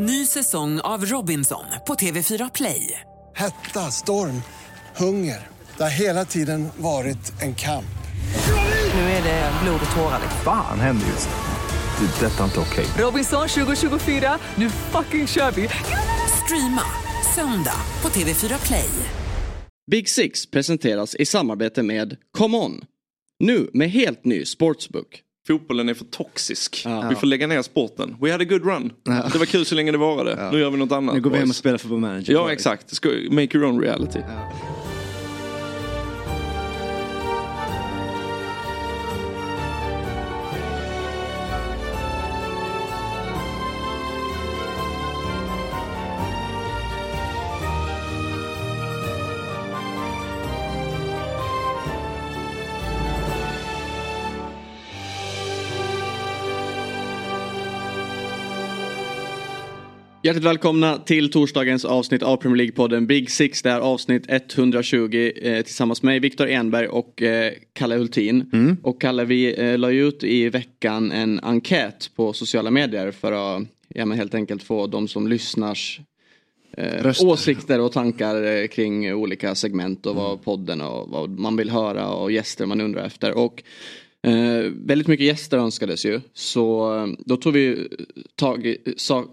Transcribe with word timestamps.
Ny 0.00 0.26
säsong 0.26 0.80
av 0.80 1.04
Robinson 1.04 1.64
på 1.86 1.94
TV4 1.94 2.50
Play. 2.54 3.00
Hetta, 3.36 3.80
storm, 3.80 4.42
hunger. 4.96 5.46
Det 5.76 5.82
har 5.82 5.90
hela 5.90 6.24
tiden 6.24 6.68
varit 6.76 7.42
en 7.42 7.54
kamp. 7.54 7.84
Nu 8.94 9.00
är 9.00 9.22
det 9.22 9.52
blod 9.62 9.80
och 9.90 9.96
tårar. 9.96 10.18
liksom. 10.22 10.40
Fan 10.44 10.80
händer 10.80 11.06
just 11.06 11.28
nu. 11.28 12.06
Det. 12.06 12.26
är 12.26 12.30
Detta 12.30 12.40
är 12.40 12.44
inte 12.44 12.60
okej. 12.60 12.86
Robinson 13.04 13.48
2024, 13.48 14.38
nu 14.54 14.70
fucking 14.70 15.26
kör 15.26 15.50
vi! 15.50 15.68
Streama 16.44 16.82
söndag 17.34 17.80
på 18.00 18.08
TV4 18.08 18.66
Play. 18.66 18.90
Big 19.90 20.08
Six 20.08 20.50
presenteras 20.50 21.14
i 21.14 21.26
samarbete 21.26 21.82
med 21.82 22.16
Come 22.38 22.56
On. 22.58 22.84
Nu 23.38 23.70
med 23.72 23.90
helt 23.90 24.24
ny 24.24 24.44
sportsbook. 24.44 25.22
Fotbollen 25.48 25.88
är 25.88 25.94
för 25.94 26.04
toxisk. 26.04 26.82
Ja. 26.84 27.08
Vi 27.08 27.14
får 27.14 27.26
lägga 27.26 27.46
ner 27.46 27.62
sporten. 27.62 28.16
We 28.20 28.32
had 28.32 28.40
a 28.40 28.44
good 28.44 28.64
run. 28.64 28.92
Det 29.04 29.38
var 29.38 29.46
kul 29.46 29.64
så 29.64 29.74
länge 29.74 29.92
det 29.92 29.98
varade. 29.98 30.50
Nu 30.52 30.58
gör 30.58 30.70
vi 30.70 30.76
något 30.76 30.92
annat. 30.92 31.14
Nu 31.14 31.20
går 31.20 31.30
vi 31.30 31.38
hem 31.38 31.48
och 31.48 31.56
spelar 31.56 31.78
för 31.78 31.88
vår 31.88 31.98
manager. 31.98 32.32
Ja 32.32 32.52
exakt. 32.52 33.04
Make 33.30 33.58
your 33.58 33.64
own 33.64 33.80
reality. 33.80 34.18
Hjärtligt 60.28 60.44
välkomna 60.44 60.98
till 60.98 61.30
torsdagens 61.30 61.84
avsnitt 61.84 62.22
av 62.22 62.36
Premier 62.36 62.56
League-podden 62.56 63.06
Big 63.06 63.30
Six. 63.30 63.62
Det 63.62 63.70
är 63.70 63.80
avsnitt 63.80 64.24
120 64.28 65.32
eh, 65.42 65.62
tillsammans 65.62 66.02
med 66.02 66.22
Viktor 66.22 66.48
Enberg 66.48 66.88
och 66.88 67.22
eh, 67.22 67.52
Kalle 67.72 67.96
Hultin. 67.96 68.50
Och 68.82 69.00
Kalle, 69.00 69.24
vi 69.24 69.60
eh, 69.60 69.78
la 69.78 69.90
ut 69.90 70.24
i 70.24 70.48
veckan 70.48 71.12
en 71.12 71.40
enkät 71.40 72.10
på 72.16 72.32
sociala 72.32 72.70
medier 72.70 73.10
för 73.10 73.32
att 73.32 73.62
ja, 73.88 74.06
helt 74.06 74.34
enkelt 74.34 74.62
få 74.62 74.86
de 74.86 75.08
som 75.08 75.28
lyssnars 75.28 76.00
eh, 76.76 77.12
åsikter 77.22 77.80
och 77.80 77.92
tankar 77.92 78.42
eh, 78.42 78.66
kring 78.66 79.14
olika 79.14 79.54
segment 79.54 80.06
och 80.06 80.14
vad 80.14 80.42
podden 80.42 80.80
och 80.80 81.08
vad 81.08 81.38
man 81.38 81.56
vill 81.56 81.70
höra 81.70 82.08
och 82.08 82.32
gäster 82.32 82.66
man 82.66 82.80
undrar 82.80 83.04
efter. 83.04 83.38
Och 83.38 83.62
eh, 84.22 84.72
väldigt 84.74 85.08
mycket 85.08 85.26
gäster 85.26 85.58
önskades 85.58 86.06
ju 86.06 86.20
så 86.32 86.96
eh, 86.96 87.06
då 87.18 87.36
tog 87.36 87.52
vi 87.52 87.88
tag 88.36 88.66
i, 88.66 88.94
sa, 88.96 89.26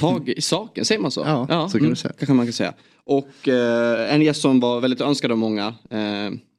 tag 0.00 0.28
i 0.28 0.40
saken, 0.40 0.84
säger 0.84 1.00
man 1.00 1.10
så? 1.10 1.20
Ja, 1.48 1.68
så 1.68 1.78
kan 1.78 1.90
du 1.90 1.96
säga. 1.96 2.12
Kanske 2.18 2.34
man 2.34 2.46
kan 2.46 2.52
säga. 2.52 2.72
Och 3.04 3.48
eh, 3.48 4.14
en 4.14 4.22
gäst 4.22 4.40
som 4.40 4.60
var 4.60 4.80
väldigt 4.80 5.00
önskad 5.00 5.32
av 5.32 5.38
många 5.38 5.74
eh, 5.90 5.98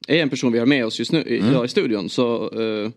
är 0.08 0.22
en 0.22 0.30
person 0.30 0.52
vi 0.52 0.60
har 0.60 0.66
med 0.66 0.86
oss 0.86 1.00
just 1.00 1.12
nu 1.12 1.22
Mm. 1.22 1.50
idag 1.52 1.66
i 1.66 1.68
studion. 1.68 2.10
Så 2.10 2.44
eh, 2.62 2.92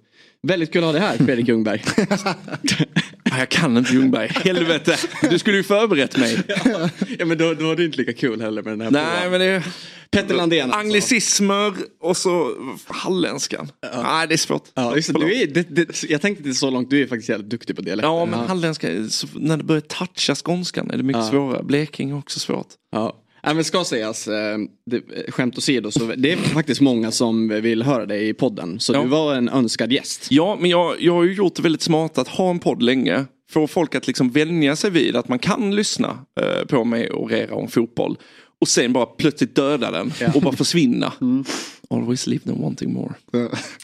väldigt 0.46 0.72
kul 0.72 0.82
att 0.82 0.86
ha 0.86 0.92
dig 0.92 1.00
här 1.00 1.16
Fredrik 1.16 1.48
Ljungberg. 1.48 1.84
Jag 3.38 3.48
kan 3.48 3.76
inte 3.76 3.92
Ljungberg. 3.92 4.28
Helvete. 4.28 4.96
Du 5.30 5.38
skulle 5.38 5.56
ju 5.56 5.62
förberett 5.62 6.16
mig. 6.18 6.42
ja 7.18 7.24
men 7.26 7.38
då, 7.38 7.54
då 7.54 7.66
var 7.66 7.76
det 7.76 7.84
inte 7.84 7.98
lika 7.98 8.12
kul 8.12 8.40
heller 8.40 8.62
med 8.62 8.72
den 8.72 8.80
här 8.80 8.90
Nej 8.90 9.30
men 9.30 9.40
det 9.40 9.46
är... 9.46 9.66
Petter 10.10 10.34
Landén 10.34 10.64
alltså. 10.64 10.78
Anglicismer 10.78 11.72
och 12.00 12.16
så 12.16 12.52
halländskan. 12.86 13.70
Nej 14.02 14.28
det 14.28 14.34
är 14.34 14.36
svårt. 14.36 14.64
Ja, 14.74 14.96
just 14.96 15.14
du 15.14 15.34
är, 15.42 15.46
det, 15.46 15.76
det, 15.76 16.02
jag 16.02 16.20
tänkte 16.22 16.44
inte 16.44 16.58
så 16.58 16.70
långt, 16.70 16.90
du 16.90 17.02
är 17.02 17.06
faktiskt 17.06 17.28
jävligt 17.28 17.50
duktig 17.50 17.76
på 17.76 17.82
dialekter. 17.82 18.08
Ja 18.08 18.24
men 18.26 18.38
halländska, 18.38 18.90
är 18.92 19.04
så- 19.08 19.26
när 19.34 19.56
det 19.56 19.64
börjar 19.64 19.80
toucha 19.80 20.34
skånskan 20.34 20.90
är 20.90 20.96
det 20.96 21.02
mycket 21.02 21.22
Ja. 21.22 21.30
svårare. 21.30 21.62
Blekinge 21.62 22.14
är 22.14 22.18
också 22.18 22.40
svårt. 22.40 22.68
Ja. 22.92 23.22
Ja, 23.48 23.54
men 23.54 23.64
ska 23.64 23.84
sägas, 23.84 24.28
eh, 24.28 24.58
det, 24.86 24.96
eh, 24.96 25.02
skämt 25.32 25.58
åsido, 25.58 25.90
så 25.90 26.12
det 26.16 26.32
är 26.32 26.36
faktiskt 26.36 26.80
många 26.80 27.10
som 27.10 27.48
vill 27.48 27.82
höra 27.82 28.06
dig 28.06 28.28
i 28.28 28.34
podden. 28.34 28.80
Så 28.80 28.92
Ja. 28.94 29.02
du 29.02 29.08
var 29.08 29.34
en 29.34 29.48
önskad 29.48 29.92
gäst. 29.92 30.26
Ja, 30.30 30.56
men 30.60 30.70
jag, 30.70 31.00
jag 31.02 31.12
har 31.14 31.24
ju 31.24 31.34
gjort 31.34 31.54
det 31.54 31.62
väldigt 31.62 31.82
smart 31.82 32.18
att 32.18 32.28
ha 32.28 32.50
en 32.50 32.58
podd 32.58 32.82
länge. 32.82 33.24
Få 33.50 33.66
folk 33.66 33.94
att 33.94 34.06
liksom 34.06 34.30
vänja 34.30 34.76
sig 34.76 34.90
vid 34.90 35.16
att 35.16 35.28
man 35.28 35.38
kan 35.38 35.74
lyssna 35.76 36.18
eh, 36.40 36.66
på 36.66 36.84
mig 36.84 37.10
och 37.10 37.30
rera 37.30 37.54
om 37.54 37.68
fotboll. 37.68 38.16
Och 38.60 38.68
sen 38.68 38.92
bara 38.92 39.06
plötsligt 39.06 39.54
döda 39.54 39.90
den 39.90 40.12
och 40.34 40.42
bara 40.42 40.56
försvinna. 40.56 41.12
Always 41.90 42.26
leave 42.26 42.44
them 42.44 42.62
wanting 42.62 42.92
more. 42.92 43.14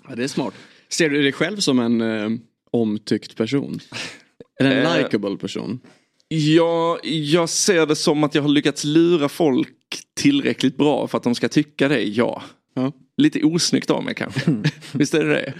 Ja, 0.08 0.14
det 0.16 0.24
är 0.24 0.28
smart. 0.28 0.54
Ser 0.88 1.10
du 1.10 1.22
dig 1.22 1.32
själv 1.32 1.56
som 1.56 1.78
en 1.78 2.00
eh, 2.00 2.28
omtyckt 2.70 3.36
person? 3.36 3.80
Eller 4.60 4.70
en 4.80 4.86
Eh, 4.86 4.96
likable 4.98 5.36
person? 5.36 5.80
Ja, 6.34 6.98
jag 7.02 7.48
ser 7.48 7.86
det 7.86 7.96
som 7.96 8.24
att 8.24 8.34
jag 8.34 8.42
har 8.42 8.48
lyckats 8.48 8.84
lura 8.84 9.28
folk 9.28 9.68
tillräckligt 10.20 10.76
bra 10.76 11.06
för 11.08 11.18
att 11.18 11.24
de 11.24 11.34
ska 11.34 11.48
tycka 11.48 11.88
det, 11.88 12.02
ja. 12.02 12.42
Ja. 12.74 12.92
Lite 13.16 13.44
osnyggt 13.44 13.90
av 13.90 14.04
mig 14.04 14.14
kanske. 14.14 14.62
Visst 14.92 15.14
är 15.14 15.24
det 15.24 15.32
det? 15.32 15.54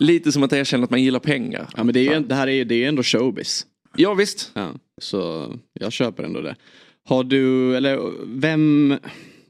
Lite 0.00 0.32
som 0.32 0.42
att 0.42 0.52
erkänna 0.52 0.84
att 0.84 0.90
man 0.90 1.02
gillar 1.02 1.20
pengar. 1.20 1.68
Ja 1.76 1.84
men 1.84 1.94
det, 1.94 2.00
är 2.00 2.14
ju, 2.14 2.20
det 2.20 2.34
här 2.34 2.48
är, 2.48 2.64
det 2.64 2.84
är 2.84 2.88
ändå 2.88 3.02
showbiz. 3.02 3.66
Ja 3.96 4.14
visst. 4.14 4.50
Ja, 4.54 4.72
så 4.98 5.52
jag 5.72 5.92
köper 5.92 6.22
ändå 6.22 6.40
det. 6.40 6.56
Har 7.04 7.24
du, 7.24 7.76
eller 7.76 8.12
vem, 8.26 8.98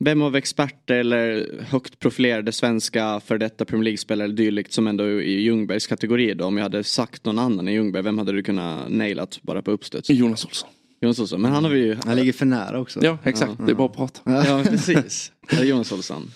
vem 0.04 0.22
av 0.22 0.36
experter 0.36 0.94
eller 0.94 1.48
högt 1.70 1.98
profilerade 1.98 2.52
svenska 2.52 3.20
för 3.20 3.38
detta 3.38 3.64
Premier 3.64 3.84
League-spelare 3.84 4.24
eller 4.24 4.36
dylikt 4.36 4.72
som 4.72 4.86
ändå 4.86 5.04
är 5.04 5.20
i 5.20 5.40
Ljungbergs 5.40 5.86
kategori 5.86 6.34
då? 6.34 6.44
Om 6.44 6.56
jag 6.56 6.62
hade 6.64 6.84
sagt 6.84 7.24
någon 7.24 7.38
annan 7.38 7.68
i 7.68 7.72
Ljungberg, 7.72 8.02
vem 8.02 8.18
hade 8.18 8.32
du 8.32 8.42
kunnat 8.42 8.88
nailat 8.88 9.38
bara 9.42 9.62
på 9.62 9.70
uppstuds? 9.70 10.10
Jonas 10.10 10.44
Olsson. 10.44 10.68
Jonas 11.00 11.18
Olsson, 11.20 11.40
men 11.42 11.52
han 11.52 11.64
har 11.64 11.70
vi 11.70 11.78
ju... 11.80 11.96
Han 12.04 12.16
ligger 12.16 12.32
för 12.32 12.46
nära 12.46 12.80
också. 12.80 13.00
Ja, 13.04 13.18
exakt. 13.24 13.52
Det 13.66 13.70
är 13.72 13.74
bara 13.76 13.88
att 13.88 13.96
prata. 13.96 14.20
Ja 14.24 14.62
precis. 14.64 15.32
Det 15.50 15.56
är 15.56 15.64
Jonas 15.64 15.92
Olsson. 15.92 16.30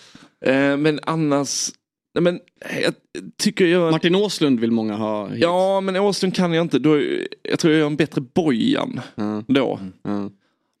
Eh, 0.45 0.77
men 0.77 0.99
annars, 1.03 1.69
nej 2.15 2.21
men 2.21 2.39
jag 2.83 2.93
tycker 3.37 3.65
jag... 3.65 3.91
Martin 3.91 4.15
Åslund 4.15 4.59
vill 4.59 4.71
många 4.71 4.95
ha 4.95 5.27
hit. 5.27 5.41
Ja 5.41 5.81
men 5.81 5.95
Åslund 5.95 6.35
kan 6.35 6.53
jag 6.53 6.61
inte. 6.65 6.79
Då, 6.79 7.01
jag 7.43 7.59
tror 7.59 7.73
jag 7.73 7.79
gör 7.79 7.87
en 7.87 7.95
bättre 7.95 8.21
Bojan 8.21 8.99
Ja. 9.15 9.43
då. 9.47 9.79
Ja. 10.03 10.09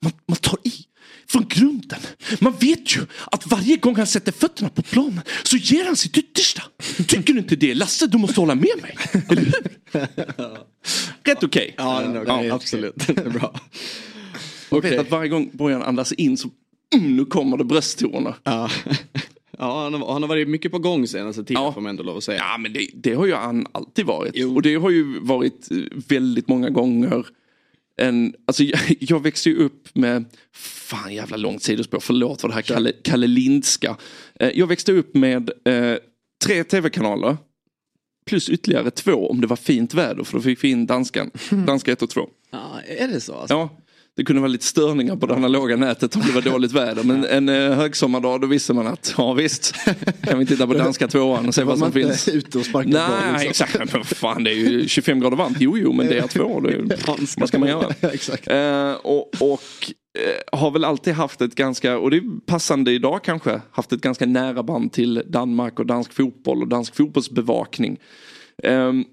Man, 0.01 0.11
man 0.27 0.37
tar 0.41 0.59
i 0.63 0.71
från 1.27 1.45
grunden. 1.47 1.99
Man 2.39 2.53
vet 2.59 2.95
ju 2.95 3.01
att 3.31 3.47
varje 3.47 3.77
gång 3.77 3.95
han 3.95 4.07
sätter 4.07 4.31
fötterna 4.31 4.69
på 4.69 4.81
planen 4.81 5.21
så 5.43 5.57
ger 5.57 5.85
han 5.85 5.95
sitt 5.95 6.17
yttersta. 6.17 6.61
Tycker 7.07 7.33
du 7.33 7.39
inte 7.39 7.55
det 7.55 7.73
Lasse? 7.73 8.07
Du 8.07 8.17
måste 8.17 8.39
hålla 8.39 8.55
med 8.55 8.81
mig. 8.81 8.97
Eller 9.29 9.41
hur? 9.41 9.53
Rätt 11.23 11.43
okej. 11.43 11.75
Ja, 11.77 11.99
den 12.01 12.15
är 12.15 12.23
okej, 12.23 12.51
absolut. 12.51 13.07
Det 13.07 13.17
är 13.17 13.29
bra. 13.29 13.59
Okej. 14.69 14.91
vet 14.91 14.99
att 14.99 15.11
varje 15.11 15.29
gång 15.29 15.49
Bojan 15.53 15.81
andas 15.83 16.11
in 16.11 16.37
så 16.37 16.49
mm, 16.95 17.15
nu 17.15 17.25
kommer 17.25 17.57
det 17.57 17.63
brösttoner. 17.63 18.35
Ja. 18.43 18.69
ja, 19.57 19.83
han 19.83 19.93
har, 19.93 20.13
han 20.13 20.21
har 20.23 20.29
varit 20.29 20.47
mycket 20.47 20.71
på 20.71 20.79
gång 20.79 21.07
senaste 21.07 21.43
tiden 21.43 21.63
Ja. 21.63 21.73
får 21.73 21.81
man 21.81 21.89
ändå 21.89 22.03
lov 22.03 22.17
att 22.17 22.23
säga. 22.23 22.37
Ja 22.51 22.57
men 22.57 22.73
det, 22.73 22.87
det 22.93 23.13
har 23.13 23.25
ju 23.25 23.33
han 23.33 23.67
alltid 23.71 24.05
varit. 24.05 24.31
Jo. 24.35 24.55
Och 24.55 24.61
det 24.61 24.75
har 24.75 24.89
ju 24.89 25.19
varit 25.19 25.71
eh, 25.71 25.77
väldigt 26.07 26.47
många 26.47 26.69
gånger 26.69 27.25
en, 28.01 28.33
alltså 28.47 28.63
jag, 28.63 28.79
jag 28.99 29.23
växte 29.23 29.49
ju 29.49 29.55
upp 29.57 29.95
med, 29.95 30.25
fan 30.53 31.13
jävla 31.13 31.37
långt 31.37 31.63
sidospår, 31.63 31.99
förlåt 31.99 32.41
för 32.41 32.47
det 32.47 32.53
här 32.53 32.61
Kalle, 32.61 32.91
Kalle 33.03 33.27
Lindska. 33.27 33.97
Eh, 34.39 34.49
Jag 34.49 34.67
växte 34.67 34.91
upp 34.91 35.15
med 35.15 35.49
eh, 35.65 35.97
tre 36.45 36.63
tv-kanaler. 36.63 37.37
Plus 38.25 38.49
ytterligare 38.49 38.91
två 38.91 39.29
om 39.29 39.41
det 39.41 39.47
var 39.47 39.55
fint 39.55 39.93
väder 39.93 40.23
för 40.23 40.33
då 40.37 40.41
fick 40.41 40.63
vi 40.63 40.69
in 40.69 40.85
danskan, 40.85 41.31
danska 41.67 41.91
1 41.91 42.01
och 42.01 42.09
2. 42.09 42.29
Ja, 42.51 42.81
är 42.87 43.07
det 43.07 43.21
så? 43.21 43.33
Alltså? 43.35 43.53
Ja, 43.53 43.77
det 44.17 44.23
kunde 44.23 44.41
vara 44.41 44.51
lite 44.51 44.65
störningar 44.65 45.15
på 45.15 45.25
det 45.25 45.35
analoga 45.35 45.75
nätet 45.75 46.15
om 46.15 46.21
det 46.21 46.31
var 46.31 46.41
dåligt 46.41 46.71
väder. 46.71 47.03
Men 47.03 47.25
en 47.25 47.49
eh, 47.49 47.77
högsommardag 47.77 48.41
då 48.41 48.47
visste 48.47 48.73
man 48.73 48.87
att, 48.87 49.13
ja 49.17 49.33
visst, 49.33 49.75
kan 50.21 50.39
vi 50.39 50.45
titta 50.45 50.67
på 50.67 50.73
danska 50.73 51.07
tvåan 51.07 51.47
och 51.47 51.55
se 51.55 51.63
vad 51.63 51.79
man 51.79 51.91
som 51.91 52.01
finns. 52.01 52.27
ute 52.27 52.57
och 52.57 52.65
Nej, 52.73 52.83
liksom. 52.85 53.49
exakt. 53.49 53.93
Men 53.93 54.03
fan, 54.03 54.43
det 54.43 54.51
är 54.51 54.55
ju 54.55 54.87
25 54.87 55.19
grader 55.19 55.37
varmt. 55.37 55.57
Jo, 55.59 55.77
jo, 55.77 55.93
men 55.93 56.07
det 56.07 56.17
är 56.17 56.27
två. 56.27 56.59
Det 56.59 56.73
är, 56.73 57.39
vad 57.39 57.47
ska 57.47 57.59
man 57.59 57.69
göra? 57.69 57.93
Exakt. 58.13 58.47
Eh, 58.47 58.91
och 58.91 59.29
och 59.39 59.61
eh, 60.19 60.59
har 60.59 60.71
väl 60.71 60.85
alltid 60.85 61.13
haft 61.13 61.41
ett 61.41 61.55
ganska, 61.55 61.97
och 61.97 62.11
det 62.11 62.17
är 62.17 62.45
passande 62.45 62.91
idag 62.91 63.23
kanske, 63.23 63.61
haft 63.71 63.91
ett 63.91 64.01
ganska 64.01 64.25
nära 64.25 64.63
band 64.63 64.93
till 64.93 65.23
Danmark 65.27 65.79
och 65.79 65.85
dansk 65.85 66.13
fotboll 66.13 66.61
och 66.61 66.67
dansk 66.67 66.95
fotbollsbevakning. 66.95 67.97
Ehm, 68.63 69.05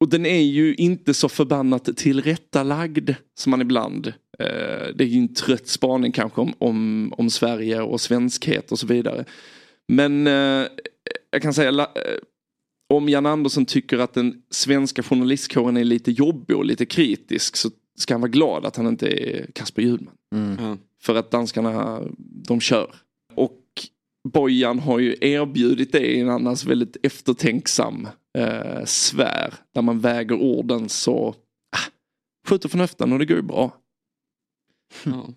och 0.00 0.08
den 0.08 0.26
är 0.26 0.42
ju 0.42 0.74
inte 0.74 1.14
så 1.14 1.28
förbannat 1.28 1.96
tillrättalagd 1.96 3.10
som 3.38 3.50
man 3.50 3.60
ibland. 3.60 4.06
Eh, 4.38 4.86
det 4.94 5.04
är 5.04 5.06
ju 5.06 5.18
en 5.18 5.34
trött 5.34 5.68
spaning 5.68 6.12
kanske 6.12 6.40
om, 6.40 6.54
om, 6.58 7.12
om 7.16 7.30
Sverige 7.30 7.80
och 7.82 8.00
svenskhet 8.00 8.72
och 8.72 8.78
så 8.78 8.86
vidare. 8.86 9.24
Men 9.88 10.26
eh, 10.26 10.66
jag 11.30 11.42
kan 11.42 11.54
säga, 11.54 11.70
la- 11.70 11.92
eh, 11.94 12.18
om 12.94 13.08
Jan 13.08 13.26
Andersson 13.26 13.66
tycker 13.66 13.98
att 13.98 14.14
den 14.14 14.42
svenska 14.50 15.02
journalistkåren 15.02 15.76
är 15.76 15.84
lite 15.84 16.10
jobbig 16.10 16.56
och 16.56 16.64
lite 16.64 16.86
kritisk 16.86 17.56
så 17.56 17.70
ska 17.98 18.14
han 18.14 18.20
vara 18.20 18.30
glad 18.30 18.64
att 18.64 18.76
han 18.76 18.86
inte 18.86 19.08
är 19.08 19.46
Kasper 19.52 19.82
Hjulman. 19.82 20.14
Ja. 20.58 20.76
För 21.02 21.14
att 21.14 21.30
danskarna, 21.30 22.02
de 22.18 22.60
kör. 22.60 22.94
Och 23.34 23.56
Bojan 24.32 24.78
har 24.78 24.98
ju 24.98 25.16
erbjudit 25.20 25.92
det 25.92 26.06
i 26.06 26.20
en 26.20 26.28
annars 26.28 26.64
väldigt 26.64 26.96
eftertänksam 27.02 28.08
eh, 28.38 28.84
sfär. 28.84 29.54
Där 29.74 29.82
man 29.82 30.00
väger 30.00 30.34
orden 30.34 30.88
så, 30.88 31.28
ah, 31.76 31.90
skjuter 32.48 32.68
från 32.68 32.80
höften 32.80 33.12
och 33.12 33.18
det 33.18 33.26
går 33.26 33.36
ju 33.36 33.42
bra. 33.42 33.76
Ja. 35.04 35.28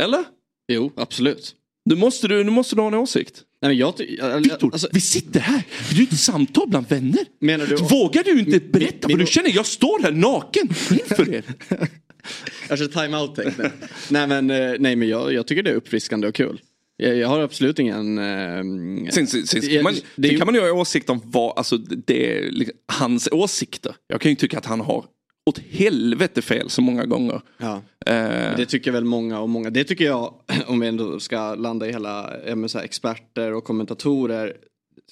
Eller? 0.00 0.24
Jo, 0.72 0.92
absolut. 0.96 1.54
Nu 1.84 1.96
måste 1.96 2.28
du, 2.28 2.44
nu 2.44 2.50
måste 2.50 2.76
du 2.76 2.80
ha 2.80 2.88
en 2.88 2.94
åsikt. 2.94 3.42
Nej, 3.62 3.68
men 3.68 3.76
jag, 3.78 3.94
jag- 3.98 4.38
Viktor, 4.40 4.72
alltså, 4.72 4.88
vi 4.92 5.00
sitter 5.00 5.40
här. 5.40 5.62
Det 5.90 5.94
är 5.96 5.98
ju 5.98 6.04
ett 6.04 6.18
samtal 6.20 6.68
bland 6.68 6.88
vänner. 6.88 7.24
Menar 7.40 7.66
du- 7.66 7.76
Vågar 7.76 8.24
du 8.24 8.38
inte 8.40 8.60
berätta 8.60 9.08
min- 9.08 9.16
vad 9.18 9.26
du 9.26 9.32
känner? 9.32 9.50
Jag 9.50 9.66
står 9.66 10.02
här 10.02 10.12
naken 10.12 10.68
inför 10.90 11.34
er. 11.34 11.44
Kanske 12.68 12.86
time-out 12.88 13.34
tecknet. 13.36 13.72
nej 14.10 14.26
men, 14.26 14.50
eh, 14.50 14.72
nej, 14.78 14.96
men 14.96 15.08
jag, 15.08 15.32
jag 15.32 15.46
tycker 15.46 15.62
det 15.62 15.70
är 15.70 15.74
uppfriskande 15.74 16.26
och 16.28 16.34
kul. 16.34 16.60
Jag, 16.96 17.16
jag 17.16 17.28
har 17.28 17.40
absolut 17.40 17.78
ingen... 17.78 18.18
Eh, 18.18 18.62
Sen, 19.10 19.26
sen, 19.26 19.46
sen, 19.46 19.60
kan 19.60 19.82
man, 19.82 19.92
det 19.94 20.00
sen 20.28 20.30
ju- 20.32 20.38
kan 20.38 20.46
man 20.46 20.54
ju 20.54 20.60
ha 20.60 20.72
åsikt 20.72 21.10
om 21.10 21.20
vad, 21.24 21.58
alltså 21.58 21.76
det 21.76 22.50
liksom 22.50 22.76
hans 22.92 23.28
åsikter. 23.32 23.94
Jag 24.06 24.20
kan 24.20 24.30
ju 24.30 24.36
tycka 24.36 24.58
att 24.58 24.66
han 24.66 24.80
har 24.80 25.04
åt 25.50 25.58
helvete 25.58 26.42
fel 26.42 26.70
så 26.70 26.82
många 26.82 27.04
gånger. 27.06 27.40
ja. 27.58 27.82
Eh, 28.06 28.56
Det 28.56 28.66
tycker 28.66 28.90
väl 28.90 29.04
många 29.04 29.40
och 29.40 29.48
många. 29.48 29.70
Det 29.70 29.84
tycker 29.84 30.04
jag, 30.04 30.34
om 30.66 30.80
vi 30.80 30.86
ändå 30.86 31.20
ska 31.20 31.54
landa 31.54 31.88
i 31.88 31.92
hela 31.92 32.30
så 32.68 32.78
här, 32.78 32.84
experter 32.84 33.52
och 33.52 33.64
kommentatorer. 33.64 34.56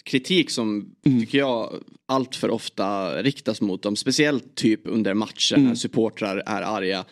Kritik 0.04 0.50
som 0.50 0.94
tycker 1.20 1.38
jag 1.38 1.74
allt 2.08 2.36
för 2.36 2.50
ofta 2.50 3.14
riktas 3.22 3.60
mot 3.60 3.82
dem. 3.82 3.96
Speciellt 3.96 4.54
typ 4.54 4.80
under 4.84 5.14
matcher 5.14 5.56
när 5.56 5.74
supportrar 5.74 6.42
är 6.46 6.62
arga. 6.62 7.04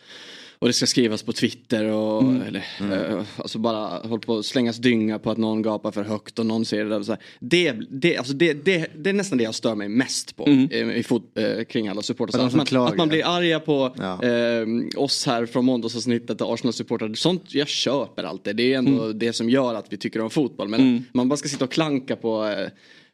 Och 0.61 0.67
det 0.67 0.73
ska 0.73 0.87
skrivas 0.87 1.23
på 1.23 1.33
Twitter 1.33 1.85
och 1.85 2.23
eller, 2.47 2.65
eh, 2.81 3.23
alltså 3.37 3.59
bara 3.59 3.99
hålla 4.09 4.19
på 4.19 4.37
att 4.39 4.47
slängas 4.47 4.77
dynga 4.77 5.19
på 5.19 5.31
att 5.31 5.39
någon 5.39 5.63
gapar 5.63 5.91
för 5.93 6.03
högt 6.03 6.39
och 6.39 6.47
någon 6.47 6.65
ser 6.65 6.85
det 6.85 6.91
där. 6.91 7.03
Så 7.03 7.13
här. 7.13 7.23
Det, 7.41 7.73
det, 7.91 8.17
alltså 8.17 8.33
det, 8.33 8.53
det, 8.65 8.87
det 8.97 9.11
är 9.11 9.15
nästan 9.15 9.39
det 9.39 9.45
jag 9.45 9.55
stör 9.55 9.75
mig 9.75 9.89
mest 9.89 10.37
på 10.37 10.47
eh, 10.71 10.97
i 10.97 11.03
fot, 11.03 11.39
eh, 11.39 11.65
kring 11.65 11.89
alla 11.89 12.03
supportrar. 12.03 12.47
Att 12.47 12.55
man, 12.73 12.87
att 12.87 12.97
man 12.97 13.09
blir 13.09 13.27
arga 13.27 13.61
på 13.61 13.95
Ja. 13.99 14.23
eh, 14.25 14.67
oss 14.97 15.27
här 15.27 15.47
från 15.47 15.65
måndagsavsnittet 15.65 16.41
och 16.41 16.53
Arsenal-supportrar. 16.55 17.15
Sånt 17.15 17.55
jag 17.55 17.69
köper 17.69 18.25
alltid. 18.25 18.57
Det 18.57 18.75
är 18.75 18.79
ändå 18.79 19.13
det 19.13 19.33
som 19.33 19.51
gör 19.51 19.75
att 19.75 19.93
vi 19.93 19.97
tycker 19.97 20.21
om 20.21 20.31
fotboll. 20.31 20.69
Men 20.69 21.05
man 21.13 21.29
bara 21.29 21.37
ska 21.37 21.49
sitta 21.49 21.65
och 21.65 21.73
klanka 21.73 22.17
på 22.17 22.45
eh, 22.47 22.69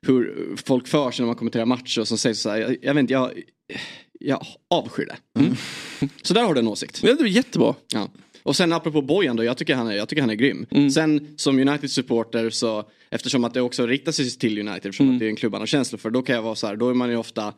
hur 0.07 0.49
folk 0.67 0.87
för 0.89 1.11
sig 1.11 1.23
när 1.23 1.27
man 1.27 1.37
kommenterar 1.37 1.67
matcher 1.67 2.01
och 2.01 2.09
som 2.09 2.19
säger 2.19 2.35
så 2.35 2.51
här. 2.51 2.59
Jag, 2.59 2.77
jag 2.83 2.95
vet 2.95 3.01
inte, 3.01 3.13
jag, 3.13 3.31
jag 4.21 4.47
avskyr 4.71 5.07
det. 5.07 5.17
Så 6.23 6.35
där 6.35 6.43
har 6.43 6.55
du 6.55 6.61
en 6.61 6.69
åsikt. 6.69 7.03
ja, 7.03 7.15
det 7.15 7.23
är 7.23 7.27
jättebra. 7.27 7.75
Ja. 7.93 8.09
Och 8.43 8.57
sen 8.57 8.73
apropå 8.73 9.03
Bojan 9.03 9.37
då, 9.37 9.45
jag 9.45 9.57
tycker 9.57 9.75
han 9.75 9.87
är, 9.87 9.93
jag 9.93 10.09
tycker 10.09 10.23
han 10.23 10.31
är 10.31 10.35
grym. 10.35 10.67
Sen 10.95 11.35
som 11.37 11.59
United-supporter 11.59 12.51
så, 12.51 12.85
eftersom 13.11 13.45
att 13.45 13.55
det 13.55 13.61
också 13.61 13.87
riktar 13.87 14.13
sig 14.13 14.31
till 14.31 14.59
United, 14.59 14.77
eftersom 14.87 15.13
att 15.13 15.19
det 15.19 15.27
är 15.27 15.29
en 15.29 15.37
klubb 15.37 15.53
han 15.53 15.63
har 15.63 15.67
känslor 15.67 15.99
för, 15.99 16.11
då 16.11 16.23
kan 16.23 16.35
jag 16.35 16.43
vara 16.43 16.55
så 16.55 16.67
här, 16.67 16.77
då 16.77 16.91
är 16.91 16.95
man 16.95 17.11
ju 17.11 17.17
ofta 17.17 17.55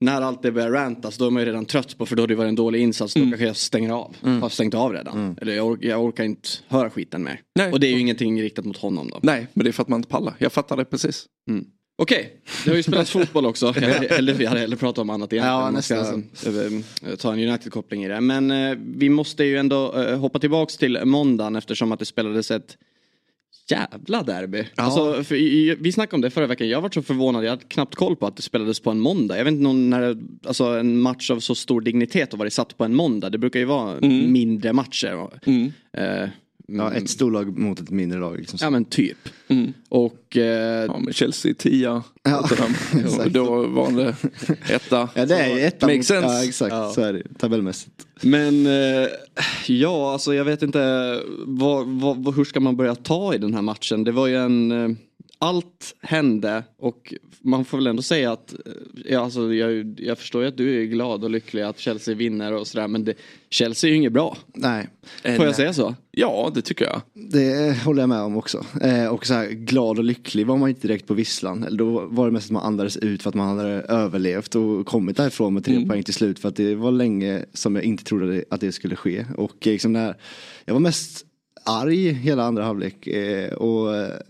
när 0.00 0.20
allt 0.22 0.42
det 0.42 0.52
börjar 0.52 0.70
rantas 0.70 1.18
då 1.18 1.26
är 1.26 1.30
man 1.30 1.42
ju 1.42 1.46
redan 1.46 1.64
trött 1.66 1.98
på 1.98 2.06
för 2.06 2.16
då 2.16 2.22
har 2.22 2.26
det 2.26 2.34
varit 2.34 2.48
en 2.48 2.54
dålig 2.54 2.80
insats. 2.80 3.14
Då 3.14 3.20
kanske 3.20 3.44
jag 3.46 3.56
stänger 3.56 3.90
av. 3.90 4.16
Har 4.40 4.48
stängt 4.48 4.74
av 4.74 4.92
redan. 4.92 5.36
Eller 5.40 5.54
jag, 5.54 5.66
ork, 5.66 5.78
jag 5.82 6.04
orkar 6.04 6.24
inte 6.24 6.48
höra 6.68 6.90
skiten 6.90 7.22
mer. 7.22 7.40
Nej. 7.54 7.72
Och 7.72 7.80
det 7.80 7.86
är 7.86 7.92
ju 7.92 8.00
ingenting 8.00 8.42
riktat 8.42 8.64
mot 8.64 8.76
honom 8.76 9.10
då. 9.10 9.20
Nej, 9.22 9.46
men 9.52 9.64
det 9.64 9.70
är 9.70 9.72
för 9.72 9.82
att 9.82 9.88
man 9.88 9.98
inte 9.98 10.08
pallar. 10.08 10.34
Jag 10.38 10.52
fattar 10.52 10.76
det 10.76 10.84
precis. 10.84 11.26
Okej, 12.02 12.36
det 12.64 12.70
har 12.70 12.76
ju 12.76 12.82
spelats 12.82 13.10
fotboll 13.16 13.46
också. 13.46 13.72
Hellre, 13.72 14.42
jag 14.42 14.48
hade 14.48 14.60
hellre 14.60 14.76
pratat 14.76 14.98
om 15.02 15.10
annat 15.10 15.32
igen. 15.32 15.46
Ja, 15.46 15.70
nästan. 15.70 15.98
eh, 17.10 17.14
ta 17.16 17.32
en 17.32 17.38
United-koppling 17.38 18.04
i 18.04 18.08
det. 18.08 18.20
Men 18.20 18.50
eh, 18.50 18.78
vi 18.96 19.08
måste 19.08 19.44
ju 19.44 19.56
ändå 19.56 19.94
eh, 20.02 20.18
hoppa 20.18 20.38
tillbaks 20.38 20.76
till 20.76 20.98
måndagen 21.04 21.56
eftersom 21.56 21.92
att 21.92 21.98
det 21.98 22.04
spelades 22.04 22.50
ett 22.50 22.76
jävla 23.70 24.22
derby. 24.22 24.64
Alltså, 24.74 25.24
för, 25.24 25.34
i- 25.34 25.76
vi 25.80 25.92
snackade 25.92 26.14
om 26.14 26.20
det 26.20 26.30
förra 26.30 26.46
veckan. 26.46 26.68
Jag 26.68 26.80
var 26.80 26.90
så 26.90 27.02
förvånad. 27.02 27.44
Jag 27.44 27.50
hade 27.50 27.64
knappt 27.68 27.94
koll 27.94 28.16
på 28.16 28.26
att 28.26 28.36
det 28.36 28.42
spelades 28.42 28.80
på 28.80 28.90
en 28.90 29.00
måndag. 29.00 29.36
Jag 29.38 29.44
vet 29.44 29.52
inte 29.52 29.62
någon, 29.62 29.90
när, 29.90 30.16
alltså, 30.46 30.64
en 30.64 31.00
match 31.00 31.30
av 31.30 31.40
så 31.40 31.54
stor 31.54 31.80
dignitet 31.80 32.32
och 32.32 32.38
varit 32.38 32.52
satt 32.52 32.78
på 32.78 32.84
en 32.84 32.94
måndag. 32.94 33.30
Det 33.30 33.38
brukar 33.38 33.60
ju 33.60 33.66
vara 33.66 34.00
mindre 34.32 34.72
matcher. 34.72 35.28
Eh, 35.92 36.28
Ja, 36.68 36.92
ett 36.92 37.10
storlag 37.10 37.58
mot 37.58 37.80
ett 37.80 37.90
mindre 37.90 38.18
lag. 38.18 38.38
Liksom. 38.38 38.58
Ja 38.62 38.70
men 38.70 38.84
typ. 38.84 39.18
Och 39.88 40.36
eh, 40.36 40.84
Ja, 40.84 40.98
men 40.98 41.12
Chelsea 41.12 41.54
10. 41.58 41.86
Ja, 41.86 42.02
Ja, 42.22 42.48
då 43.30 43.66
var 43.66 43.92
det 43.92 44.14
etta. 44.74 45.08
Ja 45.14 45.26
det 45.26 45.34
är 45.36 45.56
ju 45.56 45.60
ett 45.62 45.82
Makes 45.82 46.06
sense. 46.06 46.26
Ja 46.26 46.44
exakt, 46.44 46.94
så 46.94 47.00
är 47.00 47.12
det 47.12 47.22
tabellmässigt. 47.38 48.06
Men 48.22 48.66
eh, 48.66 49.08
ja, 49.66 50.12
alltså 50.12 50.34
jag 50.34 50.44
vet 50.44 50.62
inte 50.62 51.20
vad, 51.46 51.86
vad, 51.86 52.24
vad, 52.24 52.34
hur 52.36 52.44
ska 52.44 52.60
man 52.60 52.76
börja 52.76 52.94
ta 52.94 53.34
i 53.34 53.38
den 53.38 53.54
här 53.54 53.62
matchen. 53.62 54.04
Det 54.04 54.12
var 54.12 54.26
ju 54.26 54.36
en... 54.36 54.96
Allt 55.42 55.94
hände 56.00 56.64
och 56.78 57.14
man 57.40 57.64
får 57.64 57.78
väl 57.78 57.86
ändå 57.86 58.02
säga 58.02 58.32
att 58.32 58.52
eh, 58.52 58.58
ja, 59.04 59.20
alltså, 59.20 59.54
jag, 59.54 60.00
jag 60.00 60.18
förstår 60.18 60.42
ju 60.42 60.48
att 60.48 60.56
du 60.56 60.82
är 60.82 60.84
glad 60.84 61.24
och 61.24 61.30
lycklig 61.30 61.62
att 61.62 61.78
Chelsea 61.78 62.14
vinner 62.14 62.52
och 62.52 62.66
sådär 62.66 62.88
men 62.88 63.04
det, 63.04 63.14
Chelsea 63.50 63.88
är 63.88 63.90
ju 63.90 63.96
inget 63.96 64.12
bra. 64.12 64.36
Nej, 64.54 64.88
Får 65.22 65.44
jag 65.44 65.56
säga 65.56 65.72
så? 65.72 65.94
Ja, 66.10 66.50
det 66.54 66.62
tycker 66.62 66.84
jag. 66.84 67.00
det 67.14 67.82
håller 67.84 68.02
jag 68.02 68.08
med 68.08 68.20
om 68.20 68.36
också. 68.36 68.64
Eh, 68.82 69.06
och 69.06 69.26
så 69.26 69.34
här, 69.34 69.48
glad 69.48 69.98
och 69.98 70.04
lycklig 70.04 70.46
var 70.46 70.56
man 70.56 70.68
inte 70.68 70.88
direkt 70.88 71.06
på 71.06 71.14
visslan. 71.14 71.64
Eller 71.64 71.78
Då 71.78 72.06
var 72.06 72.26
det 72.26 72.32
mest 72.32 72.46
att 72.46 72.52
man 72.52 72.62
andades 72.62 72.96
ut 72.96 73.22
för 73.22 73.28
att 73.28 73.34
man 73.34 73.58
hade 73.58 73.70
överlevt 73.72 74.54
och 74.54 74.86
kommit 74.86 75.16
därifrån 75.16 75.54
med 75.54 75.64
tre 75.64 75.86
poäng 75.86 76.02
till 76.02 76.14
slut. 76.14 76.38
För 76.38 76.48
att 76.48 76.56
det 76.56 76.74
var 76.74 76.90
länge 76.90 77.44
som 77.52 77.76
jag 77.76 77.84
inte 77.84 78.04
trodde 78.04 78.44
att 78.50 78.60
det 78.60 78.72
skulle 78.72 78.96
ske. 78.96 79.26
Och 79.36 79.66
eh, 79.66 79.72
liksom 79.72 79.92
när, 79.92 80.16
jag 80.64 80.74
var 80.74 80.80
mest 80.80 81.26
arg 81.64 82.12
hela 82.12 82.44
andra 82.44 82.64
halvlek. 82.64 83.06
Eh, 83.06 83.52
och 83.52 83.96
eh, 83.96 84.20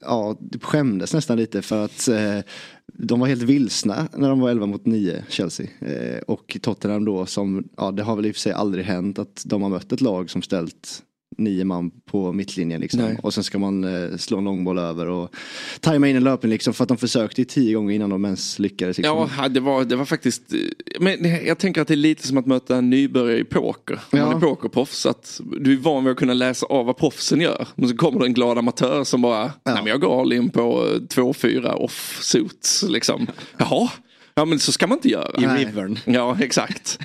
ja, 0.00 0.36
skämdes 0.62 1.14
nästan 1.14 1.36
lite 1.36 1.62
för 1.62 1.84
att 1.84 2.08
eh, 2.08 2.38
de 2.86 3.20
var 3.20 3.26
helt 3.26 3.42
vilsna 3.42 4.08
när 4.16 4.28
de 4.28 4.40
var 4.40 4.50
11 4.50 4.66
mot 4.66 4.86
9, 4.86 5.24
Chelsea. 5.28 5.66
Eh, 5.80 6.18
och 6.18 6.58
Tottenham 6.62 7.04
då 7.04 7.26
som, 7.26 7.68
ja 7.76 7.90
det 7.90 8.02
har 8.02 8.16
väl 8.16 8.26
i 8.26 8.30
och 8.30 8.34
för 8.34 8.40
sig 8.40 8.52
aldrig 8.52 8.84
hänt 8.84 9.18
att 9.18 9.42
de 9.46 9.62
har 9.62 9.68
mött 9.68 9.92
ett 9.92 10.00
lag 10.00 10.30
som 10.30 10.42
ställt 10.42 11.02
nio 11.38 11.64
man 11.64 11.90
på 11.90 12.32
mittlinjen 12.32 12.80
liksom. 12.80 13.00
Nej. 13.00 13.18
Och 13.22 13.34
sen 13.34 13.44
ska 13.44 13.58
man 13.58 13.84
eh, 13.84 14.16
slå 14.16 14.38
en 14.38 14.44
långboll 14.44 14.78
över 14.78 15.06
och 15.08 15.34
tajma 15.80 16.08
in 16.08 16.16
en 16.16 16.24
löpning 16.24 16.50
liksom. 16.52 16.74
För 16.74 16.84
att 16.84 16.88
de 16.88 16.96
försökte 16.98 17.40
ju 17.40 17.44
tio 17.44 17.74
gånger 17.74 17.94
innan 17.94 18.10
de 18.10 18.24
ens 18.24 18.58
lyckades. 18.58 18.98
Liksom. 18.98 19.28
Ja, 19.38 19.48
det 19.48 19.60
var, 19.60 19.84
det 19.84 19.96
var 19.96 20.04
faktiskt... 20.04 20.52
eh, 20.52 20.58
Men 21.00 21.44
jag 21.46 21.58
tänker 21.58 21.80
att 21.82 21.88
det 21.88 21.94
är 21.94 21.96
lite 21.96 22.26
som 22.26 22.38
att 22.38 22.46
möta 22.46 22.76
en 22.76 22.90
nybörjare 22.90 23.38
i 23.40 23.44
poker. 23.44 24.00
Man 24.10 24.20
Ja. 24.20 24.36
är 24.36 24.40
pokerproffs. 24.40 25.06
Att 25.06 25.40
du 25.60 25.72
är 25.72 25.76
van 25.76 26.04
vid 26.04 26.10
att 26.12 26.16
kunna 26.18 26.34
läsa 26.34 26.66
av 26.66 26.86
vad 26.86 26.96
proffsen 26.96 27.40
gör. 27.40 27.68
Men 27.74 27.88
så 27.88 27.96
kommer 27.96 28.20
det 28.20 28.26
en 28.26 28.34
glad 28.34 28.58
amatör 28.58 29.04
som 29.04 29.22
bara, 29.22 29.42
nej 29.64 29.74
men 29.74 29.86
jag 29.86 30.00
går 30.00 30.20
all 30.20 30.32
in 30.32 30.50
på 30.50 30.86
eh, 30.86 31.00
2-4 31.00 31.72
off-suits 31.74 32.84
liksom. 32.88 33.26
Jaha, 33.56 33.90
ja 34.34 34.44
men 34.44 34.58
så 34.58 34.72
ska 34.72 34.86
man 34.86 34.98
inte 34.98 35.08
göra. 35.08 35.58
I. 35.60 35.64
Rivern. 35.64 35.98
Ja, 36.04 36.36
exakt. 36.40 36.98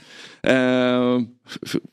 Eh, 0.46 1.22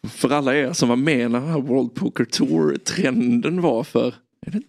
för 0.09 0.31
alla 0.31 0.57
er 0.57 0.73
som 0.73 0.89
var 0.89 0.97
med 0.97 1.31
när 1.31 1.41
här 1.41 1.61
World 1.61 1.95
Poker 1.95 2.25
Tour-trenden 2.25 3.61
var 3.61 3.85
för 3.85 4.15
är 4.47 4.51
det 4.51 4.63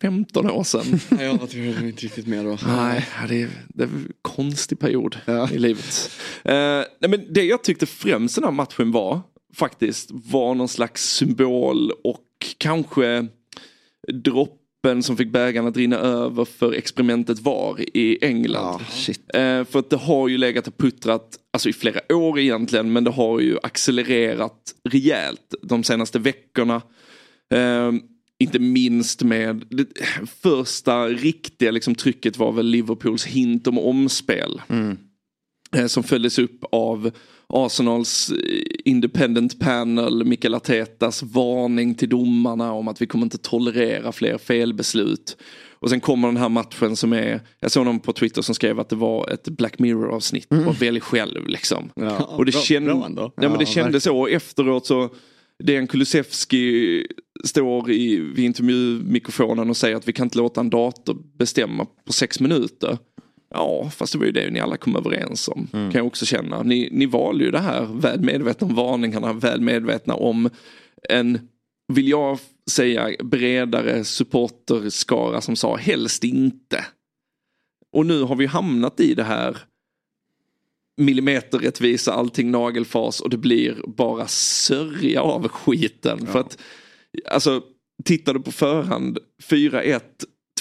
15 0.00 0.50
år 0.50 0.64
sedan. 0.64 1.00
Jag 1.20 1.34
var 1.38 1.86
inte 1.86 2.04
riktigt 2.04 2.26
med 2.26 2.44
då. 2.44 2.58
Nej, 2.66 3.08
det 3.28 3.42
är, 3.42 3.48
det 3.68 3.82
är 3.82 3.88
en 3.88 4.12
konstig 4.22 4.78
period 4.78 5.16
i 5.52 5.58
livet. 5.58 6.10
Eh, 6.44 6.54
nej, 7.00 7.10
men 7.10 7.32
det 7.32 7.42
jag 7.42 7.64
tyckte 7.64 7.86
främst 7.86 8.34
den 8.34 8.44
här 8.44 8.50
matchen 8.50 8.92
var 8.92 9.20
faktiskt 9.54 10.08
var 10.10 10.54
någon 10.54 10.68
slags 10.68 11.14
symbol 11.14 11.90
och 12.04 12.24
kanske 12.58 13.26
droppen 14.86 15.02
som 15.02 15.16
fick 15.16 15.32
bägaren 15.32 15.66
att 15.66 15.76
rinna 15.76 15.96
över 15.96 16.44
för 16.44 16.72
experimentet 16.72 17.40
VAR 17.40 17.96
i 17.96 18.18
England. 18.24 18.80
Shit. 18.90 19.20
Eh, 19.34 19.64
för 19.64 19.78
att 19.78 19.90
det 19.90 19.96
har 19.96 20.28
ju 20.28 20.38
legat 20.38 20.68
och 20.68 20.78
puttrat, 20.78 21.38
alltså 21.52 21.68
i 21.68 21.72
flera 21.72 22.00
år 22.16 22.38
egentligen, 22.38 22.92
men 22.92 23.04
det 23.04 23.10
har 23.10 23.40
ju 23.40 23.58
accelererat 23.62 24.74
rejält 24.88 25.54
de 25.62 25.84
senaste 25.84 26.18
veckorna. 26.18 26.82
Eh, 27.54 27.92
inte 28.38 28.58
minst 28.58 29.22
med 29.22 29.64
det 29.70 29.86
första 30.42 31.08
riktiga 31.08 31.70
liksom, 31.70 31.94
trycket 31.94 32.36
var 32.36 32.52
väl 32.52 32.66
Liverpools 32.66 33.26
hint 33.26 33.66
om 33.66 33.78
omspel. 33.78 34.62
Eh, 35.76 35.86
som 35.86 36.02
följdes 36.02 36.38
upp 36.38 36.64
av 36.72 37.10
Arsenals 37.48 38.30
eh, 38.30 38.62
independent 38.84 39.60
panel, 39.60 40.24
Mikael 40.24 40.54
Artetas 40.54 41.22
varning 41.22 41.94
till 41.94 42.08
domarna 42.08 42.72
om 42.72 42.88
att 42.88 43.02
vi 43.02 43.06
kommer 43.06 43.26
inte 43.26 43.38
tolerera 43.38 44.12
fler 44.12 44.38
felbeslut. 44.38 45.36
Och 45.78 45.90
sen 45.90 46.00
kommer 46.00 46.28
den 46.28 46.36
här 46.36 46.48
matchen 46.48 46.96
som 46.96 47.12
är, 47.12 47.40
jag 47.60 47.70
såg 47.70 47.84
någon 47.84 48.00
på 48.00 48.12
Twitter 48.12 48.42
som 48.42 48.54
skrev 48.54 48.80
att 48.80 48.88
det 48.88 48.96
var 48.96 49.28
ett 49.28 49.48
Black 49.48 49.78
Mirror 49.78 50.08
avsnitt 50.14 50.48
och 50.66 50.82
välj 50.82 51.00
själv 51.00 51.48
liksom. 51.48 51.90
Ja. 51.94 52.16
Och 52.24 52.44
det, 52.44 52.52
Bra- 52.52 52.60
känd... 52.60 52.86
bra 52.86 53.10
ja, 53.16 53.32
men 53.36 53.52
det 53.52 53.64
Ja, 53.64 53.66
kändes 53.66 54.04
så 54.04 54.18
och 54.18 54.30
efteråt 54.30 54.86
så 54.86 55.08
Dejan 55.64 55.86
Kulusevski 55.86 57.06
står 57.44 57.90
i, 57.90 58.16
vid 58.20 58.44
intervjumikrofonen 58.44 59.70
och 59.70 59.76
säger 59.76 59.96
att 59.96 60.08
vi 60.08 60.12
kan 60.12 60.26
inte 60.26 60.38
låta 60.38 60.60
en 60.60 60.70
dator 60.70 61.16
bestämma 61.38 61.86
på 62.06 62.12
sex 62.12 62.40
minuter. 62.40 62.98
Ja, 63.50 63.90
fast 63.90 64.12
det 64.12 64.18
var 64.18 64.26
ju 64.26 64.32
det 64.32 64.50
ni 64.50 64.60
alla 64.60 64.76
kom 64.76 64.96
överens 64.96 65.48
om. 65.48 65.68
Kan 65.72 65.92
jag 65.92 66.06
också 66.06 66.26
känna. 66.26 66.62
Ni, 66.62 66.88
ni 66.92 67.06
valde 67.06 67.44
ju 67.44 67.50
det 67.50 67.58
här 67.58 67.84
väl 67.84 68.20
medvetna 68.20 68.66
om 68.66 68.74
varningarna, 68.74 69.32
väl 69.32 69.60
medvetna 69.60 70.14
om 70.14 70.50
en, 71.08 71.38
vill 71.92 72.08
jag 72.08 72.38
säga, 72.70 73.10
bredare 73.24 74.04
supporterskara 74.04 75.40
som 75.40 75.56
sa 75.56 75.76
helst 75.76 76.24
inte. 76.24 76.84
Och 77.92 78.06
nu 78.06 78.22
har 78.22 78.36
vi 78.36 78.46
hamnat 78.46 79.00
i 79.00 79.14
det 79.14 79.24
här 79.24 79.56
millimeterrättvisa, 80.96 82.12
allting 82.12 82.50
nagelfas 82.50 83.20
och 83.20 83.30
det 83.30 83.36
blir 83.36 83.82
bara 83.86 84.26
sörja 84.28 85.22
av 85.22 85.48
skiten. 85.48 86.26
För 86.26 86.40
att, 86.40 86.58
alltså, 87.30 87.62
tittar 88.04 88.34
du 88.34 88.40
på 88.40 88.52
förhand, 88.52 89.18
4-1, 89.42 90.00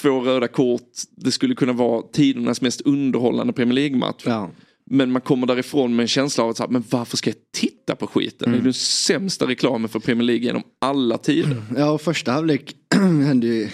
två 0.02 0.20
röda 0.20 0.48
kort, 0.48 0.92
det 1.16 1.32
skulle 1.32 1.56
kunna 1.56 1.74
vara 1.74 2.02
tidernas 2.02 2.62
mest 2.62 2.82
underhållande 2.82 3.54
Premier 3.54 3.76
League-match. 3.76 4.24
Ja. 4.26 4.50
Men 4.90 5.12
man 5.12 5.22
kommer 5.22 5.48
därifrån 5.48 5.96
med 5.96 6.04
en 6.04 6.08
känsla 6.08 6.44
av 6.44 6.50
att 6.50 6.58
så 6.58 6.64
här, 6.64 6.70
men 6.70 6.84
varför 6.90 7.18
ska 7.18 7.30
jag 7.30 7.38
titta 7.54 7.96
på 7.96 8.08
skiten? 8.08 8.52
Det 8.52 8.58
är 8.58 8.62
den 8.62 8.74
sämsta 8.74 9.48
reklamen 9.48 9.90
för 9.90 10.00
Premier 10.00 10.24
League 10.24 10.46
genom 10.46 10.64
alla 10.82 11.18
tider. 11.18 11.64
Ja, 11.78 11.92
och 11.92 12.02
första 12.02 12.32
halvlek 12.32 12.76
hände 13.26 13.48
ju 13.48 13.70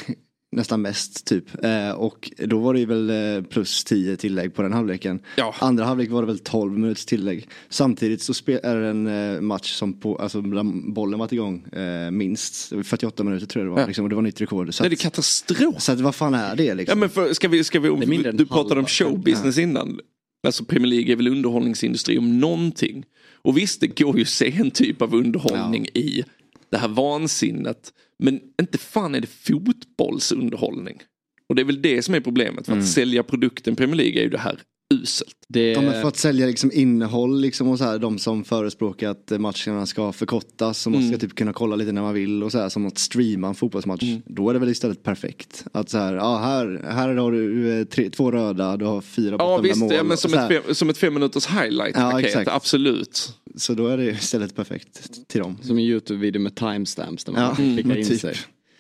nästan 0.51 0.81
mest 0.81 1.25
typ. 1.25 1.63
Eh, 1.63 1.91
och 1.91 2.31
då 2.37 2.59
var 2.59 2.73
det 2.73 2.79
ju 2.79 2.85
väl 2.85 3.09
eh, 3.09 3.43
plus 3.43 3.83
10 3.83 4.17
tillägg 4.17 4.53
på 4.55 4.61
den 4.61 4.73
halvleken. 4.73 5.19
Ja. 5.37 5.55
Andra 5.59 5.85
halvlek 5.85 6.09
var 6.09 6.21
det 6.21 6.27
väl 6.27 6.39
12 6.39 6.71
minuters 6.79 7.05
tillägg. 7.05 7.47
Samtidigt 7.69 8.21
så 8.21 8.33
är 8.47 8.75
det 8.75 8.87
en 8.87 9.07
eh, 9.35 9.41
match 9.41 9.73
som 9.73 9.93
på, 9.99 10.15
alltså 10.15 10.41
bollen 10.41 11.19
varit 11.19 11.31
igång 11.31 11.63
eh, 11.67 12.11
minst. 12.11 12.69
Det 12.69 12.75
var 12.75 12.83
48 12.83 13.23
minuter 13.23 13.45
tror 13.47 13.65
jag 13.65 13.71
det 13.71 13.75
var. 13.75 13.81
Ja. 13.81 13.87
Liksom, 13.87 14.03
och 14.05 14.09
det 14.09 14.15
var 14.15 14.21
nytt 14.21 14.41
rekord. 14.41 14.73
Så 14.73 14.83
Det 14.83 14.93
är 14.93 14.95
katastrof. 14.95 15.81
så 15.81 15.91
att, 15.91 15.99
vad 15.99 16.15
fan 16.15 16.33
är 16.33 16.55
det 16.55 16.63
Ja, 16.63 16.73
liksom? 16.73 16.99
men 16.99 17.09
för, 17.09 17.33
ska 17.33 17.47
vi, 17.47 17.63
ska 17.63 17.79
vi, 17.79 18.25
än 18.27 18.37
du 18.37 18.45
pratade 18.45 18.79
om 18.79 18.85
showbusiness 18.85 19.57
innan. 19.57 19.99
Alltså 20.47 20.65
Premier 20.65 20.87
League 20.87 21.11
är 21.11 21.15
väl 21.15 21.27
underhållningsindustri 21.27 22.17
om 22.17 22.39
någonting. 22.39 23.03
Och 23.43 23.57
visst, 23.57 23.81
det 23.81 23.99
går 23.99 24.15
ju 24.15 24.21
att 24.21 24.27
se 24.27 24.53
en 24.57 24.71
typ 24.71 25.01
av 25.01 25.15
underhållning 25.15 25.85
i 25.93 26.23
det 26.71 26.77
här 26.77 26.87
vansinnet. 26.87 27.93
Men 28.19 28.39
inte 28.61 28.77
fan 28.77 29.15
är 29.15 29.21
det 29.21 29.27
fotbollsunderhållning. 29.27 31.01
Och 31.49 31.55
det 31.55 31.61
är 31.61 31.65
väl 31.65 31.81
det 31.81 32.01
som 32.01 32.15
är 32.15 32.19
problemet. 32.19 32.65
För 32.65 32.77
att 32.77 32.87
sälja 32.87 33.23
produkten 33.23 33.75
Premier 33.75 33.95
League 33.95 34.19
är 34.19 34.23
ju 34.23 34.29
det 34.29 34.37
här 34.37 34.59
uselt. 34.91 35.35
Det, 35.47 35.71
Ja, 35.71 35.81
men 35.81 36.01
för 36.01 36.07
att 36.07 36.17
sälja 36.17 36.45
liksom 36.45 36.71
innehåll 36.73 37.41
liksom 37.41 37.67
och 37.67 37.77
så 37.77 37.83
här, 37.83 37.99
de 37.99 38.19
som 38.19 38.43
förespråkar 38.43 39.09
att 39.09 39.29
matcherna 39.29 39.85
ska 39.85 40.11
förkortas 40.11 40.85
och 40.85 40.91
man 40.91 41.09
ska 41.09 41.17
typ 41.17 41.35
kunna 41.35 41.53
kolla 41.53 41.75
lite 41.75 41.91
när 41.91 42.01
man 42.01 42.13
vill 42.13 42.43
och 42.43 42.51
så 42.51 42.57
här 42.59 42.69
som 42.69 42.85
att 42.87 42.97
streama 42.97 43.47
en 43.47 43.55
fotbollsmatch. 43.55 44.03
Då 44.25 44.49
är 44.49 44.53
det 44.53 44.59
väl 44.59 44.69
istället 44.69 45.03
perfekt. 45.03 45.65
Att 45.71 45.89
så 45.89 45.97
här, 45.97 46.13
ja 46.13 46.37
här, 46.37 46.85
här 46.91 47.15
har 47.15 47.31
du 47.31 47.79
eh, 47.79 47.85
tre, 47.85 48.09
två 48.09 48.31
röda, 48.31 48.77
du 48.77 48.85
har 48.85 49.01
fyra 49.01 49.31
Ja 49.31 49.37
bortdömda 49.37 49.61
visst, 49.61 49.79
mål. 49.79 49.93
ja, 49.93 50.03
men 50.03 50.17
som, 50.17 50.33
ett 50.33 50.47
fem, 50.47 50.75
som 50.75 50.89
ett 50.89 50.97
fem 50.97 51.13
minuters 51.13 51.47
highlight-paket, 51.47 52.25
exakt. 52.27 52.49
absolut. 52.49 53.33
så 53.55 53.73
då 53.73 53.87
är 53.87 53.97
det 53.97 54.05
istället 54.05 54.55
perfekt 54.55 55.27
till 55.27 55.39
dem. 55.41 55.57
Som 55.61 55.77
en 55.77 55.83
YouTube-video 55.83 56.41
med 56.41 56.55
timestamps 56.55 57.23
där 57.23 57.33
man 57.33 57.41
Ja, 57.41 57.55
kan 57.55 57.75
klicka 57.75 57.97
in 57.99 58.07
typ. 58.07 58.19
sig. 58.21 58.35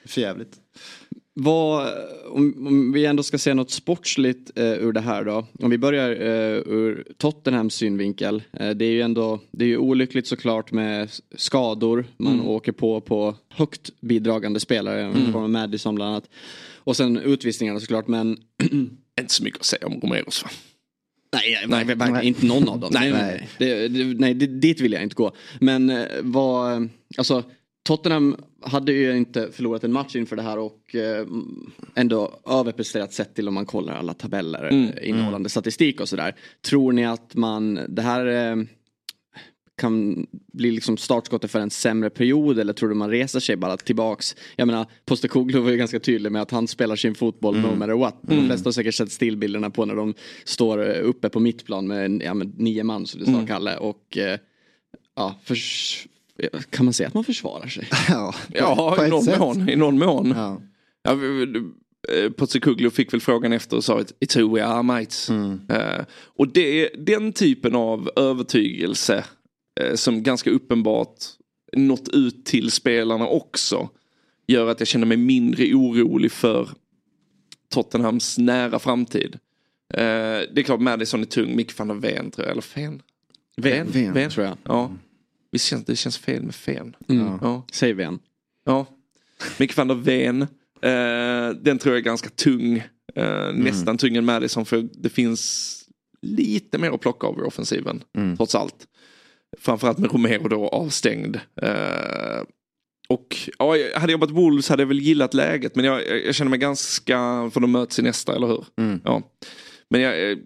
Förjävligt. 0.05 0.51
Vad, 1.33 1.93
om, 2.29 2.67
om 2.67 2.91
vi 2.91 3.05
ändå 3.05 3.23
ska 3.23 3.37
se 3.37 3.53
något 3.53 3.71
sportsligt 3.71 4.57
eh, 4.57 4.73
ur 4.73 4.91
det 4.91 5.01
här 5.01 5.23
då. 5.23 5.47
Om 5.59 5.69
vi 5.69 5.77
börjar 5.77 6.11
eh, 6.11 6.57
ur 6.57 7.13
Tottenhams 7.17 7.73
synvinkel. 7.73 8.43
Eh, 8.53 8.69
det 8.69 8.85
är 8.85 8.91
ju 8.91 9.01
ändå, 9.01 9.39
det 9.51 9.65
är 9.65 9.69
ju 9.69 9.77
olyckligt 9.77 10.27
såklart 10.27 10.71
med 10.71 11.09
skador. 11.35 12.05
Man 12.17 12.41
åker 12.41 12.71
på 12.71 13.01
på 13.01 13.35
högt 13.49 14.01
bidragande 14.01 14.59
spelare, 14.59 15.01
mm. 15.01 15.35
av 15.35 15.49
Madison 15.49 15.95
bland 15.95 16.11
annat. 16.11 16.29
Och 16.75 16.97
sen 16.97 17.17
utvisningarna 17.17 17.79
såklart 17.79 18.07
men 18.07 18.37
Inte 19.19 19.33
så 19.33 19.43
mycket 19.43 19.59
att 19.59 19.65
säga 19.65 19.87
om 19.87 19.99
Romeros 20.01 20.43
va? 20.43 20.49
Nej, 21.33 21.65
nej, 21.67 21.85
verkligen 21.85 22.13
Nej. 22.13 22.27
inte 22.27 22.45
någon 22.45 22.69
av 22.69 22.79
dem. 22.79 22.89
nej, 22.93 23.11
nej. 23.11 23.21
Nej. 23.21 23.49
Det, 23.57 23.87
det, 23.87 24.19
nej 24.19 24.33
dit 24.33 24.81
vill 24.81 24.93
jag 24.93 25.03
inte 25.03 25.15
gå. 25.15 25.31
Men 25.59 25.89
eh, 25.89 26.05
vad, 26.21 26.89
alltså 27.17 27.43
Tottenham 27.83 28.35
hade 28.61 28.91
ju 28.91 29.17
inte 29.17 29.51
förlorat 29.51 29.83
en 29.83 29.93
match 29.93 30.15
inför 30.15 30.35
det 30.35 30.41
här 30.41 30.59
och 30.59 30.95
eh, 30.95 31.27
ändå 31.95 32.39
överpresterat 32.49 33.13
sett 33.13 33.35
till 33.35 33.47
om 33.47 33.53
man 33.53 33.65
kollar 33.65 33.93
alla 33.93 34.13
tabeller 34.13 34.63
mm. 34.67 34.91
innehållande 35.01 35.49
statistik 35.49 36.01
och 36.01 36.09
sådär. 36.09 36.35
Tror 36.61 36.91
ni 36.91 37.05
att 37.05 37.35
man, 37.35 37.79
det 37.89 38.01
här 38.01 38.25
eh, 38.25 38.55
kan 39.77 40.25
bli 40.53 40.71
liksom 40.71 40.97
startskottet 40.97 41.51
för 41.51 41.59
en 41.59 41.69
sämre 41.69 42.09
period 42.09 42.59
eller 42.59 42.73
tror 42.73 42.89
du 42.89 42.95
man 42.95 43.09
reser 43.09 43.39
sig 43.39 43.55
bara 43.55 43.77
tillbaks? 43.77 44.35
Jag 44.55 44.65
menar 44.65 44.85
Postecoglou 45.05 45.61
var 45.61 45.71
ju 45.71 45.77
ganska 45.77 45.99
tydlig 45.99 46.31
med 46.31 46.41
att 46.41 46.51
han 46.51 46.67
spelar 46.67 46.95
sin 46.95 47.15
fotboll 47.15 47.59
no 47.59 47.75
matter 47.75 47.93
what. 47.93 48.19
De 48.21 48.47
flesta 48.47 48.67
har 48.67 48.71
säkert 48.71 48.95
sett 48.95 49.11
stillbilderna 49.11 49.69
på 49.69 49.85
när 49.85 49.95
de 49.95 50.13
står 50.43 50.89
eh, 50.89 51.09
uppe 51.09 51.29
på 51.29 51.39
mittplan 51.39 51.87
med, 51.87 52.21
ja, 52.23 52.33
med 52.33 52.59
nio 52.59 52.83
man 52.83 53.07
som 53.07 53.19
du 53.19 53.25
sa 53.25 53.45
Kalle 53.47 53.77
och 53.77 54.17
eh, 54.17 54.37
ja, 55.15 55.39
förs- 55.43 56.07
kan 56.69 56.85
man 56.85 56.93
säga 56.93 57.07
att 57.07 57.13
man 57.13 57.23
försvarar 57.23 57.67
sig? 57.67 57.87
Ja, 58.09 58.35
på, 58.47 58.57
Ja, 58.57 58.95
på 58.97 59.05
i 59.05 59.09
någon 59.09 59.23
sätt. 59.23 59.39
mån. 59.39 59.69
I 59.69 59.75
någon 59.75 59.99
mån. 59.99 60.33
Ja. 60.35 60.61
Ja, 61.03 61.17
Postecoglou 62.37 62.89
fick 62.89 63.13
väl 63.13 63.21
frågan 63.21 63.53
efter 63.53 63.77
och 63.77 63.83
sa 63.83 63.99
att 63.99 64.13
it's 64.19 64.41
who 64.41 64.55
we 64.55 64.65
are 64.65 64.83
mates. 64.83 65.29
Eh, 65.69 66.05
och 66.13 66.47
det, 66.47 66.89
den 66.97 67.33
typen 67.33 67.75
av 67.75 68.09
övertygelse 68.15 69.23
eh, 69.81 69.95
som 69.95 70.23
ganska 70.23 70.49
uppenbart 70.49 71.15
nått 71.77 72.09
ut 72.09 72.45
till 72.45 72.71
spelarna 72.71 73.27
också 73.27 73.89
gör 74.47 74.67
att 74.67 74.79
jag 74.79 74.87
känner 74.87 75.05
mig 75.05 75.17
mindre 75.17 75.73
orolig 75.73 76.31
för 76.31 76.69
Tottenhams 77.69 78.37
nära 78.37 78.79
framtid. 78.79 79.39
Eh, 79.93 79.99
det 80.53 80.57
är 80.57 80.63
klart 80.63 80.79
Madison 80.81 81.21
är 81.21 81.25
tung, 81.25 81.55
Mick 81.55 81.77
van 81.79 81.87
der 81.87 81.95
Ven 81.95 82.31
tror 82.31 82.45
jag, 82.45 82.51
eller 82.51 82.61
Fen? 82.61 83.01
Ven, 83.57 83.87
Ven, 83.91 84.13
Ven. 84.13 84.29
tror 84.29 84.45
jag. 84.45 84.57
Ja. 84.63 84.91
Visst 85.51 85.65
känns, 85.65 85.85
det 85.85 85.95
känns 85.95 86.17
fel 86.17 86.43
med 86.43 86.55
Fen. 86.55 86.95
Mm. 87.09 87.39
Ja. 87.41 87.65
Säg 87.71 87.93
Ven. 87.93 88.19
Ja. 88.65 88.85
Mick 89.59 89.77
van 89.77 89.87
der 89.87 89.95
Ven. 89.95 90.41
Eh, 90.81 91.55
den 91.61 91.77
tror 91.77 91.95
jag 91.95 91.99
är 91.99 92.05
ganska 92.05 92.29
tung. 92.29 92.83
Eh, 93.15 93.53
Nästan 93.53 93.97
tyngre 93.97 94.17
än 94.17 94.25
Madison 94.25 94.65
för 94.65 94.87
det 94.93 95.09
finns 95.09 95.77
lite 96.21 96.77
mer 96.77 96.91
att 96.91 97.01
plocka 97.01 97.27
av 97.27 97.39
i 97.39 97.41
offensiven. 97.41 98.03
Trots 98.37 98.55
allt. 98.55 98.87
Framförallt 99.59 99.97
med 99.97 100.11
Romero 100.11 100.47
då 100.47 100.67
avstängd. 100.67 101.39
Eh, 101.61 102.41
och 103.09 103.37
ja, 103.59 103.65
hade 103.71 103.87
jag 103.95 104.11
jobbat 104.11 104.31
Wolves 104.31 104.69
hade 104.69 104.81
jag 104.83 104.87
väl 104.87 104.99
gillat 104.99 105.33
läget 105.33 105.75
men 105.75 105.85
jag, 105.85 106.07
jag, 106.07 106.25
jag 106.25 106.35
känner 106.35 106.49
mig 106.49 106.59
ganska, 106.59 107.17
för 107.53 107.59
de 107.59 107.71
möts 107.71 107.99
i 107.99 108.01
nästa, 108.01 108.35
eller 108.35 108.47
hur? 108.47 108.65
Ja. 109.03 109.21
Men 109.89 110.01
jag, 110.01 110.19
jag, 110.19 110.37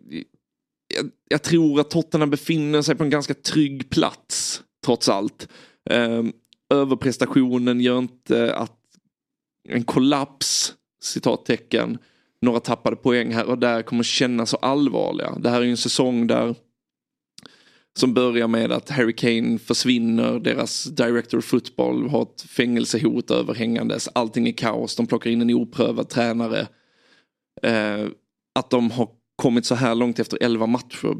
jag, 0.95 1.09
jag 1.29 1.41
tror 1.43 1.79
att 1.79 1.89
Tottenham 1.89 2.29
befinner 2.29 2.81
sig 2.81 2.95
på 2.95 3.03
en 3.03 3.09
ganska 3.09 3.33
trygg 3.33 3.89
plats 3.89 4.61
trots 4.85 5.09
allt. 5.09 5.47
Ehm, 5.89 6.33
överprestationen 6.69 7.81
gör 7.81 7.97
inte 7.97 8.55
att 8.55 8.79
en 9.69 9.83
kollaps, 9.83 10.73
citattecken, 11.01 11.97
några 12.41 12.59
tappade 12.59 12.95
poäng 12.95 13.33
här 13.33 13.45
och 13.45 13.57
där 13.57 13.81
kommer 13.81 14.03
kännas 14.03 14.49
så 14.49 14.57
allvarliga. 14.57 15.35
Det 15.39 15.49
här 15.49 15.61
är 15.61 15.63
ju 15.63 15.71
en 15.71 15.77
säsong 15.77 16.27
där 16.27 16.55
som 17.99 18.13
börjar 18.13 18.47
med 18.47 18.71
att 18.71 18.89
Harry 18.89 19.13
Kane 19.15 19.59
försvinner, 19.59 20.39
deras 20.39 20.83
director 20.83 21.37
of 21.37 21.45
football 21.45 22.09
har 22.09 22.21
ett 22.21 22.41
fängelsehot 22.41 23.31
överhängandes, 23.31 24.09
allting 24.13 24.47
är 24.47 24.51
kaos, 24.51 24.95
de 24.95 25.07
plockar 25.07 25.29
in 25.29 25.41
en 25.41 25.53
oprövad 25.53 26.09
tränare. 26.09 26.67
Eh, 27.63 28.07
att 28.55 28.69
de 28.69 28.91
har 28.91 29.09
kommit 29.35 29.65
så 29.65 29.75
här 29.75 29.95
långt 29.95 30.19
efter 30.19 30.37
11 30.41 30.65
matcher 30.65 31.15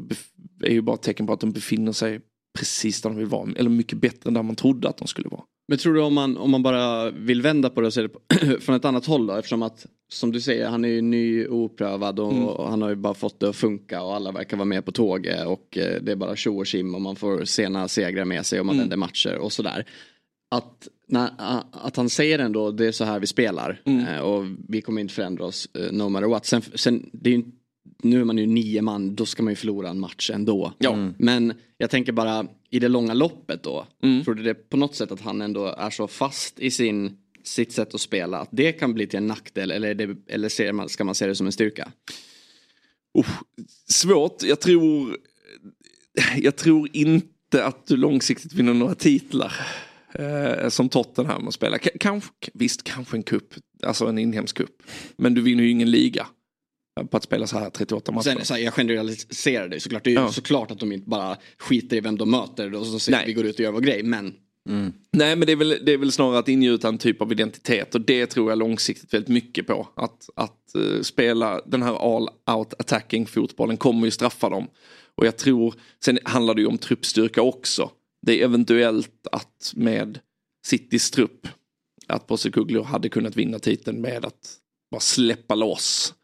är 0.62 0.72
ju 0.72 0.82
bara 0.82 0.94
ett 0.94 1.02
tecken 1.02 1.26
på 1.26 1.32
att 1.32 1.40
de 1.40 1.52
befinner 1.52 1.92
sig 1.92 2.20
precis 2.56 3.02
där 3.02 3.10
de 3.10 3.16
vill 3.16 3.26
vara, 3.26 3.50
eller 3.56 3.70
mycket 3.70 3.98
bättre 3.98 4.28
än 4.28 4.34
där 4.34 4.42
man 4.42 4.56
trodde 4.56 4.88
att 4.88 4.96
de 4.96 5.08
skulle 5.08 5.28
vara. 5.28 5.42
Men 5.68 5.78
tror 5.78 5.94
du 5.94 6.00
om 6.00 6.14
man, 6.14 6.36
om 6.36 6.50
man 6.50 6.62
bara 6.62 7.10
vill 7.10 7.42
vända 7.42 7.70
på 7.70 7.80
det 7.80 7.86
och 7.86 7.94
se 7.94 8.02
det 8.02 8.08
på, 8.08 8.20
från 8.60 8.76
ett 8.76 8.84
annat 8.84 9.06
håll 9.06 9.26
då? 9.26 9.34
Eftersom 9.34 9.62
att, 9.62 9.86
som 10.12 10.32
du 10.32 10.40
säger, 10.40 10.68
han 10.68 10.84
är 10.84 10.88
ju 10.88 11.00
ny, 11.00 11.46
oprövad 11.46 12.20
och, 12.20 12.56
och 12.56 12.68
han 12.68 12.82
har 12.82 12.88
ju 12.88 12.94
bara 12.94 13.14
fått 13.14 13.40
det 13.40 13.48
att 13.48 13.56
funka 13.56 14.02
och 14.02 14.14
alla 14.14 14.32
verkar 14.32 14.56
vara 14.56 14.64
med 14.64 14.84
på 14.84 14.92
tåget 14.92 15.46
och 15.46 15.78
eh, 15.78 16.02
det 16.02 16.12
är 16.12 16.16
bara 16.16 16.36
tjo 16.36 16.58
och 16.58 16.66
tjim 16.66 16.94
och 16.94 17.00
man 17.00 17.16
får 17.16 17.44
sena 17.44 17.88
segrar 17.88 18.24
med 18.24 18.46
sig 18.46 18.60
och 18.60 18.66
man 18.66 18.78
vänder 18.78 18.96
matcher 18.96 19.38
och 19.38 19.52
sådär. 19.52 19.86
Att, 20.50 20.88
när, 21.08 21.30
att 21.70 21.96
han 21.96 22.10
säger 22.10 22.38
ändå 22.38 22.70
det 22.70 22.86
är 22.86 22.92
så 22.92 23.04
här 23.04 23.20
vi 23.20 23.26
spelar 23.26 23.80
eh, 23.84 24.18
och 24.18 24.44
vi 24.68 24.80
kommer 24.80 25.00
inte 25.00 25.14
förändra 25.14 25.44
oss 25.44 25.68
eh, 25.74 25.92
no 25.92 26.08
matter 26.08 26.28
what. 26.28 26.46
Sen, 26.46 26.62
sen 26.74 27.10
det 27.12 27.30
är 27.30 27.34
ju, 27.34 27.44
nu 28.02 28.20
är 28.20 28.24
man 28.24 28.38
ju 28.38 28.46
nio 28.46 28.82
man, 28.82 29.14
då 29.14 29.26
ska 29.26 29.42
man 29.42 29.52
ju 29.52 29.56
förlora 29.56 29.88
en 29.88 30.00
match 30.00 30.30
ändå. 30.30 30.72
Ja. 30.78 31.12
Men 31.18 31.52
jag 31.78 31.90
tänker 31.90 32.12
bara 32.12 32.46
i 32.70 32.78
det 32.78 32.88
långa 32.88 33.14
loppet 33.14 33.62
då. 33.62 33.86
Mm. 34.02 34.24
Tror 34.24 34.34
du 34.34 34.42
det 34.42 34.54
på 34.54 34.76
något 34.76 34.94
sätt 34.94 35.12
att 35.12 35.20
han 35.20 35.42
ändå 35.42 35.66
är 35.66 35.90
så 35.90 36.08
fast 36.08 36.60
i 36.60 36.70
sin, 36.70 37.16
sitt 37.44 37.72
sätt 37.72 37.94
att 37.94 38.00
spela 38.00 38.38
att 38.38 38.48
det 38.52 38.72
kan 38.72 38.94
bli 38.94 39.06
till 39.06 39.16
en 39.16 39.26
nackdel 39.26 39.70
eller, 39.70 39.94
det, 39.94 40.16
eller 40.28 40.48
ser 40.48 40.72
man, 40.72 40.88
ska 40.88 41.04
man 41.04 41.14
se 41.14 41.26
det 41.26 41.34
som 41.34 41.46
en 41.46 41.52
styrka? 41.52 41.92
Usch, 43.18 43.42
svårt, 43.88 44.42
jag 44.42 44.60
tror, 44.60 45.16
jag 46.36 46.56
tror 46.56 46.88
inte 46.92 47.64
att 47.64 47.86
du 47.86 47.96
långsiktigt 47.96 48.52
vinner 48.52 48.74
några 48.74 48.94
titlar. 48.94 49.52
Eh, 50.14 50.68
som 50.68 50.88
Tottenham 50.88 51.48
att 51.48 51.54
spela. 51.54 51.78
K- 51.78 51.90
kanske, 52.00 52.30
visst, 52.54 52.82
kanske 52.84 53.16
en 53.16 53.22
kupp, 53.22 53.54
alltså 53.82 54.06
en 54.06 54.18
inhemsk 54.18 54.56
kupp. 54.56 54.82
Men 55.16 55.34
du 55.34 55.40
vinner 55.40 55.64
ju 55.64 55.70
ingen 55.70 55.90
liga. 55.90 56.26
På 57.10 57.16
att 57.16 57.22
spela 57.22 57.46
så 57.46 57.58
här 57.58 57.70
38 57.70 58.12
matcher. 58.12 58.22
Sen, 58.22 58.44
så 58.44 58.54
här, 58.54 58.60
jag 58.60 58.74
generaliserar 58.74 59.68
det 59.68 59.80
såklart. 59.80 60.04
Det 60.04 60.10
är 60.10 60.12
ju 60.12 60.20
Ja. 60.20 60.32
såklart 60.32 60.70
att 60.70 60.78
de 60.80 60.92
inte 60.92 61.08
bara 61.08 61.36
skiter 61.58 61.96
i 61.96 62.00
vem 62.00 62.18
de 62.18 62.30
möter 62.30 62.74
och 62.74 62.86
så 62.86 62.98
säger 62.98 63.26
vi 63.26 63.32
går 63.32 63.46
ut 63.46 63.54
och 63.54 63.60
gör 63.60 63.72
vår 63.72 63.80
grej. 63.80 64.02
Men 64.02 64.34
Nej 65.12 65.36
men 65.36 65.40
det 65.40 65.52
är, 65.52 65.56
väl, 65.56 65.78
det 65.86 65.92
är 65.92 65.98
väl 65.98 66.12
snarare 66.12 66.38
att 66.38 66.48
ingjuta 66.48 66.88
en 66.88 66.98
typ 66.98 67.22
av 67.22 67.32
identitet 67.32 67.94
och 67.94 68.00
det 68.00 68.26
tror 68.26 68.50
jag 68.50 68.58
långsiktigt 68.58 69.14
väldigt 69.14 69.28
mycket 69.28 69.66
på. 69.66 69.88
Att, 69.96 70.28
att 70.36 70.74
eh, 70.74 71.02
spela 71.02 71.60
den 71.66 71.82
här 71.82 72.14
all 72.16 72.28
out 72.56 72.74
attacking 72.78 73.26
fotbollen 73.26 73.76
kommer 73.76 74.04
ju 74.04 74.10
straffa 74.10 74.48
dem. 74.48 74.68
Och 75.14 75.26
jag 75.26 75.36
tror, 75.36 75.74
sen 76.04 76.18
handlar 76.24 76.54
det 76.54 76.60
ju 76.60 76.66
om 76.66 76.78
truppstyrka 76.78 77.42
också. 77.42 77.90
Det 78.26 78.40
är 78.40 78.44
eventuellt 78.44 79.26
att 79.32 79.72
med 79.76 80.18
Citys 80.66 81.10
trupp, 81.10 81.48
att 82.06 82.26
Postecoglou 82.26 82.82
hade 82.82 83.08
kunnat 83.08 83.36
vinna 83.36 83.58
titeln 83.58 84.00
med 84.00 84.24
att 84.24 84.54
bara 84.90 85.00
släppa 85.00 85.54
loss. 85.54 86.14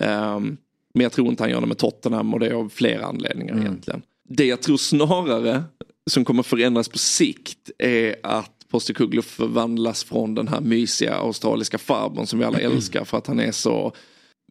Um, 0.00 0.56
men 0.94 1.02
jag 1.02 1.12
tror 1.12 1.28
inte 1.28 1.42
han 1.42 1.50
gör 1.50 1.60
det 1.60 1.66
med 1.66 1.78
Tottenham 1.78 2.34
och 2.34 2.40
det 2.40 2.46
är 2.46 2.54
av 2.54 2.68
flera 2.68 3.06
anledningar 3.06 3.52
mm. 3.52 3.66
egentligen. 3.66 4.02
Det 4.28 4.46
jag 4.46 4.62
tror 4.62 4.76
snarare 4.76 5.64
som 6.10 6.24
kommer 6.24 6.42
förändras 6.42 6.88
på 6.88 6.98
sikt 6.98 7.70
är 7.78 8.16
att 8.22 8.52
Postecoglou 8.68 9.22
förvandlas 9.22 10.04
från 10.04 10.34
den 10.34 10.48
här 10.48 10.60
mysiga 10.60 11.14
australiska 11.14 11.78
farbrorn 11.78 12.26
som 12.26 12.38
vi 12.38 12.44
alla 12.44 12.58
älskar 12.58 13.04
för 13.04 13.18
att 13.18 13.26
han 13.26 13.40
är 13.40 13.52
så 13.52 13.92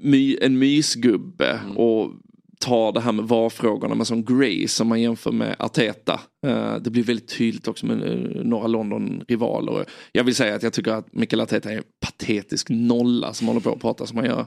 my, 0.02 0.38
en 0.42 0.60
mysgubbe 0.60 1.60
mm. 1.64 1.78
och 1.78 2.12
tar 2.60 2.92
det 2.92 3.00
här 3.00 3.12
med 3.12 3.26
VAR-frågorna 3.26 3.96
med 3.96 4.08
sån 4.08 4.26
grace 4.26 4.68
som 4.68 4.88
man 4.88 5.02
jämför 5.02 5.32
med 5.32 5.56
Arteta. 5.60 6.20
Uh, 6.48 6.76
det 6.76 6.90
blir 6.90 7.04
väldigt 7.04 7.38
tydligt 7.38 7.68
också 7.68 7.86
med 7.86 8.04
uh, 8.04 8.44
några 8.44 8.68
London-rivaler. 8.68 9.86
Jag 10.12 10.24
vill 10.24 10.36
säga 10.36 10.56
att 10.56 10.64
jag 10.64 10.74
tycker 10.74 10.92
att 10.92 11.14
Mikael 11.14 11.42
Arteta 11.42 11.72
är 11.72 11.78
en 11.78 11.84
patetisk 12.00 12.68
nolla 12.70 13.34
som 13.34 13.48
håller 13.48 13.62
på 13.62 13.72
att 13.72 13.82
prata 13.82 14.06
som 14.06 14.18
han 14.18 14.26
gör. 14.26 14.46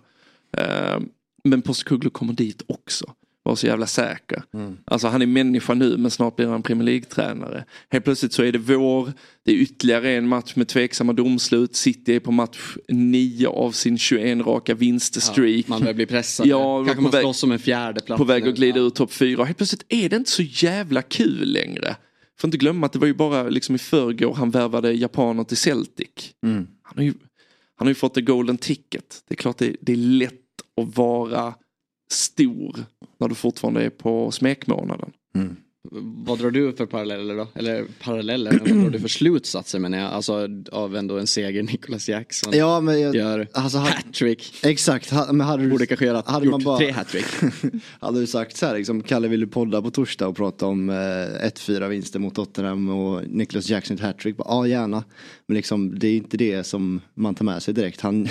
Uh, 0.58 1.00
men 1.44 1.62
Postecoglou 1.62 2.10
kommer 2.10 2.32
dit 2.32 2.62
också 2.66 3.14
var 3.48 3.56
så 3.56 3.66
jävla 3.66 3.86
säker. 3.86 4.42
Mm. 4.54 4.76
Alltså 4.84 5.08
han 5.08 5.22
är 5.22 5.26
människa 5.26 5.74
nu 5.74 5.96
men 5.96 6.10
snart 6.10 6.36
blir 6.36 6.46
han 6.46 6.62
Premier 6.62 6.84
League-tränare. 6.84 7.64
Helt 7.90 8.04
plötsligt 8.04 8.32
så 8.32 8.42
är 8.42 8.52
det 8.52 8.58
vår, 8.58 9.12
det 9.44 9.52
är 9.52 9.56
ytterligare 9.56 10.10
en 10.10 10.28
match 10.28 10.56
med 10.56 10.68
tveksamma 10.68 11.12
domslut. 11.12 11.76
City 11.76 12.14
är 12.14 12.20
på 12.20 12.32
match 12.32 12.76
9 12.88 13.48
av 13.48 13.72
sin 13.72 13.98
21 13.98 14.46
raka 14.46 14.74
vinststreak. 14.74 15.56
Ja, 15.56 15.64
man 15.66 15.80
börjar 15.80 15.94
bli 15.94 16.06
pressad. 16.06 16.46
Ja, 16.46 16.84
Kanske 16.84 17.02
man 17.02 17.12
slåss 17.12 17.42
om 17.42 17.52
en 17.52 17.58
fjärde 17.58 18.00
plats. 18.00 18.18
På 18.18 18.24
väg 18.24 18.48
att 18.48 18.54
glida 18.54 18.78
ja. 18.78 18.84
ur 18.84 18.90
topp 18.90 19.12
4. 19.12 19.44
Helt 19.44 19.56
plötsligt 19.56 19.84
är 19.88 20.08
det 20.08 20.16
inte 20.16 20.30
så 20.30 20.42
jävla 20.42 21.02
kul 21.02 21.52
längre. 21.52 21.96
Får 22.40 22.48
inte 22.48 22.58
glömma 22.58 22.86
att 22.86 22.92
det 22.92 22.98
var 22.98 23.06
ju 23.06 23.14
bara 23.14 23.42
liksom 23.48 23.74
i 23.74 23.78
förrgår 23.78 24.34
han 24.34 24.50
värvade 24.50 24.92
japaner 24.92 25.44
till 25.44 25.56
Celtic. 25.56 26.08
Mm. 26.42 26.66
Han, 26.82 26.96
har 26.96 27.04
ju, 27.04 27.14
han 27.78 27.86
har 27.86 27.90
ju 27.90 27.94
fått 27.94 28.14
the 28.14 28.20
golden 28.20 28.58
ticket. 28.58 29.22
Det 29.28 29.34
är 29.34 29.36
klart 29.36 29.58
det, 29.58 29.76
det 29.80 29.92
är 29.92 29.96
lätt 29.96 30.34
att 30.76 30.96
vara 30.96 31.54
stor 32.10 32.84
när 33.18 33.28
du 33.28 33.34
fortfarande 33.34 33.84
är 33.84 33.90
på 33.90 34.30
smekmånaden. 34.30 35.12
Mm. 35.34 35.56
Vad 36.26 36.38
drar 36.38 36.50
du 36.50 36.72
för 36.72 36.86
paralleller 36.86 37.36
då? 37.36 37.48
Eller 37.54 37.84
paralleller, 38.02 38.58
vad 38.58 38.82
drar 38.82 38.90
du 38.90 39.00
för 39.00 39.08
slutsatser 39.08 39.78
menar 39.78 39.98
jag? 39.98 40.12
Alltså 40.12 40.48
av 40.72 40.96
ändå 40.96 41.18
en 41.18 41.26
seger 41.26 41.62
Nicholas 41.62 42.08
Jackson 42.08 42.52
ja, 42.56 42.80
men 42.80 43.00
jag, 43.00 43.14
gör 43.14 43.48
alltså, 43.52 43.78
hattrick. 43.78 44.54
Exakt, 44.62 45.10
ha, 45.10 45.32
men 45.32 45.46
hade 45.46 45.62
du, 45.62 45.70
Borde 45.70 45.86
kanske 45.86 46.06
göra, 46.06 46.22
hade 46.26 46.46
gjort 46.46 46.52
man 46.52 46.64
bara, 46.64 46.78
tre 46.78 46.90
hattrick. 46.90 47.24
hade 48.00 48.20
du 48.20 48.26
sagt 48.26 48.56
så 48.56 48.66
här 48.66 48.76
liksom, 48.76 49.02
Kalle 49.02 49.28
vill 49.28 49.40
du 49.40 49.46
podda 49.46 49.82
på 49.82 49.90
torsdag 49.90 50.26
och 50.26 50.36
prata 50.36 50.66
om 50.66 50.90
eh, 50.90 50.94
1-4 50.94 51.88
vinster 51.88 52.18
mot 52.18 52.34
Tottenham 52.34 52.88
och 52.88 53.28
Nicholas 53.28 53.68
Jackson 53.68 53.98
hattrick? 53.98 54.36
Ja 54.38 54.66
gärna. 54.66 55.04
Men 55.46 55.56
liksom 55.56 55.98
det 55.98 56.08
är 56.08 56.16
inte 56.16 56.36
det 56.36 56.64
som 56.64 57.00
man 57.14 57.34
tar 57.34 57.44
med 57.44 57.62
sig 57.62 57.74
direkt. 57.74 58.00
Han 58.00 58.28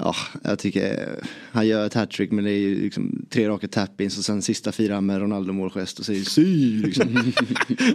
ja, 0.00 0.16
jag 0.42 0.58
tycker 0.58 1.08
han 1.52 1.66
gör 1.66 1.86
ett 1.86 1.94
hattrick 1.94 2.30
men 2.30 2.44
det 2.44 2.50
är 2.50 2.58
ju 2.58 2.82
liksom 2.82 3.26
tre 3.30 3.48
raka 3.48 3.68
tappins 3.68 4.18
och 4.18 4.24
sen 4.24 4.42
sista 4.42 4.72
fyra 4.72 5.00
med 5.00 5.20
Ronaldo 5.20 5.52
målgest 5.52 5.98
och 5.98 6.04
säger 6.04 6.24
sy 6.24 6.82
liksom. 6.82 7.06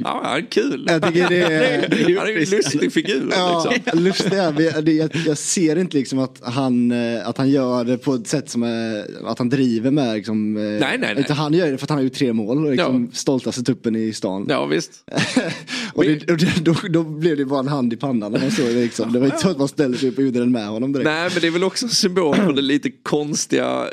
ja, 0.04 0.22
han 0.24 0.38
är 0.38 0.52
kul. 0.52 0.86
Jag 0.88 1.04
tycker 1.04 1.30
det 1.30 1.42
är, 1.42 2.18
han 2.18 2.28
är 2.28 2.38
en 2.38 2.50
lustig 2.50 2.94
figur. 2.94 3.30
Ja, 3.32 3.72
liksom. 3.74 4.00
lustig, 4.00 4.34
jag, 4.34 5.16
jag 5.26 5.38
ser 5.38 5.76
inte 5.76 5.98
liksom 5.98 6.20
att 6.20 6.42
han, 6.44 6.92
eh, 6.92 7.28
att 7.28 7.38
han 7.38 7.50
gör 7.50 7.86
det 7.86 7.98
på 7.98 8.14
ett 8.14 8.28
sätt 8.28 8.50
som 8.50 8.64
är, 8.64 9.06
att 9.26 9.40
han 9.40 9.50
driver 9.50 9.92
med 9.92 10.16
liksom, 10.16 10.58
eh, 10.58 10.64
Nej, 10.64 10.80
nej, 10.80 11.16
nej. 11.16 11.26
Han 11.30 11.54
gör 11.54 11.72
det 11.72 11.78
för 11.78 11.86
att 11.86 11.90
han 11.90 11.98
har 11.98 12.04
gjort 12.04 12.14
tre 12.14 12.34
mål 12.34 12.66
och 12.66 12.72
liksom 12.72 13.04
ja. 13.04 13.18
stoltaste 13.18 13.64
tuppen 13.64 13.96
i 13.96 14.14
stan. 14.14 14.46
Ja, 14.50 14.66
visst. 14.66 14.92
och, 15.94 16.04
det, 16.04 16.32
och 16.32 16.38
det, 16.38 16.66
då, 16.66 16.76
då 16.90 17.04
blev 17.04 17.38
det 17.38 17.46
bara 17.46 17.60
en 17.60 17.68
hand 17.68 17.94
i 17.94 17.96
pannan 17.96 18.32
när 18.32 18.40
man 18.40 18.52
såg 18.52 18.66
det 18.66 18.74
liksom. 18.74 19.14
Det 19.14 19.20
var 19.20 19.26
inte 19.26 19.38
så 19.38 19.50
att 19.50 19.58
man 19.58 19.68
ställer 19.68 19.98
sig 19.98 20.10
upp 20.10 20.18
och 20.18 20.24
gjorde 20.24 20.40
den 20.40 20.52
med 20.52 20.68
honom 20.68 20.94
direkt. 20.94 21.06
Nej, 21.06 21.30
men 21.34 21.42
det 21.42 21.48
är 21.48 21.52
väl 21.52 21.64
också 21.64 21.88
symbol 21.96 22.36
för 22.36 22.54
det 22.54 22.62
lite 22.62 22.92
konstiga 22.92 23.84
eh, 23.84 23.92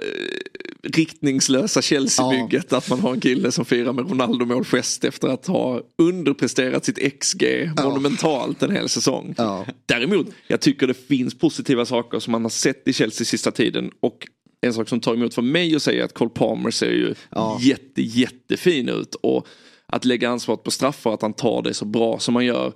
riktningslösa 0.82 1.82
Chelsea-bygget. 1.82 2.66
Ja. 2.70 2.76
Att 2.78 2.90
man 2.90 3.00
har 3.00 3.12
en 3.12 3.20
kille 3.20 3.52
som 3.52 3.64
firar 3.64 3.92
med 3.92 4.10
Ronaldo-målgest 4.10 5.04
efter 5.04 5.28
att 5.28 5.46
ha 5.46 5.80
underpresterat 5.98 6.84
sitt 6.84 7.20
XG 7.20 7.42
ja. 7.76 7.84
monumentalt 7.84 8.62
en 8.62 8.70
hel 8.70 8.88
säsong. 8.88 9.34
Ja. 9.38 9.66
Däremot, 9.86 10.26
jag 10.46 10.60
tycker 10.60 10.86
det 10.86 10.94
finns 10.94 11.38
positiva 11.38 11.84
saker 11.84 12.18
som 12.18 12.32
man 12.32 12.42
har 12.42 12.50
sett 12.50 12.88
i 12.88 12.92
Chelsea 12.92 13.24
sista 13.24 13.50
tiden. 13.50 13.90
Och 14.00 14.26
en 14.66 14.74
sak 14.74 14.88
som 14.88 15.00
tar 15.00 15.14
emot 15.14 15.34
för 15.34 15.42
mig 15.42 15.76
att 15.76 15.82
säga 15.82 16.04
att 16.04 16.14
Cole 16.14 16.30
Palmer 16.30 16.70
ser 16.70 16.90
ju 16.90 17.14
ja. 17.30 17.58
jätte, 17.60 18.02
jättefin 18.02 18.88
ut. 18.88 19.14
Och 19.14 19.46
att 19.86 20.04
lägga 20.04 20.30
ansvaret 20.30 20.62
på 20.62 20.70
straffar, 20.70 21.14
att 21.14 21.22
han 21.22 21.32
tar 21.32 21.62
det 21.62 21.74
så 21.74 21.84
bra 21.84 22.18
som 22.18 22.36
han 22.36 22.44
gör. 22.44 22.72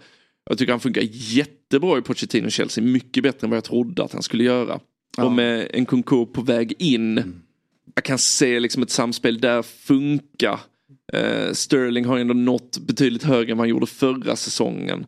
Jag 0.48 0.58
tycker 0.58 0.72
han 0.72 0.80
funkar 0.80 1.02
jättebra 1.10 1.98
i 1.98 2.02
Pochettino 2.02 2.50
Chelsea, 2.50 2.84
mycket 2.84 3.22
bättre 3.22 3.46
än 3.46 3.50
vad 3.50 3.56
jag 3.56 3.64
trodde 3.64 4.04
att 4.04 4.12
han 4.12 4.22
skulle 4.22 4.44
göra. 4.44 4.80
Ja. 5.16 5.24
Och 5.24 5.32
med 5.32 5.68
en 5.72 5.86
Kunko 5.86 6.26
på 6.26 6.42
väg 6.42 6.74
in. 6.78 7.18
Mm. 7.18 7.42
Jag 7.94 8.04
kan 8.04 8.18
se 8.18 8.60
liksom 8.60 8.82
ett 8.82 8.90
samspel 8.90 9.40
där 9.40 9.62
funka. 9.62 10.60
Uh, 11.14 11.52
Sterling 11.52 12.04
har 12.04 12.18
ändå 12.18 12.34
nått 12.34 12.78
betydligt 12.78 13.22
högre 13.22 13.52
än 13.52 13.58
vad 13.58 13.62
han 13.62 13.68
gjorde 13.68 13.86
förra 13.86 14.36
säsongen. 14.36 15.06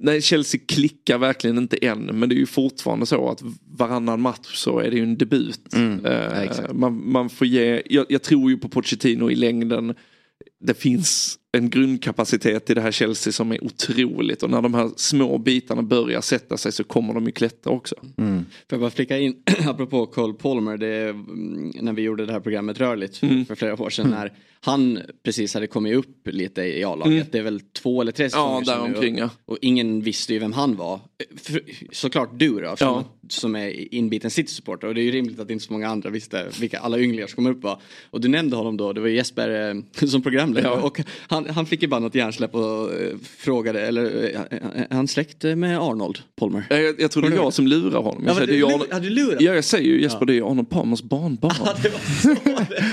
Nej, 0.00 0.22
Chelsea 0.22 0.60
klickar 0.68 1.18
verkligen 1.18 1.58
inte 1.58 1.76
än 1.76 2.04
men 2.04 2.28
det 2.28 2.34
är 2.34 2.38
ju 2.38 2.46
fortfarande 2.46 3.06
så 3.06 3.30
att 3.30 3.42
varannan 3.66 4.20
match 4.20 4.54
så 4.54 4.78
är 4.78 4.90
det 4.90 4.96
ju 4.96 5.02
en 5.02 5.18
debut. 5.18 5.74
Mm. 5.74 6.06
Uh, 6.06 6.72
man, 6.72 7.10
man, 7.10 7.30
får 7.30 7.46
ge, 7.46 7.82
jag, 7.86 8.06
jag, 8.08 8.22
tror 8.22 8.50
ju 8.50 8.58
på 8.58 8.68
Pochettino 8.68 9.30
i 9.30 9.34
längden. 9.34 9.94
Det 10.60 10.74
finns 10.74 11.37
en 11.58 11.70
grundkapacitet 11.70 12.70
i 12.70 12.74
det 12.74 12.80
här 12.80 12.90
Chelsea 12.90 13.32
som 13.32 13.52
är 13.52 13.64
otroligt 13.64 14.42
och 14.42 14.50
när 14.50 14.62
de 14.62 14.74
här 14.74 14.90
små 14.96 15.38
bitarna 15.38 15.82
börjar 15.82 16.20
sätta 16.20 16.56
sig 16.56 16.72
så 16.72 16.84
kommer 16.84 17.14
de 17.14 17.26
ju 17.26 17.32
klättra 17.32 17.72
också. 17.72 17.94
Mm. 18.18 18.38
Får 18.38 18.76
jag 18.76 18.80
bara 18.80 18.90
flika 18.90 19.18
in, 19.18 19.36
apropå 19.66 20.06
Cole 20.06 20.34
Palmer, 20.34 20.76
det, 20.76 21.08
mm, 21.08 21.72
när 21.80 21.92
vi 21.92 22.02
gjorde 22.02 22.26
det 22.26 22.32
här 22.32 22.40
programmet 22.40 22.78
Rörligt 22.78 23.22
mm. 23.22 23.46
för 23.46 23.54
flera 23.54 23.82
år 23.82 23.90
sedan 23.90 24.06
mm. 24.06 24.18
när 24.18 24.32
han 24.60 24.98
precis 25.24 25.54
hade 25.54 25.66
kommit 25.66 25.96
upp 25.96 26.28
lite 26.28 26.62
i 26.62 26.84
A-laget. 26.84 27.12
Mm. 27.12 27.26
Det 27.32 27.38
är 27.38 27.42
väl 27.42 27.60
två 27.60 28.00
eller 28.00 28.12
tre 28.12 28.30
säsonger 28.30 28.62
ja, 28.66 28.80
omkring, 28.80 29.18
ja. 29.18 29.30
och 29.44 29.58
ingen 29.62 30.00
visste 30.00 30.32
ju 30.32 30.38
vem 30.38 30.52
han 30.52 30.76
var. 30.76 31.00
För, 31.36 31.60
såklart 31.92 32.30
du 32.32 32.60
då, 32.60 32.76
ja. 32.80 33.04
Som 33.32 33.56
är 33.56 33.94
inbiten 33.94 34.30
City-supporter 34.30 34.86
och 34.86 34.94
det 34.94 35.00
är 35.00 35.04
ju 35.04 35.10
rimligt 35.10 35.40
att 35.40 35.50
inte 35.50 35.64
så 35.64 35.72
många 35.72 35.88
andra 35.88 36.10
visste 36.10 36.46
vilka 36.60 36.78
alla 36.78 36.98
ynglingar 36.98 37.26
som 37.26 37.36
kommer 37.36 37.50
upp 37.50 37.62
var. 37.62 37.80
Och 38.10 38.20
du 38.20 38.28
nämnde 38.28 38.56
honom 38.56 38.76
då, 38.76 38.92
det 38.92 39.00
var 39.00 39.08
Jesper 39.08 39.82
eh, 40.00 40.06
som 40.06 40.22
programledare 40.22 40.74
ja. 40.76 40.82
och 40.82 41.00
han, 41.28 41.46
han 41.46 41.66
fick 41.66 41.82
ju 41.82 41.88
bara 41.88 42.00
något 42.00 42.14
hjärnsläpp 42.14 42.54
och 42.54 42.94
eh, 42.94 43.16
frågade, 43.38 43.80
eller 43.86 44.04
är 44.04 44.94
han 44.94 45.08
släkt 45.08 45.44
med 45.44 45.78
Arnold 45.78 46.18
Palmer? 46.36 46.66
Jag, 46.70 47.00
jag 47.00 47.10
tror 47.10 47.22
det 47.22 47.28
är 47.28 47.32
jag 47.32 47.52
som 47.52 47.66
lurar 47.66 48.02
honom. 48.02 48.22
Jag 48.26 48.30
ja, 48.30 48.46
säger, 48.46 48.52
du, 48.52 48.66
Arnold... 48.66 49.02
du 49.02 49.10
lurat? 49.10 49.40
Ja, 49.40 49.54
jag 49.54 49.64
säger 49.64 49.88
ju 49.88 50.02
Jesper, 50.02 50.20
ja. 50.20 50.26
det 50.26 50.38
är 50.38 50.50
Arnold 50.50 50.70
Palmers 50.70 51.02
barnbarn. 51.02 51.54
Ja, 51.58 51.74
det 51.82 51.88
var 51.88 51.98
så 51.98 52.36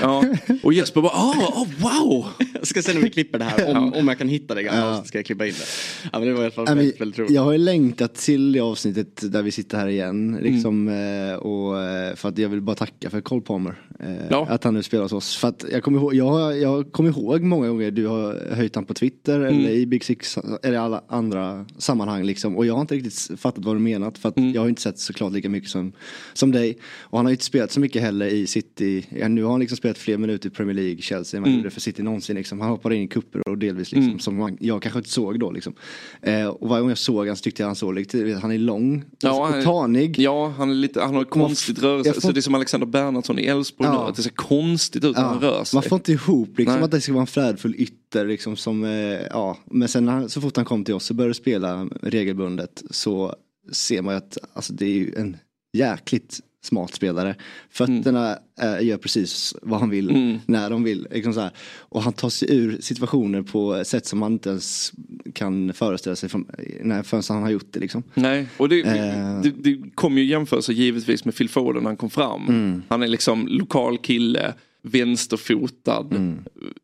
ja. 0.02 0.24
Och 0.62 0.72
Jesper 0.72 1.00
bara, 1.00 1.12
ah, 1.12 1.34
oh, 1.54 1.68
wow! 1.78 2.26
Jag 2.54 2.66
ska 2.66 2.82
se 2.82 2.94
när 2.94 3.00
vi 3.00 3.10
klipper 3.10 3.38
det 3.38 3.44
här, 3.44 3.76
om, 3.76 3.92
om 3.92 4.08
jag 4.08 4.18
kan 4.18 4.28
hitta 4.28 4.54
det 4.54 4.62
gamla 4.62 4.80
ja. 4.80 5.04
ska 5.04 5.18
jag 5.18 5.26
klippa 5.26 5.46
in 5.46 5.52
det. 5.52 5.66
Ja, 6.12 6.18
men 6.18 6.28
det 6.28 6.34
var 6.34 6.40
i 6.40 6.44
alla 6.44 6.50
fall 6.50 6.66
väldigt, 6.66 7.00
väldigt 7.00 7.18
roligt. 7.18 7.30
Jag 7.30 7.42
har 7.42 7.52
ju 7.52 7.58
längtat 7.58 8.14
till 8.14 8.52
det 8.52 8.60
avsnittet 8.60 9.32
där 9.32 9.42
vi 9.42 9.50
sitter 9.50 9.78
här 9.78 9.88
igen. 9.88 10.25
Mm. 10.28 10.44
Liksom, 10.44 10.88
mm. 10.88 11.38
och, 11.38 11.82
eh, 11.82 12.14
för 12.14 12.28
att 12.28 12.38
jag 12.38 12.48
vill 12.48 12.60
bara 12.60 12.76
tacka 12.76 13.10
för 13.10 13.20
Cole 13.20 13.40
Palmer. 13.40 13.74
Eh, 14.00 14.26
ja. 14.30 14.46
Att 14.50 14.64
han 14.64 14.74
nu 14.74 14.82
spelar 14.82 15.02
hos 15.02 15.12
oss. 15.12 15.36
För 15.36 15.48
att 15.48 15.64
jag 15.72 15.82
kommer 15.82 15.98
ihåg, 15.98 16.14
jag, 16.14 16.58
jag 16.58 16.92
kommer 16.92 17.10
ihåg 17.10 17.42
många 17.42 17.68
gånger 17.68 17.90
du 17.90 18.06
har 18.06 18.54
höjt 18.54 18.74
han 18.74 18.84
på 18.84 18.94
Twitter 18.94 19.40
mm. 19.40 19.58
eller 19.58 19.70
i 19.70 19.86
Big 19.86 20.04
Six 20.04 20.38
eller 20.62 20.78
alla 20.78 21.02
andra 21.08 21.66
sammanhang 21.78 22.24
liksom. 22.24 22.56
Och 22.56 22.66
jag 22.66 22.74
har 22.74 22.80
inte 22.80 22.94
riktigt 22.94 23.40
fattat 23.40 23.64
vad 23.64 23.76
du 23.76 23.80
menat 23.80 24.18
för 24.18 24.28
att 24.28 24.36
mm. 24.36 24.52
jag 24.52 24.62
har 24.62 24.68
inte 24.68 24.82
sett 24.82 24.98
såklart 24.98 25.32
lika 25.32 25.48
mycket 25.48 25.70
som, 25.70 25.92
som 26.32 26.52
dig. 26.52 26.78
Och 27.00 27.18
han 27.18 27.26
har 27.26 27.30
ju 27.30 27.34
inte 27.34 27.44
spelat 27.44 27.72
så 27.72 27.80
mycket 27.80 28.02
heller 28.02 28.26
i 28.26 28.46
City. 28.46 29.06
Ja, 29.10 29.28
nu 29.28 29.42
har 29.42 29.50
han 29.50 29.60
liksom 29.60 29.76
spelat 29.76 29.98
fler 29.98 30.18
minuter 30.18 30.48
i 30.48 30.52
Premier 30.52 30.74
League, 30.74 31.02
Chelsea 31.02 31.38
än 31.38 31.42
vad 31.42 31.50
han 31.50 31.58
gjorde 31.58 31.70
för 31.70 31.80
City 31.80 32.02
någonsin. 32.02 32.36
Liksom. 32.36 32.60
Han 32.60 32.70
hoppade 32.70 32.96
in 32.96 33.02
i 33.02 33.08
kupper 33.08 33.48
och 33.48 33.58
delvis 33.58 33.92
liksom, 33.92 34.08
mm. 34.08 34.18
som 34.18 34.36
man, 34.36 34.56
jag 34.60 34.82
kanske 34.82 34.98
inte 34.98 35.10
såg 35.10 35.40
då. 35.40 35.50
Liksom. 35.50 35.74
Eh, 36.22 36.46
och 36.46 36.68
varje 36.68 36.80
gång 36.80 36.88
jag 36.88 36.98
såg 36.98 37.26
han 37.26 37.36
så 37.36 37.42
tyckte 37.42 37.62
jag 37.62 37.68
han 37.68 37.76
såg 37.76 37.94
lite, 37.94 38.38
han 38.42 38.52
är 38.52 38.58
lång 38.58 39.04
ja, 39.20 39.58
och 39.58 39.64
tanig. 39.64 40.15
Ja, 40.18 40.48
han, 40.48 40.70
är 40.70 40.74
lite, 40.74 41.00
han 41.00 41.14
har 41.14 41.24
konstigt 41.24 41.78
rörelse. 41.78 42.12
Får... 42.12 42.20
Så 42.20 42.32
det 42.32 42.40
är 42.40 42.42
som 42.42 42.54
Alexander 42.54 42.86
Bernhardsson 42.86 43.38
i 43.38 43.46
Elfsborg 43.46 43.90
ja. 43.90 44.02
nu, 44.02 44.08
att 44.08 44.16
det 44.16 44.22
ser 44.22 44.30
konstigt 44.30 45.04
ut 45.04 45.16
när 45.16 45.22
ja. 45.22 45.28
han 45.28 45.40
rör 45.40 45.64
sig. 45.64 45.76
Man 45.76 45.82
får 45.82 45.96
inte 45.96 46.12
ihop 46.12 46.58
liksom, 46.58 46.82
att 46.82 46.90
det 46.90 47.00
ska 47.00 47.12
vara 47.12 47.20
en 47.20 47.26
frädfull 47.26 47.74
ytter 47.78 48.26
liksom, 48.26 48.56
som, 48.56 48.84
eh, 48.84 48.90
ja. 49.30 49.58
Men 49.64 49.88
sen 49.88 50.28
så 50.28 50.40
fort 50.40 50.56
han 50.56 50.64
kom 50.64 50.84
till 50.84 50.94
oss 50.94 51.10
och 51.10 51.16
började 51.16 51.34
spela 51.34 51.88
regelbundet 52.02 52.82
så 52.90 53.34
ser 53.72 54.02
man 54.02 54.14
ju 54.14 54.18
att 54.18 54.38
alltså, 54.52 54.72
det 54.72 54.86
är 54.86 54.94
ju 54.94 55.14
en 55.16 55.36
jäkligt 55.72 56.40
smart 56.66 56.94
spelare. 56.94 57.34
Fötterna 57.70 58.38
mm. 58.60 58.74
äh, 58.74 58.86
gör 58.86 58.96
precis 58.96 59.54
vad 59.62 59.80
han 59.80 59.90
vill 59.90 60.10
mm. 60.10 60.38
när 60.46 60.70
de 60.70 60.84
vill. 60.84 61.08
Liksom 61.10 61.34
så 61.34 61.40
här. 61.40 61.50
Och 61.78 62.02
han 62.02 62.12
tar 62.12 62.28
sig 62.28 62.56
ur 62.56 62.80
situationer 62.80 63.42
på 63.42 63.84
sätt 63.84 64.06
som 64.06 64.18
man 64.18 64.32
inte 64.32 64.50
ens 64.50 64.92
kan 65.32 65.72
föreställa 65.72 66.16
sig 66.16 66.28
från, 66.28 66.46
när, 66.80 67.02
förrän 67.02 67.22
han 67.28 67.42
har 67.42 67.50
gjort 67.50 67.72
det. 67.72 67.80
Liksom. 67.80 68.02
Nej, 68.14 68.46
och 68.56 68.68
det, 68.68 68.80
äh... 68.80 69.40
det, 69.42 69.50
det 69.50 69.90
kom 69.94 70.18
ju 70.18 70.24
jämförelser 70.24 70.72
givetvis 70.72 71.24
med 71.24 71.36
Phil 71.36 71.48
Foden 71.48 71.82
när 71.82 71.90
han 71.90 71.96
kom 71.96 72.10
fram. 72.10 72.48
Mm. 72.48 72.82
Han 72.88 73.02
är 73.02 73.08
liksom 73.08 73.46
lokal 73.46 73.98
kille 73.98 74.54
vänsterfotad 74.82 76.06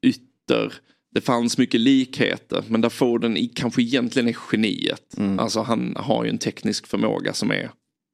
ytter. 0.03 0.73
Det 1.15 1.21
fanns 1.21 1.59
mycket 1.59 1.81
likheter 1.81 2.65
men 2.69 2.81
där 2.81 2.89
Foden 2.89 3.37
i, 3.37 3.49
kanske 3.49 3.83
egentligen 3.83 4.29
är 4.29 4.37
geniet. 4.53 5.15
Alltså 5.39 5.61
han 5.61 5.97
har 5.97 6.25
ju 6.25 6.31
en 6.31 6.39
teknisk 6.39 6.87
förmåga 6.87 7.33
som 7.33 7.51
är 7.51 7.71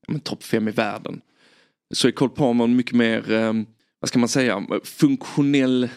men 0.09 0.21
topp 0.21 0.45
fem 0.45 0.69
i 0.69 0.71
världen. 0.71 1.21
Så 1.95 2.09
är 2.09 2.13
Cole 2.13 2.31
Palmer 2.31 2.67
mycket 2.67 2.93
mer, 2.97 3.33
eh, 3.33 3.53
vad 4.01 4.09
ska 4.09 4.19
man 4.19 4.29
säga, 4.29 4.67
funktionell 4.85 5.89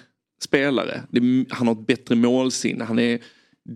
spelare. 0.43 1.01
Är, 1.13 1.53
han 1.53 1.67
har 1.67 1.73
ett 1.75 1.87
bättre 1.87 2.15
målsinne, 2.15 2.83
han 2.83 2.99
är 2.99 3.19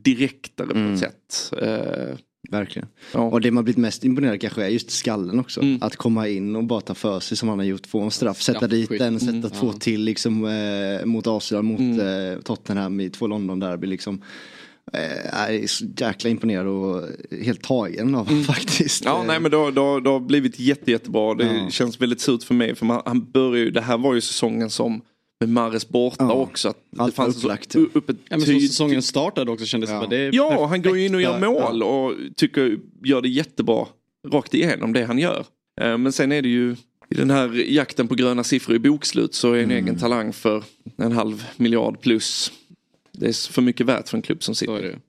direktare 0.04 0.68
på 0.68 0.80
ett 0.94 1.00
sätt. 1.00 1.54
Eh, 1.62 2.18
Verkligen. 2.52 2.88
Ja. 3.14 3.20
Och 3.20 3.42
det 3.42 3.52
man 3.52 3.64
blivit 3.64 3.78
mest 3.78 4.04
imponerad 4.04 4.42
kanske 4.42 4.64
är 4.66 4.70
just 4.70 4.92
skallen 4.92 5.40
också. 5.40 5.62
Mm. 5.62 5.78
Att 5.82 5.96
komma 5.96 6.28
in 6.28 6.56
och 6.56 6.64
bara 6.64 6.82
ta 6.82 6.94
för 6.94 7.20
sig 7.20 7.38
som 7.38 7.50
han 7.50 7.60
har 7.60 7.66
gjort. 7.66 7.88
Få 7.88 8.02
en 8.02 8.12
straff, 8.12 8.42
sätta 8.42 8.68
dit 8.68 8.86
Straffskytt. 8.86 9.00
den, 9.00 9.20
sätta 9.20 9.32
Mm. 9.32 9.50
två 9.50 9.74
till 9.74 10.02
liksom 10.04 10.46
eh, 10.46 11.06
mot 11.06 11.28
Arsenal, 11.28 11.64
mot 11.64 11.80
eh, 11.80 12.42
Tottenham 12.44 13.00
i 13.00 13.10
två 13.10 13.28
London-derby 13.28 13.88
liksom. 13.88 14.22
Eh, 14.94 15.02
jag 15.34 15.56
är 15.56 15.68
så 15.68 15.86
jäkla 15.98 16.30
imponerad 16.30 16.68
och 16.68 17.02
helt 17.42 17.62
tagen 17.62 18.16
av 18.16 18.44
faktiskt. 18.48 19.06
Mm. 19.06 19.14
Ja, 19.16 19.22
Eh, 19.22 19.28
nej 19.28 19.40
men 19.40 19.52
det 19.52 19.58
har, 19.58 19.72
det 19.72 19.82
har, 19.82 20.02
det 20.02 20.10
har 20.10 20.20
blivit 20.20 20.60
jätte, 20.60 20.92
jättebra. 20.92 21.34
Det 21.36 21.46
Ja. 21.46 21.70
känns 21.70 22.02
väldigt 22.02 22.22
surt 22.22 22.44
för 22.44 22.54
mig 22.54 22.76
för 22.76 22.86
man, 22.86 23.02
han 23.06 23.32
börjar 23.32 23.64
ju, 23.66 23.72
det 23.72 23.82
här 23.82 23.98
var 23.98 24.14
ju 24.14 24.22
säsongen 24.22 24.70
som 24.70 25.02
med 25.40 25.50
Mares 25.50 25.90
borta 25.90 26.16
Ja. 26.24 26.32
också. 26.34 26.70
Att 26.70 26.78
det 26.92 27.02
Allt 27.02 27.18
var 27.18 27.26
fanns 27.26 27.38
upplagt. 27.38 27.72
så, 27.72 27.80
upp 27.80 28.10
ett 28.10 28.18
Ja, 28.30 28.38
men 28.38 28.42
så 28.42 28.60
säsongen 28.60 29.02
startade 29.02 29.52
också 29.52 29.66
kändes 29.66 29.90
det 29.90 29.94
Ja. 29.94 30.00
som 30.00 30.04
att 30.06 30.10
det 30.10 30.30
Ja, 30.34 30.58
och 30.58 30.70
han 30.70 30.82
går 30.82 30.98
ju 30.98 31.06
in 31.06 31.16
och 31.16 31.22
gör 31.22 31.40
mål 31.40 31.84
och 31.84 32.14
tycker 32.36 32.78
gör 33.04 33.22
det 33.22 33.30
jättebra 33.30 33.86
rakt 34.32 34.54
igenom 34.54 34.94
det 34.94 35.06
han 35.06 35.20
gör. 35.20 35.46
Eh, 35.82 35.98
Men 35.98 36.12
sen 36.12 36.32
är 36.32 36.42
det 36.42 36.50
ju 36.50 36.76
i 37.10 37.16
den 37.16 37.30
här 37.32 37.72
jakten 37.72 38.08
på 38.08 38.16
gröna 38.16 38.44
siffror 38.44 38.76
i 38.76 38.80
bokslut 38.80 39.34
så 39.36 39.52
är 39.54 39.58
en 39.58 39.64
Mm. 39.72 39.84
egen 39.86 39.98
talang 40.00 40.34
för 40.34 40.64
en 40.98 41.12
halv 41.12 41.46
miljard 41.58 42.02
plus. 42.02 42.52
Det 43.18 43.28
är 43.28 43.52
för 43.52 43.62
mycket 43.62 43.86
värt 43.86 44.10
för 44.10 44.18
en 44.18 44.22
klubb 44.22 44.44
som 44.44 44.56
sitter. 44.56 44.82
det. 44.82 45.00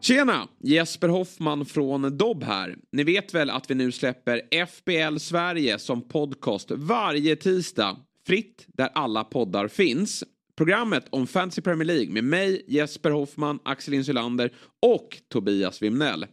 Tjena! 0.00 0.48
Jesper 0.62 1.08
Hoffman 1.08 1.66
från 1.66 2.16
Dobb 2.16 2.44
här. 2.44 2.76
Ni 2.92 3.04
vet 3.04 3.34
väl 3.34 3.50
att 3.50 3.70
vi 3.70 3.74
nu 3.74 3.92
släpper 3.92 4.66
FBL 4.66 5.18
Sverige 5.18 5.78
som 5.78 6.08
podcast 6.08 6.70
varje 6.70 7.36
tisdag. 7.36 7.96
Fritt 8.26 8.64
där 8.66 8.88
alla 8.94 9.24
poddar 9.24 9.68
finns. 9.68 10.24
Programmet 10.56 11.04
om 11.10 11.26
Fantasy 11.26 11.62
Premier 11.62 11.84
League 11.84 12.12
med 12.12 12.24
mig, 12.24 12.64
Jesper 12.68 13.10
Hoffman, 13.10 13.58
Axel 13.64 13.94
Insulander 13.94 14.52
och 14.82 15.18
Tobias 15.28 15.82
Wimnell. 15.82 16.26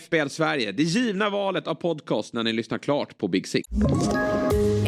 FBL 0.00 0.28
Sverige, 0.28 0.72
det 0.72 0.82
givna 0.82 1.30
valet 1.30 1.66
av 1.66 1.74
podcast 1.74 2.32
när 2.32 2.42
ni 2.42 2.52
lyssnar 2.52 2.78
klart 2.78 3.18
på 3.18 3.28
Big 3.28 3.48
Six. 3.48 3.68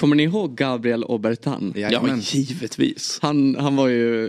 Kommer 0.00 0.16
ni 0.16 0.22
ihåg 0.22 0.56
Gabriel 0.56 1.04
Obertan? 1.04 1.72
Ja, 1.74 1.80
Jajamän. 1.80 2.20
givetvis. 2.20 3.18
Han, 3.22 3.56
han 3.56 3.76
var 3.76 3.88
ju, 3.88 4.28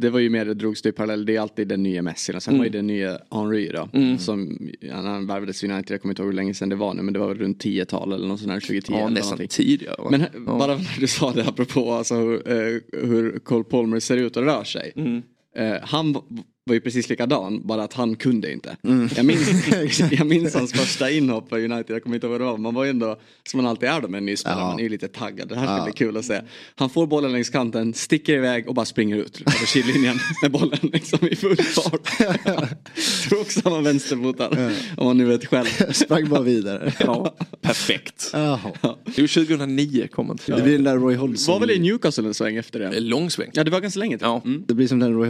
det 0.00 0.10
var 0.10 0.18
ju 0.18 0.30
mer 0.30 0.44
det 0.44 0.54
drogs 0.54 0.82
till 0.82 0.92
parallell, 0.92 1.26
det 1.26 1.36
är 1.36 1.40
alltid 1.40 1.68
den 1.68 1.82
nya 1.82 2.02
Messi. 2.02 2.32
Sen 2.40 2.58
var 2.58 2.64
ju 2.64 2.70
den 2.70 2.86
nya 2.86 3.18
Henry 3.30 3.68
då. 3.68 3.88
Som, 4.18 4.58
han, 4.92 5.04
han 5.04 5.26
värvades 5.26 5.64
United, 5.64 5.90
jag 5.94 6.02
kommer 6.02 6.12
inte 6.12 6.22
ihåg 6.22 6.30
hur 6.30 6.36
länge 6.36 6.54
sedan 6.54 6.68
det 6.68 6.76
var 6.76 6.94
nu 6.94 7.02
men 7.02 7.14
det 7.14 7.20
var 7.20 7.34
runt 7.34 7.64
10-tal 7.64 8.12
eller 8.12 8.28
något 8.28 8.40
sånt 8.40 8.52
där, 8.52 8.60
2010 8.60 8.92
Ja, 8.92 9.08
nästan 9.08 9.48
tidigare. 9.48 10.10
Men 10.10 10.20
ja. 10.20 10.58
bara 10.58 10.74
när 10.76 11.00
du 11.00 11.06
sa 11.06 11.32
det 11.32 11.48
apropå 11.48 11.92
alltså, 11.92 12.14
hur, 12.14 12.50
eh, 12.50 12.80
hur 12.92 13.38
Cole 13.38 13.64
Palmer 13.64 14.00
ser 14.00 14.16
ut 14.16 14.36
och 14.36 14.42
rör 14.42 14.64
sig. 14.64 14.92
Mm. 14.96 15.22
Eh, 15.56 15.76
han 15.82 16.16
var 16.64 16.74
ju 16.74 16.80
precis 16.80 17.08
likadan, 17.08 17.66
bara 17.66 17.82
att 17.82 17.92
han 17.92 18.16
kunde 18.16 18.52
inte. 18.52 18.76
Mm. 18.84 19.08
Jag, 19.16 19.26
minns, 19.26 20.00
jag 20.12 20.26
minns 20.26 20.54
hans 20.54 20.72
första 20.72 21.10
inhopp 21.10 21.48
för 21.48 21.56
United, 21.64 21.96
jag 21.96 22.02
kommer 22.02 22.16
inte 22.16 22.26
ihåg 22.26 22.32
vad 22.32 22.40
det 22.40 22.44
var. 22.44 22.56
Man 22.58 22.74
var 22.74 22.84
ju 22.84 22.90
ändå, 22.90 23.20
som 23.50 23.58
man 23.62 23.66
alltid 23.70 23.88
är 23.88 24.00
då 24.00 24.08
med 24.08 24.18
en 24.18 24.26
ny 24.26 24.36
spelare, 24.36 24.60
Ja. 24.60 24.66
man 24.68 24.78
är 24.78 24.82
ju 24.82 24.88
lite 24.88 25.08
taggad. 25.08 25.48
Det 25.48 25.56
här 25.56 25.76
ska 25.76 25.84
bli 25.84 25.92
kul 25.92 26.16
att 26.16 26.24
se. 26.24 26.40
Han 26.74 26.90
får 26.90 27.06
bollen 27.06 27.32
längs 27.32 27.50
kanten, 27.50 27.94
sticker 27.94 28.32
iväg 28.34 28.68
och 28.68 28.74
bara 28.74 28.86
springer 28.86 29.16
ut 29.16 29.40
över 29.40 29.66
sidlinjen 29.66 30.18
med 30.42 30.50
bollen 30.50 30.78
liksom 30.82 31.28
i 31.28 31.36
full 31.36 31.56
fart. 31.56 32.18
Tror 33.28 33.40
också 33.40 33.60
han 33.64 33.72
var 33.72 33.82
vänsterfotad, 33.82 34.48
om 34.96 35.06
man 35.06 35.18
nu 35.18 35.24
vet 35.24 35.46
själv. 35.46 35.66
Sprang 35.92 36.28
bara 36.28 36.42
vidare. 36.42 36.92
ja, 37.00 37.34
perfekt. 37.60 38.30
Jaha. 38.32 38.58
Jo, 39.04 39.26
2009 39.26 40.08
kom 40.12 40.28
han 40.28 40.38
till. 40.38 40.54
Det 40.54 40.62
blir 40.62 40.72
den 40.72 40.84
där 40.84 40.96
Roy 40.96 41.14
Hodgson. 41.14 41.52
Var 41.52 41.60
väl 41.60 41.70
i 41.70 41.78
Newcastle 41.78 42.26
en 42.26 42.34
sväng 42.34 42.56
efter 42.56 42.80
det? 42.80 43.00
Lång 43.00 43.30
sväng. 43.30 43.50
Ja 43.52 43.64
det 43.64 43.70
var 43.70 43.80
ganska 43.80 44.00
länge 44.00 44.18
till. 44.18 44.26
Ja. 44.26 44.42
Mm. 44.44 44.64
Det 44.68 44.74
blir 44.74 44.86
som 44.88 44.98
den 44.98 45.14
Roy 45.14 45.28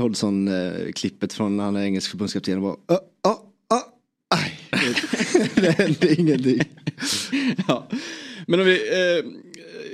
Hodgson-klippet 1.21 1.33
från 1.33 1.57
när 1.57 1.65
han 1.65 1.77
är 1.77 1.85
engelsk 1.85 2.11
förbundskapten 2.11 2.57
och 2.57 2.63
bara 2.63 2.97
"Ö, 2.97 2.99
ö, 3.29 3.35
ö, 3.75 3.81
aj. 4.35 4.61
det 5.55 5.71
hände 5.79 6.21
ingenting. 6.21 6.61
Ja. 7.69 7.89
Men 8.47 8.61
om 8.61 8.67
vi, 8.67 8.89
eh, 8.89 9.25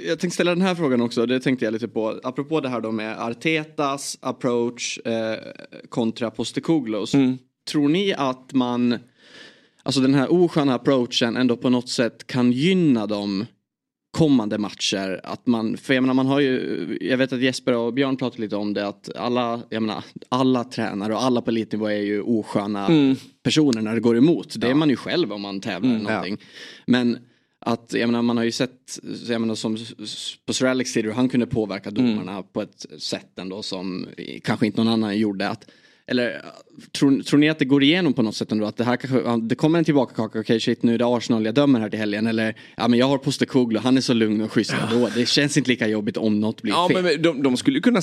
jag 0.08 0.18
tänkte 0.18 0.34
ställa 0.34 0.54
den 0.54 0.62
här 0.62 0.74
frågan 0.74 1.00
också, 1.00 1.26
det 1.26 1.40
tänkte 1.40 1.64
jag 1.64 1.72
lite 1.72 1.88
på. 1.88 2.20
Apropå 2.22 2.60
det 2.60 2.68
här 2.68 2.80
då 2.80 2.92
med 2.92 3.18
Artetas 3.20 4.18
approach 4.20 4.98
eh, 4.98 5.38
kontra 5.88 6.30
Postekoglos. 6.30 7.12
Tror 7.70 7.88
ni 7.88 8.14
att 8.14 8.52
man, 8.52 8.98
alltså 9.82 10.00
den 10.00 10.14
här 10.14 10.32
osköna 10.32 10.74
approachen 10.74 11.36
ändå 11.36 11.56
på 11.56 11.70
något 11.70 11.88
sätt 11.88 12.26
kan 12.26 12.52
gynna 12.52 13.06
dem 13.06 13.46
kommande 14.16 14.58
matcher. 14.58 15.20
Att 15.24 15.46
man, 15.46 15.76
för 15.76 15.94
jag 15.94 16.02
menar 16.02 16.14
man 16.14 16.26
har 16.26 16.40
ju, 16.40 16.98
jag 17.00 17.16
vet 17.16 17.32
att 17.32 17.40
Jesper 17.40 17.74
och 17.76 17.94
Björn 17.94 18.16
pratade 18.16 18.42
lite 18.42 18.56
om 18.56 18.74
det 18.74 18.86
att 18.86 19.16
alla, 19.16 19.62
jag 19.70 19.82
menar 19.82 20.04
alla 20.28 20.64
tränare 20.64 21.14
och 21.14 21.22
alla 21.22 21.42
på 21.42 21.50
elitnivå 21.50 21.86
är 21.86 22.00
ju 22.00 22.22
osköna 22.22 22.88
personer 23.42 23.82
när 23.82 23.94
det 23.94 24.00
går 24.00 24.16
emot. 24.16 24.54
Det 24.58 24.66
är 24.70 24.74
man 24.74 24.90
ju 24.90 24.96
själv 24.96 25.32
om 25.32 25.42
man 25.42 25.60
tävlar 25.60 25.90
eller 25.90 26.04
någonting. 26.04 26.38
Men 26.86 27.18
att, 27.60 27.92
jag 27.92 28.08
menar 28.08 28.22
man 28.22 28.36
har 28.36 28.44
ju 28.44 28.52
sett, 28.52 28.98
jag 29.28 29.40
menar 29.40 29.54
som 29.54 29.76
på 30.46 30.52
Sir 30.52 30.66
Alex 30.66 30.96
hur 30.96 31.12
han 31.12 31.28
kunde 31.28 31.46
påverka 31.46 31.90
domarna 31.90 32.42
på 32.42 32.62
ett 32.62 32.86
sätt 32.98 33.38
ändå 33.38 33.62
som 33.62 34.06
kanske 34.42 34.66
inte 34.66 34.84
någon 34.84 34.92
annan 34.92 35.18
gjorde. 35.18 35.48
Att, 35.48 35.70
eller 36.08 36.42
tror, 36.98 37.22
tror 37.22 37.38
ni 37.40 37.48
att 37.48 37.58
det 37.58 37.64
går 37.64 37.82
igenom 37.82 38.12
på 38.12 38.22
något 38.22 38.36
sätt 38.36 38.52
ändå? 38.52 38.66
Att 38.66 38.76
det 38.76 38.84
här 38.84 38.96
kanske, 38.96 39.36
det 39.48 39.54
kommer 39.54 39.78
en 39.78 39.84
tillbaka 39.84 40.14
kaka, 40.14 40.40
okej 40.40 40.60
shit 40.60 40.82
nu 40.82 40.94
är 40.94 40.98
det 40.98 41.06
Arsenal 41.06 41.44
jag 41.44 41.54
dömer 41.54 41.80
här 41.80 41.90
till 41.90 41.98
helgen. 41.98 42.26
Eller 42.26 42.54
ja 42.76 42.88
men 42.88 42.98
jag 42.98 43.06
har 43.06 43.18
Postecoglou, 43.18 43.80
han 43.82 43.96
är 43.96 44.00
så 44.00 44.14
lugn 44.14 44.40
och 44.40 44.52
schysst 44.52 44.74
ändå. 44.90 45.08
Det 45.14 45.26
känns 45.28 45.56
inte 45.56 45.70
lika 45.70 45.88
jobbigt 45.88 46.16
om 46.16 46.40
något 46.40 46.62
blir 46.62 46.72
Ja, 46.72 46.88
fel. 46.88 47.02
men 47.02 47.22
de, 47.22 47.42
de 47.42 47.56
skulle 47.56 47.78
ju 47.78 47.82
kunna 47.82 48.02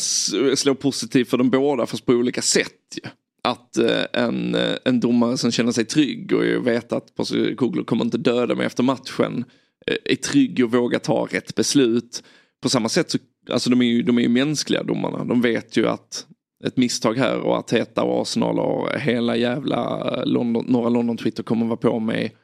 slå 0.55 0.75
positivt 0.75 1.29
för 1.29 1.37
de 1.37 1.49
båda 1.49 1.85
fast 1.85 2.05
på 2.05 2.13
olika 2.13 2.41
sätt. 2.41 2.67
Ju. 3.03 3.09
Att 3.43 3.77
eh, 3.77 4.03
en, 4.23 4.55
eh, 4.55 4.75
en 4.85 4.99
domare 4.99 5.37
som 5.37 5.51
känner 5.51 5.71
sig 5.71 5.85
trygg 5.85 6.33
och 6.33 6.67
vet 6.67 6.93
att 6.93 7.15
Postecoglou 7.15 7.83
kommer 7.85 8.05
inte 8.05 8.17
döda 8.17 8.55
mig 8.55 8.65
efter 8.65 8.83
matchen 8.83 9.45
eh, 9.87 9.95
är 10.05 10.15
trygg 10.15 10.63
och 10.63 10.71
vågar 10.71 10.99
ta 10.99 11.27
rätt 11.31 11.55
beslut. 11.55 12.23
På 12.61 12.69
samma 12.69 12.89
sätt 12.89 13.11
så, 13.11 13.17
alltså 13.49 13.69
de 13.69 13.81
är 13.81 13.85
ju, 13.85 14.01
de 14.03 14.17
är 14.17 14.21
ju 14.21 14.29
mänskliga 14.29 14.83
domarna. 14.83 15.25
De 15.25 15.41
vet 15.41 15.77
ju 15.77 15.87
att 15.87 16.25
ett 16.65 16.77
misstag 16.77 17.17
här 17.17 17.39
och 17.39 17.57
att 17.57 17.63
Arteta 17.73 18.03
och 18.03 18.21
Arsenal 18.21 18.59
och 18.59 18.99
hela 18.99 19.35
jävla 19.35 20.03
London, 20.25 20.65
norra 20.67 20.89
London-Twitter 20.89 21.43
kommer 21.43 21.65
vara 21.65 21.77
på 21.77 21.99
mig 21.99 22.35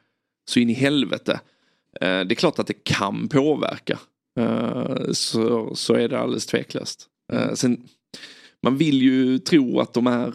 så 0.50 0.60
in 0.60 0.70
i 0.70 0.72
helvete. 0.72 1.40
Eh, 2.00 2.20
Det 2.20 2.32
är 2.32 2.34
klart 2.34 2.58
att 2.58 2.66
det 2.66 2.84
kan 2.84 3.28
påverka. 3.28 3.98
Eh, 4.40 5.10
Så, 5.12 5.74
så 5.74 5.94
är 5.94 6.08
det 6.08 6.18
alldeles 6.20 6.46
tveklöst. 6.46 7.06
Eh, 7.32 7.52
Sen, 7.54 7.88
man 8.62 8.76
vill 8.76 9.02
ju 9.02 9.38
tro 9.38 9.80
att 9.80 9.94
de 9.94 10.06
är 10.06 10.34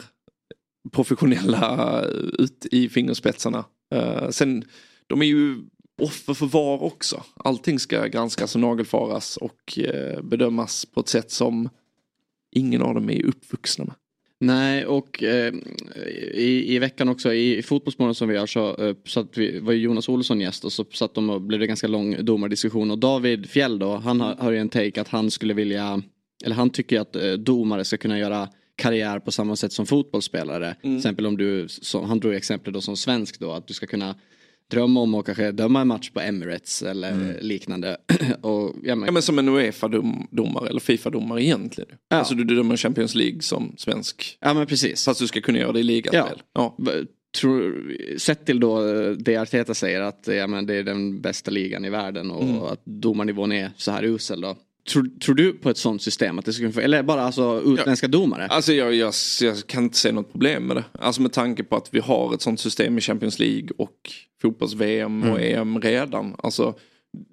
professionella 0.92 2.02
ut 2.40 2.66
i 2.72 2.90
fingerspetsarna. 2.90 3.66
Eh, 3.96 4.30
Sen, 4.30 4.64
de 5.08 5.22
är 5.22 5.26
ju 5.26 5.58
offer 6.02 6.34
för 6.34 6.46
VAR 6.46 6.84
också. 6.84 7.24
Allting 7.36 7.80
ska 7.80 8.06
granskas 8.06 8.56
och 8.56 8.62
nagelfaras 8.62 9.38
och 9.38 9.80
eh, 9.80 10.22
bedömas 10.22 10.86
på 10.86 11.00
ett 11.00 11.08
sätt 11.08 11.32
som 11.32 11.70
ingen 12.56 12.82
av 12.82 12.96
dem 12.96 13.10
är 13.10 13.26
uppvuxna 13.26 13.86
med. 13.86 13.96
Nej, 14.40 14.86
och 14.86 15.24
eh, 15.24 15.54
i, 16.34 16.76
i 16.76 16.80
veckan 16.80 17.10
också 17.10 17.34
i 17.34 17.62
Fotbollsmorgon 17.62 18.16
som 18.16 18.30
vi 18.30 18.36
gör 18.36 18.46
så, 18.46 18.86
eh, 18.86 18.96
så 19.06 19.20
att 19.20 19.38
vi, 19.38 19.60
var 19.60 19.74
Jonas 19.74 20.10
Olsson 20.10 20.42
gäst 20.42 20.66
och 20.66 20.72
så 20.72 20.86
satt 20.94 21.14
de 21.14 21.30
och 21.30 21.42
blev 21.42 21.60
det 21.60 21.68
ganska 21.68 21.88
lång 21.88 22.26
domardiskussion 22.26 22.92
och 22.92 22.98
David 22.98 23.50
Fjell 23.50 23.80
då, 23.80 23.96
han 23.96 24.22
har, 24.22 24.36
har 24.36 24.52
ju 24.52 24.58
en 24.58 24.70
take 24.70 25.02
att 25.02 25.08
han 25.08 25.32
skulle 25.32 25.54
vilja, 25.54 26.02
eller 26.46 26.56
han 26.56 26.70
tycker 26.70 27.00
att 27.00 27.16
eh, 27.16 27.32
domare 27.32 27.84
ska 27.84 27.98
kunna 27.98 28.20
göra 28.20 28.50
karriär 28.76 29.20
på 29.20 29.32
samma 29.32 29.56
sätt 29.56 29.74
som 29.74 29.86
fotbollsspelare. 29.86 30.66
Mm. 30.66 30.78
Till 30.82 30.98
exempel 30.98 31.26
om 31.26 31.38
du, 31.38 31.68
som, 31.68 32.06
han 32.06 32.20
drog 32.20 32.34
exemplet 32.34 32.74
då 32.74 32.82
som 32.82 32.98
svensk 32.98 33.40
då, 33.40 33.52
att 33.52 33.68
du 33.68 33.74
ska 33.74 33.86
kunna 33.86 34.16
drömma 34.72 35.00
om 35.00 35.16
att 35.16 35.26
kanske 35.26 35.52
döma 35.52 35.82
en 35.82 35.88
match 35.88 36.10
på 36.10 36.20
Emirates 36.20 36.82
eller 36.82 37.40
liknande. 37.42 37.98
och, 38.42 38.76
ja, 38.84 38.96
men, 38.96 39.06
Ja 39.06 39.12
men 39.12 39.22
som 39.22 39.40
en 39.40 39.50
Uefa-domare 39.50 40.70
eller 40.70 40.80
Fifa-domare 40.80 41.44
egentligen. 41.44 41.90
Ja. 42.10 42.18
Alltså 42.18 42.36
du 42.36 42.44
dömer 42.44 42.78
Champions 42.78 43.16
League 43.16 43.42
som 43.42 43.74
svensk. 43.78 44.38
ja 44.42 44.54
men 44.54 44.68
precis. 44.68 45.06
Fast 45.06 45.20
du 45.20 45.28
ska 45.28 45.42
kunna 45.42 45.60
göra 45.60 45.72
det 45.72 45.80
i 45.80 45.84
ligaspel. 45.84 46.42
Ja. 46.54 46.76
Tror, 47.42 47.94
sett 48.18 48.46
till 48.46 48.60
då 48.60 48.88
eh, 48.88 49.12
det 49.12 49.38
Arteta 49.38 49.74
säger 49.74 50.02
att 50.02 50.28
ja, 50.28 50.48
men 50.48 50.66
det 50.66 50.76
är 50.76 50.84
den 50.84 51.22
bästa 51.22 51.52
ligan 51.52 51.86
i 51.86 51.90
världen 51.90 52.32
och 52.32 52.44
Mm. 52.44 52.62
att 52.62 52.82
domarnivån 52.86 53.52
är 53.52 53.72
så 53.78 53.92
här 53.92 54.04
usel 54.04 54.42
då. 54.42 54.56
Tror, 54.90 55.20
tror 55.20 55.36
du 55.36 55.54
på 55.54 55.70
ett 55.70 55.78
sånt 55.78 56.02
system? 56.02 56.40
Att 56.40 56.46
det 56.46 56.54
skulle, 56.54 56.82
eller 56.82 57.04
bara 57.04 57.22
alltså 57.22 57.62
utländska 57.66 58.08
domare? 58.08 58.48
Alltså 58.48 58.74
jag, 58.74 58.94
jag, 58.96 59.14
jag 59.42 59.68
kan 59.68 59.84
inte 59.84 59.98
se 59.98 60.12
något 60.12 60.32
problem 60.32 60.68
med 60.68 60.78
det. 60.78 60.84
Alltså 60.92 61.22
med 61.22 61.34
tanke 61.34 61.64
på 61.64 61.76
att 61.76 61.94
vi 61.94 62.00
har 62.00 62.34
ett 62.34 62.42
sånt 62.42 62.60
system 62.60 62.98
i 62.98 63.02
Champions 63.02 63.40
League 63.40 63.70
och 63.78 64.12
fotbolls-VM 64.42 65.24
och 65.24 65.42
EM 65.42 65.82
redan. 65.82 66.36
Alltså 66.38 66.76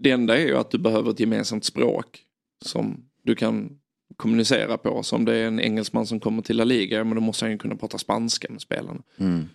det 0.02 0.10
enda 0.10 0.38
är 0.38 0.46
ju 0.46 0.56
att 0.56 0.70
du 0.70 0.78
behöver 0.78 1.10
ett 1.10 1.20
gemensamt 1.20 1.64
språk 1.64 2.20
som 2.64 3.04
du 3.24 3.34
kan 3.34 3.78
kommunicera 4.16 4.78
på. 4.78 5.02
Så 5.02 5.16
om 5.16 5.24
det 5.24 5.36
är 5.36 5.46
en 5.46 5.60
engelsman 5.60 6.06
som 6.06 6.20
kommer 6.20 6.42
till 6.42 6.56
La 6.56 6.64
Liga, 6.64 6.98
ja, 6.98 7.04
men 7.04 7.14
då 7.14 7.20
måste 7.20 7.44
han 7.44 7.52
ju 7.52 7.58
kunna 7.58 7.76
prata 7.76 7.98
spanska 7.98 8.48
med 8.50 8.60
spelarna. 8.60 9.02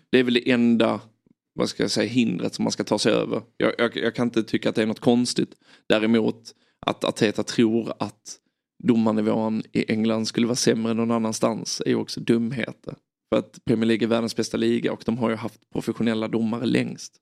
Det 0.09 0.19
är 0.19 0.23
väl 0.23 0.33
det 0.33 0.51
enda 0.51 0.99
vad 1.53 1.69
ska 1.69 1.83
jag 1.83 1.91
säga, 1.91 2.09
hindret 2.09 2.53
som 2.53 2.63
man 2.63 2.71
ska 2.71 2.83
ta 2.83 2.99
sig 2.99 3.13
över. 3.13 3.41
Jag, 3.57 3.73
jag, 3.77 3.97
jag 3.97 4.15
kan 4.15 4.27
inte 4.27 4.43
tycka 4.43 4.69
att 4.69 4.75
det 4.75 4.81
är 4.81 4.85
något 4.85 4.99
konstigt. 4.99 5.49
Däremot 5.89 6.53
att 6.87 7.03
Arteta 7.03 7.43
tror 7.43 7.93
att 7.99 8.37
domarnivån 8.83 9.63
i 9.71 9.91
England 9.91 10.25
skulle 10.25 10.47
vara 10.47 10.55
sämre 10.55 10.91
än 10.91 10.97
någon 10.97 11.11
annanstans 11.11 11.81
är 11.85 11.89
ju 11.89 11.95
också 11.95 12.19
dumheter. 12.19 12.95
För 13.29 13.39
att 13.39 13.65
Premier 13.65 13.85
League 13.85 14.05
är 14.05 14.09
världens 14.09 14.35
bästa 14.35 14.57
liga 14.57 14.91
och 14.91 15.01
de 15.05 15.17
har 15.17 15.29
ju 15.29 15.35
haft 15.35 15.69
professionella 15.73 16.27
domare 16.27 16.65
längst. 16.65 17.13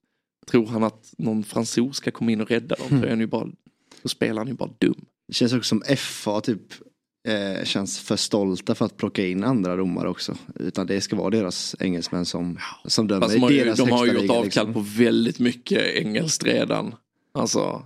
Tror 0.48 0.68
han 0.68 0.84
att 0.84 1.14
någon 1.18 1.44
fransos 1.44 1.98
ska 1.98 2.12
komma 2.12 2.32
in 2.32 2.42
och 2.42 2.50
rädda 2.50 2.76
dem, 2.76 3.02
då, 3.02 3.06
är 3.06 3.10
han 3.10 3.20
ju 3.20 3.28
bara, 3.28 3.48
då 4.02 4.10
spelar 4.10 4.38
han 4.38 4.48
ju 4.48 4.54
bara 4.54 4.70
dum. 4.78 5.06
Det 5.28 5.34
känns 5.34 5.54
också 5.54 5.68
som 5.68 5.96
FA 5.98 6.42
typ 6.42 6.62
eh, 7.28 7.64
känns 7.64 8.00
för 8.00 8.16
stolta 8.16 8.76
för 8.76 8.86
att 8.86 8.98
plocka 8.98 9.28
in 9.28 9.44
andra 9.44 9.76
domare 9.76 10.10
också. 10.10 10.36
Utan 10.56 10.88
det 10.88 11.02
ska 11.02 11.16
vara 11.16 11.30
deras 11.30 11.76
engelsmän 11.80 12.26
som, 12.26 12.58
som 12.86 13.08
dömer 13.08 13.22
Fast 13.22 13.34
de 13.34 13.42
har, 13.42 13.52
ju, 13.52 13.74
de 13.74 13.92
har 13.92 14.08
högsta 14.08 14.22
gjort 14.22 14.32
avkall 14.32 14.44
liksom. 14.46 14.74
på 14.74 14.80
väldigt 14.80 15.40
mycket 15.40 15.82
engelskt 15.82 16.44
redan. 16.44 16.96
Alltså, 17.34 17.84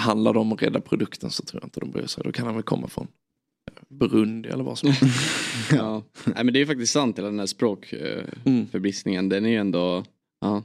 handlar 0.00 0.32
det 0.32 0.38
om 0.38 0.52
att 0.52 0.62
rädda 0.62 0.80
produkten 0.80 1.30
så 1.30 1.42
tror 1.42 1.62
jag 1.62 1.66
inte 1.66 1.80
de 1.80 1.90
bryr 1.90 2.06
sig. 2.06 2.24
Då 2.24 2.32
kan 2.32 2.46
han 2.46 2.54
väl 2.54 2.64
komma 2.64 2.88
från 2.88 3.06
Burundi 3.88 4.48
eller 4.48 4.64
vad 4.64 4.78
som 4.78 4.90
helst. 4.90 5.20
Ja. 5.72 6.02
Nej, 6.24 6.44
men 6.44 6.52
det 6.52 6.58
är 6.58 6.60
ju 6.60 6.66
faktiskt 6.66 6.92
sant, 6.92 7.18
hela 7.18 7.28
den 7.28 7.38
här 7.38 7.46
språkförbristningen. 7.46 9.28
Den 9.28 9.44
är 9.44 9.50
ju 9.50 9.56
ändå, 9.56 10.04
ja. 10.40 10.62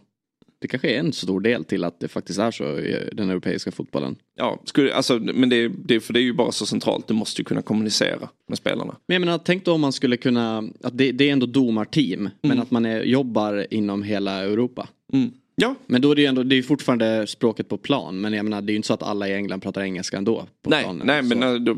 Det 0.59 0.67
kanske 0.67 0.89
är 0.89 0.99
en 0.99 1.13
stor 1.13 1.41
del 1.41 1.63
till 1.63 1.83
att 1.83 1.99
det 1.99 2.07
faktiskt 2.07 2.39
är 2.39 2.51
så 2.51 2.79
i 2.79 3.09
den 3.13 3.29
europeiska 3.29 3.71
fotbollen. 3.71 4.15
Ja, 4.35 4.61
skulle, 4.65 4.93
alltså, 4.93 5.19
men 5.19 5.49
det, 5.49 5.67
det, 5.67 5.99
för 5.99 6.13
det 6.13 6.19
är 6.19 6.23
ju 6.23 6.33
bara 6.33 6.51
så 6.51 6.65
centralt. 6.65 7.07
Du 7.07 7.13
måste 7.13 7.41
ju 7.41 7.45
kunna 7.45 7.61
kommunicera 7.61 8.29
med 8.47 8.57
spelarna. 8.57 8.95
Men 9.07 9.15
jag 9.15 9.19
menar, 9.19 9.37
tänk 9.37 9.65
då 9.65 9.73
om 9.73 9.81
man 9.81 9.93
skulle 9.93 10.17
kunna, 10.17 10.57
att 10.83 10.97
det, 10.97 11.11
det 11.11 11.29
är 11.29 11.33
ändå 11.33 11.45
domarteam, 11.45 12.29
men 12.41 12.59
att 12.59 12.71
man 12.71 12.85
är, 12.85 13.03
jobbar 13.03 13.67
inom 13.73 14.03
hela 14.03 14.43
Europa. 14.43 14.87
Mm. 15.13 15.31
Ja, 15.55 15.75
Men 15.85 16.01
då 16.01 16.11
är 16.11 16.15
det 16.15 16.21
ju 16.21 16.27
ändå, 16.27 16.43
det 16.43 16.55
är 16.55 16.61
fortfarande 16.63 17.27
språket 17.27 17.69
på 17.69 17.77
plan, 17.77 18.21
men 18.21 18.33
jag 18.33 18.43
menar 18.43 18.61
det 18.61 18.71
är 18.71 18.73
ju 18.73 18.77
inte 18.77 18.87
så 18.87 18.93
att 18.93 19.03
alla 19.03 19.27
i 19.27 19.33
England 19.33 19.61
pratar 19.61 19.81
engelska 19.81 20.17
ändå. 20.17 20.47
På 20.63 20.69
nej, 20.69 20.83
planen, 20.83 21.07
nej 21.07 21.21
men 21.21 21.41
så. 21.41 21.55
äh, 21.55 21.55
då, 21.55 21.77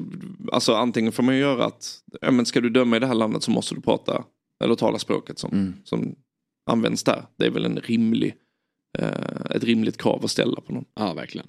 alltså 0.51 0.73
antingen 0.73 1.11
får 1.11 1.23
man 1.23 1.35
ju 1.35 1.41
göra 1.41 1.65
att, 1.65 1.99
ja, 2.21 2.31
men 2.31 2.45
ska 2.45 2.61
du 2.61 2.69
döma 2.69 2.97
i 2.97 2.99
det 2.99 3.07
här 3.07 3.15
landet 3.15 3.43
så 3.43 3.51
måste 3.51 3.75
du 3.75 3.81
prata, 3.81 4.23
eller 4.63 4.75
tala 4.75 4.99
språket 4.99 5.39
som, 5.39 5.73
som 5.83 6.15
används 6.69 7.03
där. 7.03 7.23
Det 7.37 7.45
är 7.45 7.49
väl 7.49 7.65
en 7.65 7.77
rimlig, 7.77 8.35
eh, 8.99 9.55
ett 9.55 9.63
rimligt 9.63 9.97
krav 9.97 10.25
att 10.25 10.31
ställa 10.31 10.61
på 10.61 10.73
någon. 10.73 10.85
Ja, 10.95 11.13
verkligen. 11.13 11.47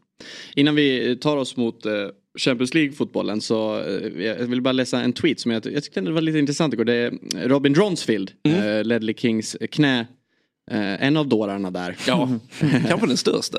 Innan 0.54 0.74
vi 0.74 1.16
tar 1.16 1.36
oss 1.36 1.56
mot 1.56 1.86
eh, 1.86 1.92
Champions 2.38 2.74
League-fotbollen 2.74 3.40
så 3.40 3.80
eh, 3.80 4.22
jag 4.24 4.36
vill 4.46 4.62
bara 4.62 4.72
läsa 4.72 5.00
en 5.00 5.12
tweet 5.12 5.40
som 5.40 5.50
jag, 5.50 5.66
jag 5.66 5.84
tyckte 5.84 6.00
det 6.00 6.12
var 6.12 6.20
lite 6.20 6.38
intressant 6.38 6.74
igår. 6.74 6.84
Det 6.84 6.94
är 6.94 7.12
Robin 7.48 7.72
Dronsfield, 7.72 8.32
eh, 8.44 8.84
Ledley 8.84 9.14
Kings 9.14 9.56
knä. 9.70 10.06
Eh, 10.70 11.06
en 11.06 11.16
av 11.16 11.28
dårarna 11.28 11.70
där. 11.70 11.96
Ja, 12.06 12.28
kanske 12.88 13.06
den 13.06 13.16
största. 13.16 13.58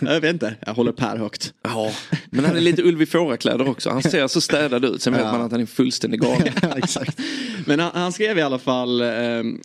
jag 0.00 0.20
vet 0.20 0.32
inte, 0.32 0.54
jag 0.66 0.74
håller 0.74 0.92
Per 0.92 1.16
högt. 1.16 1.52
Ja, 1.62 1.92
men 2.30 2.44
han 2.44 2.56
är 2.56 2.60
lite 2.60 2.82
Ulvi 2.82 3.06
Fåra-kläder 3.06 3.68
också. 3.68 3.90
Han 3.90 4.02
ser 4.02 4.26
så 4.26 4.40
städad 4.40 4.84
ut. 4.84 5.02
Sen 5.02 5.12
vet 5.12 5.22
man 5.22 5.42
att 5.42 5.52
han 5.52 5.60
är 5.60 5.66
fullständig 5.66 6.20
galen. 6.20 6.48
Exakt. 6.76 7.20
Men 7.66 7.80
han, 7.80 7.90
han 7.94 8.12
skrev 8.12 8.38
i 8.38 8.42
alla 8.42 8.58
fall 8.58 9.00
eh, 9.00 9.08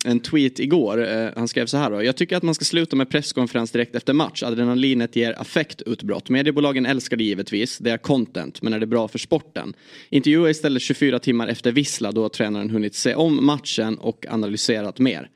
en 0.05 0.19
tweet 0.19 0.59
igår. 0.59 1.07
Eh, 1.07 1.29
han 1.35 1.47
skrev 1.47 1.65
så 1.65 1.77
här 1.77 1.91
då. 1.91 2.03
Jag 2.03 2.15
tycker 2.15 2.37
att 2.37 2.43
man 2.43 2.55
ska 2.55 2.65
sluta 2.65 2.95
med 2.95 3.09
presskonferens 3.09 3.71
direkt 3.71 3.95
efter 3.95 4.13
match. 4.13 4.43
Adrenalinet 4.43 5.15
ger 5.15 5.41
affektutbrott. 5.41 6.29
Mediebolagen 6.29 6.85
älskar 6.85 7.17
det 7.17 7.23
givetvis. 7.23 7.77
Det 7.77 7.91
är 7.91 7.97
content. 7.97 8.61
Men 8.61 8.73
är 8.73 8.79
det 8.79 8.87
bra 8.87 9.07
för 9.07 9.19
sporten? 9.19 9.73
Intervjua 10.09 10.49
istället 10.49 10.81
24 10.81 11.19
timmar 11.19 11.47
efter 11.47 11.71
vissla 11.71 12.11
då 12.11 12.21
har 12.21 12.29
tränaren 12.29 12.69
hunnit 12.69 12.95
se 12.95 13.15
om 13.15 13.45
matchen 13.45 13.97
och 13.97 14.25
analyserat 14.29 14.99
mer. 14.99 15.29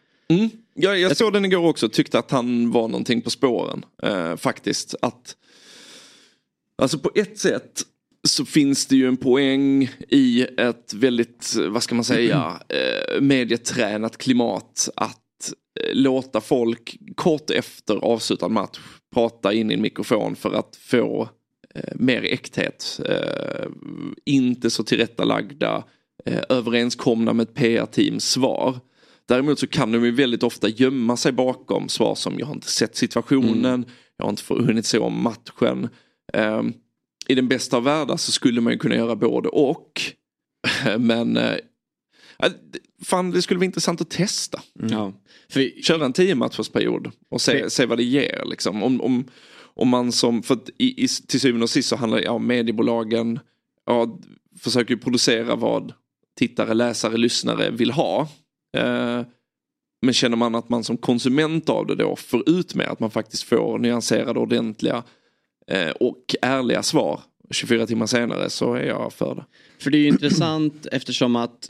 Jag, 0.78 1.00
jag 1.00 1.18
såg 1.18 1.34
den 1.34 1.46
igår 1.46 1.68
också 1.68 1.90
tyckte 1.90 2.20
att 2.20 2.32
han 2.32 2.72
var 2.72 2.88
någonting 2.88 3.22
på 3.22 3.30
spåren. 3.30 3.86
Eh, 4.04 4.36
faktiskt. 4.36 4.96
Att, 5.02 5.36
alltså 6.78 7.00
på 7.00 7.12
ett 7.16 7.38
sätt 7.38 7.84
så 8.28 8.46
finns 8.46 8.86
det 8.86 8.96
ju 8.96 9.08
en 9.08 9.18
poäng 9.18 9.90
i 10.10 10.48
ett 10.58 10.94
väldigt, 10.94 11.56
vad 11.70 11.84
ska 11.84 11.96
man 11.96 12.04
säga, 12.04 12.62
eh, 12.70 13.22
medietränat 13.22 14.18
klimat 14.18 14.90
att 14.96 15.54
eh, 15.80 15.90
låta 15.94 16.42
folk 16.42 16.98
kort 17.16 17.50
efter 17.50 17.96
avslutad 17.96 18.48
match 18.48 18.80
prata 19.14 19.54
in 19.54 19.72
i 19.72 19.74
en 19.74 19.82
mikrofon 19.82 20.36
för 20.36 20.54
att 20.54 20.76
få 20.76 21.30
eh, 21.76 21.94
mer 21.96 22.24
äkthet. 22.24 23.00
Eh, 23.06 23.66
inte 24.26 24.70
så 24.70 24.84
tillrättalagda, 24.84 25.84
eh, 26.26 26.44
överenskomna 26.50 27.34
med 27.34 27.44
ett 27.44 27.56
PR-teams 27.56 28.20
svar. 28.20 28.80
Däremot 29.28 29.60
så 29.60 29.68
kan 29.68 29.92
de 29.92 30.06
ju 30.06 30.12
väldigt 30.12 30.44
ofta 30.44 30.70
gömma 30.70 31.18
sig 31.18 31.32
bakom 31.32 31.90
svar 31.90 32.16
som 32.16 32.40
jag 32.40 32.46
har 32.46 32.54
inte 32.54 32.72
sett 32.72 32.96
situationen, 32.96 33.86
jag 34.18 34.26
har 34.26 34.30
inte 34.30 34.44
hunnit 34.54 34.86
se 34.86 34.98
om 35.00 35.24
matchen. 35.24 35.90
Ehm, 36.34 36.74
I 37.28 37.36
den 37.36 37.48
bästa 37.48 37.78
av 37.78 37.84
världar 37.84 38.18
så 38.18 38.32
skulle 38.32 38.62
man 38.62 38.74
ju 38.74 38.80
kunna 38.80 38.96
göra 38.96 39.16
både 39.16 39.50
och. 39.50 40.02
Men 41.00 41.36
ja, 42.38 42.48
det- 42.72 42.80
fan 43.06 43.32
det 43.32 43.42
skulle 43.42 43.58
vara 43.58 43.66
intressant 43.66 44.02
att 44.02 44.10
testa. 44.10 44.62
Ja. 44.90 45.14
För, 45.50 45.82
Köra 45.84 46.06
en 46.06 46.14
tio 46.14 46.36
matchersperiod 46.36 47.12
och 47.30 47.42
se, 47.42 47.64
Det- 47.64 47.70
se 47.70 47.86
vad 47.86 47.98
det 47.98 48.04
ger. 48.04 48.44
Liksom. 48.46 48.84
Om, 48.84 49.02
om, 49.02 49.26
om 49.58 49.90
man 49.90 50.12
som, 50.12 50.44
för 50.44 50.54
att 50.54 50.70
i, 50.78 51.04
i, 51.04 51.08
till 51.08 51.40
syvende 51.40 51.64
och 51.64 51.70
sist 51.70 51.90
så 51.90 51.96
handlar 51.96 52.22
det 52.22 52.28
om 52.30 52.48
mediebolagen 52.48 53.40
ja, 53.86 54.20
försöker 54.60 54.94
ju 54.94 55.00
producera 55.00 55.56
vad 55.56 55.94
tittare, 56.38 56.74
läsare, 56.74 57.18
lyssnare 57.18 57.72
vill 57.72 57.92
ha. 57.92 58.28
Eh, 58.76 59.26
men 60.02 60.14
känner 60.14 60.38
man 60.38 60.56
att 60.56 60.70
man 60.70 60.84
som 60.84 60.98
konsument 60.98 61.70
av 61.70 61.88
det 61.88 61.96
då 61.96 62.16
får 62.16 62.50
ut 62.50 62.76
mer, 62.76 62.86
att 62.86 63.00
man 63.00 63.12
faktiskt 63.12 63.44
får 63.44 63.80
nyanserade, 63.80 64.40
ordentliga 64.40 65.04
eh, 65.68 65.90
och 65.90 66.36
ärliga 66.42 66.84
svar 66.84 67.22
24 67.52 67.88
timmar 67.88 68.06
senare 68.06 68.50
så 68.50 68.74
är 68.74 68.84
jag 68.84 69.14
för 69.14 69.36
det. 69.36 69.46
För 69.80 69.92
det 69.92 69.98
är 69.98 70.00
ju 70.00 70.08
intressant 70.08 70.88
eftersom 70.92 71.36
att, 71.36 71.70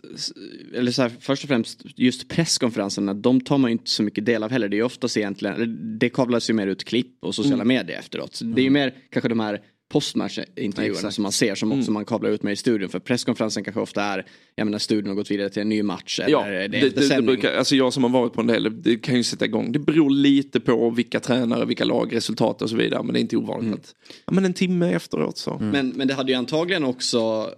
eller 0.76 0.92
så 0.92 1.02
här, 1.02 1.12
först 1.20 1.44
och 1.44 1.48
främst 1.48 1.82
just 1.96 2.28
presskonferenserna, 2.28 3.14
de 3.14 3.42
tar 3.42 3.58
man 3.58 3.72
ju 3.72 3.72
inte 3.72 3.90
så 3.90 4.04
mycket 4.04 4.26
del 4.26 4.44
av 4.44 4.52
heller. 4.52 4.70
Det 4.70 4.76
är 4.76 4.78
ju 4.78 4.84
oftast 4.84 5.18
egentligen, 5.18 5.78
det 6.00 6.10
kablas 6.10 6.50
ju 6.50 6.54
mer 6.54 6.68
ut 6.68 6.84
klipp 6.84 7.18
och 7.22 7.36
sociala 7.36 7.64
Mm. 7.64 7.68
medier 7.68 8.00
efteråt. 8.00 8.36
Så 8.36 8.46
det 8.46 8.62
är 8.62 8.64
ju 8.64 8.70
mer 8.70 8.94
kanske 9.12 9.30
de 9.30 9.40
här 9.40 9.62
postmatchintervjuerna 9.90 11.12
som 11.12 11.22
man 11.22 11.32
ser 11.32 11.56
som 11.56 11.72
också 11.72 11.92
man 11.92 12.06
kablar 12.06 12.30
ut 12.30 12.44
med 12.44 12.54
i 12.54 12.56
studion. 12.56 12.90
För 12.90 13.00
presskonferensen 13.00 13.64
kanske 13.64 13.82
ofta 13.82 14.04
är, 14.04 14.26
jag 14.56 14.66
menar 14.66 14.80
studion 14.80 15.08
har 15.08 15.16
gått 15.16 15.32
vidare 15.32 15.50
till 15.50 15.62
en 15.62 15.70
ny 15.70 15.84
match 15.84 16.20
eller 16.20 16.32
Ja, 16.32 16.46
det 16.46 16.68
det, 16.68 17.10
det, 17.10 17.22
brukar, 17.22 17.58
alltså 17.58 17.76
jag 17.76 17.94
som 17.94 18.04
har 18.04 18.10
varit 18.10 18.34
på 18.34 18.42
en 18.42 18.48
del, 18.48 18.82
det 18.82 18.98
kan 18.98 19.16
ju 19.16 19.24
sätta 19.24 19.46
igång. 19.46 19.72
Det 19.72 19.80
beror 19.80 20.10
lite 20.10 20.60
på 20.60 20.90
vilka 20.90 21.20
tränare, 21.20 21.66
vilka 21.66 21.86
lag, 21.86 22.16
resultat 22.16 22.62
och 22.62 22.70
så 22.70 22.76
vidare. 22.76 23.04
Men 23.04 23.14
det 23.14 23.20
är 23.20 23.22
inte 23.22 23.38
ovanligt 23.38 23.66
Mm. 23.66 23.74
att, 23.80 23.96
ja, 24.26 24.34
men 24.34 24.46
en 24.46 24.54
timme 24.54 24.94
efteråt 24.94 25.38
så. 25.38 25.58
Men, 25.62 25.90
men 25.90 26.08
det 26.08 26.14
hade 26.14 26.32
ju 26.32 26.38
antagligen 26.38 26.84
också 26.84 27.50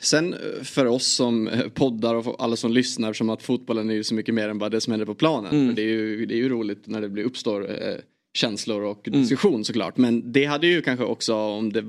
Sen 0.00 0.34
för 0.62 0.86
oss 0.86 1.06
som 1.06 1.50
poddar 1.74 2.14
och 2.14 2.44
alla 2.44 2.56
som 2.56 2.72
lyssnar 2.72 3.12
som 3.12 3.30
att 3.30 3.42
fotbollen 3.42 3.90
är 3.90 3.94
ju 3.94 4.04
så 4.04 4.14
mycket 4.14 4.34
mer 4.34 4.48
än 4.48 4.58
bara 4.58 4.70
det 4.70 4.80
som 4.80 4.90
händer 4.90 5.06
på 5.06 5.14
planen. 5.14 5.52
Mm. 5.52 5.74
Det, 5.74 5.82
är 5.82 5.86
ju, 5.86 6.26
det 6.26 6.34
är 6.34 6.38
ju 6.38 6.48
roligt 6.48 6.86
när 6.86 7.00
det 7.00 7.08
blir, 7.08 7.24
uppstår 7.24 7.70
eh, 7.70 7.94
känslor 8.34 8.82
och 8.82 9.08
Mm. 9.08 9.20
diskussion 9.20 9.64
såklart. 9.64 9.96
Men 9.96 10.32
det 10.32 10.44
hade 10.44 10.66
ju 10.66 10.82
kanske 10.82 11.04
också 11.04 11.34
om 11.34 11.72
det, 11.72 11.84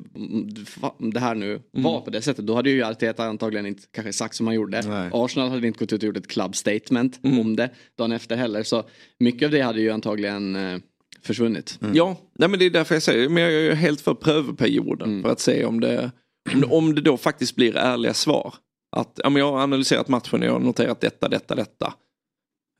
om 0.97 1.11
det- 1.13 1.19
här 1.19 1.35
nu 1.35 1.49
Mm. 1.51 1.61
var 1.83 2.01
på 2.01 2.09
det 2.09 2.21
sättet. 2.21 2.47
Då 2.47 2.55
hade 2.55 2.69
ju 2.69 2.83
Arteta 2.83 3.23
antagligen 3.25 3.65
inte 3.65 3.83
kanske 3.91 4.13
sagt 4.13 4.35
som 4.35 4.47
han 4.47 4.55
gjorde. 4.55 4.81
Nej. 4.81 5.09
Arsenal 5.13 5.49
hade 5.49 5.67
inte 5.67 5.79
gått 5.79 5.93
ut 5.93 6.03
och 6.03 6.07
gjort 6.07 6.17
ett 6.17 6.27
club 6.27 6.55
statement 6.55 7.19
Mm. 7.23 7.39
om 7.39 7.55
det 7.55 7.69
dagen 7.97 8.11
efter 8.11 8.35
heller. 8.35 8.63
Så 8.63 8.83
mycket 9.19 9.45
av 9.45 9.51
det 9.51 9.61
hade 9.61 9.81
ju 9.81 9.89
antagligen 9.89 10.55
eh, 10.55 10.77
försvunnit. 11.21 11.79
Ja, 11.93 12.17
nej 12.39 12.49
men 12.49 12.59
det 12.59 12.65
är 12.65 12.69
därför 12.69 12.95
jag 12.95 13.03
säger, 13.03 13.29
men 13.29 13.43
jag 13.43 13.53
är 13.53 13.73
helt 13.75 14.01
för 14.01 14.13
prövoperioden. 14.13 15.09
Mm. 15.09 15.21
För 15.21 15.29
att 15.29 15.39
se 15.39 15.65
om 15.65 15.79
det, 15.79 16.11
om 16.53 16.61
det, 16.61 16.67
om 16.67 16.95
det 16.95 17.01
då 17.01 17.17
faktiskt 17.17 17.55
blir 17.55 17.75
ärliga 17.77 18.13
svar. 18.13 18.53
Att 18.95 19.19
ja, 19.23 19.29
men 19.29 19.39
jag 19.39 19.51
har 19.51 19.59
analyserat 19.63 20.07
matchen 20.07 20.39
och 20.41 20.45
jag 20.47 20.53
har 20.53 20.59
noterat 20.59 21.01
detta, 21.01 21.29
detta, 21.29 21.55
detta. 21.55 21.93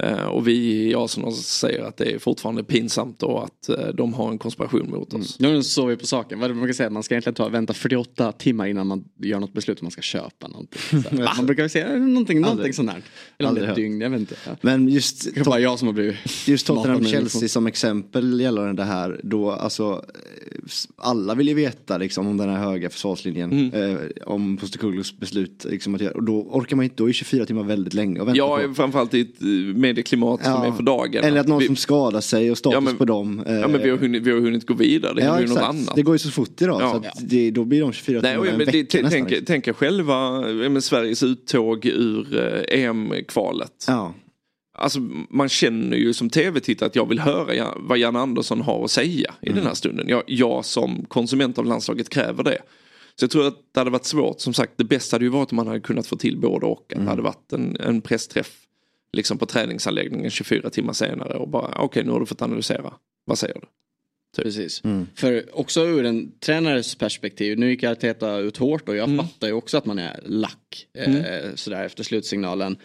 Eh, 0.03 0.25
och 0.25 0.47
vi 0.47 0.89
i 0.89 0.95
Arsenal 0.95 1.33
säger 1.33 1.83
att 1.83 1.97
det 1.97 2.11
är 2.11 2.19
fortfarande 2.19 2.63
pinsamt 2.63 3.23
och 3.23 3.43
att 3.43 3.69
eh, 3.69 3.87
de 3.93 4.13
har 4.13 4.31
en 4.31 4.37
konspiration 4.37 4.89
mot 4.91 5.13
oss. 5.13 5.39
Nu 5.39 5.63
såg 5.63 5.89
vi 5.89 5.97
på 5.97 6.05
saken. 6.05 6.39
Vad 6.39 6.55
man 6.55 6.67
kan 6.67 6.73
säga? 6.73 6.89
Man 6.89 7.03
ska 7.03 7.13
egentligen 7.13 7.35
ta, 7.35 7.49
vänta 7.49 7.73
48 7.73 8.31
timmar 8.31 8.67
innan 8.67 8.87
man 8.87 9.03
gör 9.17 9.39
något 9.39 9.53
beslut 9.53 9.81
om 9.81 9.85
man 9.85 9.91
ska 9.91 10.01
köpa 10.01 10.47
någonting. 10.47 10.81
Man 11.37 11.45
brukar 11.45 11.63
ju 11.63 11.69
säga 11.69 11.97
någonting, 11.97 12.41
någonting 12.41 12.73
sånt 12.73 12.91
här. 12.91 13.01
Eller 13.37 13.49
är 13.49 13.53
ett 13.53 13.69
Aldrig 13.69 13.75
dygn, 13.75 14.01
jag 14.01 14.09
vet 14.09 14.19
inte. 14.19 14.35
Ja. 14.45 14.51
Men 14.61 14.89
just, 14.89 15.35
Det 15.35 15.43
bara 15.43 15.59
jag 15.59 15.79
som 15.79 15.87
har 15.87 15.93
blivit 15.93 16.15
just 16.47 16.67
Tottenham-Chelsea 16.67 17.47
som 17.47 17.67
exempel 17.67 18.41
gällande 18.41 18.73
det 18.73 18.83
här. 18.83 19.21
Då, 19.23 19.51
alltså, 19.51 20.05
eh, 20.15 20.63
alla 20.97 21.35
vill 21.35 21.47
ju 21.47 21.53
veta 21.53 21.97
liksom, 21.97 22.27
om 22.27 22.37
den 22.37 22.49
här 22.49 22.57
höga 22.57 22.89
försvarslinjen. 22.89 23.51
Mm. 23.51 23.95
Eh, 23.95 23.99
om 24.25 24.57
Postecoglous 24.57 25.19
beslut. 25.19 25.65
Liksom, 25.69 25.95
att 25.95 26.01
göra. 26.01 26.13
Och 26.13 26.23
då 26.23 26.41
orkar 26.41 26.75
man 26.75 26.83
inte, 26.83 26.95
då 26.95 27.09
är 27.09 27.13
24 27.13 27.45
timmar 27.45 27.63
väldigt 27.63 27.93
länge 27.93 28.21
att 28.21 28.27
vänta 28.27 28.37
Jag 28.37 28.57
på. 28.61 28.69
är 28.69 28.73
framförallt 28.73 29.13
i 29.13 29.21
ett 29.21 29.41
eh, 29.93 29.95
medieklimat 29.95 30.43
som 30.43 30.51
Ja. 30.53 30.65
är 30.67 30.71
för 30.71 30.83
dagen. 30.83 31.23
Eller 31.23 31.39
att 31.39 31.47
någon 31.47 31.59
vi, 31.59 31.65
som 31.65 31.75
skadar 31.75 32.21
sig 32.21 32.51
och 32.51 32.57
status 32.57 32.73
Ja, 32.75 32.79
men- 32.79 32.97
på 32.97 33.05
dem. 33.05 33.43
eh, 33.47 33.53
ja, 33.53 33.67
men 33.67 33.81
vi, 33.83 33.89
har 33.89 33.97
hunnit, 33.97 34.23
vi 34.23 34.31
har 34.31 34.39
hunnit 34.39 34.67
gå 34.67 34.73
vidare, 34.73 35.13
det 35.13 35.21
ja, 35.21 35.31
händer 35.31 35.47
ju 35.47 35.53
något 35.53 35.63
annat. 35.63 35.95
Det 35.95 36.01
går 36.01 36.15
ju 36.15 36.19
så 36.19 36.31
fort 36.31 36.61
idag. 36.61 36.81
Så 37.15 37.21
det, 37.25 37.51
då 37.51 37.63
blir 37.65 37.81
de 37.81 37.91
24 37.93 38.21
Nej, 38.21 38.31
timmar 38.33 38.45
en 38.47 38.57
men 38.57 38.65
vecka 38.65 38.71
det, 38.71 38.83
nästan. 39.03 39.09
tänk, 39.11 39.29
liksom. 39.29 39.45
tänk 39.45 39.67
er 39.67 39.73
själva 39.73 40.41
men 40.69 40.81
Sveriges 40.81 41.23
uttåg 41.23 41.85
ur 41.85 42.37
eh, 42.69 42.79
EM-kvalet. 42.83 43.85
Ja. 43.87 44.13
Alltså 44.77 44.99
man 45.29 45.49
känner 45.49 45.97
ju 45.97 46.13
som 46.13 46.29
tv-tittare 46.29 46.87
att 46.87 46.95
jag 46.95 47.09
vill 47.09 47.19
höra 47.19 47.67
vad 47.77 47.97
Jan 47.97 48.15
Andersson 48.15 48.61
har 48.61 48.83
att 48.83 48.91
säga 48.91 49.33
i 49.41 49.47
Mm. 49.47 49.57
den 49.59 49.67
här 49.67 49.73
stunden. 49.73 50.07
Jag, 50.09 50.23
jag 50.27 50.65
som 50.65 51.05
konsument 51.07 51.57
av 51.57 51.65
landslaget 51.65 52.09
kräver 52.09 52.43
det. 52.43 52.57
Så 53.15 53.23
jag 53.23 53.31
tror 53.31 53.47
att 53.47 53.57
det 53.73 53.79
hade 53.79 53.89
varit 53.91 54.05
svårt. 54.05 54.41
Som 54.41 54.53
sagt, 54.53 54.71
det 54.75 54.83
bästa 54.83 55.15
hade 55.15 55.25
ju 55.25 55.29
varit 55.31 55.51
om 55.51 55.55
man 55.55 55.67
hade 55.67 55.79
kunnat 55.79 56.07
få 56.07 56.15
till 56.15 56.37
både 56.37 56.65
och. 56.65 56.85
Att 56.87 56.93
Mm. 56.93 57.05
det 57.05 57.11
hade 57.11 57.21
varit 57.21 57.53
en, 57.53 57.77
en 57.79 58.01
pressträff 58.01 58.51
liksom 59.13 59.37
på 59.37 59.45
träningsanläggningen 59.45 60.31
24 60.31 60.69
timmar 60.69 60.93
senare 60.93 61.33
och 61.33 61.49
bara 61.49 61.75
okej 61.77 62.03
nu 62.03 62.11
har 62.11 62.19
du 62.19 62.25
fått 62.25 62.41
analysera. 62.41 62.93
Vad 63.25 63.37
säger 63.39 63.55
du? 63.55 63.67
Precis. 64.43 64.83
Mm. 64.83 65.07
För 65.15 65.59
också 65.59 65.81
ur 65.85 66.05
en 66.05 66.31
tränares 66.39 66.95
perspektiv, 66.95 67.59
nu 67.59 67.69
gick 67.69 67.83
Arteta 67.83 68.37
ut 68.37 68.57
hårt 68.57 68.89
och 68.89 68.95
jag 68.95 69.09
Mm. 69.09 69.25
fattar 69.25 69.47
ju 69.47 69.53
också 69.53 69.77
att 69.77 69.85
man 69.85 69.99
är 69.99 70.19
lack 70.25 70.87
eh, 70.97 71.55
sådär 71.55 71.85
efter 71.85 72.03
slutsignalen. 72.03 72.77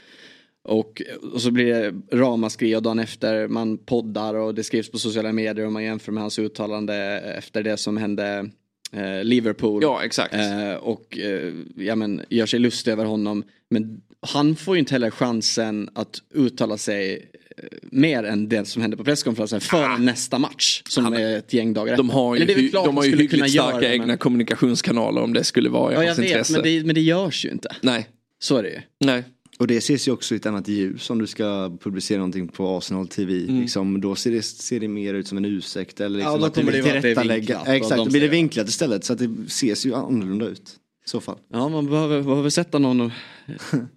Och, 0.64 1.02
och 1.32 1.42
så 1.42 1.50
blir 1.50 1.66
det 1.66 2.16
ramaskri 2.16 2.76
och 2.76 2.82
dagen 2.82 2.98
efter 2.98 3.48
man 3.48 3.78
poddar 3.78 4.34
och 4.34 4.54
det 4.54 4.64
skrivs 4.64 4.90
på 4.90 4.98
sociala 4.98 5.32
medier 5.32 5.66
och 5.66 5.72
man 5.72 5.84
jämför 5.84 6.12
med 6.12 6.22
hans 6.22 6.38
uttalande 6.38 6.94
efter 7.38 7.62
det 7.62 7.76
som 7.76 7.96
hände 7.96 8.50
eh, 8.92 9.24
Liverpool. 9.24 9.82
Ja 9.82 10.04
exakt. 10.04 10.34
Eh, 10.34 10.74
och 10.74 11.18
eh, 11.18 11.52
ja, 11.76 11.94
men, 11.94 12.22
gör 12.28 12.46
sig 12.46 12.60
lustig 12.60 12.92
över 12.92 13.04
honom. 13.04 13.42
Men 13.70 14.00
han 14.26 14.56
får 14.56 14.76
ju 14.76 14.78
inte 14.78 14.94
heller 14.94 15.10
chansen 15.10 15.88
att 15.94 16.22
uttala 16.34 16.78
sig 16.78 17.30
eh, 17.56 17.64
mer 17.82 18.22
än 18.24 18.48
det 18.48 18.64
som 18.68 18.82
hände 18.82 18.96
på 18.96 19.04
presskonferensen 19.04 19.60
för 19.60 19.98
nästa 19.98 20.38
match. 20.38 20.82
Som 20.88 21.12
är 21.12 21.36
ett 21.36 21.52
gäng 21.52 21.72
dagar 21.72 21.94
Ah. 21.94 21.96
De 21.96 22.10
har 22.10 22.34
ju, 22.34 22.42
Eller 22.42 22.46
det 22.46 22.52
är 22.52 22.56
väl 22.56 22.64
hy- 22.64 22.70
klart 22.70 22.84
de 22.84 22.96
har 22.96 23.04
ju 23.04 23.10
skulle 23.12 23.26
kunna 23.28 23.44
hyggligt 23.44 23.54
göra 23.56 23.68
starka 23.70 23.88
det, 23.88 23.94
egna 23.94 24.06
men- 24.06 24.18
kommunikationskanaler 24.18 25.22
om 25.22 25.32
det 25.32 25.44
skulle 25.44 25.68
vara 25.68 25.92
i 25.92 25.94
Ja 25.94 26.00
jag 26.02 26.08
hans 26.08 26.18
vet 26.18 26.26
intresse. 26.26 26.52
men 26.52 26.62
det, 26.62 26.84
men 26.86 26.94
det 26.94 27.00
görs 27.00 27.44
ju 27.44 27.50
inte. 27.50 27.76
Nej. 27.82 28.08
Så 28.40 28.56
är 28.56 28.62
det 28.62 28.68
ju. 28.70 28.80
Nej. 29.04 29.24
Och 29.58 29.66
det 29.66 29.76
ses 29.76 30.08
ju 30.08 30.12
också 30.12 30.34
i 30.34 30.36
ett 30.36 30.46
annat 30.46 30.68
ljus 30.68 31.10
om 31.10 31.18
du 31.18 31.26
ska 31.26 31.76
publicera 31.80 32.18
någonting 32.18 32.48
på 32.48 32.76
Arsenal 32.78 33.08
TV. 33.08 33.32
Mm. 33.42 33.60
Liksom, 33.60 34.00
då 34.00 34.14
ser 34.14 34.30
det, 34.30 34.42
ser 34.42 34.80
det 34.80 34.88
mer 34.88 35.14
ut 35.14 35.28
som 35.28 35.38
en 35.38 35.44
ursäkt. 35.44 36.00
Eller 36.00 36.16
liksom 36.18 36.32
Ja, 36.32 36.38
då 36.38 36.44
att 36.44 36.54
det 36.54 36.62
vill 36.62 36.82
vara 36.82 36.96
att 36.96 37.02
det 37.02 37.08
är 37.10 37.14
tillrättalägga. 37.14 37.60
Exakt, 37.66 37.96
de 37.96 38.04
då 38.04 38.10
blir 38.10 38.20
det 38.20 38.28
vinklat 38.28 38.68
istället. 38.68 39.04
Så 39.04 39.12
att 39.12 39.18
det 39.18 39.30
ses 39.46 39.86
ju 39.86 39.94
annorlunda 39.94 40.46
ut. 40.46 40.70
Så 41.08 41.20
fall. 41.20 41.38
Ja 41.52 41.68
man 41.68 41.86
behöver, 41.86 42.22
behöver 42.22 42.50
sätta 42.50 42.78
någon 42.78 43.12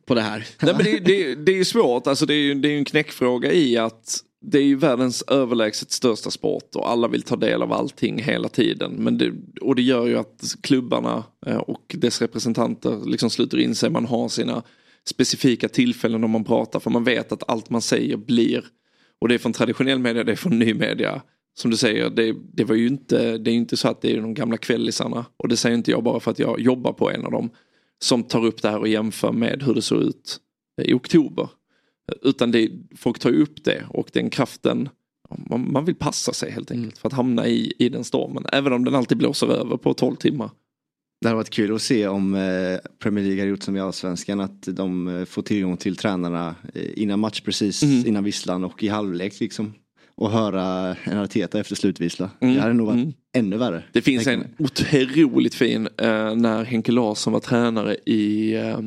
på 0.06 0.16
det 0.16 0.22
här. 0.22 0.48
Nej, 0.62 0.74
men 0.74 0.86
det, 0.86 1.00
det, 1.00 1.36
det 1.36 1.52
är 1.52 1.56
ju 1.56 1.66
svårt, 1.66 2.08
alltså 2.08 2.26
det 2.26 2.34
är 2.34 2.38
ju 2.38 2.54
det 2.54 2.68
är 2.68 2.78
en 2.78 2.86
knäckfråga 2.86 3.52
i 3.52 3.78
att 3.78 4.20
det 4.42 4.58
är 4.58 4.64
ju 4.64 4.76
världens 4.76 5.22
överlägset 5.22 5.92
största 5.92 6.32
sport 6.32 6.76
och 6.76 6.90
alla 6.90 7.08
vill 7.08 7.22
ta 7.22 7.36
del 7.36 7.62
av 7.62 7.74
allting 7.74 8.24
hela 8.24 8.50
tiden. 8.50 8.92
Men 8.92 9.18
det, 9.18 9.32
och 9.62 9.76
det 9.76 9.82
gör 9.82 10.08
ju 10.08 10.18
att 10.18 10.56
klubbarna 10.62 11.24
eh, 11.46 11.58
och 11.58 11.96
dess 11.98 12.22
representanter 12.22 13.00
liksom 13.06 13.30
sluter 13.30 13.60
in 13.60 13.76
sig. 13.76 13.90
Man 13.90 14.06
har 14.06 14.30
sina 14.30 14.64
specifika 15.06 15.70
tillfällen 15.70 16.22
när 16.22 16.28
man 16.28 16.44
pratar 16.44 16.80
för 16.80 16.90
man 16.90 17.04
vet 17.04 17.32
att 17.32 17.50
allt 17.50 17.70
man 17.70 17.82
säger 17.82 18.18
blir 18.18 18.64
och 19.22 19.28
det 19.28 19.36
är 19.36 19.40
från 19.40 19.54
traditionell 19.54 20.00
media, 20.00 20.24
det 20.24 20.32
är 20.32 20.36
från 20.36 20.60
ny 20.60 20.74
media. 20.74 21.22
Som 21.62 21.72
du 21.72 21.78
säger, 21.78 22.10
det, 22.10 22.36
det 22.54 22.64
var 22.64 22.76
ju 22.76 22.88
inte, 22.88 23.38
det 23.38 23.50
är 23.50 23.54
ju 23.54 23.60
inte 23.60 23.78
så 23.78 23.88
att 23.88 24.02
det 24.02 24.16
är 24.16 24.22
de 24.22 24.34
gamla 24.34 24.58
kvällisarna 24.58 25.26
och 25.38 25.48
det 25.48 25.58
säger 25.58 25.78
inte 25.78 25.92
jag 25.92 26.04
bara 26.04 26.20
för 26.20 26.32
att 26.32 26.40
jag 26.40 26.60
jobbar 26.60 26.94
på 26.94 27.12
en 27.12 27.26
av 27.26 27.32
dem 27.32 27.50
som 28.00 28.24
tar 28.24 28.46
upp 28.46 28.62
det 28.62 28.70
här 28.70 28.80
och 28.80 28.88
jämför 28.88 29.32
med 29.32 29.64
hur 29.64 29.74
det 29.74 29.82
såg 29.82 30.02
ut 30.02 30.40
i 30.82 30.94
oktober. 30.94 31.50
Utan 32.22 32.52
det, 32.52 32.72
folk 32.96 33.20
tar 33.20 33.30
ju 33.30 33.42
upp 33.42 33.64
det 33.64 33.84
och 33.90 34.10
den 34.14 34.30
kraften, 34.30 34.90
man, 35.50 35.72
man 35.72 35.86
vill 35.86 35.96
passa 35.96 36.34
sig 36.34 36.52
helt 36.52 36.72
enkelt 36.72 36.98
för 36.98 37.08
att 37.08 37.14
hamna 37.14 37.48
i, 37.48 37.74
i 37.78 37.90
den 37.90 38.04
stormen. 38.04 38.46
Även 38.52 38.74
om 38.74 38.86
den 38.86 38.96
alltid 38.96 39.18
blåser 39.18 39.48
över 39.48 39.78
på 39.78 39.94
12 39.94 40.16
timmar. 40.16 40.50
Det 41.22 41.28
hade 41.28 41.36
varit 41.38 41.50
kul 41.50 41.76
att 41.76 41.82
se 41.82 42.08
om 42.08 42.36
eh, 42.36 42.78
Premier 43.00 43.26
League 43.26 43.42
har 43.42 43.48
gjort 43.48 43.64
som 43.64 43.78
i 43.78 43.80
Allsvenskan. 43.80 44.40
Att 44.40 44.64
de 44.64 45.08
eh, 45.08 45.26
får 45.26 45.42
tillgång 45.42 45.78
till 45.78 45.96
tränarna 45.96 46.56
eh, 46.74 47.02
innan 47.02 47.20
match 47.20 47.42
precis 47.42 47.84
Mm. 47.84 48.08
innan 48.08 48.24
visslan 48.24 48.64
och 48.64 48.84
i 48.84 48.88
halvlek 48.88 49.40
liksom. 49.40 49.74
Och 50.22 50.32
höra 50.32 50.96
en 51.04 51.18
Arteta 51.18 51.60
efter 51.60 51.76
slutvissla. 51.76 52.30
Mm. 52.40 52.56
Det 52.56 52.62
hade 52.62 52.74
nog 52.74 52.88
varit 52.88 52.98
Mm. 52.98 53.14
ännu 53.34 53.58
värre. 53.58 53.84
Det 53.92 54.02
finns 54.02 54.28
en 54.28 54.48
otroligt 54.60 55.56
fin 55.56 55.88
eh, 55.98 56.36
när 56.36 56.64
Henke 56.64 56.92
Larsson 56.92 57.34
var 57.34 57.40
tränare 57.40 57.96
i, 58.06 58.54
eh, 58.56 58.80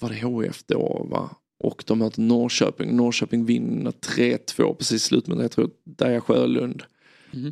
var 0.00 0.08
det 0.08 0.14
HIF 0.46 0.62
då 0.66 1.06
va? 1.10 1.30
Och 1.64 1.84
de 1.86 1.98
möter 1.98 2.20
Norrköping. 2.20 2.96
Norrköping 2.96 3.44
vinner 3.44 3.90
3-2 3.90 4.74
precis 4.74 5.04
i 5.04 5.06
slutet. 5.08 5.28
Men 5.28 5.40
jag 5.40 5.50
tror 5.50 5.70
Daja 5.84 6.20
Sjölund 6.20 6.82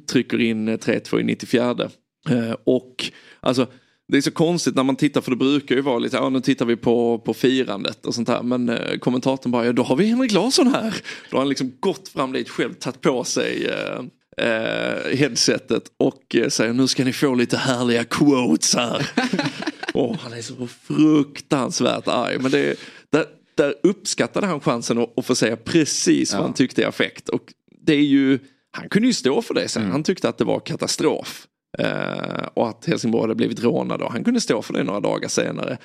trycker 0.06 0.40
in 0.40 0.68
eh, 0.68 0.76
3-2 0.76 1.20
i 1.20 1.24
94. 1.24 1.90
Eh, 2.30 2.56
och 2.64 3.04
alltså 3.40 3.66
det 4.12 4.18
är 4.18 4.22
så 4.22 4.31
konstigt 4.31 4.75
när 4.75 4.83
man 4.83 4.96
tittar 4.96 5.20
för 5.20 5.31
det 5.31 5.37
brukar 5.37 5.75
ju 5.75 5.81
vara 5.81 5.98
lite, 5.98 6.16
ja 6.16 6.29
nu 6.29 6.40
tittar 6.40 6.66
vi 6.66 6.77
på, 6.77 7.18
på 7.18 7.35
firandet 7.35 8.07
och 8.07 8.14
sånt 8.14 8.29
här. 8.29 8.42
Men 8.42 8.68
eh, 8.68 8.98
kommentatorn 8.98 9.53
bara, 9.53 9.66
ja 9.66 9.72
då 9.72 9.83
har 9.83 9.96
vi 9.96 10.05
Henrik 10.07 10.33
Larsson 10.33 10.66
här. 10.75 10.94
Då 11.31 11.37
har 11.37 11.38
han 11.38 11.48
liksom 11.48 11.72
gått 11.81 12.09
fram 12.09 12.33
dit 12.33 12.48
själv, 12.48 12.75
tagit 12.75 13.01
på 13.01 13.25
sig 13.25 13.66
eh, 13.66 14.46
eh, 14.46 15.16
headsetet 15.16 15.83
och 15.96 16.37
eh, 16.37 16.48
säger 16.48 16.72
nu 16.72 16.87
ska 16.88 17.05
ni 17.05 17.12
få 17.12 17.35
lite 17.35 17.57
härliga 17.57 18.05
quotes 18.05 18.75
här. 18.75 19.11
och 19.94 20.16
han 20.16 20.33
är 20.33 20.42
så 20.42 20.66
fruktansvärt 20.66 22.09
arg. 22.09 22.38
Men 22.38 22.51
det, 22.51 22.77
där, 23.11 23.25
där 23.55 23.75
uppskattade 23.83 24.46
han 24.46 24.61
chansen 24.61 24.98
att, 24.98 25.18
att 25.18 25.27
få 25.27 25.35
säga 25.35 25.57
precis 25.57 26.33
vad 26.33 26.40
Ja. 26.40 26.44
han 26.44 26.55
tyckte 26.55 26.81
i 26.81 26.85
affekt. 26.85 27.29
Och 27.29 27.42
det 27.87 27.92
är 27.94 28.05
ju, 28.05 28.38
han 28.70 28.88
kunde 28.88 29.09
ju 29.09 29.14
stå 29.14 29.42
för 29.42 29.55
det 29.55 29.68
sen. 29.68 29.90
Han 29.90 30.03
tyckte 30.03 30.29
att 30.29 30.38
det 30.38 30.44
var 30.44 30.61
katastrof. 30.61 31.46
Eh, 31.78 32.46
och 32.54 32.68
att 32.68 32.87
Helsingborg 32.87 33.22
hade 33.22 33.35
blivit 33.35 33.62
rånade 33.62 34.04
och 34.04 34.12
han 34.12 34.24
kunde 34.24 34.40
stå 34.40 34.62
för 34.62 34.72
det 34.74 34.85
några 34.85 35.00
dagar 35.00 35.28
senare. 35.28 35.78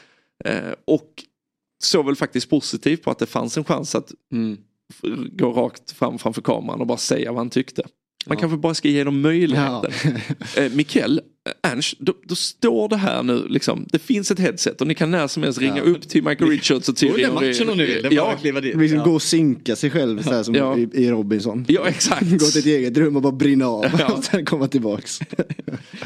Eh, 0.45 0.71
och 0.86 1.12
såg 1.84 2.06
väl 2.06 2.15
faktiskt 2.15 2.50
positivt 2.50 3.04
på 3.04 3.12
att 3.12 3.19
det 3.19 3.26
fanns 3.26 3.58
en 3.58 3.63
chans 3.63 3.95
att 3.95 4.12
Mm. 4.32 4.58
gå 5.32 5.52
rakt 5.54 5.91
fram 5.91 6.17
framför 6.19 6.41
kameran 6.41 6.82
och 6.82 6.88
bara 6.88 6.97
säga 6.97 7.32
vad 7.32 7.38
han 7.39 7.50
tyckte. 7.50 7.84
Man 8.26 8.38
Ja. 8.38 8.39
kanske 8.41 8.58
bara 8.58 8.73
ska 8.73 8.88
ge 8.88 9.04
dem 9.04 9.21
möjligheten. 9.21 9.91
eh, 10.58 10.71
Mikael, 10.71 11.17
eh, 11.17 11.23
Ernst, 11.64 11.96
då, 12.00 12.14
då 12.24 12.36
står 12.36 12.90
det 12.90 12.98
här 12.98 13.24
nu 13.24 13.46
liksom. 13.50 13.86
Det 13.92 14.00
finns 14.00 14.32
ett 14.32 14.40
headset 14.40 14.82
och 14.82 14.88
ni 14.88 14.96
kan 14.96 15.12
när 15.12 15.28
som 15.28 15.44
helst 15.44 15.60
ringa 15.60 15.78
Ja. 15.78 15.84
upp 15.84 16.10
till 16.10 16.24
Michael 16.24 16.50
Richards 16.52 16.90
och 16.90 16.96
till 16.96 17.12
Gå 17.12 17.18
den 17.18 17.34
matchen 17.34 17.78
det 17.78 17.98
är 17.98 18.04
bara 18.04 18.14
ja, 18.14 18.36
kliva 18.42 18.62
dit. 18.62 18.76
Liksom 18.78 18.98
Ja. 18.98 19.04
gå 19.04 19.12
och 19.14 19.22
synka 19.22 19.76
sig 19.76 19.90
själv 19.90 20.22
så 20.22 20.30
här 20.32 20.44
som 20.44 20.56
Ja. 20.56 20.78
i, 20.78 20.90
i 20.94 21.12
Robinson. 21.12 21.66
ja, 21.68 21.88
exakt. 21.88 22.32
Gå 22.32 22.38
till 22.46 22.60
ett 22.60 22.66
eget 22.66 22.98
rum 22.98 23.16
och 23.16 23.22
bara 23.22 23.32
brinna 23.32 23.68
av 23.68 23.86
Ja. 24.00 24.14
och 24.14 24.24
sen 24.24 24.46
komma 24.46 24.68
tillbaks. 24.68 25.20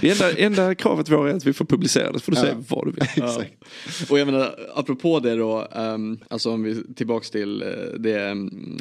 Det 0.01 0.09
enda, 0.11 0.31
enda 0.37 0.75
kravet 0.75 1.09
vår 1.09 1.27
är 1.29 1.33
att 1.33 1.45
vi 1.45 1.53
får 1.53 1.65
publicera 1.65 2.11
det. 2.11 2.19
Så 2.19 2.25
får 2.25 2.31
du 2.31 2.37
Ja. 2.37 2.41
säga 2.43 2.63
vad 2.67 2.85
du 2.87 2.91
vill. 2.91 3.03
Ja. 3.15 3.43
Och 4.09 4.19
jag 4.19 4.25
menar, 4.25 4.55
apropå 4.75 5.19
det 5.19 5.35
då, 5.35 5.67
ehm, 5.75 6.19
alltså 6.29 6.51
om 6.51 6.63
vi 6.63 6.93
tillbaks 6.95 7.29
till 7.31 7.61
eh, 7.61 7.67
det 7.99 8.31
um, 8.31 8.77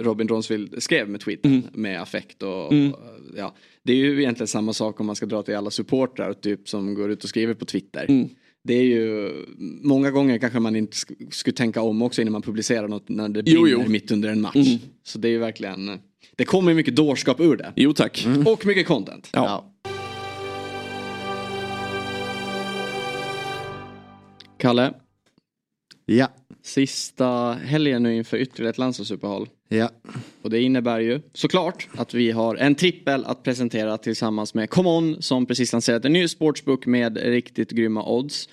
Robin 0.00 0.28
Ronsfield 0.28 0.82
skrev 0.82 1.08
med 1.08 1.20
tweeten 1.20 1.62
med 1.72 2.02
affekt 2.02 2.42
och, 2.42 2.72
Mm. 2.72 2.92
och, 2.92 3.00
ja. 3.36 3.54
Det 3.88 3.92
är 3.92 3.96
ju 3.96 4.20
egentligen 4.20 4.48
samma 4.48 4.72
sak 4.72 5.00
om 5.00 5.06
man 5.06 5.16
ska 5.16 5.26
dra 5.26 5.42
till 5.42 5.56
alla 5.56 5.70
supportrar 5.70 6.32
typ 6.32 6.68
som 6.68 6.94
går 6.94 7.10
ut 7.10 7.24
och 7.24 7.28
skriver 7.28 7.54
på 7.54 7.64
Twitter. 7.64 8.06
Mm. 8.08 8.28
Det 8.64 8.74
är 8.74 8.82
ju, 8.82 9.30
många 9.82 10.10
gånger 10.10 10.38
kanske 10.38 10.58
man 10.60 10.76
inte 10.76 10.94
sk- 10.94 11.30
skulle 11.30 11.54
tänka 11.56 11.82
om 11.82 12.02
också 12.02 12.20
innan 12.22 12.32
man 12.32 12.42
publicerar 12.42 12.88
något 12.88 13.08
när 13.08 13.28
det 13.28 13.42
Jo, 13.46 13.62
brinner 13.62 13.82
jo. 13.84 13.90
mitt 13.90 14.10
under 14.10 14.28
en 14.28 14.40
match. 14.40 14.56
Mm. 14.56 14.78
Så 15.02 15.18
det 15.18 15.28
är 15.28 15.30
ju 15.32 15.38
verkligen, 15.38 15.98
det 16.36 16.44
kommer 16.44 16.70
ju 16.70 16.74
mycket 16.76 16.96
dårskap 16.96 17.40
ur 17.40 17.56
det. 17.56 17.72
Jo 17.76 17.92
tack. 17.92 18.26
Och 18.46 18.66
mycket 18.66 18.86
content. 18.86 19.28
Ja. 19.32 19.74
Kalle, 24.58 24.94
Ja, 26.06 26.28
sista 26.62 27.52
helgen 27.52 28.02
nu 28.02 28.16
inför 28.16 28.36
ytterligare 28.36 28.70
ett 28.70 28.78
landslagsuppehåll. 28.78 29.48
ja. 29.68 29.90
Och 30.42 30.50
det 30.50 30.60
innebär 30.60 31.00
ju 31.00 31.20
såklart 31.34 31.88
att 31.96 32.14
vi 32.14 32.30
har 32.30 32.56
en 32.56 32.74
trippel 32.74 33.24
att 33.24 33.42
presentera 33.42 33.98
tillsammans 33.98 34.54
med 34.54 34.70
ComeOn 34.70 35.22
som 35.22 35.46
precis 35.46 35.72
lanserat 35.72 36.04
en 36.04 36.12
ny 36.12 36.28
sportsbook 36.28 36.86
med 36.86 37.16
riktigt 37.16 37.70
grymma 37.70 38.04
odds. 38.04 38.48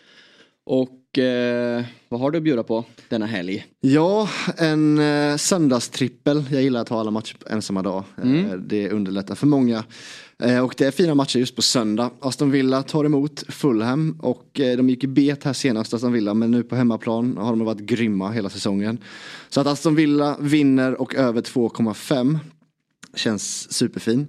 Och 0.63 0.89
Och 1.15 1.19
eh, 1.19 1.83
vad 2.09 2.19
har 2.19 2.31
du 2.31 2.37
att 2.37 2.43
bjuda 2.43 2.63
på 2.63 2.85
denna 3.09 3.25
helg? 3.25 3.65
Ja, 3.81 4.29
en 4.57 4.99
eh, 4.99 5.35
söndagstrippel. 5.37 6.43
Jag 6.51 6.61
gillar 6.61 6.81
att 6.81 6.89
ha 6.89 6.99
alla 6.99 7.11
matcher 7.11 7.37
på 7.37 7.49
en 7.49 7.61
samma 7.61 7.81
dag. 7.81 8.03
Mm. 8.23 8.45
Eh, 8.45 8.57
det 8.57 8.89
underlättar 8.89 9.35
för 9.35 9.47
många. 9.47 9.83
Eh, 10.43 10.59
och 10.59 10.75
det 10.77 10.85
är 10.85 10.91
fina 10.91 11.15
matcher 11.15 11.39
just 11.39 11.55
på 11.55 11.61
söndag. 11.61 12.11
Aston 12.19 12.51
Villa 12.51 12.83
tar 12.83 13.05
emot 13.05 13.43
Fulham 13.49 14.19
och 14.21 14.59
eh, 14.59 14.77
de 14.77 14.89
gick 14.89 15.03
i 15.03 15.07
bet 15.07 15.43
här 15.43 15.53
senast 15.53 15.93
Aston 15.93 16.11
Villa 16.11 16.33
men 16.33 16.51
nu 16.51 16.63
på 16.63 16.75
hemmaplan 16.75 17.37
har 17.37 17.49
de 17.49 17.65
varit 17.65 17.79
grymma 17.79 18.31
hela 18.31 18.49
säsongen. 18.49 18.97
Så 19.49 19.61
att 19.61 19.67
Aston 19.67 19.95
Villa 19.95 20.37
vinner 20.39 21.01
och 21.01 21.15
över 21.15 21.41
2,5 21.41 22.39
känns 23.15 23.73
superfin. 23.73 24.27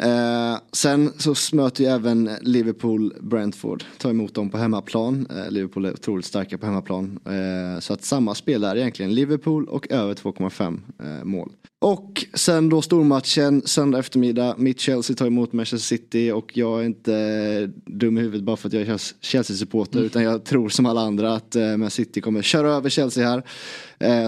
Eh, 0.00 0.56
sen 0.72 1.12
så 1.18 1.56
möter 1.56 1.84
ju 1.84 1.90
även 1.90 2.30
Liverpool 2.40 3.14
Brentford. 3.20 3.84
Tar 3.98 4.10
emot 4.10 4.34
dem 4.34 4.50
på 4.50 4.58
hemmaplan. 4.58 5.26
Eh, 5.30 5.50
Liverpool 5.50 5.84
är 5.84 5.92
otroligt 5.92 6.24
starka 6.26 6.58
på 6.58 6.66
hemmaplan. 6.66 7.18
Eh, 7.26 7.80
så 7.80 7.92
att 7.92 8.04
samma 8.04 8.34
spel 8.34 8.60
där 8.60 8.76
egentligen. 8.76 9.14
Liverpool 9.14 9.68
och 9.68 9.90
över 9.92 10.14
2,5 10.14 10.80
eh, 11.02 11.24
mål. 11.24 11.52
Och 11.82 12.26
sen 12.34 12.68
då 12.68 12.82
stormatchen 12.82 13.62
söndag 13.64 13.98
eftermiddag. 13.98 14.54
Mitt 14.58 14.80
Chelsea 14.80 15.16
tar 15.16 15.26
emot 15.26 15.52
Manchester 15.52 15.96
City 15.96 16.30
och 16.30 16.56
jag 16.56 16.80
är 16.80 16.84
inte 16.84 17.14
eh, 17.14 17.68
dum 17.92 18.18
i 18.18 18.20
huvudet 18.20 18.42
bara 18.44 18.56
för 18.56 18.68
att 18.68 18.72
jag 18.72 18.82
är 18.82 19.00
Chelsea-supporter 19.20 19.96
Mm. 19.98 20.06
utan 20.06 20.22
jag 20.22 20.44
tror 20.44 20.68
som 20.68 20.86
alla 20.86 21.00
andra 21.00 21.34
att 21.34 21.56
eh, 21.56 21.76
Man 21.76 21.90
City 21.90 22.20
kommer 22.20 22.42
köra 22.42 22.70
över 22.72 22.90
Chelsea 22.90 23.28
här. 23.28 23.42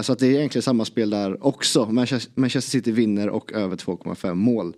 Så 0.01 0.13
att 0.13 0.19
det 0.19 0.27
är 0.27 0.31
egentligen 0.31 0.63
samma 0.63 0.85
spel 0.85 1.09
där 1.09 1.45
också. 1.45 1.85
Manchester 2.35 2.59
City 2.71 2.91
vinner 2.91 3.29
och 3.29 3.53
över 3.53 3.75
2,5 3.75 4.33
mål. 4.33 4.73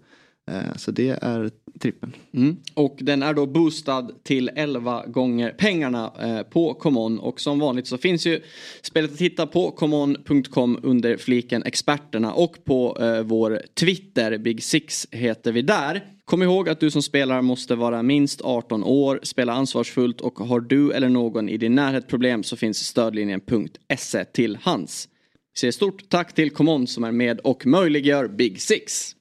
Eh, 0.52 0.76
så 0.76 0.92
det 0.92 1.10
är 1.22 1.52
trippen. 1.80 2.16
Mm. 2.34 2.58
Och 2.74 2.98
den 3.02 3.24
är 3.24 3.34
då 3.34 3.46
boostad 3.46 4.12
till 4.24 4.52
11 4.56 5.06
gånger 5.06 5.50
pengarna 5.58 6.12
eh, 6.22 6.42
på 6.42 6.74
Common. 6.74 7.20
Och 7.20 7.42
som 7.42 7.60
vanligt 7.60 7.88
så 7.88 7.98
finns 7.98 8.26
ju 8.26 8.42
spelet 8.82 9.14
att 9.14 9.22
hitta 9.22 9.48
på 9.48 9.72
common.com 9.72 10.80
under 10.84 11.18
fliken 11.18 11.64
experterna 11.64 12.34
och 12.34 12.66
på 12.66 12.98
eh, 13.02 13.22
vår 13.22 13.62
Twitter, 13.74 14.38
Big 14.38 14.64
Six 14.64 15.08
heter 15.12 15.52
vi 15.52 15.62
där. 15.62 16.04
Kom 16.26 16.44
ihåg 16.44 16.70
att 16.70 16.80
du 16.80 16.92
som 16.92 17.02
spelar 17.02 17.42
måste 17.42 17.76
vara 17.76 18.04
minst 18.04 18.42
18 18.42 18.84
år, 18.84 19.20
spela 19.24 19.54
ansvarsfullt 19.54 20.22
och 20.22 20.40
har 20.40 20.60
du 20.60 20.92
eller 20.92 21.10
någon 21.10 21.50
i 21.50 21.58
din 21.58 21.76
närhet 21.76 22.08
problem 22.08 22.44
så 22.44 22.56
finns 22.56 22.78
stödlinjen.se 22.78 24.26
till 24.26 24.58
hands. 24.62 25.10
Vi 25.54 25.60
säger 25.60 25.72
stort 25.72 26.10
tack 26.10 26.34
till 26.34 26.52
Common 26.52 26.88
som 26.88 27.04
är 27.04 27.12
med 27.12 27.40
och 27.40 27.66
möjliggör 27.66 28.28
Big 28.28 28.62
Six. 28.62 29.16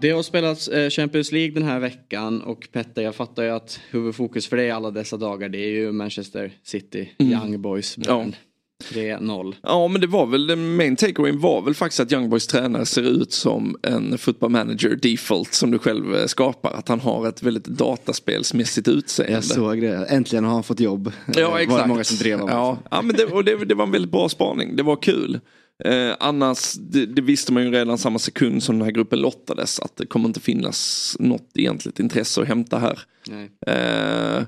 Det 0.00 0.10
har 0.10 0.22
spelats 0.22 0.68
eh, 0.68 0.90
Champions 0.90 1.32
League 1.32 1.54
den 1.54 1.62
här 1.62 1.80
veckan 1.80 2.42
och 2.42 2.68
Petter 2.72 3.02
jag 3.02 3.14
fattar 3.14 3.42
ju 3.42 3.50
att 3.50 3.80
huvudfokus 3.90 4.46
för 4.46 4.56
dig 4.56 4.70
alla 4.70 4.90
dessa 4.90 5.16
dagar 5.16 5.48
det 5.48 5.58
är 5.58 5.68
ju 5.70 5.92
Manchester 5.92 6.52
City, 6.64 7.10
Mm. 7.18 7.32
Young 7.32 7.62
Boys. 7.62 7.94
Ja. 7.98 8.26
3-0. 8.92 9.54
Ja 9.62 9.88
men 9.88 10.00
det 10.00 10.06
var 10.06 10.26
väl, 10.26 10.46
den 10.46 10.76
main 10.76 10.96
takeawayen 10.96 11.40
var 11.40 11.62
väl 11.62 11.74
faktiskt 11.74 12.00
att 12.00 12.12
Young 12.12 12.30
Boys 12.30 12.46
tränare 12.46 12.86
ser 12.86 13.02
ut 13.02 13.32
som 13.32 13.76
en 13.82 14.18
football 14.18 14.50
manager 14.50 14.98
default 15.02 15.54
som 15.54 15.70
du 15.70 15.78
själv 15.78 16.14
eh, 16.16 16.26
skapar. 16.26 16.70
Att 16.72 16.88
han 16.88 17.00
har 17.00 17.28
ett 17.28 17.42
väldigt 17.42 17.64
dataspelsmässigt 17.64 18.88
utseende. 18.88 19.34
Jag 19.34 19.44
såg 19.44 19.80
det. 19.80 20.04
Äntligen 20.06 20.44
har 20.44 20.52
han 20.52 20.62
fått 20.62 20.80
jobb. 20.80 21.12
Ja 21.36 21.50
Var 21.50 21.58
exakt. 21.58 21.82
det 21.82 21.88
många 21.88 22.04
som 22.04 22.16
drev 22.16 22.40
om. 22.40 22.48
ja. 22.48 22.78
ja 22.90 23.02
men 23.02 23.16
det, 23.16 23.24
och 23.24 23.44
det, 23.44 23.64
det 23.64 23.74
var 23.74 23.84
en 23.84 23.90
väldigt 23.92 24.12
bra 24.12 24.28
spaning. 24.28 24.76
Det 24.76 24.82
var 24.82 24.96
kul. 24.96 25.40
Eh, 25.84 26.16
annars, 26.20 26.72
det, 26.74 27.06
det 27.06 27.22
visste 27.22 27.52
man 27.52 27.62
ju 27.64 27.70
redan 27.70 27.98
samma 27.98 28.18
sekund 28.18 28.62
som 28.62 28.78
den 28.78 28.84
här 28.84 28.92
gruppen 28.92 29.20
lottades 29.20 29.80
att 29.80 29.96
det 29.96 30.06
kommer 30.06 30.26
inte 30.28 30.40
finnas 30.40 31.16
något 31.20 31.50
egentligt 31.54 32.00
intresse 32.00 32.40
att 32.42 32.48
hämta 32.48 32.78
här. 32.78 32.98
Nej. 33.28 33.50
Eh, 33.66 34.44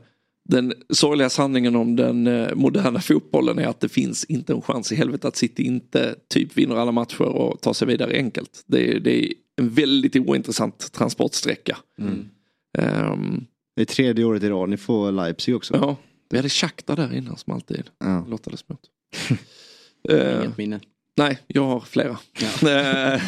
den 0.49 0.73
sorgliga 0.93 1.31
sanningen 1.31 1.77
om 1.77 1.97
den 1.97 2.27
eh, 2.27 2.55
moderna 2.55 3.01
fotbollen 3.01 3.59
är 3.59 3.67
att 3.67 3.81
det 3.81 3.89
finns 3.89 4.25
inte 4.25 4.53
en 4.53 4.63
chans 4.63 4.93
i 4.93 4.95
helvete 4.97 5.29
att 5.29 5.37
City 5.37 5.63
inte 5.63 6.15
typ 6.29 6.57
vinner 6.57 6.77
alla 6.77 6.93
matcher 6.93 7.23
och 7.23 7.61
tar 7.61 7.73
sig 7.73 7.89
vidare 7.89 8.13
enkelt. 8.17 8.65
Det 8.67 8.91
är, 8.97 9.01
det 9.01 9.25
är 9.27 9.33
en 9.61 9.69
väldigt 9.71 10.17
ointressant 10.17 10.93
transportsträcka. 10.93 11.77
Ehm, 12.79 13.45
Det 13.77 13.83
är 13.83 13.87
tredje 13.87 14.25
året 14.25 14.43
i 14.43 14.49
rad. 14.49 14.69
Ni 14.69 14.77
får 14.77 15.13
Leipzig 15.13 15.57
också. 15.57 15.75
ja, 15.77 15.97
vi 16.31 16.37
hade 16.37 16.49
Shakhtar 16.49 16.97
där 16.97 17.15
innan 17.15 17.37
som 17.37 17.53
alltid 17.53 17.91
Ja. 17.99 18.25
lottades 18.29 18.69
mot. 18.69 18.81
Eh, 20.09 20.37
Inget 20.45 20.59
minne. 20.59 20.81
Nej, 21.21 21.39
jag 21.47 21.67
har 21.67 21.81
flera. 21.81 22.19
Ja, 22.63 23.19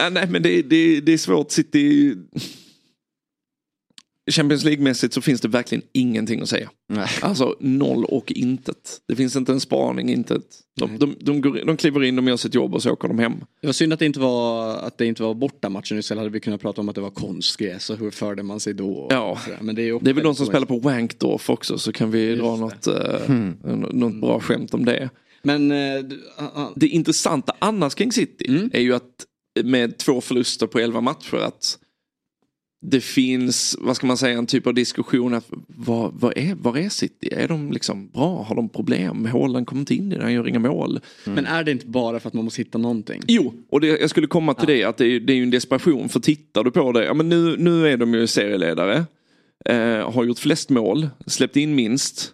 nej 0.10 0.26
men 0.28 0.42
det, 0.42 0.62
det, 0.62 1.00
det 1.00 1.12
är 1.12 1.18
svårt. 1.18 1.50
City... 1.50 2.14
Champions 4.30 4.64
League-mässigt 4.64 5.14
så 5.14 5.20
finns 5.20 5.40
det 5.40 5.48
verkligen 5.48 5.82
ingenting 5.92 6.40
att 6.40 6.48
säga. 6.48 6.70
Nej. 6.88 7.08
Alltså 7.22 7.56
noll 7.60 8.04
och 8.04 8.32
intet. 8.32 9.00
Det 9.08 9.16
finns 9.16 9.36
inte 9.36 9.52
en 9.52 9.60
spaning, 9.60 10.10
intet. 10.10 10.42
De, 10.76 10.98
de, 10.98 11.16
de, 11.20 11.40
går, 11.40 11.60
de 11.66 11.76
kliver 11.76 12.04
in, 12.04 12.16
de 12.16 12.28
gör 12.28 12.36
sitt 12.36 12.54
jobb 12.54 12.74
och 12.74 12.82
så 12.82 12.90
åker 12.90 13.08
de 13.08 13.18
hem. 13.18 13.32
Det 13.60 13.66
var 13.66 13.72
synd 13.72 13.92
att 13.92 13.98
det 13.98 14.06
inte 14.06 14.20
var, 14.20 14.76
att 14.76 14.98
det 14.98 15.06
inte 15.06 15.22
var 15.22 15.34
borta 15.34 15.68
matchen 15.68 15.98
istället 15.98 16.20
hade 16.20 16.30
vi 16.30 16.40
kunnat 16.40 16.60
prata 16.60 16.80
om 16.80 16.88
att 16.88 16.94
det 16.94 17.00
var 17.00 17.10
konstgräs 17.10 17.90
och 17.90 17.98
hur 17.98 18.10
förde 18.10 18.42
man 18.42 18.60
sig 18.60 18.74
då. 18.74 19.06
Ja. 19.10 19.38
Men 19.60 19.74
det 19.74 19.82
är, 19.82 19.86
ju 19.86 19.98
Det 19.98 20.10
är 20.10 20.14
väl 20.14 20.24
de 20.24 20.34
som 20.34 20.46
spelar 20.46 20.66
på 20.66 20.78
Wankdorf 20.78 21.50
också 21.50 21.78
så 21.78 21.92
kan 21.92 22.10
vi 22.10 22.34
dra 22.34 22.56
något, 22.56 22.86
eh, 22.86 23.30
något 23.92 24.20
bra 24.20 24.40
skämt 24.40 24.74
om 24.74 24.84
det. 24.84 25.10
Men 25.44 25.70
eh, 25.70 26.04
Det 26.76 26.88
intressanta 26.88 27.54
annars 27.58 27.94
kring 27.94 28.12
City 28.12 28.68
är 28.72 28.80
ju 28.80 28.94
att 28.94 29.26
med 29.64 29.98
två 29.98 30.20
förluster 30.20 30.66
på 30.66 30.78
elva 30.78 31.00
matcher 31.00 31.36
att 31.36 31.78
det 32.86 33.00
finns, 33.00 33.76
vad 33.80 33.96
ska 33.96 34.06
man 34.06 34.16
säga, 34.16 34.38
en 34.38 34.46
typ 34.46 34.66
av 34.66 34.74
diskussion 34.74 35.34
att 35.34 35.46
vad, 35.66 36.12
vad, 36.14 36.38
är, 36.38 36.54
vad 36.54 36.76
är 36.76 36.88
City? 36.88 37.28
Är 37.32 37.48
de 37.48 37.72
liksom 37.72 38.08
bra? 38.08 38.42
Har 38.42 38.56
de 38.56 38.68
problem? 38.68 39.26
Håland 39.26 39.66
kommer 39.66 39.80
inte 39.80 39.94
in 39.94 40.12
i 40.12 40.16
det, 40.16 40.22
han 40.22 40.32
gör 40.32 40.48
inga 40.48 40.58
mål. 40.58 41.00
Men 41.24 41.46
är 41.46 41.64
det 41.64 41.70
inte 41.70 41.86
bara 41.86 42.20
för 42.20 42.28
att 42.28 42.34
man 42.34 42.44
måste 42.44 42.60
hitta 42.60 42.78
någonting? 42.78 43.22
Jo, 43.26 43.54
och 43.70 43.80
det, 43.80 43.86
jag 43.86 44.10
skulle 44.10 44.26
komma 44.26 44.54
till 44.54 44.66
det 44.66 44.84
att 44.84 44.96
det 44.96 45.06
är, 45.06 45.20
det 45.20 45.32
är 45.32 45.36
ju 45.36 45.42
en 45.42 45.50
desperation 45.50 46.08
för 46.08 46.20
tittar 46.20 46.64
du 46.64 46.70
på 46.70 46.92
det, 46.92 47.04
ja 47.04 47.14
men 47.14 47.28
nu, 47.28 47.56
nu 47.58 47.88
är 47.88 47.96
de 47.96 48.14
ju 48.14 48.26
serieledare. 48.26 49.04
Eh, 49.64 50.12
har 50.12 50.24
gjort 50.24 50.38
flest 50.38 50.70
mål, 50.70 51.08
släppt 51.26 51.56
in 51.56 51.74
minst. 51.74 52.32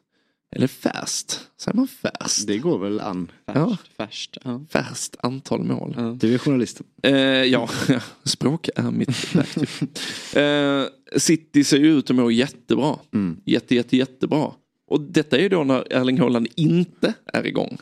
Eller 0.57 0.66
fast, 0.66 1.51
säger 1.61 1.76
man 1.76 1.88
fast? 1.88 2.46
Det 2.46 2.59
går 2.59 2.78
väl 2.78 3.01
an. 3.01 3.30
Ja. 3.46 3.76
Färskt. 3.96 4.38
Ja. 4.44 4.64
Fast 4.70 5.16
antal 5.20 5.64
mål. 5.64 5.94
Ja. 5.96 6.16
Du 6.20 6.34
är 6.34 6.38
journalist. 6.38 6.80
Eh, 7.03 7.14
ja, 7.44 7.68
språk 8.24 8.68
är 8.76 8.90
mitt 8.90 9.34
verktyg. 9.34 9.68
eh, 10.42 10.84
City 11.18 11.64
ser 11.64 11.78
ju 11.78 11.98
ut 11.98 12.11
att 12.11 12.16
må 12.16 12.30
jättebra. 12.30 12.98
Jätte, 13.44 13.74
jätte, 13.74 13.96
jättebra. 13.96 14.53
Och 14.86 15.01
detta 15.01 15.38
är 15.38 15.42
ju 15.42 15.48
då 15.48 15.64
när 15.64 15.92
Erling 15.92 16.18
Haaland 16.20 16.48
inte 16.57 17.14
är 17.26 17.46
igång. 17.46 17.78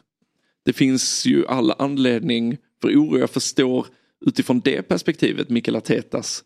Det 0.65 0.73
finns 0.73 1.27
ju 1.27 1.47
alla 1.47 1.75
anledning 1.79 2.57
för 2.83 2.89
oro. 2.89 3.19
Jag 3.19 3.31
förstår 3.31 3.87
utifrån 4.27 4.61
det 4.61 4.83
perspektivet 4.83 5.49
Mikael 5.49 5.77
Artetas 5.77 6.45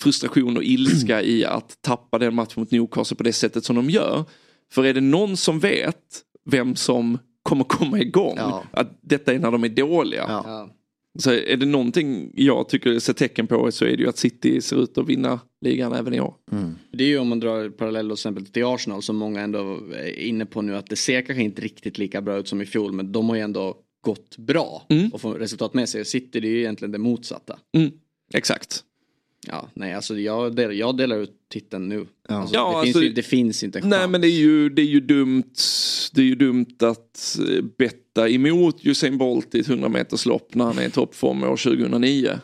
frustration 0.00 0.56
och 0.56 0.64
ilska 0.64 1.22
i 1.22 1.44
att 1.44 1.82
tappa 1.82 2.18
den 2.18 2.34
matchen 2.34 2.54
mot 2.56 2.70
Newcastle 2.70 3.16
på 3.16 3.22
det 3.22 3.32
sättet 3.32 3.64
som 3.64 3.76
de 3.76 3.90
gör. 3.90 4.24
För 4.74 4.84
är 4.84 4.94
det 4.94 5.00
någon 5.00 5.36
som 5.36 5.58
vet 5.58 5.96
vem 6.50 6.76
som 6.76 7.18
kommer 7.42 7.64
komma 7.64 8.00
igång, 8.00 8.34
Ja. 8.38 8.64
att 8.70 8.98
detta 9.02 9.32
är 9.32 9.38
när 9.38 9.50
de 9.50 9.64
är 9.64 9.68
dåliga. 9.68 10.24
Ja. 10.28 10.70
Så 11.18 11.30
är 11.32 11.56
det 11.56 11.66
någonting 11.66 12.32
jag 12.34 12.68
tycker 12.68 12.98
ser 12.98 13.12
tecken 13.12 13.46
på 13.46 13.72
så 13.72 13.84
är 13.84 13.96
det 13.96 14.02
ju 14.02 14.08
att 14.08 14.18
City 14.18 14.60
ser 14.60 14.82
ut 14.82 14.98
att 14.98 15.08
vinna 15.08 15.40
ligan 15.60 15.92
även 15.92 16.14
i 16.14 16.20
år. 16.20 16.34
Det 16.92 17.04
är 17.04 17.08
ju 17.08 17.18
om 17.18 17.28
man 17.28 17.40
drar 17.40 17.68
parallell 17.68 18.06
till 18.06 18.12
exempel 18.12 18.46
till 18.46 18.64
Arsenal 18.64 19.02
som 19.02 19.16
många 19.16 19.40
ändå 19.40 19.78
är 19.94 20.18
inne 20.18 20.46
på 20.46 20.62
nu 20.62 20.76
att 20.76 20.86
det 20.86 20.96
ser 20.96 21.22
kanske 21.22 21.42
inte 21.42 21.62
riktigt 21.62 21.98
lika 21.98 22.20
bra 22.22 22.36
ut 22.38 22.48
som 22.48 22.62
i 22.62 22.66
fjol 22.66 22.92
men 22.92 23.12
de 23.12 23.28
har 23.28 23.36
ju 23.36 23.42
ändå 23.42 23.76
gått 24.00 24.36
bra 24.36 24.82
Mm. 24.88 25.08
och 25.12 25.20
får 25.20 25.34
resultat 25.34 25.74
med 25.74 25.88
sig. 25.88 26.04
City 26.04 26.40
det 26.40 26.48
är 26.48 26.50
ju 26.50 26.58
egentligen 26.60 26.92
det 26.92 26.98
motsatta. 26.98 27.58
Mm. 27.76 27.90
Exakt. 28.34 28.80
Ja, 29.46 29.68
nej 29.74 29.94
alltså 29.94 30.18
jag 30.18 30.56
delar, 30.56 30.72
jag 30.72 30.96
delar 30.96 31.16
ut 31.18 31.30
titeln 31.52 31.88
nu. 31.88 32.06
Ja. 32.28 32.34
Alltså, 32.34 32.54
Ja, 32.54 32.70
det, 32.70 32.76
alltså- 32.78 32.92
finns 33.00 33.04
ju, 33.10 33.12
det 33.12 33.22
finns 33.22 33.62
inte 33.64 33.78
en 33.78 33.88
Nej 33.88 33.98
chans. 33.98 34.10
men 34.10 34.20
det 34.20 34.26
är 34.26 34.38
ju, 34.38 34.68
det 34.68 34.82
är 34.82 34.86
ju 34.86 35.00
dumt 35.00 35.52
Det 36.14 36.20
är 36.20 36.24
ju 36.24 36.34
dumt 36.34 36.66
att 36.82 37.38
eh, 37.50 37.64
betta 37.78 38.28
emot 38.28 38.76
Usain 38.86 39.18
Bolt 39.18 39.54
i 39.54 39.60
ett 39.60 39.68
100 39.68 39.88
meters 39.88 40.26
lopp 40.26 40.54
när 40.54 40.64
han 40.64 40.78
är 40.78 40.86
i 40.86 40.90
toppform 40.90 41.42
år 41.42 41.56
2009. 41.56 42.38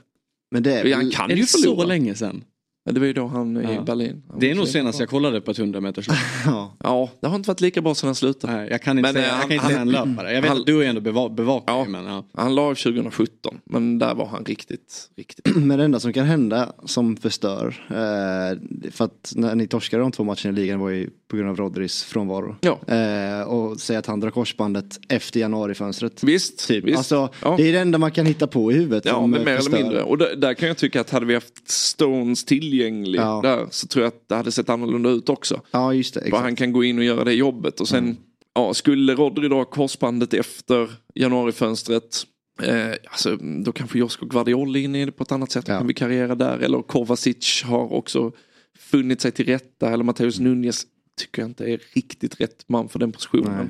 Men 0.50 0.62
det 0.62 0.72
är 0.72 0.94
Han 0.94 1.10
kan 1.10 1.30
är 1.30 1.34
ju 1.34 1.40
det 1.42 1.48
så 1.48 1.58
förlora. 1.62 1.86
länge 1.86 2.14
sedan? 2.14 2.44
Ja, 2.84 2.92
det 2.92 3.00
var 3.00 3.06
ju 3.06 3.12
då 3.12 3.26
han 3.26 3.56
i 3.56 3.74
Ja. 3.74 3.82
Berlin. 3.82 4.22
Han 4.30 4.38
Det 4.40 4.50
är 4.50 4.54
nog 4.54 4.68
senast 4.68 4.98
bra. 4.98 5.02
jag 5.02 5.08
kollade 5.10 5.40
på 5.40 5.50
ett 5.50 5.58
100 5.58 5.80
meters 5.80 6.08
lopp. 6.08 6.16
Ja. 6.46 6.76
Ja, 6.82 7.10
det 7.20 7.28
har 7.28 7.36
inte 7.36 7.48
varit 7.50 7.60
lika 7.60 7.80
bra 7.82 7.94
sedan 7.94 8.08
han 8.08 8.14
slutade. 8.14 8.52
Nej, 8.56 8.68
jag 8.70 8.82
kan 8.82 8.98
inte 8.98 9.12
Men, 9.12 9.22
säga, 9.22 9.26
eh, 9.26 9.32
jag 9.40 9.40
kan 9.40 9.48
han- 9.50 9.52
inte 9.52 9.66
säga 9.66 9.80
en 9.80 9.94
han- 9.94 10.10
löpare. 10.10 10.32
Jag 10.34 10.42
vet 10.42 10.50
han- 10.50 10.60
att 10.60 10.66
du 10.66 10.84
är 10.84 10.88
ändå 10.88 11.00
beva, 11.00 11.28
bevakar 11.28 11.72
Ja. 11.72 11.84
men 11.88 12.04
ja. 12.04 12.24
Han 12.34 12.54
la 12.54 12.62
av 12.62 12.74
2017 12.74 13.58
men 13.64 13.98
där 13.98 14.14
var 14.14 14.26
han 14.26 14.44
riktigt, 14.44 15.10
riktigt. 15.16 15.56
Men 15.56 15.78
det 15.78 15.84
enda 15.84 16.00
som 16.00 16.12
kan 16.12 16.26
hända 16.26 16.72
som 16.84 17.16
förstör. 17.16 17.86
Eh, 17.88 18.90
för 18.90 19.04
att 19.04 19.32
när 19.36 19.54
ni 19.54 19.66
torskade 19.66 20.02
de 20.02 20.12
två 20.12 20.24
matcherna 20.24 20.48
i 20.48 20.52
ligan 20.52 20.80
var 20.80 20.90
ju 20.90 21.10
på 21.30 21.36
grund 21.36 21.48
av 21.50 21.56
Rodris 21.56 22.02
frånvaro. 22.02 22.56
Ja. 22.60 22.94
Eh, 22.94 23.42
och 23.42 23.80
säga 23.80 23.98
att 23.98 24.06
han 24.06 24.20
drar 24.20 24.30
korsbandet 24.30 25.00
efter 25.08 25.40
januarifönstret. 25.40 26.22
Visst, 26.24 26.68
Typ. 26.68 26.84
visst. 26.84 26.98
Alltså, 26.98 27.28
Ja. 27.42 27.54
Det 27.56 27.68
är 27.68 27.72
det 27.72 27.78
enda 27.78 27.98
man 27.98 28.10
kan 28.10 28.26
hitta 28.26 28.46
på 28.46 28.72
i 28.72 28.74
huvudet. 28.74 29.04
Ja, 29.04 29.26
men 29.26 29.44
mer 29.44 29.56
eller 29.56 29.70
mindre. 29.70 30.02
Och 30.02 30.18
där, 30.18 30.36
där 30.36 30.54
kan 30.54 30.68
jag 30.68 30.76
tycka 30.78 31.00
att 31.00 31.10
hade 31.10 31.26
vi 31.26 31.34
haft 31.34 31.70
Stones 31.70 32.44
tillgänglig 32.44 33.18
Ja. 33.20 33.40
där 33.42 33.66
så 33.70 33.86
tror 33.86 34.02
jag 34.02 34.08
att 34.08 34.28
det 34.28 34.34
hade 34.34 34.52
sett 34.52 34.68
annorlunda 34.68 35.10
ut 35.10 35.28
också. 35.28 35.60
Ja 35.70 35.94
just 35.94 36.14
det. 36.14 36.20
Exakt. 36.20 36.42
han 36.42 36.56
kan 36.56 36.72
gå 36.72 36.84
in 36.84 36.98
och 36.98 37.04
göra 37.04 37.24
det 37.24 37.32
jobbet 37.34 37.80
och 37.80 37.88
sen 37.88 38.16
ja, 38.54 38.74
skulle 38.74 39.14
Rodri 39.14 39.48
då 39.48 39.56
ha 39.56 39.64
korsbandet 39.64 40.34
efter 40.34 40.90
januarifönstret 41.14 42.26
Eh, 42.62 42.90
alltså, 43.10 43.36
då 43.36 43.72
kanske 43.72 43.98
Josko 43.98 44.26
Guardiol 44.26 44.76
är 44.76 44.80
inne 44.80 45.02
i 45.02 45.04
det 45.04 45.12
på 45.12 45.22
ett 45.22 45.32
annat 45.32 45.50
sätt. 45.50 45.68
Ja. 45.68 45.78
Kan 45.78 45.86
vi 45.86 45.94
karriera 45.94 46.34
där. 46.34 46.58
Eller 46.58 46.82
Kovacic 46.82 47.62
har 47.64 47.92
också 47.92 48.32
funnit 48.78 49.20
sig 49.20 49.32
till 49.32 49.46
rätta. 49.46 49.90
Eller 49.90 50.04
Matteus 50.04 50.40
Nunez 50.40 50.86
tycker 51.20 51.42
jag 51.42 51.50
inte 51.50 51.64
är 51.64 51.80
riktigt 51.92 52.40
rätt 52.40 52.68
man 52.68 52.88
för 52.88 52.98
den 52.98 53.12
positionen. 53.12 53.56
Nej. 53.56 53.68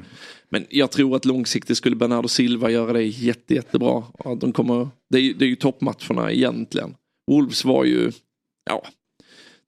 Men 0.48 0.66
jag 0.70 0.90
tror 0.90 1.16
att 1.16 1.24
långsiktigt 1.24 1.76
skulle 1.76 1.96
Bernardo 1.96 2.28
Silva 2.28 2.70
göra 2.70 2.92
det 2.92 3.02
jätte, 3.02 3.54
jättebra. 3.54 4.04
Ja, 4.24 4.34
de 4.34 4.52
kommer, 4.52 4.88
det, 5.10 5.18
är, 5.18 5.34
det 5.34 5.44
är 5.44 5.48
ju 5.48 5.56
toppmatcherna 5.56 6.32
egentligen. 6.32 6.94
Wolves 7.26 7.64
var 7.64 7.84
ju, 7.84 8.12
ja, 8.64 8.86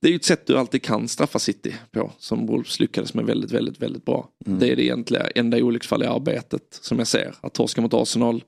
det 0.00 0.08
är 0.08 0.10
ju 0.10 0.16
ett 0.16 0.24
sätt 0.24 0.46
du 0.46 0.58
alltid 0.58 0.82
kan 0.82 1.08
straffa 1.08 1.38
City 1.38 1.74
på. 1.90 2.12
Som 2.18 2.46
Wolves 2.46 2.80
lyckades 2.80 3.14
med 3.14 3.24
väldigt, 3.24 3.52
väldigt, 3.52 3.82
väldigt 3.82 4.04
bra. 4.04 4.28
Det 4.44 4.70
är 4.70 4.76
det 4.76 4.84
egentliga 4.84 5.26
enda 5.26 5.56
olycksfall 5.58 6.02
i 6.02 6.06
arbetet 6.06 6.78
som 6.82 6.98
jag 6.98 7.06
ser. 7.06 7.34
Att 7.40 7.54
torska 7.54 7.80
mot 7.80 7.94
Arsenal, 7.94 8.44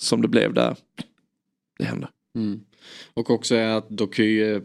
som 0.00 0.22
det 0.22 0.28
blev 0.28 0.54
där, 0.54 0.76
det 1.78 1.84
hände. 1.84 2.08
Mm. 2.34 2.60
Och 3.14 3.30
också 3.30 3.56
att 3.56 3.88
Doky 3.88 4.42
eh, 4.42 4.62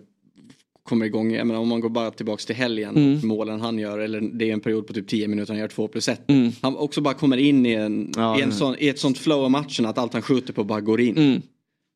kommer 0.88 1.06
igång, 1.06 1.34
jag 1.34 1.48
menar, 1.48 1.60
om 1.60 1.68
man 1.68 1.80
går 1.80 1.90
bara 1.90 2.12
tillbaks 2.12 2.46
till 2.46 2.56
helgen, 2.56 2.96
Mm. 2.98 3.28
målen 3.28 3.62
han 3.62 3.80
gör, 3.80 4.00
eller 4.00 4.22
det 4.22 4.50
är 4.50 4.54
en 4.54 4.60
period 4.60 4.88
på 4.88 4.94
typ 4.94 5.08
10 5.08 5.28
minuter, 5.28 5.54
han 5.54 5.60
gör 5.60 5.68
2 5.68 5.88
plus 5.88 6.08
1. 6.10 6.22
Mm. 6.30 6.52
Han 6.62 6.78
också 6.78 7.02
bara 7.02 7.14
kommer 7.14 7.38
in 7.38 7.66
i, 7.66 7.72
en, 7.74 8.12
Ja, 8.16 8.40
i, 8.40 8.42
en 8.42 8.52
sån, 8.52 8.76
i 8.80 8.88
ett 8.88 9.00
sånt 9.00 9.18
flow 9.18 9.44
av 9.44 9.52
matchen 9.52 9.86
att 9.86 9.98
allt 9.98 10.14
han 10.14 10.22
skjuter 10.22 10.54
på 10.54 10.64
bara 10.64 10.82
går 10.82 11.02
in. 11.02 11.18
Mm. 11.18 11.42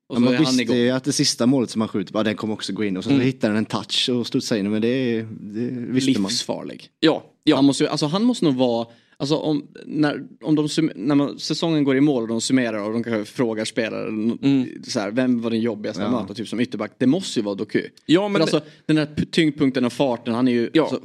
Och 0.10 0.16
Ja, 0.16 0.16
så 0.16 0.22
man 0.22 0.34
är 0.34 0.38
han 0.38 0.46
visste 0.46 0.62
igång. 0.62 0.76
ju 0.78 0.89
att 0.89 1.04
det 1.04 1.12
sista 1.14 1.46
målet 1.46 1.70
som 1.70 1.82
han 1.82 1.88
skjuter, 1.88 2.14
bara, 2.14 2.24
den 2.24 2.36
kommer 2.36 2.54
också 2.54 2.74
gå 2.74 2.84
in 2.84 2.98
och 2.98 3.04
så 3.04 3.10
Mm. 3.10 3.22
hittar 3.22 3.48
den 3.48 3.58
en 3.58 3.66
touch 3.66 4.10
och 4.14 4.28
studsar 4.28 4.58
in. 4.58 4.72
Men 4.72 4.82
det, 4.82 5.22
det 5.39 5.70
visste 5.92 6.22
man. 6.22 6.30
Livsfarlig. 6.30 6.88
Ja, 7.00 7.24
ja. 7.44 7.56
Han, 7.56 7.66
måste, 7.66 7.89
alltså, 7.89 8.06
han 8.06 8.24
måste 8.24 8.46
nog 8.46 8.56
vara, 8.56 8.88
alltså, 9.22 9.36
om, 9.36 9.68
när, 9.86 10.24
om 10.44 10.56
de, 10.56 10.68
när 10.96 11.16
man, 11.16 11.40
säsongen 11.40 11.84
går 11.84 11.98
i 11.98 12.02
mål 12.02 12.22
och 12.24 12.28
de 12.30 12.42
summerar 12.42 12.84
och 12.84 12.94
de 12.94 13.04
kanske 13.04 13.34
frågar 13.34 13.66
spelare 13.66 14.08
Mm. 14.08 14.84
så 14.84 15.00
här, 15.00 15.12
vem 15.12 15.42
var 15.42 15.50
den 15.50 15.60
jobbigaste 15.62 16.02
Ja. 16.04 16.12
möta 16.12 16.34
typ 16.34 16.48
som 16.48 16.60
ytterback. 16.60 16.92
Det 16.98 17.08
måste 17.08 17.40
ju 17.40 17.44
vara 17.44 17.56
Doku. 17.56 17.84
Ja, 18.06 18.28
men 18.28 18.42
alltså, 18.42 18.62
den 18.86 18.98
här 18.98 19.08
tyngdpunkten 19.32 19.86
och 19.86 19.94
farten, 19.94 20.34
han 20.34 20.48
är 20.48 20.52
ju... 20.52 20.70
Ja. 20.74 20.84
Alltså, 20.84 21.02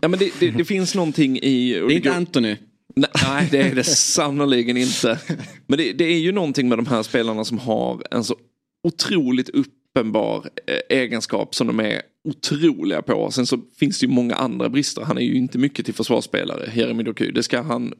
Ja 0.00 0.08
men 0.08 0.18
det, 0.18 0.30
det, 0.40 0.50
det 0.50 0.64
finns 0.64 0.94
någonting 0.94 1.38
i... 1.38 1.72
det 1.72 1.78
är 1.78 1.90
inte 1.90 2.12
Anthony. 2.12 2.56
Nej, 2.96 3.48
det 3.50 3.58
är 3.58 3.74
det 3.74 3.84
sannoliken 3.84 4.76
inte. 4.76 5.18
Men 5.66 5.78
det, 5.78 5.92
det 5.92 6.04
är 6.04 6.18
ju 6.18 6.32
någonting 6.32 6.68
med 6.68 6.78
de 6.78 6.86
här 6.86 7.02
spelarna 7.02 7.44
som 7.44 7.58
har 7.58 8.02
en 8.10 8.24
så 8.24 8.36
otroligt 8.88 9.50
uppenbar 10.00 10.48
eh, 10.66 10.98
egenskap 10.98 11.54
som 11.54 11.66
de 11.66 11.80
är 11.80 12.02
otroliga 12.24 13.02
på. 13.02 13.30
Sen 13.30 13.46
så 13.46 13.58
finns 13.78 13.98
det 14.00 14.06
ju 14.06 14.12
många 14.12 14.34
andra 14.34 14.68
brister. 14.68 15.02
Han 15.02 15.18
är 15.18 15.22
ju 15.22 15.34
inte 15.34 15.58
mycket 15.58 15.84
till 15.84 15.94
försvarsspelare, 15.94 16.70
Jeremy 16.74 17.02
Doku. 17.02 17.30
Det 17.32 17.42
ska 17.42 17.60
han 17.62 17.92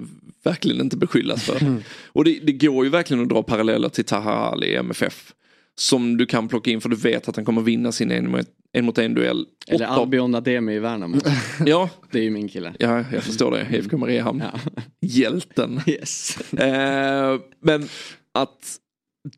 verkligen 0.44 0.80
inte 0.80 0.96
beskyllas 0.96 1.42
för. 1.44 1.82
Och 2.06 2.24
det, 2.24 2.38
det 2.42 2.52
går 2.52 2.84
ju 2.84 2.90
verkligen 2.90 3.22
att 3.22 3.28
dra 3.28 3.42
paralleller 3.42 3.88
till 3.88 4.04
Taha 4.04 4.32
Ali 4.32 4.66
i 4.66 4.74
MFF. 4.74 5.32
Som 5.78 6.16
du 6.16 6.26
kan 6.26 6.48
plocka 6.48 6.70
in 6.70 6.80
för 6.80 6.88
du 6.88 6.96
vet 6.96 7.28
att 7.28 7.36
han 7.36 7.44
kommer 7.44 7.62
vinna 7.62 7.92
sin 7.92 8.10
en 8.10 8.30
mot 8.30 8.46
en, 8.72 8.84
mot 8.84 8.98
en 8.98 9.14
duell. 9.14 9.46
Eller 9.68 9.86
Åtta- 9.86 9.90
Albion 9.90 10.34
Ademi 10.34 10.74
i 10.74 10.78
Värnamo. 10.78 11.16
Ja, 11.66 11.90
Det 12.10 12.18
är 12.18 12.22
ju 12.22 12.30
min 12.30 12.48
kille. 12.48 12.74
ja, 12.78 13.04
jag 13.12 13.22
förstår 13.22 13.50
det. 13.50 13.76
IFK 13.78 13.96
Mariehamn. 13.96 14.42
Ja. 14.52 14.82
Hjälten. 15.00 15.80
Yes. 15.86 16.38
Eh, 16.52 17.40
men 17.62 17.88
att 18.34 18.76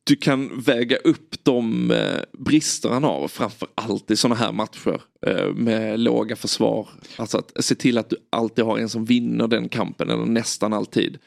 du 0.05 0.17
kan 0.17 0.61
väga 0.61 0.97
upp 0.97 1.45
de 1.45 1.91
eh, 1.91 2.21
brister 2.39 2.89
han 2.89 3.05
har, 3.05 3.29
framför 3.29 3.69
allt 3.75 4.11
i 4.11 4.17
sådana 4.17 4.35
här 4.35 4.53
matcher 4.53 5.01
eh, 5.27 5.55
med 5.55 6.01
låga 6.01 6.37
försvar. 6.37 6.89
Alltså 7.17 7.39
att 7.39 7.65
se 7.65 7.75
till 7.75 7.99
att 7.99 8.11
du 8.11 8.17
alltid 8.31 8.65
har 8.65 8.79
en 8.79 8.89
som 8.89 9.05
vinner 9.05 9.49
den 9.49 9.69
kampen, 9.69 10.11
eller 10.11 10.27
nästan 10.27 10.73
alltid. 10.73 11.19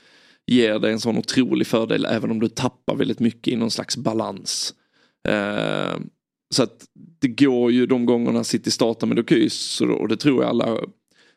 Ger 0.48 0.80
dig 0.80 0.92
en 0.92 1.00
sån 1.00 1.18
otrolig 1.18 1.68
fördel 1.68 2.06
även 2.06 2.32
om 2.32 2.40
du 2.40 2.50
tappar 2.50 2.96
väldigt 2.96 3.20
mycket 3.20 3.54
i 3.54 3.56
någon 3.56 3.72
slags 3.72 3.98
balans. 3.98 4.74
Eh, 5.28 6.00
så 6.54 6.64
att 6.64 6.86
det 7.20 7.28
går 7.28 7.72
ju 7.72 7.86
de 7.86 8.06
gångerna 8.06 8.44
City 8.44 8.72
startar 8.72 9.08
med 9.08 9.18
Dokys 9.18 9.82
och 9.82 10.08
det 10.08 10.18
tror 10.18 10.44
jag 10.44 10.50
alla 10.50 10.78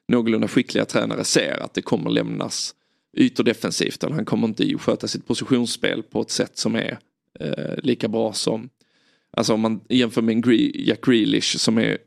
någorlunda 0.09 0.49
skickliga 0.49 0.85
tränare 0.85 1.25
ser 1.25 1.63
att 1.63 1.75
det 1.75 1.83
kommer 1.83 2.11
lämnas 2.11 2.75
ytor 3.17 3.45
defensivt. 3.45 4.03
Han 4.03 4.25
kommer 4.25 4.49
inte 4.49 4.79
sköta 4.79 5.09
sitt 5.09 5.27
positionsspel 5.27 6.03
på 6.03 6.21
ett 6.21 6.31
sätt 6.31 6.59
som 6.59 6.75
är 6.75 6.99
eh, 7.41 7.75
lika 7.83 8.09
bra 8.09 8.33
som 8.33 8.69
Alltså 9.37 9.55
om 9.55 9.61
man 9.61 9.81
jämför 9.89 10.23
med 10.23 10.33
en 10.33 10.43
Gre- 10.43 10.71
Jack 10.75 11.05
Grealish 11.05 11.57
som 11.59 11.79
är 11.79 11.99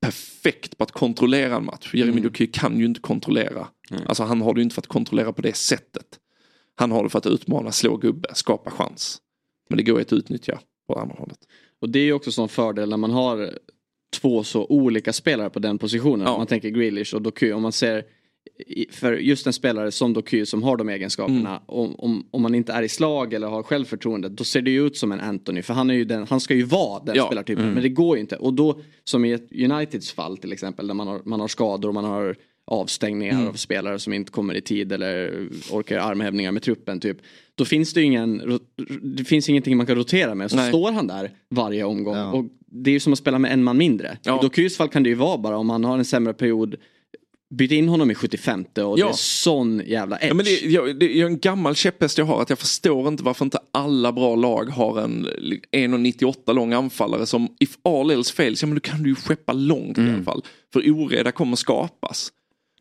perfekt 0.00 0.78
på 0.78 0.84
att 0.84 0.92
kontrollera 0.92 1.56
en 1.56 1.64
match. 1.64 1.94
Jeremy 1.94 2.12
Mm. 2.12 2.22
Doku 2.22 2.46
kan 2.46 2.78
ju 2.78 2.84
inte 2.84 3.00
kontrollera. 3.00 3.68
Alltså 4.06 4.22
han 4.22 4.40
har 4.40 4.54
det 4.54 4.58
ju 4.60 4.62
inte 4.62 4.74
för 4.74 4.82
att 4.82 4.86
kontrollera 4.86 5.32
på 5.32 5.42
det 5.42 5.56
sättet. 5.56 6.06
Han 6.74 6.90
har 6.90 7.02
det 7.02 7.08
för 7.08 7.18
att 7.18 7.26
utmana, 7.26 7.72
slå 7.72 7.96
gubbe, 7.96 8.28
skapa 8.34 8.70
chans. 8.70 9.18
Men 9.68 9.76
det 9.76 9.82
går 9.82 9.96
ju 9.98 10.02
att 10.02 10.12
utnyttja 10.12 10.60
på 10.88 10.94
andra 10.94 11.14
hållet. 11.18 11.38
Och 11.80 11.88
det 11.88 11.98
är 11.98 12.04
ju 12.04 12.12
också 12.12 12.28
en 12.28 12.32
sån 12.32 12.48
fördel 12.48 12.88
när 12.88 12.96
man 12.96 13.10
har 13.10 13.58
två 14.20 14.44
så 14.44 14.66
olika 14.66 15.12
spelare 15.12 15.50
på 15.50 15.58
den 15.58 15.78
positionen. 15.78 16.26
Ja. 16.26 16.32
Om 16.32 16.38
man 16.40 16.46
tänker 16.46 16.68
Grealish 16.68 17.14
och 17.14 17.22
Doku. 17.22 17.52
Om 17.52 17.62
man 17.62 17.72
ser 17.72 18.04
för 18.90 19.12
just 19.12 19.46
en 19.46 19.52
spelare 19.52 19.90
som 19.92 20.12
Doku 20.12 20.46
som 20.46 20.62
har 20.62 20.76
de 20.76 20.88
egenskaperna. 20.88 21.50
Mm. 21.50 21.62
Om, 21.66 21.94
om, 21.98 22.26
om 22.30 22.42
man 22.42 22.54
inte 22.54 22.72
är 22.72 22.82
i 22.82 22.88
slag 22.88 23.32
eller 23.34 23.46
har 23.46 23.62
självförtroende. 23.62 24.28
Då 24.28 24.44
ser 24.44 24.62
det 24.62 24.70
ju 24.70 24.86
ut 24.86 24.96
som 24.96 25.12
en 25.12 25.20
Anthony. 25.20 25.62
För 25.62 25.74
han, 25.74 25.90
är 25.90 25.94
ju 25.94 26.04
den, 26.04 26.26
han 26.30 26.40
ska 26.40 26.54
ju 26.54 26.62
vara 26.62 27.02
den 27.04 27.16
Ja. 27.16 27.26
spelartypen. 27.26 27.70
Men 27.72 27.82
det 27.82 27.88
går 27.88 28.16
ju 28.16 28.20
inte. 28.20 28.36
Och 28.36 28.54
då 28.54 28.80
som 29.04 29.24
i 29.24 29.32
ett 29.32 29.52
Uniteds 29.52 30.12
fall 30.12 30.36
till 30.36 30.52
exempel. 30.52 30.86
Där 30.86 30.94
man 30.94 31.08
har, 31.08 31.20
man 31.24 31.40
har 31.40 31.48
skador 31.48 31.88
och 31.88 31.94
man 31.94 32.04
har 32.04 32.36
avstängningar 32.70 33.34
Mm. 33.34 33.48
av 33.48 33.52
spelare 33.52 33.98
som 33.98 34.12
inte 34.12 34.32
kommer 34.32 34.54
i 34.54 34.60
tid 34.60 34.92
eller 34.92 35.48
orkar 35.70 35.98
armhävningar 35.98 36.52
med 36.52 36.62
truppen 36.62 37.00
typ. 37.00 37.16
Då 37.54 37.64
finns 37.64 37.92
det 37.92 38.00
ju 38.00 38.06
ingen, 38.06 38.60
det 39.02 39.24
finns 39.24 39.48
ingenting 39.48 39.76
man 39.76 39.86
kan 39.86 39.96
rotera 39.96 40.34
med. 40.34 40.50
Så 40.50 40.56
Nej. 40.56 40.68
står 40.68 40.92
han 40.92 41.06
där 41.06 41.30
varje 41.50 41.84
omgång. 41.84 42.16
Ja. 42.16 42.32
Och 42.32 42.44
det 42.66 42.90
är 42.90 42.92
ju 42.92 43.00
som 43.00 43.12
att 43.12 43.18
spela 43.18 43.38
med 43.38 43.52
en 43.52 43.64
man 43.64 43.76
mindre. 43.78 44.18
Ja. 44.22 44.38
I 44.38 44.42
Dokys 44.42 44.76
fall 44.76 44.88
kan 44.88 45.02
det 45.02 45.08
ju 45.08 45.14
vara 45.14 45.38
bara 45.38 45.56
om 45.58 45.70
han 45.70 45.84
har 45.84 45.98
en 45.98 46.04
sämre 46.04 46.34
period. 46.34 46.76
Byt 47.50 47.70
in 47.72 47.88
honom 47.88 48.10
i 48.10 48.14
75 48.14 48.64
och 48.64 48.74
Ja. 48.76 48.94
det 48.96 49.02
är 49.02 49.12
sån 49.12 49.82
jävla 49.86 50.16
edge. 50.18 50.28
Ja, 50.30 50.34
men 50.34 50.44
det, 50.44 50.60
jag, 50.60 50.98
det 50.98 51.20
är 51.20 51.26
en 51.26 51.38
gammal 51.38 51.74
käpphäst 51.74 52.18
jag 52.18 52.24
har 52.24 52.42
att 52.42 52.50
jag 52.50 52.58
förstår 52.58 53.08
inte 53.08 53.22
varför 53.22 53.44
inte 53.44 53.58
alla 53.72 54.12
bra 54.12 54.36
lag 54.36 54.64
har 54.64 55.00
en 55.00 55.26
1,98 55.72 56.54
lång 56.54 56.72
anfallare 56.72 57.26
som 57.26 57.48
if 57.60 57.78
all 57.84 58.10
else 58.10 58.34
fails, 58.34 58.62
ja 58.62 58.66
men 58.66 58.74
då 58.74 58.80
kan 58.80 59.02
du 59.02 59.08
ju 59.08 59.14
skeppa 59.14 59.52
långt 59.52 59.98
i 59.98 60.00
alla 60.00 60.22
fall. 60.22 60.42
För 60.72 60.80
oreda 60.90 61.32
kommer 61.32 61.56
skapas. 61.56 62.32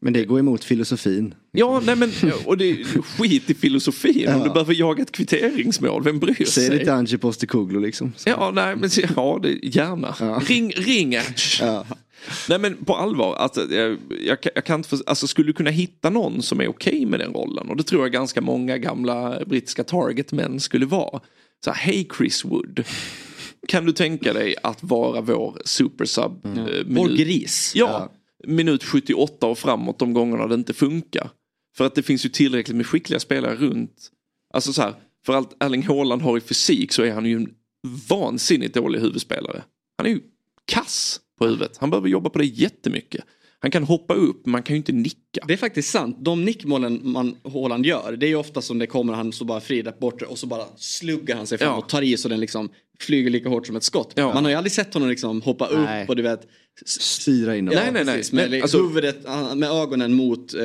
Men 0.01 0.13
det 0.13 0.25
går 0.25 0.39
emot 0.39 0.63
filosofin. 0.63 1.33
Ja, 1.51 1.81
nej 1.85 1.95
men 1.95 2.11
och 2.45 2.57
det 2.57 2.83
skit 2.83 3.49
i 3.49 3.53
filosofin. 3.53 4.27
Om 4.27 4.37
Ja. 4.37 4.43
du 4.43 4.49
behöver 4.49 4.73
jaga 4.73 5.03
ett 5.03 5.11
kvitteringsmål, 5.11 6.03
vem 6.03 6.19
bryr 6.19 6.33
Säg 6.35 6.45
sig? 6.47 6.77
lite 6.79 6.93
Ange 6.93 7.17
Postecoglou 7.17 7.81
liksom. 7.81 8.13
Så. 8.17 8.29
Ja, 8.29 8.51
nej, 8.55 8.75
men 8.75 8.89
ja, 9.15 9.39
det, 9.43 9.59
gärna. 9.63 10.15
Ja. 10.19 10.41
Ring, 10.47 10.71
ring 10.75 11.13
Ernst. 11.15 11.59
Ja. 11.61 11.85
Nej 12.49 12.59
men 12.59 12.85
på 12.85 12.95
allvar, 12.95 13.35
alltså, 13.35 13.73
jag, 13.73 13.97
jag, 14.21 14.37
jag 14.55 14.65
kan 14.65 14.79
inte 14.79 14.89
för, 14.89 14.99
alltså, 15.05 15.27
skulle 15.27 15.47
du 15.49 15.53
kunna 15.53 15.69
hitta 15.69 16.09
någon 16.09 16.41
som 16.41 16.61
är 16.61 16.67
okej 16.67 17.05
med 17.05 17.19
den 17.19 17.33
rollen? 17.33 17.69
Och 17.69 17.77
det 17.77 17.83
tror 17.83 18.01
jag 18.01 18.11
ganska 18.11 18.41
många 18.41 18.77
gamla 18.77 19.45
brittiska 19.45 19.83
targetmän 19.83 20.59
skulle 20.59 20.85
vara. 20.85 21.21
Så 21.65 21.71
här, 21.71 21.77
hej 21.77 22.07
Chris 22.17 22.45
Wood. 22.45 22.83
Kan 23.67 23.85
du 23.85 23.91
tänka 23.91 24.33
dig 24.33 24.55
att 24.63 24.83
vara 24.83 25.21
vår 25.21 25.61
supersub? 25.65 26.45
eh, 26.45 26.65
Vår 26.87 27.07
gris. 27.17 27.73
Ja, 27.75 28.11
minut 28.47 28.83
78 28.83 29.47
och 29.47 29.57
framåt 29.57 29.99
de 29.99 30.13
gångerna 30.13 30.47
det 30.47 30.55
inte 30.55 30.73
funkar. 30.73 31.29
För 31.77 31.85
att 31.85 31.95
det 31.95 32.03
finns 32.03 32.25
ju 32.25 32.29
tillräckligt 32.29 32.77
med 32.77 32.87
skickliga 32.87 33.19
spelare 33.19 33.55
runt. 33.55 34.11
Alltså 34.53 34.73
så 34.73 34.81
här, 34.81 34.93
för 35.25 35.33
allt 35.33 35.63
Erling 35.63 35.83
Haaland 35.83 36.21
har 36.21 36.37
i 36.37 36.41
fysik 36.41 36.91
så 36.91 37.03
är 37.03 37.11
han 37.13 37.25
ju 37.25 37.35
en 37.35 37.49
vansinnigt 38.09 38.73
dålig 38.75 38.99
huvudspelare. 38.99 39.63
Han 39.97 40.05
är 40.07 40.11
ju 40.11 40.21
kass 40.65 41.19
på 41.37 41.45
huvudet. 41.45 41.77
Han 41.77 41.89
behöver 41.89 42.09
jobba 42.09 42.29
på 42.29 42.39
det 42.39 42.45
jättemycket. 42.45 43.25
Han 43.59 43.71
kan 43.71 43.83
hoppa 43.83 44.13
upp, 44.13 44.45
men 44.45 44.51
man 44.51 44.63
kan 44.63 44.73
ju 44.73 44.77
inte 44.77 44.91
nicka. 44.91 45.45
Det 45.47 45.53
är 45.53 45.57
faktiskt 45.57 45.89
sant. 45.91 46.17
De 46.19 46.45
nickmålen 46.45 46.99
man, 47.03 47.35
Haaland 47.53 47.85
gör, 47.85 48.11
det 48.19 48.25
är 48.25 48.27
ju 48.27 48.35
ofta 48.35 48.61
som 48.61 48.79
det 48.79 48.87
kommer 48.87 49.13
han 49.13 49.33
så 49.33 49.45
bara 49.45 49.59
fri 49.59 49.81
där 49.81 49.93
borta 49.99 50.27
och 50.27 50.37
så 50.37 50.47
bara 50.47 50.65
sluggar 50.77 51.35
han 51.35 51.47
sig 51.47 51.57
fram 51.57 51.67
Ja. 51.69 51.77
och 51.77 51.89
tar 51.89 52.01
i 52.01 52.17
så 52.17 52.29
den 52.29 52.39
liksom 52.39 52.69
flyger 53.01 53.29
lika 53.29 53.49
hårt 53.49 53.67
som 53.67 53.75
ett 53.75 53.83
skott. 53.83 54.13
Ja. 54.15 54.33
Man 54.33 54.43
har 54.43 54.51
ju 54.51 54.57
aldrig 54.57 54.71
sett 54.71 54.93
honom 54.93 55.09
liksom 55.09 55.41
hoppa 55.41 55.69
Nej. 55.71 56.03
upp 56.03 56.09
och 56.09 56.15
du 56.15 56.21
vet 56.21 56.47
Styra 56.85 57.55
in 57.55 57.65
dem. 57.65 57.75
Nej, 57.75 58.05
nej, 58.05 58.05
nej. 58.31 58.49
med 58.49 58.61
alltså- 58.61 58.77
huvudet, 58.81 59.17
med 59.55 59.69
ögonen 59.71 60.13
mot 60.13 60.53
eh, 60.53 60.61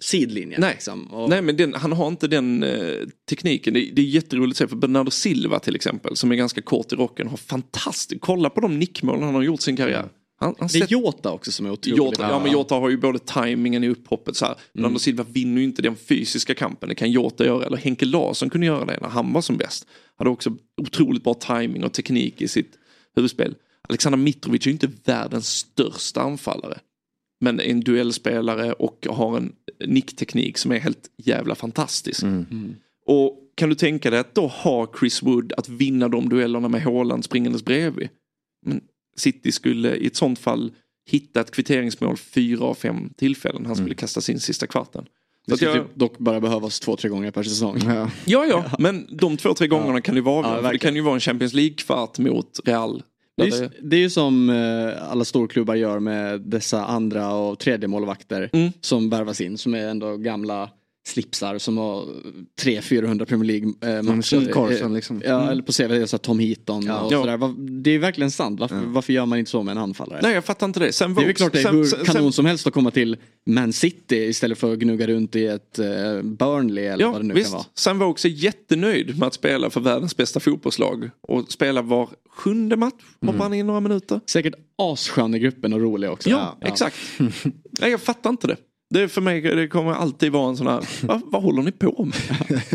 sidlinjen. 0.00 0.60
Nej, 0.60 0.72
Liksom. 0.72 1.06
Och, 1.06 1.30
Nej 1.30 1.42
men 1.42 1.56
den, 1.56 1.74
han 1.74 1.92
har 1.92 2.08
inte 2.08 2.28
den 2.28 2.62
eh, 2.62 2.94
tekniken. 3.28 3.74
Det, 3.74 3.90
det 3.92 4.02
är 4.02 4.06
jätteroligt 4.06 4.54
att 4.54 4.56
se 4.58 4.68
för 4.68 4.76
Bernardo 4.76 5.10
Silva 5.10 5.58
till 5.58 5.74
exempel 5.74 6.16
som 6.16 6.32
är 6.32 6.36
ganska 6.36 6.62
kort 6.62 6.92
i 6.92 6.96
rocken 6.96 7.28
har 7.28 7.36
fantastiskt, 7.36 8.20
kolla 8.20 8.50
på 8.50 8.60
de 8.60 8.78
nickmål 8.78 9.22
han 9.22 9.34
har 9.34 9.42
gjort 9.42 9.60
sin 9.60 9.76
karriär. 9.76 10.08
Han, 10.44 10.54
han 10.58 10.68
det 10.72 10.78
är 10.78 10.92
Jota 10.92 11.30
också 11.30 11.52
som 11.52 11.66
är 11.66 11.70
otroligt 11.70 11.98
Jota, 11.98 12.22
ja 12.22 12.38
men 12.38 12.52
Jota 12.52 12.74
har 12.74 12.90
ju 12.90 12.96
både 12.96 13.18
tajmingen 13.18 13.84
i 13.84 13.88
upphoppet 13.88 14.36
så 14.36 14.44
här. 14.44 14.54
Bernardo 14.72 14.98
Silva 14.98 15.24
vinner 15.24 15.58
ju 15.58 15.64
inte 15.64 15.82
den 15.82 15.96
fysiska 15.96 16.54
kampen. 16.54 16.88
Det 16.88 16.94
kan 16.94 17.10
Jota 17.10 17.44
göra. 17.44 17.66
Eller 17.66 17.76
Henke 17.76 18.04
Larsson 18.04 18.50
kunde 18.50 18.66
göra 18.66 18.84
det 18.84 18.98
när 19.00 19.08
han 19.08 19.32
var 19.32 19.40
som 19.40 19.56
bäst. 19.56 19.86
Hade 20.16 20.30
också 20.30 20.56
otroligt 20.82 21.24
bra 21.24 21.34
timing 21.34 21.84
och 21.84 21.92
teknik 21.92 22.42
i 22.42 22.48
sitt 22.48 22.78
huvudspel. 23.16 23.54
Alexander 23.88 24.18
Mitrovic 24.18 24.62
är 24.62 24.66
ju 24.66 24.72
inte 24.72 24.90
världens 25.04 25.48
största 25.48 26.20
anfallare. 26.20 26.78
Men 27.40 27.60
är 27.60 27.64
en 27.64 27.80
duellspelare 27.80 28.72
och 28.72 29.06
har 29.10 29.36
en 29.36 29.52
nickteknik 29.86 30.58
som 30.58 30.72
är 30.72 30.78
helt 30.78 31.10
jävla 31.16 31.54
fantastisk. 31.54 32.22
Och 33.06 33.40
kan 33.54 33.68
du 33.68 33.74
tänka 33.74 34.10
dig 34.10 34.20
att 34.20 34.34
då 34.34 34.46
har 34.46 34.88
Chris 34.98 35.22
Wood 35.22 35.52
att 35.56 35.68
vinna 35.68 36.08
de 36.08 36.28
duellerna 36.28 36.68
med 36.68 36.82
Haaland 36.82 37.24
springandes 37.24 37.64
bredvid. 37.64 38.08
Men 38.66 38.80
City 39.16 39.52
skulle 39.52 39.96
i 39.96 40.06
ett 40.06 40.16
sånt 40.16 40.38
fall 40.38 40.72
hitta 41.10 41.40
ett 41.40 41.50
kvitteringsmål 41.50 42.16
fyra 42.16 42.64
av 42.64 42.74
fem 42.74 43.10
tillfällen. 43.16 43.66
Han 43.66 43.76
skulle 43.76 43.94
kasta 43.94 44.20
sin 44.20 44.40
sista 44.40 44.66
kvarten. 44.66 45.04
Det 45.46 45.56
skulle 45.56 45.70
jag, 45.70 45.86
typ 45.86 45.94
dock 45.96 46.18
bara 46.18 46.40
behövas 46.40 46.80
två, 46.80 46.96
tre 46.96 47.10
gånger 47.10 47.30
per 47.30 47.42
säsong. 47.42 47.78
Ja. 47.86 48.10
ja, 48.24 48.46
ja, 48.46 48.64
men 48.78 49.06
de 49.10 49.36
två, 49.36 49.54
tre 49.54 49.66
gångerna 49.66 50.00
kan 50.00 50.14
det 50.14 50.20
vara. 50.20 50.62
Ja, 50.62 50.70
det 50.72 50.78
kan 50.78 50.94
ju 50.94 51.00
vara 51.00 51.14
en 51.14 51.20
Champions 51.20 51.52
League-kvart 51.54 52.18
mot 52.18 52.60
Real. 52.64 53.02
Det 53.36 53.42
är, 53.42 53.62
ju- 53.62 53.70
det 53.82 53.96
är 53.96 54.00
ju 54.00 54.10
som 54.10 54.50
eh, 54.50 55.10
alla 55.10 55.24
storklubbar 55.24 55.74
gör 55.74 55.98
med 56.00 56.40
dessa 56.40 56.84
andra 56.84 57.34
och 57.34 57.58
tredje 57.58 57.88
målvakter 57.88 58.50
Mm. 58.52 58.72
som 58.80 59.10
värvas 59.10 59.40
in 59.40 59.58
som 59.58 59.74
är 59.74 59.88
ändå 59.88 60.16
gamla 60.16 60.70
slipsar 61.06 61.58
som 61.58 61.78
har 61.78 62.04
300-400 62.62 63.24
Premier 63.24 63.46
League 63.46 63.98
eh. 63.98 64.20
Phil 64.30 64.52
Carson 64.52 64.94
liksom. 64.94 65.22
Ja, 65.24 65.50
eller 65.50 65.62
på 65.62 65.72
CV, 65.72 66.06
så 66.06 66.18
Tom 66.18 66.38
Heaton 66.38 66.84
Ja. 66.86 67.00
och 67.00 67.12
Ja. 67.12 67.20
sådär. 67.20 67.36
Vad- 67.36 67.54
Det 67.70 67.90
är 67.90 67.98
verkligen 67.98 68.30
sant. 68.30 68.60
Varför, 68.60 68.76
varför 68.86 69.12
gör 69.12 69.26
man 69.26 69.38
inte 69.38 69.50
så 69.50 69.62
med 69.62 69.72
en 69.72 69.78
anfallare? 69.78 70.20
Nej, 70.22 70.34
jag 70.34 70.44
fattar 70.44 70.66
inte 70.66 70.80
det. 70.80 70.92
Sen 70.92 71.14
det 71.14 71.20
är 71.22 71.24
väl 71.26 71.32
Vokes- 71.34 71.36
klart 71.36 71.52
det 71.52 71.58
är 71.58 71.62
sen- 71.62 71.76
hur 71.76 71.84
sen- 71.84 72.04
kanon 72.04 72.22
sen- 72.22 72.32
som 72.32 72.46
helst 72.46 72.66
att 72.66 72.72
komma 72.74 72.90
till 72.90 73.16
Man 73.46 73.72
City 73.72 74.16
istället 74.16 74.58
för 74.58 74.72
att 74.72 74.78
gnugga 74.78 75.06
runt 75.06 75.36
i 75.36 75.46
ett 75.46 75.78
eh, 75.78 75.86
Burnley 76.22 76.84
eller 76.84 77.04
vad 77.06 77.14
Ja, 77.14 77.18
det 77.18 77.24
nu 77.26 77.34
visst. 77.34 77.46
kan 77.50 77.56
vara. 77.56 77.66
Sam 77.74 77.98
Vokes 77.98 78.24
är 78.24 78.28
jättenöjd 78.28 79.18
med 79.18 79.26
att 79.26 79.34
spela 79.34 79.70
för 79.70 79.80
världens 79.80 80.16
bästa 80.16 80.40
fotbollslag. 80.40 81.10
Och 81.20 81.52
spela 81.52 81.82
var 81.82 82.08
sjunde 82.30 82.76
match. 82.76 82.94
Hoppar 83.20 83.38
han 83.38 83.54
in 83.54 83.66
några 83.66 83.80
minuter. 83.80 84.20
Säkert 84.26 84.54
asskön 84.78 85.34
i 85.34 85.38
gruppen 85.38 85.72
och 85.72 85.80
rolig 85.80 86.10
också. 86.10 86.30
Ja, 86.30 86.58
exakt. 86.60 86.96
Nej, 87.80 87.90
jag 87.90 88.00
fattar 88.00 88.30
inte 88.30 88.46
det. 88.46 88.56
Det 88.94 89.00
är 89.02 89.08
för 89.08 89.20
mig, 89.20 89.40
det 89.40 89.68
kommer 89.68 89.92
alltid 89.92 90.32
vara 90.32 90.48
en 90.48 90.56
sån 90.56 90.66
här, 90.66 90.88
vad, 91.06 91.20
vad 91.24 91.42
håller 91.42 91.62
ni 91.62 91.72
på 91.72 92.04
med? 92.04 92.72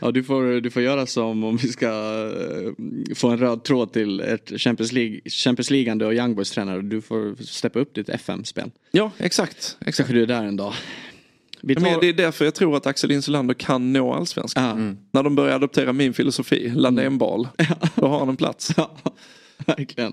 Ja, 0.00 0.10
du, 0.10 0.24
får, 0.24 0.60
du 0.60 0.70
får 0.70 0.82
göra 0.82 1.06
som 1.06 1.44
om 1.44 1.56
vi 1.56 1.68
ska 1.68 1.86
eh, 1.86 3.14
få 3.14 3.28
en 3.28 3.38
röd 3.38 3.64
tråd 3.64 3.92
till 3.92 4.20
ett 4.20 4.52
Champions 4.56 4.92
League, 4.92 5.20
Champions 5.26 5.70
League 5.70 6.06
och 6.06 6.14
Young 6.14 6.34
Boys 6.34 6.50
tränare. 6.50 6.82
Du 6.82 7.00
får 7.00 7.42
steppa 7.42 7.78
upp 7.78 7.94
ditt 7.94 8.08
FM-spel. 8.08 8.70
Ja, 8.90 9.10
exakt. 9.18 9.76
exakt. 9.80 9.96
Kanske 9.96 10.14
du 10.14 10.22
är 10.22 10.26
där 10.26 10.44
en 10.44 10.56
dag. 10.56 10.74
Vi 11.60 11.74
Men 11.74 11.84
tar... 11.84 12.00
det 12.00 12.08
är 12.08 12.12
därför 12.12 12.44
jag 12.44 12.54
tror 12.54 12.76
att 12.76 12.86
Axel 12.86 13.10
Insulander 13.10 13.54
kan 13.54 13.92
nå 13.92 14.12
allsvenskan. 14.12 14.96
Ja. 15.00 15.04
När 15.12 15.22
de 15.22 15.34
börjar 15.34 15.54
adoptera 15.54 15.92
min 15.92 16.14
filosofi, 16.14 16.72
Landén-bal, 16.76 17.48
då 17.94 18.06
har 18.06 18.18
han 18.18 18.28
en 18.28 18.36
plats. 18.36 18.72
Ja, 19.66 19.74
verkligen. 19.76 20.12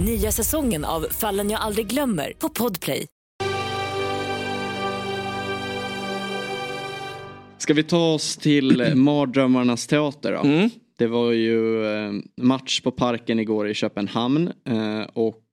Nya 0.00 0.32
säsongen 0.32 0.84
av 0.84 1.00
Fallen 1.10 1.50
jag 1.50 1.60
aldrig 1.60 1.86
glömmer 1.86 2.32
på 2.38 2.48
Podplay. 2.48 3.06
Ska 7.58 7.74
vi 7.74 7.82
ta 7.82 8.14
oss 8.14 8.36
till 8.36 8.80
eh, 8.80 8.94
Mardrömmarnas 8.94 9.86
teater 9.86 10.32
då? 10.32 10.38
Mm. 10.38 10.70
Det 10.98 11.06
var 11.06 11.32
ju 11.32 11.86
eh, 11.86 12.12
match 12.36 12.80
på 12.80 12.90
Parken 12.90 13.38
igår 13.38 13.68
i 13.68 13.74
Köpenhamn 13.74 14.52
eh, 14.64 15.02
och 15.12 15.46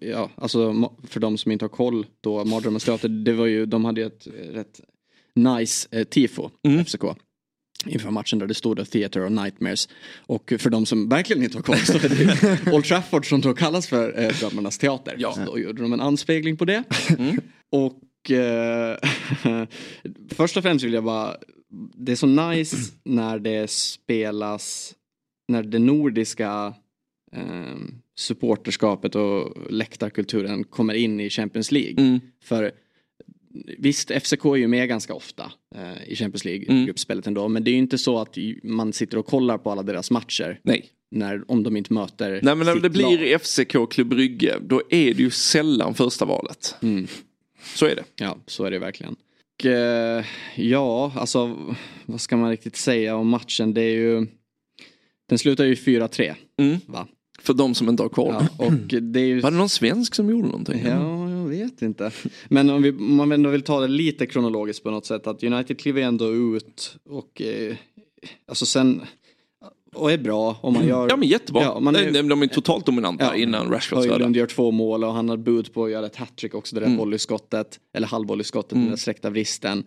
ja, 0.00 0.30
alltså 0.34 0.90
för 1.08 1.20
de 1.20 1.38
som 1.38 1.52
inte 1.52 1.64
har 1.64 1.70
koll 1.70 2.06
då, 2.20 2.44
Mardrömmarnas 2.44 2.84
teater, 2.84 3.08
det 3.08 3.32
var 3.32 3.46
ju, 3.46 3.66
de 3.66 3.84
hade 3.84 4.00
ju 4.00 4.06
ett 4.06 4.26
rätt 4.50 4.80
nice 5.34 6.04
tifo, 6.04 6.50
FCK. 6.86 7.04
Inför 7.86 8.10
matchen 8.10 8.38
där 8.38 8.46
det 8.46 8.54
stod 8.54 8.76
då 8.76 8.84
Theater 8.84 9.24
of 9.24 9.30
Nightmares. 9.30 9.88
Och 10.26 10.52
för 10.58 10.70
de 10.70 10.86
som 10.86 11.08
verkligen 11.08 11.42
inte 11.42 11.58
har 11.58 11.62
koll 11.62 11.76
så 11.76 11.92
är 11.92 12.08
det 12.08 12.72
Old 12.72 12.84
Trafford 12.84 13.28
som 13.28 13.40
då 13.40 13.54
kallas 13.54 13.86
för 13.86 14.20
eh, 14.20 14.28
Drömmarnas 14.28 14.78
teater. 14.78 15.16
Ja. 15.18 15.32
Så 15.32 15.44
då 15.44 15.58
gjorde 15.58 15.82
de 15.82 15.92
en 15.92 16.00
anspegling 16.00 16.56
på 16.56 16.64
det. 16.64 16.84
Och 17.70 18.30
eh, 18.30 18.96
först 20.28 20.56
och 20.56 20.62
främst 20.62 20.84
vill 20.84 20.92
jag 20.92 21.04
bara, 21.04 21.36
det 21.96 22.12
är 22.12 22.16
så 22.16 22.26
nice 22.26 22.76
när 23.04 23.38
det 23.38 23.70
spelas, 23.70 24.94
när 25.48 25.62
det 25.62 25.78
nordiska 25.78 26.74
eh, 27.32 27.76
supporterskapet 28.18 29.14
och 29.14 29.56
läktarkulturen 29.70 30.64
kommer 30.64 30.94
in 30.94 31.20
i 31.20 31.30
Champions 31.30 31.72
League. 31.72 32.04
Mm. 32.04 32.20
För 32.44 32.72
Visst, 33.78 34.10
FCK 34.10 34.44
är 34.44 34.56
ju 34.56 34.68
med 34.68 34.88
ganska 34.88 35.14
ofta 35.14 35.52
eh, 35.74 36.12
i 36.12 36.16
Champions 36.16 36.44
Mm. 36.44 36.60
League-gruppspelet 36.60 37.26
ändå. 37.26 37.48
Men 37.48 37.64
det 37.64 37.70
är 37.70 37.72
ju 37.72 37.78
inte 37.78 37.98
så 37.98 38.18
att 38.18 38.36
man 38.62 38.92
sitter 38.92 39.18
och 39.18 39.26
kollar 39.26 39.58
på 39.58 39.70
alla 39.70 39.82
deras 39.82 40.10
matcher. 40.10 40.60
Nej. 40.62 40.88
När, 41.10 41.50
om 41.50 41.62
de 41.62 41.76
inte 41.76 41.92
möter 41.92 42.40
Nej 42.42 42.54
men 42.54 42.66
när 42.66 42.76
det 42.76 42.90
blir 42.90 43.30
lag. 43.32 43.40
FCK 43.40 43.90
Klubb 43.90 44.08
Brygge, 44.08 44.58
då 44.60 44.82
är 44.90 45.14
det 45.14 45.22
ju 45.22 45.30
sällan 45.30 45.94
första 45.94 46.24
valet. 46.24 46.74
Mm. 46.82 47.06
Så 47.74 47.86
är 47.86 47.96
det. 47.96 48.04
Ja, 48.16 48.38
så 48.46 48.64
är 48.64 48.70
det 48.70 48.78
verkligen. 48.78 49.16
Och, 49.58 49.66
eh, 49.66 50.24
ja, 50.56 51.12
alltså 51.16 51.56
vad 52.06 52.20
ska 52.20 52.36
man 52.36 52.50
riktigt 52.50 52.76
säga 52.76 53.16
om 53.16 53.28
matchen? 53.28 53.74
Det 53.74 53.82
är 53.82 53.94
ju... 53.94 54.26
Den 55.28 55.38
slutar 55.38 55.64
ju 55.64 55.74
4-3. 55.74 56.34
Mm. 56.58 56.78
Va? 56.86 57.06
För 57.40 57.54
de 57.54 57.74
som 57.74 57.88
inte 57.88 58.02
har 58.02 58.08
koll. 58.08 58.34
Ja, 58.58 58.66
och 58.66 58.72
det 59.02 59.20
är 59.20 59.24
ju... 59.24 59.40
Var 59.40 59.50
det 59.50 59.56
någon 59.56 59.68
svensk 59.68 60.14
som 60.14 60.30
gjorde 60.30 60.48
någonting? 60.48 60.82
Ja, 60.86 61.21
vet 61.72 61.82
inte. 61.82 62.10
Men 62.48 62.70
om, 62.70 62.82
vi, 62.82 62.90
om 62.90 63.16
man 63.16 63.32
ändå 63.32 63.50
vill 63.50 63.62
ta 63.62 63.80
det 63.80 63.88
lite 63.88 64.26
kronologiskt 64.26 64.82
på 64.84 64.90
något 64.90 65.06
sätt. 65.06 65.26
Att 65.26 65.42
United 65.42 65.78
kliver 65.78 66.02
ändå 66.02 66.32
ut 66.32 66.96
och 67.10 67.42
eh, 67.42 67.76
alltså 68.48 68.66
sen 68.66 69.02
och 69.94 70.12
är 70.12 70.18
bra 70.18 70.58
om 70.60 70.74
man 70.74 70.86
gör... 70.88 71.06
Ja 71.10 71.16
men 71.16 71.28
jättebra. 71.28 71.62
Ja, 71.62 71.80
man 71.80 71.96
är- 71.96 72.22
de, 72.28 72.42
är 72.42 72.46
totalt 72.46 72.86
dominanta 72.86 73.36
innan 73.36 73.70
Rashfords 73.70 74.06
Höjlund 74.06 74.36
gör 74.36 74.46
två 74.46 74.70
mål 74.70 75.04
och 75.04 75.12
han 75.12 75.28
har 75.28 75.36
bud 75.36 75.74
på 75.74 75.84
att 75.84 75.90
göra 75.90 76.06
ett 76.06 76.16
hattrick 76.16 76.54
också. 76.54 76.74
Det 76.74 76.80
där 76.80 76.86
Mm. 76.86 76.98
volleyskottet. 76.98 77.80
Eller 77.94 78.06
halvvolleyskottet, 78.06 78.72
Mm. 78.72 78.84
den 78.84 78.90
där 78.90 78.96
sträckta 78.98 79.30
vristen. 79.30 79.84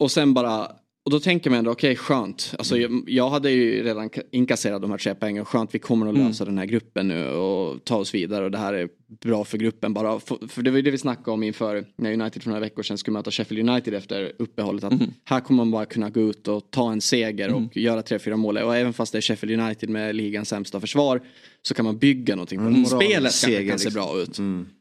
Och 0.00 0.10
sen 0.10 0.34
bara... 0.34 0.68
Och 1.04 1.10
då 1.10 1.20
tänker 1.20 1.50
man 1.50 1.58
ändå, 1.58 1.70
okej 1.70 1.96
skönt. 1.96 2.54
Alltså, 2.58 2.78
jag, 2.78 3.04
jag 3.06 3.30
hade 3.30 3.50
ju 3.50 3.82
redan 3.82 4.10
ka- 4.10 4.22
inkasserat 4.30 4.82
de 4.82 4.90
här 4.90 4.98
tre 4.98 5.14
poängen. 5.14 5.44
Skönt, 5.44 5.74
vi 5.74 5.78
kommer 5.78 6.06
att 6.06 6.14
Mm. 6.14 6.26
lösa 6.26 6.44
den 6.44 6.58
här 6.58 6.64
gruppen 6.66 7.08
nu 7.08 7.28
och 7.28 7.84
ta 7.84 7.96
oss 7.96 8.14
vidare. 8.14 8.44
Och 8.44 8.50
det 8.50 8.58
här 8.58 8.74
är 8.74 8.88
bra 9.20 9.44
för 9.44 9.58
gruppen 9.58 9.94
bara. 9.94 10.20
För, 10.20 10.48
för 10.48 10.62
det 10.62 10.70
var 10.70 10.76
ju 10.76 10.82
det 10.82 10.90
vi 10.90 10.98
snackade 10.98 11.30
om 11.30 11.42
inför 11.42 11.84
när 11.96 12.12
United 12.12 12.42
för 12.42 12.48
några 12.50 12.60
veckor 12.60 12.82
sedan 12.82 12.98
skulle 12.98 13.12
möta 13.12 13.30
Sheffield 13.30 13.68
United 13.70 13.94
efter 13.94 14.32
uppehållet. 14.38 14.84
Att 14.84 14.92
Mm. 14.92 15.06
här 15.24 15.40
kommer 15.40 15.56
man 15.64 15.70
bara 15.70 15.86
kunna 15.86 16.10
gå 16.10 16.20
ut 16.20 16.48
och 16.48 16.70
ta 16.70 16.92
en 16.92 17.00
seger 17.00 17.54
och 17.54 17.76
göra 17.76 18.02
tre, 18.02 18.18
fyra 18.18 18.36
mål. 18.36 18.58
Och 18.58 18.76
även 18.76 18.92
fast 18.92 19.12
det 19.12 19.18
är 19.18 19.22
Sheffield 19.22 19.60
United 19.60 19.88
med 19.88 20.14
ligans 20.16 20.48
sämsta 20.48 20.80
försvar 20.80 21.20
så 21.62 21.74
kan 21.74 21.84
man 21.84 21.98
bygga 21.98 22.34
någonting. 22.36 22.58
på. 22.58 22.64
Mm, 22.66 22.84
Spelet 22.86 23.22
kanske 23.22 23.66
kan 23.68 23.78
se 23.78 23.84
liksom. 23.88 23.92
bra 23.92 24.20
ut. 24.20 24.38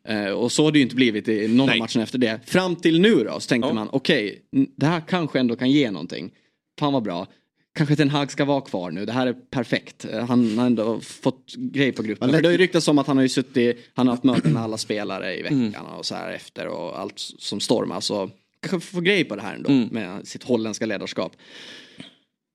Eh, 0.08 0.32
och 0.34 0.52
så 0.52 0.64
har 0.64 0.72
det 0.72 0.80
ju 0.80 0.84
inte 0.84 0.96
blivit 0.96 1.28
i 1.28 1.48
någon 1.48 1.66
Nej. 1.68 1.74
av 1.74 1.80
matcherna 1.80 2.04
efter 2.04 2.18
det. 2.18 2.40
Fram 2.46 2.76
till 2.76 3.02
nu 3.02 3.16
då 3.24 3.40
så 3.40 3.48
tänkte 3.48 3.68
Ja. 3.70 3.74
man 3.74 3.90
okej, 3.92 4.42
n- 4.56 4.68
det 4.76 4.86
här 4.86 5.02
kanske 5.08 5.40
ändå 5.40 5.56
kan 5.56 5.72
ge 5.72 5.92
någonting. 5.92 6.32
Fan 6.80 6.94
vad 6.94 7.04
bra. 7.04 7.28
Kanske 7.76 7.96
Ten 7.96 8.10
Hag 8.10 8.32
ska 8.32 8.46
vara 8.46 8.62
kvar 8.62 8.92
nu, 8.92 9.06
det 9.06 9.12
här 9.12 9.28
är 9.28 9.34
perfekt. 9.34 10.06
Eh, 10.06 10.26
Han 10.26 10.58
har 10.58 10.66
ändå 10.66 11.00
fått 11.00 11.54
grej 11.56 11.92
på 11.92 12.04
gruppen. 12.04 12.30
För 12.30 12.42
det 12.42 12.48
har 12.48 12.52
ju 12.52 12.58
lätt- 12.58 12.62
ryktats 12.62 12.88
om 12.88 12.98
att 12.98 13.08
han 13.08 13.18
har 13.18 13.22
ju 13.24 13.30
suttit, 13.30 13.78
han 13.94 14.08
har 14.08 14.14
haft 14.14 14.24
möten 14.24 14.54
med 14.54 14.64
alla 14.64 14.78
spelare 14.78 15.36
i 15.38 15.42
veckan 15.42 15.60
Mm. 15.76 15.86
och 15.98 16.06
så 16.06 16.16
här 16.16 16.32
efter 16.34 16.68
och 16.68 17.00
allt 17.00 17.14
som 17.18 17.60
stormar. 17.60 18.00
Så 18.02 18.30
kanske 18.68 18.94
få 18.96 19.02
grej 19.02 19.24
på 19.24 19.36
det 19.36 19.42
här 19.42 19.56
ändå 19.56 19.70
Mm. 19.70 19.88
med 19.92 20.28
sitt 20.28 20.44
holländska 20.44 20.86
ledarskap. 20.86 21.36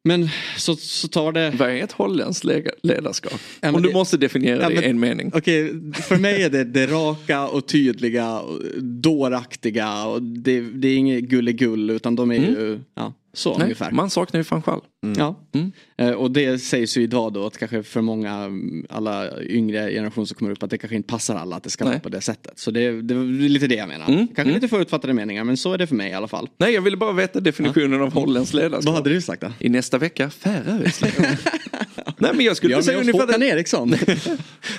Men 0.09 0.29
så, 0.57 0.77
så 0.77 1.09
tar 1.09 1.33
det... 1.33 1.51
Vad 1.59 1.71
är 1.71 1.85
ett 1.85 1.93
holländskt 1.93 2.45
ledarskap? 2.83 3.41
Ja, 3.61 3.73
Om 3.73 3.83
du 3.83 3.89
det- 3.89 3.95
måste 3.95 4.17
definiera 4.17 4.63
Ja, 4.63 4.69
det 4.69 4.87
i 4.87 4.91
en 4.91 5.01
mening. 5.01 5.31
Okej, 5.35 5.73
för 5.95 6.17
mig 6.17 6.43
är 6.43 6.51
det 6.51 6.65
det 6.65 6.87
raka 6.87 7.47
och 7.49 7.67
tydliga, 7.67 8.39
och 8.41 8.61
dåraktiga 8.83 10.05
och 10.05 10.23
det, 10.23 10.61
det 10.61 10.89
är 10.89 10.97
inget 10.97 11.25
gulligull 11.25 11.91
utan 11.91 12.17
de 12.17 12.31
är 12.31 12.35
ju 12.35 12.81
ja, 12.95 13.13
så 13.35 13.53
Nej, 13.53 13.63
ungefär. 13.63 13.91
man 13.91 14.11
saknar 14.11 14.41
ju 14.41 14.45
fan 14.45 14.63
själv. 14.63 14.81
Ja. 15.17 15.41
Mm. 15.55 15.73
Eh, 15.99 16.11
Och 16.11 16.31
det 16.31 16.59
sägs 16.59 16.97
ju 16.97 17.03
idag 17.03 17.33
då 17.33 17.47
att 17.47 17.59
kanske 17.59 17.83
för 17.83 18.01
många, 18.01 18.33
mm, 18.35 18.87
alla 18.91 19.43
yngre 19.43 19.91
generationer 19.91 20.25
som 20.27 20.35
kommer 20.37 20.51
upp 20.51 20.63
att 20.63 20.71
det 20.71 20.79
kanske 20.79 20.97
inte 20.97 21.09
passar 21.09 21.37
alla 21.37 21.57
att 21.57 21.63
det 21.63 21.71
ska 21.71 21.85
vara 21.85 21.93
Nej. 21.95 22.03
på 22.03 22.09
det 22.09 22.21
sättet. 22.21 22.59
Så 22.59 22.71
det, 22.71 23.03
det 23.03 23.15
är 23.15 23.49
lite 23.49 23.67
det 23.67 23.75
jag 23.75 23.89
menar. 23.89 24.07
Mm, 24.09 24.27
Kanske 24.27 24.43
mm. 24.43 24.55
lite 24.55 24.69
förutfattade 24.69 25.13
meningar 25.15 25.45
men 25.45 25.57
så 25.57 25.73
är 25.73 25.79
det 25.79 25.87
för 25.87 25.95
mig 25.95 26.11
i 26.11 26.15
alla 26.15 26.29
fall. 26.29 26.49
Nej, 26.59 26.75
jag 26.75 26.83
ville 26.83 26.97
bara 26.97 27.13
veta 27.13 27.41
definitionen 27.41 28.01
av 28.03 28.13
holländskt 28.13 28.55
ledarskap. 28.55 28.85
Vad 28.85 28.95
hade 28.95 29.11
du 29.11 29.21
sagt 29.23 29.41
då? 29.43 29.53
I 29.59 29.69
nästa 29.69 29.99
vecka, 29.99 30.31
Färöiskt 30.31 31.03
ledarskap. 31.03 31.53
Nej 32.19 32.35
men 32.35 32.45
jag 32.45 32.57
skulle 32.57 32.75
Ja, 32.75 32.83
säga 32.83 32.99
ungefär 32.99 33.39
det. 33.39 33.47
Eriksson. 33.47 33.89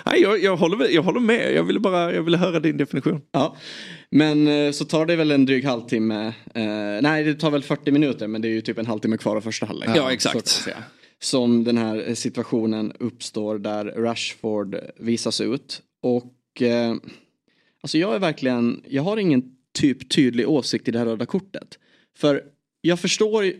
Nej, 0.05 0.21
jag, 0.21 0.43
jag, 0.43 0.57
håller, 0.57 0.89
jag 0.89 1.03
håller 1.03 1.19
med, 1.19 1.53
jag 1.53 1.63
ville 1.63 1.79
bara 1.79 2.13
jag 2.13 2.23
ville 2.23 2.37
höra 2.37 2.59
din 2.59 2.77
definition. 2.77 3.21
Ja. 3.31 3.55
Men 4.09 4.47
eh, 4.47 4.71
så 4.71 4.85
tar 4.85 5.05
det 5.05 5.15
väl 5.15 5.31
en 5.31 5.45
dryg 5.45 5.65
halvtimme. 5.65 6.25
Eh, 6.55 6.63
nej 7.01 7.23
det 7.23 7.33
tar 7.35 7.51
väl 7.51 7.63
40 7.63 7.91
minuter 7.91 8.27
men 8.27 8.41
det 8.41 8.47
är 8.47 8.49
ju 8.51 8.61
typ 8.61 8.77
en 8.77 8.85
halvtimme 8.85 9.17
kvar 9.17 9.35
av 9.35 9.41
första 9.41 9.65
halvlek. 9.65 9.89
Ja, 9.95 10.11
exakt. 10.11 10.67
Som 11.21 11.63
den 11.63 11.77
här 11.77 12.07
eh, 12.07 12.13
situationen 12.13 12.93
uppstår 12.99 13.59
där 13.59 13.85
Rashford 13.85 14.75
visas 14.99 15.41
ut. 15.41 15.81
Och 16.03 16.61
eh, 16.61 16.95
alltså 17.81 17.97
jag 17.97 18.15
är 18.15 18.19
verkligen, 18.19 18.81
jag 18.89 19.03
har 19.03 19.17
ingen 19.17 19.43
typ 19.77 20.09
tydlig 20.09 20.49
åsikt 20.49 20.87
i 20.87 20.91
det 20.91 20.99
här 20.99 21.05
röda 21.05 21.25
kortet. 21.25 21.67
För 22.17 22.41
jag 22.81 22.99
förstår 22.99 23.51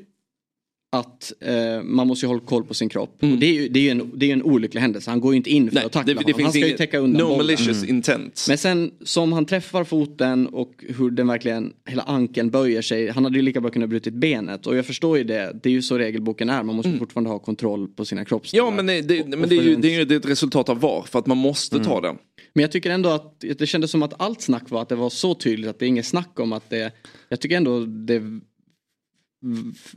att 1.00 1.34
eh, 1.40 1.84
man 1.84 2.08
måste 2.08 2.26
ju 2.26 2.28
hålla 2.28 2.40
koll 2.46 2.64
på 2.64 2.74
sin 2.74 2.90
kropp. 2.90 3.18
Och 3.22 3.28
det 3.28 3.46
är 3.46 3.54
ju 3.54 3.68
det 3.70 3.80
är 3.80 3.84
ju 3.84 3.90
en, 3.90 4.12
det 4.16 4.26
är 4.26 4.28
ju 4.28 4.34
en 4.34 4.44
olycklig 4.44 4.82
händelse. 4.82 5.10
Han 5.12 5.20
går 5.22 5.34
ju 5.34 5.38
inte 5.38 5.50
in 5.50 5.68
för 5.70 5.76
Nej, 5.76 5.86
att 5.86 5.92
tackla 5.92 6.14
det, 6.14 6.20
det 6.26 6.32
honom. 6.32 6.44
Han 6.44 6.52
ska 6.52 6.68
ju 6.68 6.78
täcka 6.78 6.98
undan 7.00 7.22
no 7.22 7.28
bollen. 7.30 7.38
malicious 7.38 7.84
intent. 7.84 8.46
Men 8.50 8.58
sen 8.58 8.92
som 9.04 9.34
han 9.34 9.46
träffar 9.46 9.84
foten 9.84 10.48
och 10.48 10.72
hur 10.98 11.12
den 11.12 11.28
verkligen, 11.28 11.74
hela 11.88 12.04
ankeln 12.04 12.50
böjer 12.50 12.82
sig. 12.82 13.10
Han 13.10 13.24
hade 13.24 13.36
ju 13.38 13.42
lika 13.42 13.62
bra 13.62 13.72
kunnat 13.72 13.90
brutit 13.90 14.14
benet. 14.14 14.68
Och 14.68 14.76
jag 14.78 14.86
förstår 14.86 15.18
ju 15.18 15.24
det, 15.24 15.60
det 15.64 15.70
är 15.70 15.74
ju 15.74 15.82
så 15.82 15.98
regelboken 15.98 16.50
är. 16.50 16.64
Man 16.64 16.76
måste 16.76 16.98
fortfarande 16.98 17.30
ha 17.30 17.40
kontroll 17.40 17.88
på 17.88 18.06
sina 18.06 18.26
kroppsdelar. 18.26 18.66
Ja 18.66 18.72
men, 18.72 18.86
det, 18.86 19.02
det, 19.02 19.22
Och- 19.22 19.30
men 19.30 19.42
och 19.44 19.48
det, 19.50 19.58
är 19.58 19.62
ju, 19.64 19.76
det 19.76 19.96
är 19.96 20.06
ju 20.12 20.18
ett 20.18 20.26
resultat 20.26 20.70
av 20.70 20.80
VAR 20.80 21.06
för 21.10 21.20
att 21.20 21.26
man 21.28 21.38
måste 21.38 21.84
ta 21.84 22.02
den. 22.02 22.16
Men 22.54 22.62
jag 22.62 22.72
tycker 22.72 22.90
ändå 22.90 23.10
att 23.10 23.40
det 23.58 23.68
kändes 23.68 23.92
som 23.92 24.04
att 24.04 24.22
allt 24.22 24.42
snack 24.42 24.70
var 24.70 24.82
att 24.82 24.90
det 24.90 24.96
var 24.96 25.10
så 25.10 25.34
tydligt 25.36 25.70
att 25.70 25.80
det 25.80 25.86
är 25.86 25.88
inget 25.88 26.06
snack 26.06 26.40
om 26.40 26.54
att 26.54 26.70
det, 26.70 26.92
jag 27.30 27.40
tycker 27.40 27.58
ändå 27.58 27.80
det 27.86 28.22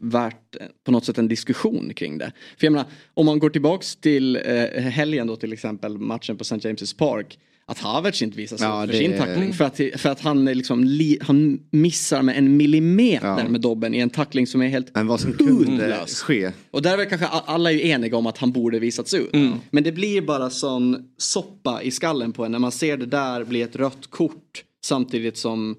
värt 0.01 0.57
eh, 0.61 0.67
på 0.85 0.93
något 0.93 1.05
sätt 1.05 1.19
en 1.19 1.29
diskussion 1.29 1.93
kring 1.97 2.19
det. 2.19 2.33
För 2.59 2.67
jag 2.67 2.73
menar, 2.73 2.87
om 3.15 3.27
man 3.27 3.39
går 3.39 3.51
tillbaks 3.51 3.97
till 3.97 4.37
eh, 4.37 4.83
helgen 4.83 5.27
då 5.27 5.37
till 5.37 5.53
exempel, 5.53 5.99
matchen 5.99 6.37
på 6.37 6.43
St. 6.43 6.57
James' 6.69 6.97
Park. 6.99 7.39
Att 7.71 7.79
Havertz 7.79 8.23
inte 8.23 8.37
visar 8.37 8.57
sig 8.57 8.67
Ja, 8.67 8.87
för 8.87 8.93
sin 8.95 9.19
tackling. 9.19 9.53
För 9.53 9.65
att, 9.65 9.81
för 9.97 10.09
att 10.09 10.21
han, 10.21 10.45
liksom 10.45 10.85
li, 10.85 11.19
han 11.23 11.61
missar 11.71 12.23
med 12.23 12.39
en 12.39 12.57
millimeter 12.57 13.27
Ja. 13.39 13.49
med 13.49 13.61
dobben 13.61 13.95
i 13.95 13.99
en 13.99 14.11
tackling 14.11 14.47
som 14.47 14.63
är 14.63 14.69
helt 14.69 14.95
Men 14.95 15.07
vad 15.07 15.21
som 15.21 15.33
kunde 15.33 16.05
ske. 16.07 16.53
Och 16.71 16.83
där 16.83 16.99
är 16.99 17.05
kanske 17.05 17.27
alla 17.27 17.73
är 17.73 17.79
eniga 17.81 18.17
om 18.17 18.27
att 18.27 18.39
han 18.39 18.53
borde 18.53 18.79
visats 18.79 19.15
ut. 19.15 19.31
Men 19.71 19.85
det 19.85 19.93
blir 19.93 20.23
bara 20.23 20.51
sån 20.51 20.97
soppa 21.19 21.83
i 21.83 21.91
skallen 21.91 22.33
på 22.33 22.45
en 22.45 22.53
när 22.53 22.59
man 22.59 22.73
ser 22.73 22.97
det 22.97 23.07
där 23.07 23.45
bli 23.45 23.63
ett 23.63 23.77
rött 23.77 24.07
kort 24.11 24.65
samtidigt 24.85 25.37
som 25.37 25.77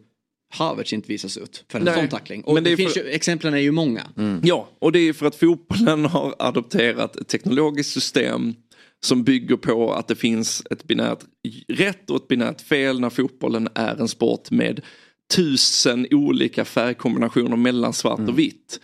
Havertz 0.52 0.94
inte 0.94 1.08
visas 1.08 1.38
ut 1.38 1.64
för 1.72 1.80
en 1.80 1.86
Nej, 1.86 1.94
sån 1.94 2.08
tackling. 2.08 2.42
Och 2.44 2.54
men 2.54 2.64
det 2.64 2.70
det 2.70 2.74
är 2.74 2.78
finns 2.78 2.94
för- 2.94 3.02
ju, 3.04 3.10
exemplen 3.10 3.54
är 3.54 3.58
ju 3.58 3.72
många. 3.72 4.08
Ja, 4.44 4.70
och 4.80 4.92
det 4.92 5.00
är 5.00 5.14
för 5.14 5.26
att 5.26 5.36
fotbollen 5.36 6.06
har 6.06 6.36
adopterat 6.40 7.16
ett 7.16 7.28
teknologiskt 7.28 7.94
system 7.94 8.54
som 9.02 9.24
bygger 9.24 9.56
på 9.58 9.94
att 9.94 10.08
det 10.08 10.16
finns 10.16 10.64
ett 10.72 10.84
binärt 10.84 11.20
rätt 11.68 12.10
och 12.10 12.16
ett 12.16 12.28
binärt 12.28 12.62
fel 12.62 13.00
när 13.00 13.10
fotbollen 13.10 13.68
är 13.76 14.02
en 14.02 14.08
sport 14.08 14.52
med 14.52 14.82
tusen 15.36 16.08
olika 16.12 16.66
färgkombinationer 16.66 17.58
mellan 17.58 17.94
svart 17.94 18.20
och 18.20 18.40
vitt. 18.40 18.80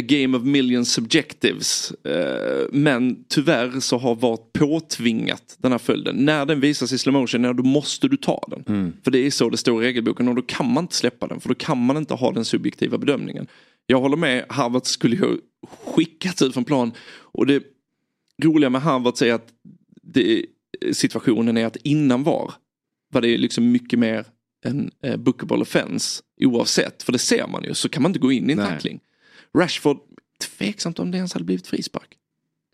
A 0.00 0.02
game 0.02 0.36
of 0.36 0.42
million 0.44 0.84
subjectives. 0.84 1.90
Eh, 1.90 2.66
Men 2.72 3.24
tyvärr 3.28 3.80
så 3.80 3.98
har 3.98 4.14
varit 4.14 4.52
påtvingat 4.52 5.56
den 5.58 5.72
här 5.72 5.78
följden. 5.78 6.16
När 6.16 6.46
den 6.46 6.60
visas 6.60 6.92
i 6.92 6.98
slow 6.98 7.12
motion, 7.14 7.44
ja, 7.44 7.52
då 7.52 7.62
måste 7.62 8.08
du 8.08 8.16
ta 8.16 8.44
den. 8.50 8.92
För 9.04 9.10
det 9.10 9.18
är 9.18 9.30
så 9.30 9.50
det 9.50 9.56
står 9.56 9.82
i 9.84 9.86
regelboken 9.86 10.28
och 10.28 10.34
då 10.34 10.42
kan 10.42 10.72
man 10.72 10.84
inte 10.84 10.94
släppa 10.94 11.26
den. 11.26 11.40
För 11.40 11.48
då 11.48 11.54
kan 11.54 11.86
man 11.86 11.96
inte 11.96 12.14
ha 12.14 12.32
den 12.32 12.44
subjektiva 12.44 12.98
bedömningen. 12.98 13.46
Jag 13.86 14.00
håller 14.00 14.16
med, 14.16 14.44
Harvard 14.48 14.86
skulle 14.86 15.16
ju 15.16 15.38
skickats 15.68 16.42
ut 16.42 16.54
från 16.54 16.64
plan. 16.64 16.92
Och 17.18 17.46
det 17.46 17.62
roliga 18.42 18.70
med 18.70 18.82
Harvard 18.82 19.22
är 19.22 19.32
att 19.34 19.48
det, 20.02 20.44
situationen 20.92 21.56
är 21.56 21.66
att 21.66 21.76
innan 21.76 22.22
var 22.22 22.54
var 23.12 23.20
det 23.20 23.38
liksom 23.38 23.72
mycket 23.72 23.98
mer 23.98 24.24
en 24.64 24.90
eh, 25.02 25.16
bookable 25.16 25.56
offense 25.56 26.22
oavsett. 26.40 27.02
För 27.02 27.12
det 27.12 27.18
ser 27.18 27.46
man 27.46 27.64
ju, 27.64 27.74
så 27.74 27.88
kan 27.88 28.02
man 28.02 28.10
inte 28.10 28.18
gå 28.18 28.32
in 28.32 28.50
i 28.50 28.52
en 28.52 28.58
Nej. 28.58 28.68
tackling. 28.68 29.00
Rashford, 29.56 29.98
tveksamt 30.58 30.98
om 30.98 31.10
det 31.10 31.16
ens 31.16 31.32
hade 31.32 31.44
blivit 31.44 31.66
frispark. 31.66 32.16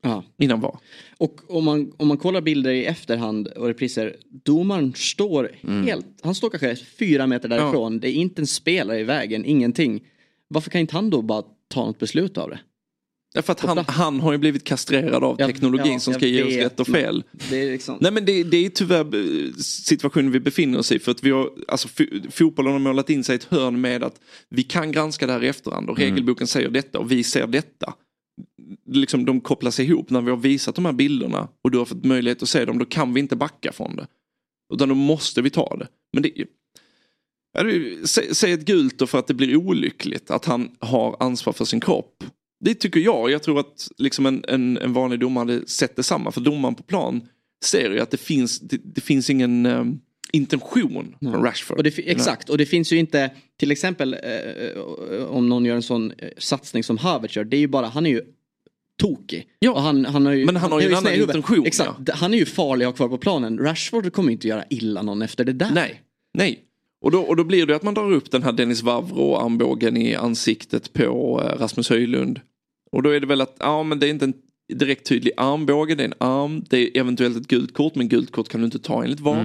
Ja. 0.03 0.25
Innan 0.39 0.61
var. 0.61 0.79
Och 1.19 1.41
om 1.49 1.65
man, 1.65 1.93
om 1.97 2.09
man 2.09 2.17
kollar 2.17 2.41
bilder 2.41 2.71
i 2.71 2.85
efterhand 2.85 3.49
och 3.49 3.67
repriser, 3.67 4.17
domaren 4.31 4.95
står 4.95 5.51
helt, 5.85 6.07
han 6.23 6.35
står 6.35 6.51
kanske 6.51 6.77
fyra 6.77 7.27
meter 7.27 7.49
därifrån. 7.49 8.01
Det 8.01 8.09
är 8.09 8.13
inte 8.13 8.43
en 8.43 8.47
spelare 8.47 9.01
i 9.01 9.05
vägen, 9.05 9.45
ingenting. 9.45 10.07
Varför 10.49 10.71
kan 10.71 10.81
inte 10.81 10.97
han 10.97 11.11
då 11.11 11.23
bara 11.23 11.43
ta 11.69 11.87
något 11.87 11.99
beslut 11.99 12.39
av 12.39 12.51
det? 12.51 12.61
Därför 13.35 13.53
att 13.53 13.61
han, 13.61 13.79
han 13.79 14.21
har 14.21 14.33
ju 14.33 14.39
blivit 14.39 14.65
kastrerad 14.65 15.25
av 15.25 15.37
teknologin 15.37 15.93
ja, 15.93 15.99
som 15.99 16.15
ska 16.15 16.27
ge 16.27 16.43
oss 16.43 16.53
rätt 16.53 16.81
och 16.81 16.87
fel. 16.87 17.25
Det 17.51 17.57
är 17.57 17.73
liksom... 17.73 17.99
Nej 18.01 18.13
men 18.13 18.25
det, 18.25 18.45
det 18.45 18.57
är 18.57 18.69
tyvärr 18.69 19.15
eh, 19.15 19.53
situationen 19.57 20.33
vi 20.33 20.41
befinner 20.41 20.79
oss 20.79 20.93
i 20.93 20.99
för 20.99 21.11
att 21.11 21.23
vi 21.25 21.31
har, 21.31 21.51
alltså 21.69 21.89
fo- 21.89 22.31
fotbollen 22.31 22.73
har 22.73 22.79
målat 22.79 23.11
in 23.11 23.25
sig 23.25 23.33
i 23.35 23.37
ett 23.37 23.45
hörn 23.45 23.81
med 23.81 24.03
att 24.03 24.21
vi 24.49 24.63
kan 24.63 24.93
granska 24.93 25.27
det 25.27 25.33
här 25.33 25.45
i 25.45 25.49
efterhand 25.49 25.91
och 25.91 25.99
regelboken 25.99 26.47
säger 26.47 26.69
detta 26.71 26.99
och 26.99 27.13
vi 27.13 27.25
ser 27.25 27.47
detta. 27.47 27.95
Liksom 28.87 29.25
de 29.25 29.41
kopplas 29.41 29.81
ihop 29.81 30.11
när 30.11 30.21
vi 30.21 30.31
har 30.31 30.37
visat 30.37 30.75
de 30.75 30.85
här 30.85 30.93
bilderna 30.93 31.49
och 31.65 31.71
du 31.71 31.79
har 31.79 31.85
fått 31.85 32.05
möjlighet 32.05 32.43
att 32.43 32.49
se 32.49 32.65
dem, 32.65 32.79
då 32.79 32.85
kan 32.85 33.15
vi 33.15 33.21
inte 33.21 33.37
backa 33.37 33.73
från 33.73 33.97
det. 33.97 34.07
Utan 34.75 34.89
då 34.89 34.95
måste 34.95 35.43
vi 35.43 35.51
ta 35.51 35.77
det. 35.77 35.89
Men 36.13 36.23
det 36.23 36.47
säg 38.37 38.53
ett 38.53 38.65
gult 38.65 38.99
då 38.99 39.07
för 39.07 39.19
att 39.19 39.27
det 39.27 39.35
blir 39.35 39.57
olyckligt 39.57 40.31
att 40.31 40.45
han 40.45 40.71
har 40.81 41.17
ansvar 41.21 41.53
för 41.53 41.65
sin 41.65 41.81
kropp. 41.81 42.25
Det 42.65 42.75
tycker 42.75 43.01
jag. 43.01 43.31
Jag 43.31 43.43
tror 43.43 43.61
att 43.61 43.89
liksom 43.99 44.27
en, 44.27 44.45
en, 44.49 44.79
en 44.79 44.93
vanlig 44.93 45.21
domare 45.21 45.41
hade 45.43 45.69
sett 45.69 45.97
detsamma. 45.97 46.33
För 46.33 46.41
domaren 46.41 46.75
på 46.75 46.83
plan 46.83 47.21
ser 47.65 47.91
ju 47.91 48.01
att 48.01 48.11
det 48.11 48.17
finns, 48.17 48.61
det, 48.61 48.81
det 48.85 49.01
finns 49.01 49.31
ingen 49.31 49.67
eh, 49.67 49.85
intention 50.33 51.17
från 51.21 51.45
Rashford. 51.45 51.77
Och 51.77 51.85
det, 51.85 51.99
exakt, 51.99 52.49
och 52.49 52.59
det 52.59 52.67
finns 52.67 52.93
ju 52.93 52.97
inte, 52.97 53.31
till 53.59 53.71
exempel 53.71 54.15
eh, 54.15 55.27
om 55.27 55.49
någon 55.49 55.65
gör 55.65 55.77
en 55.77 55.83
sån 55.83 56.11
eh, 56.19 56.29
satsning 56.39 56.85
som 56.85 56.99
Havertz 56.99 57.37
gör, 57.37 57.45
det 57.45 57.57
är 57.57 57.61
ju 57.61 57.69
bara, 57.69 57.87
han 57.87 58.07
är 58.07 58.11
ju 58.11 58.23
tokig. 59.01 59.47
Ja. 59.59 59.71
Och 59.71 59.83
han, 59.83 60.05
han 60.05 60.27
har 60.27 60.33
ju, 60.33 60.47
Men 60.47 60.57
han 60.57 60.73
har 60.73 60.81
ju 60.81 60.87
en 60.87 60.95
annan 60.95 61.15
intention, 61.15 61.67
Exakt, 61.67 62.11
han 62.11 62.35
är 62.35 62.39
ju 62.39 62.47
farlig 62.47 62.85
att 62.85 62.91
ha 62.91 62.97
kvar 62.97 63.09
på 63.09 63.19
planen. 63.19 63.59
Rashford 63.59 64.13
kommer 64.13 64.33
inte 64.33 64.49
göra 64.49 64.65
illa 64.71 65.03
någon 65.03 65.23
efter 65.23 65.45
det 65.45 65.53
där. 65.53 65.71
Nej, 65.75 66.01
nej. 66.35 66.69
Och 67.01 67.11
då, 67.11 67.21
och 67.21 67.37
då 67.37 67.45
blir 67.45 67.67
det 67.67 67.77
att 67.77 67.83
man 67.83 67.95
drar 67.95 68.13
upp 68.13 68.31
den 68.31 68.43
här 68.43 68.53
Dennis 68.53 68.83
Vavro 68.83 69.37
armbågen 69.37 69.97
i 69.97 70.15
ansiktet 70.15 70.93
på 70.93 71.41
eh, 71.45 71.59
Rasmus 71.59 71.91
Höjlund. 71.91 72.41
Och 72.93 73.03
då 73.03 73.11
är 73.11 73.21
det 73.21 73.27
väl 73.27 73.41
att, 73.41 73.57
ja 73.59 73.83
men 73.83 73.99
det 73.99 74.07
är 74.07 74.11
inte 74.11 74.25
en 74.25 74.35
direkt 74.75 75.07
tydlig 75.07 75.33
armbåge, 75.37 75.95
det 75.95 76.03
är 76.03 76.09
en 76.09 76.15
arm, 76.19 76.65
det 76.71 76.79
är 76.79 77.01
eventuellt 77.01 77.37
ett 77.37 77.49
gult 77.49 77.75
kort, 77.75 77.95
men 77.95 78.09
gult 78.09 78.31
kort 78.33 78.49
kan 78.49 78.61
du 78.61 78.65
inte 78.65 78.79
ta 78.79 79.05
enligt 79.05 79.21
VAR. 79.21 79.37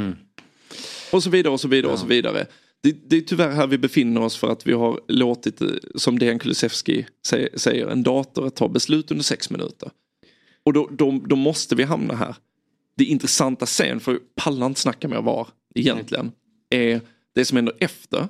Och 1.12 1.24
så 1.24 1.30
vidare 1.30 1.54
och 1.54 1.60
så 1.60 1.68
vidare 1.68 1.91
och 1.91 2.00
så 2.00 2.06
vidare. 2.08 2.45
Det, 2.84 3.10
det 3.10 3.18
är 3.18 3.22
tyvärr 3.22 3.52
här 3.52 3.68
vi 3.68 3.78
befinner 3.78 4.22
oss 4.22 4.38
för 4.38 4.52
att 4.52 4.68
vi 4.68 4.74
har 4.74 5.00
låtit, 5.08 5.62
eh, 5.62 5.68
som 5.95 6.20
Dejan 6.20 6.39
Kulusevski 6.39 7.06
sä- 7.32 7.58
säger, 7.58 7.88
en 7.88 8.04
dator 8.04 8.48
att 8.48 8.56
ta 8.56 8.68
beslut 8.68 9.12
under 9.12 9.24
sex 9.24 9.50
minuter. 9.50 9.91
Och 10.64 10.74
då, 10.74 10.89
då, 10.91 11.22
då 11.26 11.36
måste 11.36 11.76
vi 11.76 11.84
hamna 11.84 12.16
här. 12.16 12.36
Det 12.98 13.04
intressanta 13.06 13.66
sen, 13.66 14.00
för 14.00 14.12
jag 14.12 14.22
pallar 14.36 14.66
inte 14.68 14.80
snacka 14.80 15.08
med 15.08 15.24
VAR 15.24 15.48
egentligen, 15.76 16.32
är 16.70 17.02
det 17.36 17.45
som 17.45 17.56
händer 17.56 17.76
efter 17.80 18.28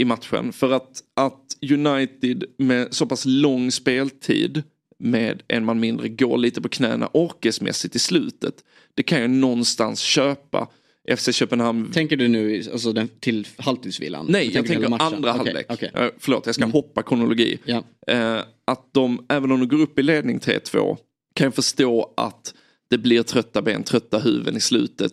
i 0.00 0.04
matchen. 0.04 0.52
För 0.52 0.72
att, 0.72 1.02
att 1.14 1.56
United 1.70 2.44
med 2.58 2.94
så 2.94 3.06
pass 3.06 3.24
lång 3.26 3.72
speltid 3.72 4.62
med 4.98 5.42
en 5.48 5.64
man 5.64 5.80
mindre 5.80 6.08
går 6.08 6.38
lite 6.38 6.60
på 6.60 6.68
knäna 6.68 7.10
orkesmässigt 7.12 7.96
i 7.96 7.98
slutet. 7.98 8.54
Det 8.94 9.02
kan 9.02 9.20
jag 9.20 9.30
någonstans 9.30 10.00
köpa. 10.00 10.68
FC 11.16 11.34
Köpenhamn 11.34 11.92
Tänker 11.92 12.16
du 12.16 12.28
nu 12.28 12.62
alltså, 12.72 12.92
den, 12.92 13.08
till 13.20 13.46
halvtidsvilan? 13.56 14.26
Nej, 14.28 14.50
jag 14.54 14.66
tänker 14.66 14.88
matchen? 14.88 15.14
andra 15.14 15.30
Okej, 15.30 15.38
halvlek. 15.38 15.66
okej. 15.68 15.90
Mm. 15.94 16.06
Eh, 16.06 16.12
förlåt, 16.18 16.46
jag 16.46 16.54
ska 16.54 16.64
hoppa 16.64 17.02
kronologi. 17.02 17.58
Ja. 17.64 17.84
Eh, 18.06 18.40
att 18.64 18.92
de, 18.92 19.26
även 19.28 19.52
om 19.52 19.60
de 19.60 19.68
går 19.68 19.80
upp 19.80 19.98
i 19.98 20.02
ledning 20.02 20.38
3-2, 20.38 20.96
kan 21.34 21.44
jag 21.44 21.54
förstå 21.54 22.12
att 22.16 22.54
det 22.90 22.98
blir 22.98 23.22
trötta 23.22 23.62
ben, 23.62 23.82
trötta 23.82 24.18
huvuden 24.18 24.56
i 24.56 24.60
slutet. 24.60 25.12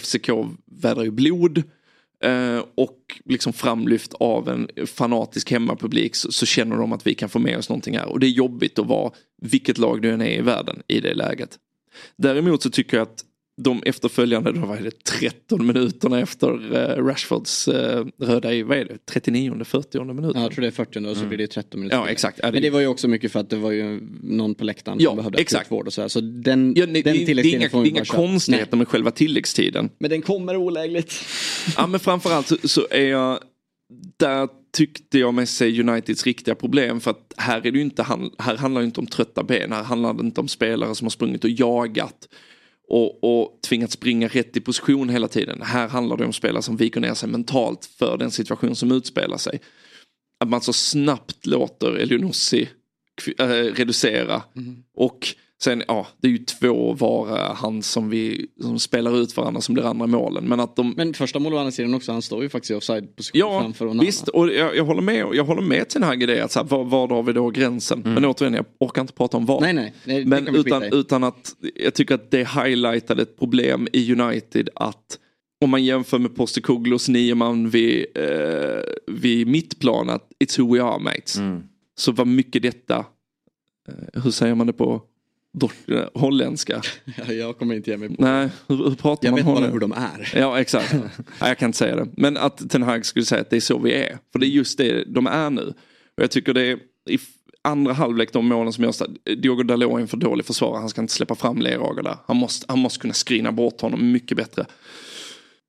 FCK 0.00 0.28
vädrar 0.64 1.04
ju 1.04 1.10
blod. 1.10 1.62
Eh, 2.24 2.64
och 2.74 3.20
liksom 3.24 3.52
framlyft 3.52 4.14
av 4.14 4.48
en 4.48 4.68
fanatisk 4.86 5.50
hemmapublik 5.50 6.14
så, 6.14 6.32
så 6.32 6.46
känner 6.46 6.76
de 6.76 6.92
att 6.92 7.06
vi 7.06 7.14
kan 7.14 7.28
få 7.28 7.38
med 7.38 7.58
oss 7.58 7.68
någonting 7.68 7.98
här. 7.98 8.06
Och 8.06 8.20
det 8.20 8.26
är 8.26 8.30
jobbigt 8.30 8.78
att 8.78 8.86
vara 8.86 9.12
vilket 9.42 9.78
lag 9.78 10.02
du 10.02 10.10
än 10.10 10.20
är 10.20 10.38
i 10.38 10.40
världen 10.40 10.82
i 10.88 11.00
det 11.00 11.14
läget. 11.14 11.58
Däremot 12.16 12.62
så 12.62 12.70
tycker 12.70 12.96
jag 12.96 13.02
att 13.02 13.24
de 13.62 13.82
efterföljande, 13.86 14.52
då 14.52 14.60
var 14.60 14.76
det 14.76 15.04
13 15.04 15.66
minuterna 15.66 16.20
efter 16.20 16.74
eh, 16.74 17.04
Rashfords 17.04 17.68
eh, 17.68 18.06
röda 18.18 18.54
i, 18.54 18.62
vad 18.62 18.78
är 18.78 18.84
det, 18.84 19.06
39 19.06 19.64
40 19.64 20.04
minuten? 20.04 20.32
Ja, 20.34 20.42
jag 20.42 20.52
tror 20.52 20.62
det 20.62 20.66
är 20.66 20.70
40 20.70 21.06
och 21.06 21.16
så 21.16 21.26
blir 21.26 21.38
det 21.38 21.46
13 21.46 21.80
minuter. 21.80 21.96
Mm. 21.96 22.06
Ja, 22.06 22.12
exakt. 22.12 22.40
Men 22.42 22.62
det 22.62 22.70
var 22.70 22.80
ju 22.80 22.86
också 22.86 23.08
mycket 23.08 23.32
för 23.32 23.40
att 23.40 23.50
det 23.50 23.56
var 23.56 23.70
ju 23.70 24.00
någon 24.22 24.54
på 24.54 24.64
läktaren 24.64 24.98
Ja, 25.00 25.10
som 25.10 25.16
behövde 25.16 25.38
exakt. 25.38 25.60
akutvård 25.60 25.86
och 25.86 25.92
sådär. 25.92 26.08
Så 26.08 26.20
den, 26.20 26.74
Ja, 26.76 26.86
nej, 26.86 27.02
den 27.02 27.12
det, 27.12 27.18
det 27.18 27.22
är 27.22 27.26
tilläggstiden 27.26 27.60
inga, 27.60 27.70
får 27.70 27.82
det 27.82 27.88
är 27.88 27.90
inga 27.90 28.04
konstigheter 28.04 28.68
Nej. 28.72 28.78
med 28.78 28.88
själva 28.88 29.10
tilläggstiden. 29.10 29.90
Men 29.98 30.10
den 30.10 30.22
kommer 30.22 30.56
olägligt. 30.56 31.14
Ja 31.76 31.86
men 31.86 32.00
framförallt 32.00 32.46
så, 32.46 32.56
så 32.64 32.86
är 32.90 33.06
jag, 33.06 33.38
där 34.16 34.48
tyckte 34.76 35.18
jag 35.18 35.34
mig 35.34 35.46
se 35.46 35.80
Uniteds 35.80 36.24
riktiga 36.26 36.54
problem 36.54 37.00
för 37.00 37.10
att 37.10 37.34
här 37.36 37.66
är 37.66 37.72
det 37.72 37.80
inte, 37.80 38.02
här 38.38 38.56
handlar 38.56 38.80
det 38.80 38.84
inte 38.84 39.00
om 39.00 39.06
trötta 39.06 39.42
ben, 39.42 39.72
här 39.72 39.82
handlar 39.82 40.14
det 40.14 40.20
inte 40.20 40.40
om 40.40 40.48
spelare 40.48 40.94
som 40.94 41.04
har 41.04 41.10
sprungit 41.10 41.44
och 41.44 41.50
jagat 41.50 42.28
och, 42.88 43.24
och 43.24 43.58
tvingats 43.62 43.94
springa 43.94 44.28
rätt 44.28 44.56
i 44.56 44.60
position 44.60 45.08
hela 45.08 45.28
tiden. 45.28 45.62
Här 45.62 45.88
handlar 45.88 46.16
det 46.16 46.24
om 46.24 46.32
spelare 46.32 46.62
som 46.62 46.76
viker 46.76 47.00
ner 47.00 47.14
sig 47.14 47.28
mentalt 47.28 47.84
för 47.84 48.18
den 48.18 48.30
situation 48.30 48.76
som 48.76 48.92
utspelar 48.92 49.36
sig. 49.36 49.60
Att 50.40 50.48
man 50.48 50.60
så 50.60 50.72
snabbt 50.72 51.46
låter 51.46 51.92
Elionossi 51.92 52.68
äh, 53.38 53.46
reducera 53.46 54.42
och 54.94 55.26
sen, 55.62 55.82
ja, 55.88 56.06
det 56.20 56.28
är 56.28 56.32
ju 56.32 56.38
två 56.38 56.92
var 56.92 57.54
han 57.54 57.82
som 57.82 58.10
vi 58.10 58.46
som 58.60 58.78
spelar 58.78 59.16
ut 59.16 59.36
varandra 59.36 59.60
som 59.60 59.74
blir 59.74 59.84
andra 59.84 60.06
målen. 60.06 60.44
Men 60.44 60.60
att 60.60 60.76
de 60.76 60.94
Men 60.96 61.14
första 61.14 61.38
målet 61.38 61.56
å 61.56 61.58
andra 61.58 61.70
sidan 61.70 61.94
också, 61.94 62.12
han 62.12 62.22
står 62.22 62.42
ju 62.42 62.48
faktiskt 62.48 62.70
i 62.70 62.74
offside-position 62.74 63.38
Ja, 63.38 63.60
framför 63.60 63.86
Onana. 63.86 64.02
visst. 64.02 64.28
Och 64.28 64.52
jag, 64.52 64.76
jag 64.76 64.84
håller 64.84 65.02
med, 65.02 65.26
jag 65.32 65.44
håller 65.44 65.62
med 65.62 65.88
Ten 65.88 66.02
Hag 66.02 66.22
i 66.22 66.26
det. 66.26 66.44
Att 66.44 66.52
så 66.52 66.58
här, 66.58 66.66
var, 66.66 66.84
var 66.84 67.08
drar 67.08 67.22
vi 67.22 67.32
då 67.32 67.50
gränsen? 67.50 68.02
Men 68.04 68.24
återigen, 68.24 68.54
jag 68.54 68.64
orkar 68.80 69.00
inte 69.00 69.12
prata 69.12 69.36
om 69.36 69.46
var. 69.46 69.60
Nej, 69.60 69.72
nej. 69.72 69.94
nej 70.04 70.24
Men 70.24 70.56
utan, 70.56 70.82
utan 70.82 71.24
att 71.24 71.54
jag 71.74 71.94
tycker 71.94 72.14
att 72.14 72.30
det 72.30 72.48
highlightade 72.48 73.22
ett 73.22 73.38
problem 73.38 73.88
i 73.92 74.12
United 74.12 74.68
att 74.74 75.18
om 75.60 75.70
man 75.70 75.84
jämför 75.84 76.18
med 76.18 76.36
Postekoglos 76.36 77.08
nio 77.08 77.34
man 77.34 77.70
vid, 77.70 78.06
eh, 78.14 78.82
vid 79.06 79.46
mittplan 79.46 80.10
att 80.10 80.30
it's 80.44 80.60
who 80.60 80.74
we 80.74 80.82
are 80.82 80.98
mates. 80.98 81.38
Så 81.98 82.12
var 82.12 82.24
mycket 82.24 82.62
detta, 82.62 83.04
eh, 83.88 84.22
hur 84.22 84.30
säger 84.30 84.54
man 84.54 84.66
det 84.66 84.72
på 84.72 85.02
holländska? 86.14 86.82
Ja, 87.26 87.32
jag 87.32 87.58
kommer 87.58 87.74
inte 87.74 87.90
ge 87.90 87.96
mig 87.96 88.08
på 88.08 88.22
Nej, 88.22 88.48
hur, 88.68 88.76
hur 88.76 88.94
pratar 88.94 89.26
Jag 89.26 89.32
man 89.32 89.36
vet 89.36 89.44
bara 89.46 89.54
holländska? 89.54 89.72
hur 89.72 89.80
de 89.80 89.92
är. 89.92 90.32
Ja 90.40 90.60
exakt. 90.60 90.92
Nej, 91.40 91.48
jag 91.48 91.58
kan 91.58 91.68
inte 91.68 91.78
säga 91.78 91.96
det. 91.96 92.08
Men 92.16 92.36
att 92.36 92.70
Ten 92.70 92.82
Hag 92.82 93.06
skulle 93.06 93.24
säga 93.24 93.40
att 93.40 93.50
det 93.50 93.56
är 93.56 93.60
så 93.60 93.78
vi 93.78 93.92
är. 93.92 94.18
För 94.32 94.38
det 94.38 94.46
är 94.46 94.48
just 94.48 94.78
det 94.78 95.04
de 95.04 95.26
är 95.26 95.50
nu. 95.50 95.74
Och 96.16 96.22
jag 96.22 96.30
tycker 96.30 96.54
det 96.54 96.62
är 96.62 96.78
i 97.10 97.18
andra 97.62 97.92
halvlek 97.92 98.32
de 98.32 98.46
målen 98.46 98.72
som 98.72 98.84
görs 98.84 98.98
där. 98.98 99.34
Diogo 99.36 99.62
Dalot 99.62 99.92
är 99.96 100.00
en 100.00 100.08
för 100.08 100.16
dålig 100.16 100.46
försvarare. 100.46 100.80
Han 100.80 100.88
ska 100.88 101.00
inte 101.00 101.12
släppa 101.12 101.34
fram 101.34 101.58
Lerager 101.58 102.02
där. 102.02 102.16
Han 102.26 102.36
måste, 102.36 102.66
han 102.68 102.78
måste 102.78 102.98
kunna 102.98 103.14
skrina 103.14 103.52
bort 103.52 103.80
honom 103.80 104.12
mycket 104.12 104.36
bättre. 104.36 104.66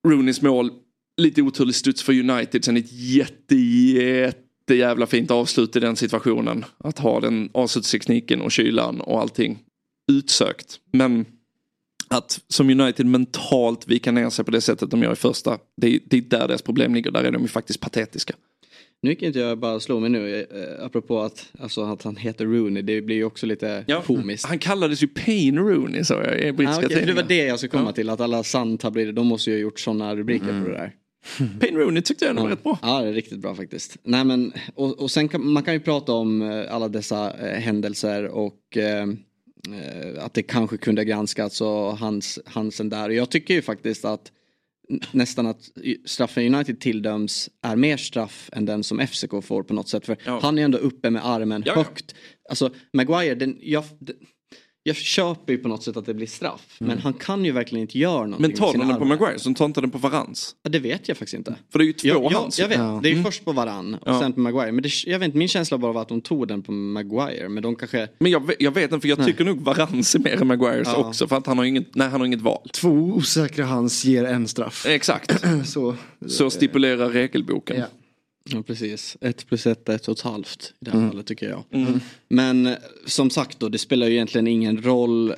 Rooneys 0.07 0.41
mål, 0.41 0.71
lite 1.17 1.41
oturlig 1.41 1.75
studs 1.75 2.03
för 2.03 2.29
United. 2.29 2.65
Sen 2.65 2.77
ett 2.77 2.91
jätte, 2.91 3.55
jätte 3.55 4.75
jävla 4.75 5.05
fint 5.05 5.31
avslut 5.31 5.75
i 5.75 5.79
den 5.79 5.95
situationen. 5.95 6.65
Att 6.77 6.99
ha 6.99 7.19
den 7.19 7.49
avslutstekniken 7.53 8.41
och 8.41 8.51
kylan 8.51 9.01
och 9.01 9.21
allting 9.21 9.59
utsökt. 10.11 10.79
Men 10.93 11.25
att 12.09 12.39
som 12.47 12.69
United 12.69 13.05
mentalt 13.05 13.87
vika 13.87 14.11
ner 14.11 14.29
sig 14.29 14.45
på 14.45 14.51
det 14.51 14.61
sättet 14.61 14.91
de 14.91 15.03
gör 15.03 15.13
i 15.13 15.15
första. 15.15 15.57
Det 15.77 15.87
är, 15.95 15.99
det 16.05 16.17
är 16.17 16.21
där 16.21 16.47
deras 16.47 16.61
problem 16.61 16.95
ligger. 16.95 17.11
Där 17.11 17.23
är 17.23 17.31
de 17.31 17.41
ju 17.41 17.47
faktiskt 17.47 17.79
patetiska. 17.79 18.33
Nu 19.01 19.09
gick 19.09 19.21
inte 19.21 19.39
jag 19.39 19.59
bara 19.59 19.79
slå 19.79 19.99
mig 19.99 20.09
nu, 20.09 20.41
eh, 20.41 20.85
apropå 20.85 21.19
att, 21.21 21.51
alltså, 21.59 21.83
att 21.83 22.03
han 22.03 22.15
heter 22.15 22.45
Rooney, 22.45 22.83
det 22.83 23.01
blir 23.01 23.15
ju 23.15 23.23
också 23.23 23.45
lite 23.45 23.85
komiskt. 24.05 24.45
Han 24.45 24.59
kallades 24.59 25.03
ju 25.03 25.07
Payne 25.07 25.61
Rooney 25.61 26.03
så 26.03 26.13
jag 26.13 26.39
i 26.39 26.51
brittiska 26.51 26.85
Ah, 26.85 26.89
för 26.89 27.05
det 27.05 27.13
var 27.13 27.23
det 27.23 27.45
jag 27.45 27.57
skulle 27.57 27.69
komma 27.69 27.89
Ja. 27.89 27.91
till, 27.91 28.09
att 28.09 28.21
alla 28.21 28.43
Sun-tablider, 28.43 29.11
de 29.13 29.27
måste 29.27 29.49
ju 29.51 29.55
ha 29.57 29.61
gjort 29.61 29.79
sådana 29.79 30.15
rubriker 30.15 30.61
på 30.63 30.69
det 30.69 30.73
där. 30.73 30.91
Payne 31.59 31.79
Rooney 31.79 32.01
tyckte 32.01 32.25
jag 32.25 32.29
ändå 32.29 32.41
var 32.41 32.49
rätt 32.49 32.63
bra. 32.63 32.79
Ja, 32.81 33.01
det 33.01 33.07
är 33.09 33.13
riktigt 33.13 33.39
bra 33.39 33.55
faktiskt. 33.55 33.97
Nej, 34.03 34.25
men, 34.25 34.53
och, 34.75 34.99
och 34.99 35.11
sen 35.11 35.27
kan 35.27 35.47
man 35.51 35.63
kan 35.63 35.73
ju 35.73 35.79
prata 35.79 36.13
om 36.13 36.41
eh, 36.41 36.73
alla 36.75 36.87
dessa 36.87 37.33
eh, 37.33 37.59
händelser 37.59 38.27
och 38.27 38.77
eh, 38.77 39.05
att 40.19 40.33
det 40.33 40.43
kanske 40.43 40.77
kunde 40.77 41.05
granskats 41.05 41.61
och 41.61 41.97
hans, 41.97 42.39
Hansen 42.45 42.89
där. 42.89 43.09
Jag 43.09 43.29
tycker 43.29 43.53
ju 43.53 43.61
faktiskt 43.61 44.05
att 44.05 44.31
nästan 45.11 45.47
att 45.47 45.61
straffen 46.05 46.55
United 46.55 46.79
tilldöms 46.79 47.49
är 47.61 47.75
mer 47.75 47.97
straff 47.97 48.49
än 48.53 48.65
den 48.65 48.83
som 48.83 49.07
FCK 49.07 49.31
får 49.43 49.63
på 49.63 49.73
något 49.73 49.89
sätt. 49.89 50.05
För 50.05 50.17
han 50.41 50.59
är 50.59 50.63
ändå 50.63 50.77
uppe 50.77 51.09
med 51.09 51.25
armen 51.25 51.63
Ja, 51.65 51.73
ja. 51.75 51.83
högt. 51.83 52.15
Alltså 52.49 52.73
Maguire, 52.93 53.35
den, 53.35 53.57
jag, 53.61 53.83
jag 54.87 54.95
köper 54.95 55.53
ju 55.53 55.59
på 55.59 55.67
något 55.67 55.83
sätt 55.83 55.97
att 55.97 56.05
det 56.05 56.13
blir 56.13 56.27
straff. 56.27 56.75
Men 56.79 56.99
han 56.99 57.13
kan 57.13 57.45
ju 57.45 57.51
verkligen 57.51 57.81
inte 57.81 57.99
göra 57.99 58.13
någonting 58.25 58.41
Men 58.41 58.51
tar 58.53 58.73
de 58.73 58.87
den 58.87 58.97
på. 58.99 59.05
Maguire 59.05 59.39
så 59.39 59.53
tar 59.53 59.65
inte 59.65 59.81
den 59.81 59.91
på 59.91 59.97
Varans. 59.97 60.55
Ja, 60.63 60.69
det 60.69 60.79
vet 60.79 61.07
jag 61.07 61.17
faktiskt 61.17 61.33
inte. 61.37 61.55
För 61.71 61.79
det 61.79 61.85
är 61.85 61.87
ju 61.87 61.93
två 61.93 62.07
jag, 62.07 62.23
jag, 62.23 62.29
hands. 62.39 62.59
jag 62.59 62.67
vet, 62.67 62.77
Ja. 62.77 62.99
det 63.03 63.07
är 63.07 63.11
ju 63.11 63.13
Mm. 63.17 63.25
först 63.25 63.45
på 63.45 63.51
Varann 63.51 63.93
och 63.95 64.01
Ja. 64.05 64.19
sen 64.19 64.33
på 64.33 64.39
Maguire. 64.39 64.71
Men 64.71 64.83
det, 64.83 64.89
jag 65.05 65.19
vet 65.19 65.25
inte, 65.25 65.37
min 65.37 65.47
känsla 65.47 65.77
bara 65.77 65.91
var 65.91 66.01
att 66.01 66.09
de 66.09 66.21
tog 66.21 66.47
den 66.47 66.61
på 66.61 66.71
Maguire. 66.71 67.49
Men 67.49 67.63
de 67.63 67.75
kanske... 67.75 68.07
Men 68.19 68.31
jag, 68.31 68.47
vet- 68.47 68.55
jag 68.61 68.71
vet 68.71 68.83
inte 68.91 69.01
för 69.01 69.07
jag 69.09 69.17
Nej. 69.17 69.27
tycker 69.27 69.43
nog 69.45 69.61
Varans 69.61 70.15
är 70.15 70.19
mer 70.19 70.41
än 70.41 70.47
Maguires 70.47 70.87
Ja. 70.91 70.95
också. 70.97 71.27
För 71.27 71.35
att 71.37 71.47
han 71.47 71.57
har 71.57 71.65
inget, 71.65 71.95
nej, 71.95 72.09
han 72.09 72.19
har 72.21 72.25
inget 72.27 72.41
val. 72.41 72.69
Två 72.73 72.89
osäkra 72.89 73.65
hands 73.65 74.05
ger 74.05 74.23
en 74.23 74.47
straff. 74.47 74.85
Exakt. 74.85 75.43
så, 75.65 75.95
Så 76.27 76.49
stipulerar 76.49 77.09
regelboken. 77.09 77.83
Ja. 78.49 78.63
Precis, 78.63 79.17
ett 79.21 79.47
plus 79.47 79.67
ett 79.67 79.89
är 79.89 79.95
ett 79.95 80.07
och 80.07 80.17
ett 80.17 80.21
halvt 80.21 80.73
i 80.81 80.85
det 80.85 80.91
här 80.91 80.97
Mm. 80.97 81.09
fallet 81.11 81.25
tycker 81.27 81.49
jag. 81.49 81.63
Mm. 81.71 81.99
Men 82.29 82.65
eh, 82.65 82.73
som 83.05 83.29
sagt 83.29 83.59
då, 83.59 83.69
det 83.69 83.77
spelar 83.77 84.07
ju 84.07 84.13
egentligen 84.13 84.47
ingen 84.47 84.81
roll. 84.81 85.33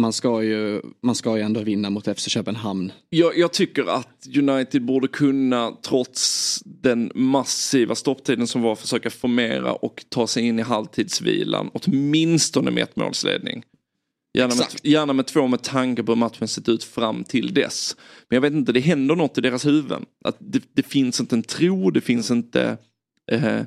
Man 0.00 0.12
ska 0.12 0.42
ju, 0.42 0.80
man 1.02 1.14
ska 1.14 1.36
ju 1.36 1.42
ändå 1.42 1.60
vinna 1.60 1.90
mot 1.90 2.18
FC 2.18 2.28
Köpenhamn. 2.28 2.92
Jag, 3.10 3.38
jag 3.38 3.52
tycker 3.52 3.84
att 3.84 4.26
United 4.38 4.84
borde 4.84 5.08
kunna, 5.08 5.72
trots 5.82 6.60
den 6.64 7.10
massiva 7.14 7.94
stopptiden 7.94 8.46
som 8.46 8.62
var, 8.62 8.74
försöka 8.76 9.10
formera 9.10 9.72
och 9.72 10.04
ta 10.08 10.26
sig 10.26 10.46
in 10.46 10.58
i 10.58 10.62
halvtidsvilan. 10.62 11.70
Åtminstone 11.74 12.70
med 12.70 12.82
ett 12.82 12.96
målsledning. 12.96 13.62
Gärna 14.38 14.54
med, 14.54 14.66
gärna 14.82 15.12
med 15.12 15.26
två 15.26 15.46
med 15.46 15.62
tanke 15.62 16.02
på 16.02 16.12
hur 16.12 16.16
matchen 16.16 16.48
sett 16.48 16.68
ut 16.68 16.84
fram 16.84 17.24
till 17.24 17.54
dess. 17.54 17.96
Men 18.28 18.36
jag 18.36 18.40
vet 18.40 18.52
inte, 18.52 18.72
det 18.72 18.80
händer 18.80 19.16
något 19.16 19.38
i 19.38 19.40
deras 19.40 19.66
huvuden. 19.66 20.04
Att 20.24 20.36
det, 20.38 20.62
det 20.72 20.82
finns 20.82 21.20
inte 21.20 21.36
en 21.36 21.42
tro, 21.42 21.90
det 21.90 22.00
finns 22.00 22.30
inte... 22.30 22.78
Eh, 23.32 23.60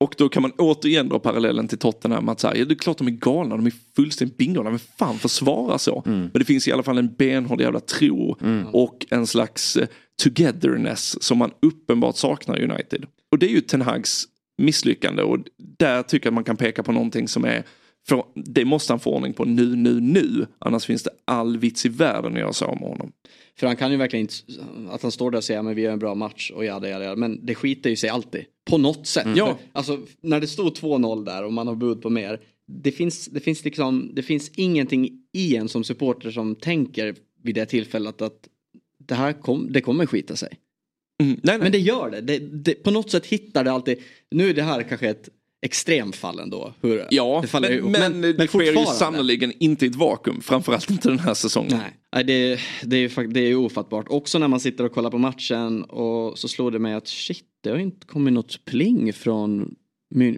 och 0.00 0.14
då 0.18 0.28
kan 0.28 0.42
man 0.42 0.52
återigen 0.58 1.08
dra 1.08 1.18
parallellen 1.18 1.68
till 1.68 1.78
Tottenham. 1.78 2.28
Att 2.28 2.40
så 2.40 2.48
här, 2.48 2.54
ja, 2.54 2.64
det 2.64 2.74
är 2.74 2.76
klart 2.76 2.98
de 2.98 3.06
är 3.06 3.10
galna, 3.10 3.56
de 3.56 3.66
är 3.66 3.72
fullständigt 3.96 4.36
bingolna. 4.36 4.70
Vem 4.70 4.78
fan 4.98 5.18
försvarar 5.18 5.78
så? 5.78 6.02
Men 6.04 6.30
det 6.32 6.44
finns 6.44 6.68
i 6.68 6.72
alla 6.72 6.82
fall 6.82 6.98
en 6.98 7.14
benhård 7.14 7.60
jävla 7.60 7.80
tro. 7.80 8.36
Och 8.72 9.06
en 9.10 9.26
slags 9.26 9.76
eh, 9.76 9.88
togetherness 10.22 11.22
som 11.22 11.38
man 11.38 11.50
uppenbart 11.62 12.16
saknar 12.16 12.58
i 12.58 12.64
United. 12.64 13.06
Och 13.30 13.38
det 13.38 13.46
är 13.46 13.50
ju 13.50 13.60
Ten 13.60 13.82
Hags 13.82 14.24
misslyckande. 14.58 15.22
Och 15.22 15.38
där 15.78 16.02
tycker 16.02 16.26
jag 16.26 16.30
att 16.30 16.34
man 16.34 16.44
kan 16.44 16.56
peka 16.56 16.82
på 16.82 16.92
någonting 16.92 17.28
som 17.28 17.44
är 17.44 17.64
för 18.10 18.24
det 18.34 18.64
måste 18.64 18.92
han 18.92 19.00
få 19.00 19.14
ordning 19.14 19.32
på 19.32 19.44
nu, 19.44 19.76
nu, 19.76 20.00
nu. 20.00 20.46
Annars 20.58 20.84
finns 20.84 21.02
det 21.02 21.10
all 21.24 21.58
vits 21.58 21.86
i 21.86 21.88
världen 21.88 22.32
att 22.32 22.38
göra 22.38 22.70
av 22.70 22.80
med 22.80 22.88
honom. 22.88 23.12
För 23.58 23.66
han 23.66 23.76
kan 23.76 23.90
ju 23.90 23.96
verkligen 23.96 24.20
inte, 24.20 24.34
att 24.90 25.02
han 25.02 25.12
står 25.12 25.30
där 25.30 25.38
och 25.38 25.44
säger 25.44 25.62
men 25.62 25.74
vi 25.74 25.82
gör 25.82 25.92
en 25.92 25.98
bra 25.98 26.14
match 26.14 26.50
och 26.50 26.64
jada 26.64 26.88
jada. 26.88 27.16
Men 27.16 27.46
det 27.46 27.54
skiter 27.54 27.90
ju 27.90 27.96
sig 27.96 28.10
alltid. 28.10 28.44
På 28.70 28.78
något 28.78 29.06
sätt. 29.06 29.26
Ja. 29.36 29.46
För, 29.46 29.56
Alltså 29.72 29.98
när 30.20 30.40
det 30.40 30.46
stod 30.46 30.72
2-0 30.72 31.24
där 31.24 31.44
och 31.44 31.52
man 31.52 31.66
har 31.66 31.74
bud 31.74 32.02
på 32.02 32.10
mer. 32.10 32.40
Det 32.66 32.92
finns, 32.92 33.26
det 33.26 33.40
finns 33.40 33.64
liksom, 33.64 34.10
det 34.14 34.22
finns 34.22 34.50
ingenting 34.54 35.10
i 35.32 35.56
en 35.56 35.68
som 35.68 35.84
supporter 35.84 36.30
som 36.30 36.54
tänker 36.54 37.14
vid 37.42 37.54
det 37.54 37.66
tillfället 37.66 38.22
att 38.22 38.48
det 38.98 39.14
här 39.14 39.32
kom, 39.32 39.72
det 39.72 39.80
kommer 39.80 40.06
skita 40.06 40.36
sig. 40.36 40.48
Men 41.42 41.72
det 41.72 41.78
gör 41.78 42.10
det. 42.10 42.20
Det, 42.20 42.38
det. 42.38 42.74
På 42.74 42.90
något 42.90 43.10
sätt 43.10 43.26
hittar 43.26 43.64
det 43.64 43.72
alltid, 43.72 43.98
nu 44.30 44.50
är 44.50 44.54
det 44.54 44.62
här 44.62 44.82
kanske 44.82 45.08
ett 45.08 45.28
extremfall 45.62 46.38
ändå. 46.38 46.74
Hur 46.82 47.06
Ja, 47.10 47.38
det 47.42 47.48
faller 47.48 47.68
men, 47.68 47.78
ihop. 47.78 47.90
men, 47.98 48.20
det 48.36 48.46
sker 48.46 48.62
ju 48.80 48.86
sannoliken 48.86 49.52
inte 49.58 49.86
i 49.86 49.88
ett 49.88 49.94
vakuum. 49.94 50.40
Framförallt 50.40 50.90
inte 50.90 51.08
den 51.08 51.18
här 51.18 51.34
säsongen. 51.34 51.80
Nej, 52.14 52.24
det, 52.24 52.58
det, 52.82 52.96
är, 52.96 53.28
det 53.28 53.40
är 53.40 53.54
ofattbart. 53.54 54.06
Också 54.08 54.38
när 54.38 54.48
man 54.48 54.60
sitter 54.60 54.84
och 54.84 54.92
kollar 54.92 55.10
på 55.10 55.18
matchen 55.18 55.82
och 55.84 56.38
så 56.38 56.48
slår 56.48 56.70
det 56.70 56.78
mig 56.78 56.94
att 56.94 57.08
shit, 57.08 57.44
det 57.62 57.70
har 57.70 57.76
ju 57.76 57.82
inte 57.82 58.06
kommit 58.06 58.32
något 58.32 58.64
pling 58.64 59.12
från 59.12 59.74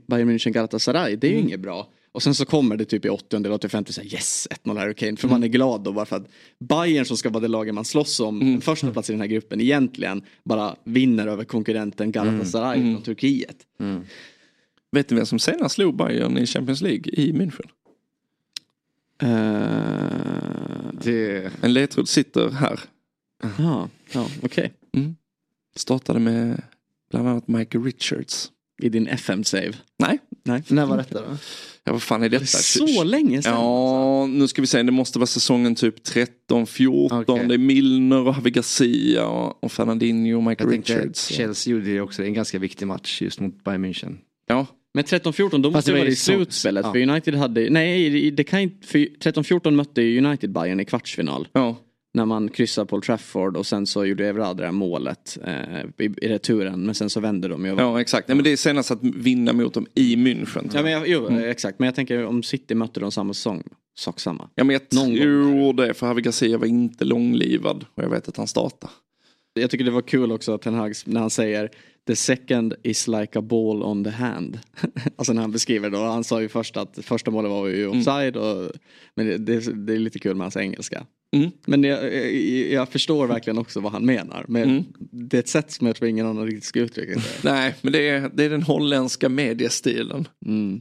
Bayern 0.07 0.31
München 0.31 0.51
Galatasaray. 0.51 1.17
Det 1.17 1.27
är 1.27 1.31
ju 1.31 1.37
Mm. 1.37 1.49
inget 1.49 1.61
bra. 1.61 1.89
Och 2.15 2.23
sen 2.23 2.35
så 2.35 2.45
kommer 2.45 2.77
det 2.77 2.85
typ 2.85 3.05
i 3.05 3.09
80 3.09 3.37
eller 3.37 3.53
85 3.53 3.85
och 3.89 3.95
säger 3.95 4.15
yes, 4.15 4.49
1-0 4.51 4.79
Harry 4.79 4.95
Kane. 4.95 5.17
För 5.17 5.29
man 5.29 5.43
är 5.43 5.49
glad 5.49 5.81
då 5.85 5.93
bara 5.93 6.07
för 6.07 6.17
att 6.17 6.27
Bayern 6.69 7.05
som 7.05 7.17
ska 7.17 7.31
vara 7.31 7.41
det 7.41 7.49
laget 7.49 7.75
man 7.75 7.85
slåss 7.85 8.21
om, 8.21 8.41
Mm. 8.43 8.61
första 8.61 8.91
plats 8.91 9.11
i 9.11 9.13
den 9.13 9.21
här 9.21 9.29
gruppen 9.29 9.61
egentligen, 9.61 10.23
bara 10.45 10.77
vinner 10.85 11.27
över 11.27 11.45
konkurrenten 11.45 12.13
Galatasaray 12.13 12.81
Mm. 12.81 12.95
från 12.95 13.03
Turkiet. 13.03 13.57
Vet 14.93 15.09
du 15.09 15.15
vem 15.15 15.27
som 15.27 15.39
senast 15.39 15.75
slog 15.75 15.97
Bayern 15.97 16.39
i 16.39 16.47
Champions 16.47 16.81
League 16.81 17.13
i 17.13 17.33
München? 17.33 17.69
En 21.63 21.73
ledtråd 21.73 22.09
sitter 22.09 22.51
här. 22.51 22.81
Ja, 23.59 23.89
ja 24.13 24.29
okej. 24.43 24.73
Mm. 24.93 25.17
Startade 25.77 26.21
med 26.21 26.63
bland 27.11 27.29
annat 27.29 27.49
Michael 27.49 27.85
Richards. 27.85 28.51
I 28.83 28.89
din 28.89 29.07
FM-save? 29.09 29.73
Nej. 29.99 30.19
Nej. 30.45 30.63
När 30.69 30.87
var 30.87 30.97
detta 30.97 31.21
då? 31.21 31.37
Ja 31.85 31.93
vad 31.93 32.03
fan 32.03 32.23
är 32.23 32.29
detta? 32.29 32.47
så 32.47 33.05
länge 33.05 33.43
sedan? 33.43 33.53
Ja, 33.53 34.27
nu 34.27 34.49
ska 34.49 34.61
vi 34.61 34.67
se. 34.67 34.83
Det 34.83 34.93
måste 34.93 35.19
vara 35.19 35.27
säsongen 35.27 35.75
typ 35.75 36.03
13, 36.03 36.67
14. 36.67 37.21
Okej. 37.21 37.47
Det 37.49 37.55
är 37.55 37.59
Milner 37.59 38.29
och 38.29 38.35
Javi 38.35 38.51
Garcia 38.51 39.27
och 39.27 39.65
och 39.65 39.73
Fernandinho 39.73 40.37
och 40.37 40.43
Michael 40.43 40.71
Jag 40.71 40.79
Richards. 40.79 41.27
Chelsea 41.27 41.73
gjorde 41.73 41.91
ju 41.91 42.01
också 42.01 42.25
en 42.25 42.35
ganska 42.35 42.59
viktig 42.59 42.87
match 42.87 43.23
just 43.23 43.41
mot 43.41 43.65
Bayern 43.65 43.85
München. 43.85 44.17
Ja. 44.47 44.67
Men 44.95 45.05
13-14 45.05 45.23
då 45.63 45.73
Fast 45.73 45.75
måste 45.75 45.91
det 45.91 45.95
det 45.95 45.99
var 45.99 46.05
vara 46.05 46.09
i 46.13 46.17
slutspelet. 46.17 46.85
ja. 46.87 46.93
För 46.93 47.03
United 47.03 47.35
hade, 47.35 47.71
nej 47.71 48.31
det 48.31 48.45
kan 48.45 48.61
inte, 48.61 48.87
för 48.87 48.99
13-14 48.99 49.71
mötte 49.71 50.19
United 50.19 50.53
Bayern 50.53 50.81
i 50.81 50.85
kvartsfinal. 50.85 51.49
Ja. 51.53 51.77
när 52.15 52.25
man 52.25 52.49
kryssar 52.49 52.85
Paul 52.85 53.03
Trafford 53.03 53.57
och 53.57 53.67
sen 53.67 53.87
så 53.87 54.05
gjorde 54.05 54.27
Evra 54.29 54.55
det 54.55 54.63
där 54.63 54.73
målet 54.73 55.39
eh, 55.45 55.81
i, 55.99 56.05
i 56.23 56.29
returen. 56.29 56.81
Men 56.87 56.95
sen 56.95 57.11
så 57.11 57.21
vände 57.21 57.49
de 57.49 57.67
ju. 57.67 57.75
Ja 57.79 58.01
exakt, 58.01 58.29
Nej, 58.29 58.35
men 58.35 58.45
det 58.45 58.53
är 58.53 58.57
senast 58.57 58.91
att 58.91 59.03
vinna 59.03 59.53
mot 59.53 59.75
dem 59.75 59.87
i 59.95 60.17
München. 60.17 60.71
Ja, 60.75 60.83
men 60.83 60.93
jag, 60.93 61.09
jo, 61.09 61.27
Mm. 61.27 61.51
exakt. 61.51 61.79
Men 61.79 61.87
jag 61.87 61.95
tänker 61.95 62.25
om 62.27 62.43
City 62.43 62.75
mötte 62.75 63.01
dem 63.01 63.13
samma 63.13 63.35
säsong. 63.35 63.63
Sak 63.99 64.21
samma. 64.21 64.49
Ja 64.55 64.65
men 64.65 64.73
jag 64.75 64.83
Någon 64.91 65.17
tror 65.17 65.73
det, 65.87 65.95
för 65.95 66.07
Javi 66.07 66.23
Garcia 66.23 66.59
var 66.59 66.67
inte 66.67 67.05
långlivad 67.05 67.85
och 67.95 68.03
jag 68.03 68.11
vet 68.11 68.29
att 68.29 68.37
han 68.37 68.47
startade. 68.47 68.93
Jag 69.55 69.71
tycker 69.71 69.85
det 69.85 69.91
var 69.91 70.03
kul 70.03 70.33
också 70.33 70.55
att 70.55 70.63
Ten 70.63 70.75
Hag 70.75 70.93
när 71.07 71.21
han 71.21 71.31
säger 71.31 71.71
The 72.07 72.17
second 72.17 72.75
is 72.83 73.09
like 73.09 73.39
a 73.39 73.43
ball 73.43 73.83
on 73.83 74.05
the 74.05 74.11
hand. 74.11 74.59
alltså 75.17 75.33
när 75.33 75.43
han 75.43 75.53
beskriver 75.53 75.91
det. 75.91 75.99
Och 75.99 76.05
han 76.05 76.25
sa 76.25 76.41
ju 76.43 76.49
först 76.49 76.77
att 76.77 76.99
första 77.03 77.31
målet 77.31 77.51
var 77.51 77.67
ju 77.69 77.87
offside. 77.87 78.37
Och, 78.37 78.71
men 79.15 79.27
det, 79.27 79.39
det, 79.39 79.87
det 79.87 79.93
är 79.95 79.99
lite 79.99 80.19
kul 80.19 80.35
med 80.37 80.45
hans 80.45 80.57
engelska. 80.57 81.07
Mm. 81.37 81.51
Men 81.67 81.85
jag, 81.85 82.15
jag, 82.15 82.33
jag 82.73 82.89
förstår 82.89 83.27
verkligen 83.27 83.59
också 83.59 83.81
vad 83.81 83.93
han 83.93 84.07
menar. 84.07 84.45
Men 84.49 84.63
Mm. 84.63 84.85
det 84.99 85.37
är 85.37 85.39
ett 85.39 85.49
sätt 85.49 85.73
som 85.73 85.87
jag 85.87 85.97
tror 85.97 86.09
ingen 86.09 86.27
annan 86.27 86.47
riktigt 86.47 86.65
ska 86.65 86.81
uttrycka 86.81 87.15
det. 87.15 87.45
Nej, 87.51 87.75
men 87.83 87.93
det 87.93 88.09
är, 88.09 88.31
det 88.35 88.45
är 88.45 88.51
den 88.51 88.63
holländska 88.63 89.29
mediestilen. 89.29 90.29
Mm. 90.47 90.81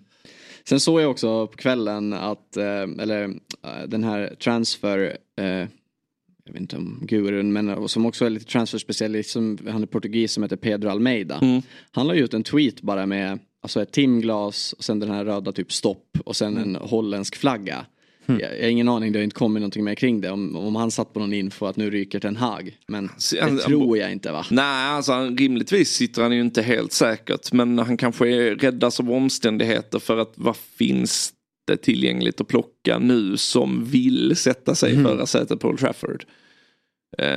Sen 0.70 0.80
såg 0.80 1.02
jag 1.02 1.12
också 1.12 1.48
på 1.48 1.58
kvällen 1.58 2.14
att, 2.14 2.58
eh, 2.58 2.82
eller 2.82 3.24
eh, 3.24 3.88
den 3.88 4.04
här 4.04 4.36
transfer, 4.44 5.18
eh, 5.42 5.68
jag 6.46 6.54
vet 6.54 6.62
inte 6.62 6.78
om 6.78 7.00
gurun, 7.02 7.54
men 7.54 7.90
som 7.90 8.06
också 8.06 8.26
är 8.26 8.30
lite 8.30 8.46
transferspecialist, 8.46 9.30
som, 9.30 9.58
han 9.70 9.82
är 9.84 9.88
portugis 9.88 10.32
som 10.32 10.44
heter 10.44 10.56
Pedro 10.56 10.90
Almeida. 10.90 11.40
Mm. 11.42 11.62
Han 11.92 12.08
la 12.08 12.14
ut 12.14 12.34
en 12.34 12.44
tweet 12.44 12.82
bara 12.82 13.06
med 13.06 13.40
alltså 13.64 13.82
ett 13.82 13.92
timglas 13.92 14.74
och 14.74 14.84
sen 14.84 15.00
den 15.00 15.12
här 15.12 15.26
röda 15.26 15.52
typ 15.52 15.72
stopp 15.72 16.18
och 16.26 16.36
sen 16.36 16.58
en 16.58 16.76
holländsk 16.76 17.36
flagga. 17.36 17.86
Jag, 18.26 18.42
jag 18.42 18.48
har 18.64 18.70
ingen 18.70 18.90
aning, 18.90 19.12
det 19.12 19.20
har 19.20 19.24
inte 19.24 19.36
kommit 19.36 19.62
någonting 19.62 19.84
mer 19.84 19.96
kring 19.96 20.22
det. 20.22 20.30
Om, 20.30 20.56
om 20.56 20.76
han 20.76 20.92
satt 20.92 21.14
på 21.14 21.20
någon 21.20 21.34
info 21.34 21.66
att 21.66 21.78
nu 21.78 21.90
ryker 21.90 22.20
Ten 22.20 22.36
Hag. 22.36 22.78
Men 22.88 23.10
det 23.32 23.42
han- 23.42 23.58
tror 23.58 23.98
jag 23.98 24.12
inte 24.12 24.32
va? 24.32 24.46
Nej, 24.52 24.90
alltså 24.90 25.12
han, 25.12 25.38
rimligtvis 25.38 25.90
sitter 25.90 26.22
han 26.22 26.32
ju 26.32 26.42
inte 26.42 26.62
helt 26.62 26.92
säkert. 26.92 27.52
Men 27.54 27.80
han 27.80 27.98
kanske 27.98 28.30
är 28.30 28.56
räddas 28.56 29.00
av 29.00 29.12
omständigheter 29.12 30.00
för 30.00 30.18
att 30.18 30.34
vad 30.36 30.58
finns 30.58 31.34
det 31.72 31.78
tillgängligt 31.78 32.42
att 32.42 32.48
plocka 32.48 33.00
nu 33.00 33.38
som 33.38 33.86
vill 33.86 34.36
sätta 34.36 34.76
sig 34.76 34.92
i 34.92 34.96
Mm. 34.96 35.06
förarsätet 35.06 35.60
på 35.60 35.68
Old 35.68 35.80
Trafford. 35.80 36.26
Eh, 37.18 37.28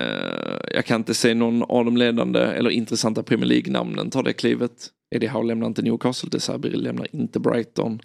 jag 0.71 0.85
kan 0.87 1.01
inte 1.01 1.15
se 1.15 1.35
någon 1.35 1.63
av 1.63 1.85
de 1.85 1.97
ledande 1.97 2.41
eller 2.41 2.71
intressanta 2.71 3.23
Premier 3.23 3.47
League-namnen 3.49 4.11
ta 4.11 4.23
det 4.23 4.33
klivet. 4.33 4.91
Eddie 5.15 5.27
Howe 5.29 5.47
lämnar 5.47 5.67
inte 5.67 5.83
Newcastle, 5.83 6.29
Desabri 6.33 6.71
lämnar 6.77 7.07
inte 7.17 7.41
Brighton. 7.41 8.01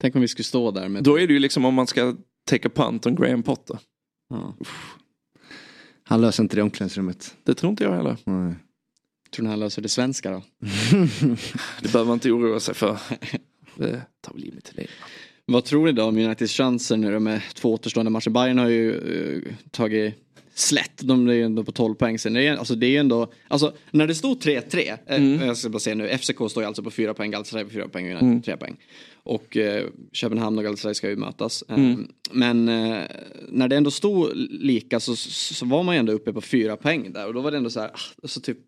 Tänk 0.00 0.14
om 0.14 0.20
vi 0.20 0.28
skulle 0.28 0.44
stå 0.44 0.70
där 0.70 0.88
med... 0.88 1.02
Då 1.04 1.20
är 1.20 1.26
det 1.26 1.32
ju 1.32 1.38
liksom 1.38 1.64
om 1.64 1.74
man 1.74 1.86
ska 1.86 2.16
take 2.50 2.68
a 2.68 2.70
punt 2.74 3.06
on 3.06 3.14
Graham 3.14 3.42
Potter. 3.42 3.78
Ja. 4.30 4.54
Han 6.02 6.20
löser 6.20 6.42
inte 6.42 6.56
det 6.56 6.60
i 6.60 6.62
omklädningsrummet. 6.62 7.36
Det 7.44 7.54
tror 7.54 7.70
inte 7.70 7.84
jag 7.84 7.96
heller. 7.96 8.16
Nej. 8.24 8.54
Tror 9.34 9.44
ni 9.44 9.50
han 9.50 9.60
löser 9.60 9.82
det 9.82 9.88
svenska 9.88 10.30
då? 10.30 10.42
Det 11.82 11.92
behöver 11.92 12.04
man 12.04 12.14
inte 12.14 12.30
oroa 12.30 12.60
sig 12.60 12.74
för. 12.74 12.98
Det 13.76 14.02
tar 14.20 14.32
väl 14.34 14.44
i 14.44 14.50
till 14.50 14.76
det. 14.76 14.86
Vad 15.46 15.64
tror 15.64 15.86
ni 15.86 15.92
då 15.92 16.02
om 16.04 16.16
Uniteds 16.18 16.52
chanser 16.52 16.96
nu 16.96 17.12
då 17.12 17.20
med 17.20 17.40
två 17.54 17.72
återstående 17.72 18.10
matcher? 18.10 18.30
Bayern 18.30 18.58
har 18.58 18.68
ju 18.68 18.94
eh, 19.36 19.52
tagit 19.70 20.14
slätt. 20.54 21.00
De 21.02 21.28
är 21.28 21.32
ju 21.32 21.42
ändå 21.42 21.64
på 21.64 21.72
12 21.72 21.94
poäng 21.94 22.18
sen. 22.18 22.32
Det 22.32 22.46
är, 22.46 22.56
alltså 22.56 22.74
det 22.74 22.96
är 22.96 23.00
ändå, 23.00 23.32
alltså 23.48 23.74
när 23.90 24.06
det 24.06 24.14
stod 24.14 24.38
3-3, 24.42 24.98
eh, 25.06 25.46
jag 25.46 25.56
ska 25.56 25.68
bara 25.68 25.78
säga 25.78 25.94
nu, 25.96 26.08
FCK 26.18 26.36
står 26.50 26.62
ju 26.62 26.66
alltså 26.66 26.82
på 26.82 26.90
4 26.90 27.14
poäng, 27.14 27.30
Galatasaray 27.30 27.64
på 27.64 27.70
4 27.70 27.88
poäng 27.88 28.04
och 28.04 28.10
United 28.22 28.28
Mm. 28.28 28.40
på 28.40 28.44
3 28.44 28.56
poäng. 28.56 28.76
Och 29.22 29.56
eh, 29.56 29.86
Köpenhamn 30.12 30.58
och 30.58 30.64
Galatasaray 30.64 30.94
ska 30.94 31.08
ju 31.10 31.16
mötas. 31.16 31.64
Eh, 31.68 31.74
Mm. 31.78 32.08
Men 32.30 32.68
eh, 32.68 32.98
när 33.48 33.68
det 33.68 33.76
ändå 33.76 33.90
stod 33.90 34.30
lika 34.50 35.00
så, 35.00 35.16
så 35.16 35.66
var 35.66 35.82
man 35.82 35.94
ju 35.94 35.98
ändå 35.98 36.12
uppe 36.12 36.32
på 36.32 36.40
4 36.40 36.76
poäng 36.76 37.12
där 37.12 37.26
och 37.26 37.34
då 37.34 37.40
var 37.40 37.50
det 37.50 37.56
ändå 37.56 37.70
så 37.70 37.80
här, 37.80 37.88
ah, 37.88 37.98
alltså 38.22 38.40
typ, 38.40 38.58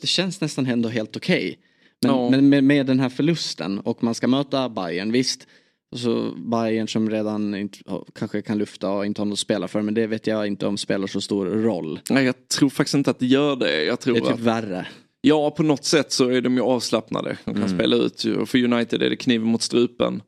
det 0.00 0.06
känns 0.06 0.40
nästan 0.40 0.66
ändå 0.66 0.88
helt 0.88 1.16
okej. 1.16 1.58
Men, 2.02 2.10
Ja. 2.10 2.30
men 2.30 2.48
med, 2.48 2.64
med 2.64 2.86
den 2.86 3.00
här 3.00 3.08
förlusten 3.08 3.78
och 3.78 4.02
man 4.04 4.14
ska 4.14 4.28
möta 4.28 4.68
Bayern, 4.68 5.12
visst. 5.12 5.46
Och 5.94 6.00
så 6.00 6.30
Bayern 6.36 6.88
som 6.88 7.10
redan 7.10 7.54
inte, 7.54 7.78
kanske 8.14 8.42
kan 8.42 8.58
lufta 8.58 8.90
och 8.90 9.06
inte 9.06 9.20
har 9.20 9.26
något 9.26 9.32
att 9.32 9.38
spela 9.38 9.68
för. 9.68 9.82
Men 9.82 9.94
det 9.94 10.06
vet 10.06 10.26
jag 10.26 10.46
inte 10.46 10.66
om 10.66 10.76
spelar 10.78 11.06
så 11.06 11.20
stor 11.20 11.46
roll. 11.46 12.00
Nej, 12.10 12.24
jag 12.24 12.48
tror 12.48 12.70
faktiskt 12.70 12.94
inte 12.94 13.10
att 13.10 13.18
det 13.18 13.26
gör 13.26 13.56
det. 13.56 13.84
Jag 13.84 14.00
tror 14.00 14.14
Det 14.14 14.20
är 14.20 14.24
typ 14.24 14.34
att, 14.34 14.40
värre. 14.40 14.86
ja, 15.20 15.50
på 15.50 15.62
något 15.62 15.84
sätt 15.84 16.12
så 16.12 16.28
är 16.28 16.40
de 16.40 16.54
ju 16.54 16.60
avslappnade. 16.62 17.36
De 17.44 17.54
kan 17.54 17.62
Mm. 17.62 17.78
spela 17.78 17.96
ut. 17.96 18.24
Och 18.24 18.48
för 18.48 18.64
United 18.64 19.02
är 19.02 19.10
det 19.10 19.16
kniven 19.16 19.46
mot 19.48 19.62
strupen. 19.62 20.22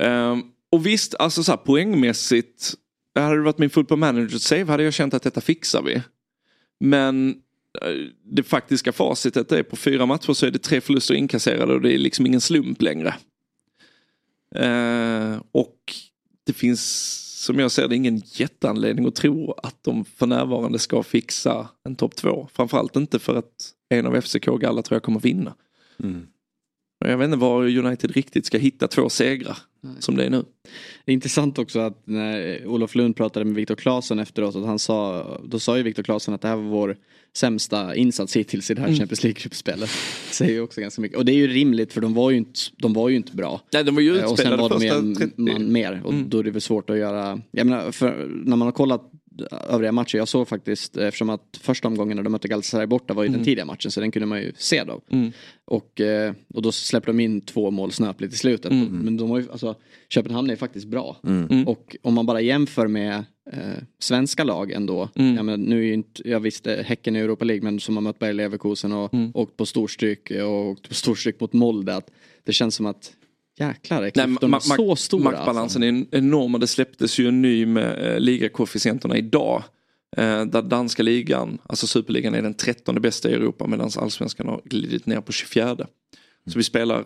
Ehm, 0.00 0.42
och 0.72 0.86
visst, 0.86 1.14
alltså 1.14 1.42
så 1.42 1.52
här, 1.52 1.56
poängmässigt. 1.56 2.74
Hade 3.14 3.36
det 3.36 3.42
varit 3.42 3.58
min 3.58 3.70
full 3.70 3.84
på 3.84 3.96
manager 3.96 4.38
save 4.38 4.64
hade 4.64 4.82
jag 4.82 4.94
känt 4.94 5.14
att 5.14 5.22
detta 5.22 5.40
fixar 5.40 5.82
vi. 5.82 6.02
Men 6.80 7.30
eh, 7.82 7.88
det 8.24 8.42
faktiska 8.42 8.92
facitet 8.92 9.52
är 9.52 9.62
på 9.62 9.76
fyra 9.76 10.06
matcher 10.06 10.32
så 10.32 10.46
är 10.46 10.50
det 10.50 10.58
tre 10.58 10.80
förluster 10.80 11.14
inkasserade 11.14 11.72
och 11.74 11.80
det 11.80 11.94
är 11.94 11.98
liksom 11.98 12.26
ingen 12.26 12.40
slump 12.40 12.82
längre. 12.82 13.14
Eh, 14.54 15.40
och 15.52 15.78
det 16.44 16.52
finns 16.52 16.82
som 17.44 17.58
jag 17.58 17.70
ser 17.70 17.88
det 17.88 17.96
ingen 17.96 18.22
jätteanledning 18.24 19.06
att 19.06 19.14
tro 19.14 19.52
att 19.52 19.84
de 19.84 20.04
för 20.04 20.26
närvarande 20.26 20.78
ska 20.78 21.02
fixa 21.02 21.68
en 21.84 21.96
topp 21.96 22.16
två. 22.16 22.48
Framförallt 22.52 22.96
inte 22.96 23.18
för 23.18 23.34
att 23.34 23.72
en 23.88 24.06
av 24.06 24.20
FCK 24.20 24.48
och 24.48 24.60
Galla 24.60 24.82
tror 24.82 24.96
jag 24.96 25.02
kommer 25.02 25.20
vinna. 25.20 25.54
Mm. 26.02 26.26
Jag 26.98 27.18
vet 27.18 27.24
inte 27.24 27.36
var 27.36 27.78
United 27.78 28.10
riktigt 28.10 28.46
ska 28.46 28.58
hitta 28.58 28.88
två 28.88 29.08
segrar 29.08 29.58
som 29.98 30.16
det 30.16 30.24
är 30.24 30.30
nu. 30.30 30.44
Det 31.04 31.12
är 31.12 31.14
intressant 31.14 31.58
också 31.58 31.80
att 31.80 32.02
när 32.06 32.66
Olof 32.66 32.94
Lund 32.94 33.16
pratade 33.16 33.44
med 33.44 33.54
Viktor 33.54 33.74
Claesson 33.74 34.18
efteråt. 34.18 34.56
Att 34.56 34.66
han 34.66 34.78
sa, 34.78 35.26
då 35.44 35.58
sa 35.58 35.76
ju 35.76 35.82
Viktor 35.82 36.02
Claesson 36.02 36.34
att 36.34 36.40
det 36.42 36.48
här 36.48 36.56
var 36.56 36.62
vår 36.62 36.96
sämsta 37.36 37.94
insats 37.94 38.36
hittills 38.36 38.70
i 38.70 38.74
det 38.74 38.80
här 38.80 38.88
Mm. 38.88 38.98
Champions 38.98 39.22
League-gruppspelet. 39.24 39.90
Säger 40.30 40.52
ju 40.52 40.60
också 40.60 40.80
ganska 40.80 41.02
mycket. 41.02 41.18
Och 41.18 41.24
det 41.24 41.32
är 41.32 41.36
ju 41.36 41.46
rimligt 41.46 41.92
för 41.92 42.00
de 42.00 42.14
var 42.14 42.30
ju 42.30 42.36
inte, 42.36 42.60
de 42.76 42.92
var 42.92 43.08
ju 43.08 43.16
inte 43.16 43.36
bra. 43.36 43.60
Nej, 43.72 43.84
de 43.84 43.94
var 43.94 44.02
ju 44.02 44.18
Eh, 44.18 44.24
Och 44.24 44.38
sen 44.38 44.52
utspelade 44.52 44.62
var 44.62 44.68
de 44.68 44.80
första 44.80 44.96
en 44.98 45.14
30. 45.14 45.32
man 45.42 45.72
mer 45.72 46.00
och 46.04 46.12
Mm. 46.12 46.28
då 46.28 46.38
är 46.38 46.42
det 46.44 46.50
väl 46.50 46.60
svårt 46.60 46.90
att 46.90 46.98
göra. 46.98 47.40
Jag 47.50 47.66
menar, 47.66 47.92
för 47.92 48.26
när 48.44 48.56
man 48.56 48.60
har 48.66 48.72
kollat 48.72 49.10
övriga 49.68 49.92
matcher. 49.92 50.18
Jag 50.18 50.28
såg 50.28 50.48
faktiskt, 50.48 50.96
eftersom 50.96 51.30
att 51.30 51.58
första 51.60 51.88
omgången 51.88 52.16
när 52.16 52.24
de 52.24 52.30
mötte 52.30 52.48
Galatasaray 52.48 52.86
borta 52.86 53.14
var 53.14 53.22
ju 53.22 53.26
Mm. 53.28 53.38
den 53.38 53.44
tidiga 53.44 53.64
matchen 53.64 53.90
så 53.90 54.00
den 54.00 54.10
kunde 54.10 54.26
man 54.26 54.40
ju 54.42 54.52
se 54.56 54.84
då. 54.84 55.00
Mm. 55.10 55.32
Och, 55.64 56.00
eh, 56.00 56.34
och 56.54 56.62
då 56.62 56.72
släppte 56.72 57.10
de 57.10 57.20
in 57.20 57.40
två 57.40 57.70
mål 57.70 57.92
snöpligt 57.92 58.34
i 58.34 58.36
slutet. 58.36 58.72
Mm. 58.72 58.86
Men 58.86 59.16
de 59.16 59.30
har 59.30 59.38
ju, 59.40 59.50
alltså, 59.50 59.74
Köpenhamn 60.08 60.50
är 60.50 60.56
faktiskt 60.56 60.86
bra. 60.86 61.16
Mm. 61.26 61.68
Och 61.68 61.96
om 62.02 62.14
man 62.14 62.26
bara 62.26 62.40
jämför 62.40 62.86
med 62.86 63.24
eh, 63.52 63.58
svenska 63.98 64.44
lag 64.44 64.72
ändå. 64.72 65.08
Mm. 65.14 65.36
Jag, 65.36 65.44
menar, 65.44 65.56
nu 65.58 65.78
är 65.80 65.84
ju 65.84 65.92
inte, 65.94 66.28
jag 66.30 66.40
visste 66.40 66.82
Häcken 66.86 67.16
i 67.16 67.18
Europa 67.18 67.44
League 67.44 67.64
men 67.64 67.80
som 67.80 67.96
har 67.96 68.02
mött 68.02 68.18
Bayer 68.18 68.32
Leverkusen 68.34 68.92
och 68.92 69.14
Mm. 69.14 69.30
åkt 69.34 69.56
på 69.56 69.66
storstryk 69.66 70.30
och 70.30 70.66
åkt 70.68 70.88
på 70.88 70.94
storstryk 70.94 71.40
mot 71.40 71.52
Molde. 71.52 71.96
Att 71.96 72.10
det 72.44 72.52
känns 72.52 72.74
som 72.74 72.86
att 72.86 73.12
jäklar 73.58 74.02
är 74.02 74.12
Nej, 74.14 74.26
ma- 74.26 74.76
så 74.76 74.96
stora. 74.96 75.22
Maktbalansen 75.22 75.82
är 75.82 76.16
enorm 76.16 76.54
och 76.54 76.60
det 76.60 76.66
släpptes 76.66 77.18
ju 77.18 77.28
en 77.28 77.42
ny 77.42 77.66
med 77.66 78.12
eh, 78.14 78.20
ligakoefficienterna 78.20 79.16
idag. 79.16 79.62
Eh, 80.16 80.44
där 80.44 80.62
danska 80.62 81.02
ligan, 81.02 81.58
alltså 81.66 81.86
superligan 81.86 82.34
är 82.34 82.42
den 82.42 82.54
trettonde 82.54 83.00
bästa 83.00 83.30
i 83.30 83.32
Europa 83.32 83.66
medan 83.66 83.90
allsvenskan 83.98 84.48
har 84.48 84.60
glidit 84.64 85.06
ner 85.06 85.20
på 85.20 85.32
24. 85.32 85.76
Så 86.46 86.58
vi 86.58 86.62
spelar 86.62 87.04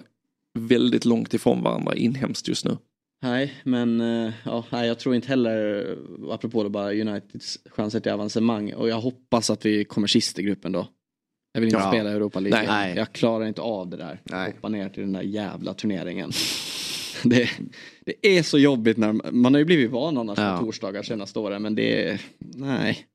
väldigt 0.59 1.05
långt 1.05 1.35
ifrån 1.35 1.63
varandra 1.63 1.95
inhemskt 1.95 2.49
just 2.49 2.65
nu. 2.65 2.77
Nej, 3.23 3.55
men 3.65 4.01
eh, 4.01 4.33
ja, 4.45 4.65
nej, 4.71 4.89
jag 4.89 4.99
tror 4.99 5.15
inte 5.15 5.29
heller, 5.29 5.87
apropå 6.31 6.63
det 6.63 6.71
bara 6.71 6.93
Uniteds 6.93 7.59
chanser 7.71 8.01
till 8.01 8.13
avancemang. 8.13 8.73
Och 8.73 8.89
jag 8.89 9.01
hoppas 9.01 9.51
att 9.51 9.67
vi 9.67 9.85
kommer 9.85 10.07
sist 10.07 10.39
i 10.39 10.43
gruppen 10.43 10.73
då. 10.73 10.89
Jag 11.53 11.61
vill 11.61 11.69
inte 11.69 11.81
Ja. 11.83 11.89
spela 11.91 12.11
Europa 12.11 12.41
League. 12.41 12.69
Nej. 12.69 12.97
Jag 12.97 13.13
klarar 13.13 13.47
inte 13.47 13.61
av 13.61 13.89
det 13.91 13.97
där. 13.97 14.21
Nej. 14.25 14.53
Hoppa 14.53 14.69
ner 14.69 14.89
till 14.89 15.03
den 15.03 15.13
där 15.13 15.23
jävla 15.23 15.75
turneringen. 15.75 16.31
det, 17.25 17.51
det 18.07 18.39
är 18.39 18.43
så 18.43 18.59
jobbigt 18.59 18.97
när 18.97 19.33
man 19.33 19.55
har 19.55 19.59
ju 19.59 19.65
blivit 19.65 19.91
van 19.91 20.19
annars 20.19 20.39
Ja. 20.39 20.57
på 20.59 20.65
torsdagar 20.65 21.03
senaste 21.03 21.39
åren. 21.39 21.63
Men 21.63 21.75
det 21.75 22.09
är, 22.09 22.21
nej. 22.39 23.07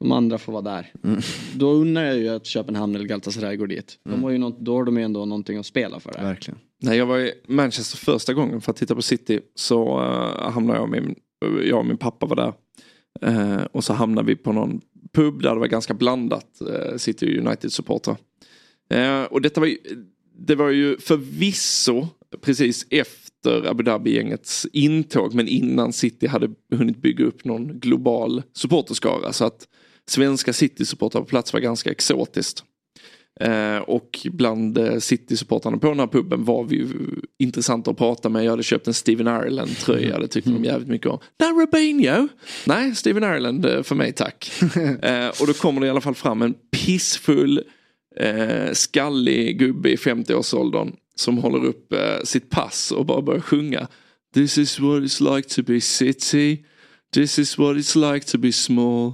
De 0.00 0.12
andra 0.12 0.38
får 0.38 0.52
vara 0.52 0.62
där. 0.62 0.92
Mm. 1.04 1.20
Då 1.54 1.70
undrar 1.70 2.04
jag 2.04 2.18
ju 2.18 2.28
att 2.28 2.46
Köpenhamn 2.46 2.94
eller 2.94 3.04
Galatasaray 3.04 3.56
går 3.56 3.66
dit. 3.66 3.98
De 4.04 4.22
har 4.22 4.30
ju 4.30 4.38
något, 4.38 4.60
då 4.60 4.76
har 4.76 4.84
de 4.84 4.96
ju 4.98 5.04
ändå 5.04 5.24
någonting 5.24 5.58
att 5.58 5.66
spela 5.66 6.00
för. 6.00 6.12
Där. 6.12 6.22
Verkligen. 6.22 6.58
När 6.82 6.94
jag 6.94 7.06
var 7.06 7.18
i 7.18 7.32
Manchester 7.48 7.96
första 7.96 8.34
gången 8.34 8.60
för 8.60 8.70
att 8.70 8.76
titta 8.76 8.94
på 8.94 9.02
City 9.02 9.40
så 9.54 10.00
uh, 10.00 10.50
hamnade 10.50 10.78
jag 10.78 10.82
och 10.82 10.90
min, 10.90 11.14
jag 11.64 11.78
och 11.78 11.86
min 11.86 11.96
pappa 11.96 12.26
var 12.26 12.36
där. 12.36 12.52
Eh, 13.22 13.64
och 13.72 13.84
så 13.84 13.92
hamnade 13.92 14.26
vi 14.26 14.36
på 14.36 14.52
någon 14.52 14.80
pub 15.14 15.42
där 15.42 15.54
det 15.54 15.60
var 15.60 15.66
ganska 15.66 15.94
blandat 15.94 16.60
eh, 16.60 16.96
City 16.96 17.38
United-supportrar. 17.38 18.16
Eh, 18.90 19.22
och 19.22 19.40
detta 19.42 19.60
var 19.60 19.66
ju, 19.66 19.78
det 20.38 20.54
var 20.54 20.70
ju 20.70 20.98
förvisso 20.98 22.08
precis 22.40 22.86
efter 22.90 23.66
Abu 23.66 23.82
Dhabi-gängets 23.82 24.66
intåg 24.72 25.34
men 25.34 25.48
innan 25.48 25.92
City 25.92 26.26
hade 26.26 26.50
hunnit 26.74 27.02
bygga 27.02 27.24
upp 27.24 27.44
någon 27.44 27.80
global 27.80 28.42
supporterskara. 28.52 29.32
Så 29.32 29.44
att 29.44 29.68
svenska 30.06 30.52
City-supportrar 30.52 31.20
på 31.20 31.26
plats 31.26 31.52
var 31.52 31.60
ganska 31.60 31.90
exotiskt. 31.90 32.64
Eh, 33.40 33.78
och 33.78 34.26
bland 34.32 34.78
eh, 34.78 34.98
City-supportrarna 34.98 35.78
på 35.78 35.88
den 35.88 35.98
här 35.98 36.06
puben 36.06 36.44
var 36.44 36.64
vi 36.64 36.88
intressanta 37.38 37.90
att 37.90 37.98
prata 37.98 38.28
med. 38.28 38.44
Jag 38.44 38.50
hade 38.50 38.62
köpt 38.62 38.86
en 38.86 38.94
Steven 38.94 39.26
Ireland-tröja, 39.26 40.18
det 40.18 40.28
tyckte 40.28 40.50
de 40.50 40.64
jävligt 40.64 40.88
mycket 40.88 41.06
om. 41.06 41.18
Där 41.36 41.60
Robinho! 41.60 42.28
Nej, 42.66 42.94
Steven 42.94 43.22
Ireland 43.22 43.66
eh, 43.66 43.82
för 43.82 43.94
mig 43.94 44.12
tack. 44.12 44.50
och 45.40 45.46
då 45.46 45.52
kommer 45.52 45.80
det 45.80 45.86
i 45.86 45.90
alla 45.90 46.00
fall 46.00 46.14
fram 46.14 46.42
en 46.42 46.54
pissfull, 46.70 47.62
skallig 48.72 49.58
gubbe 49.58 49.90
i 49.90 49.96
50-årsåldern 49.96 50.92
som 51.14 51.38
håller 51.38 51.64
upp 51.64 51.94
sitt 52.24 52.50
pass 52.50 52.90
och 52.92 53.06
bara 53.06 53.22
börjar 53.22 53.40
sjunga. 53.40 53.88
This 54.34 54.58
is 54.58 54.80
what 54.80 55.02
it's 55.02 55.36
like 55.36 55.48
to 55.48 55.62
be 55.62 55.80
city. 55.80 56.64
This 57.14 57.38
is 57.38 57.58
what 57.58 57.76
it's 57.76 58.12
like 58.12 58.26
to 58.26 58.38
be 58.38 58.52
small. 58.52 59.12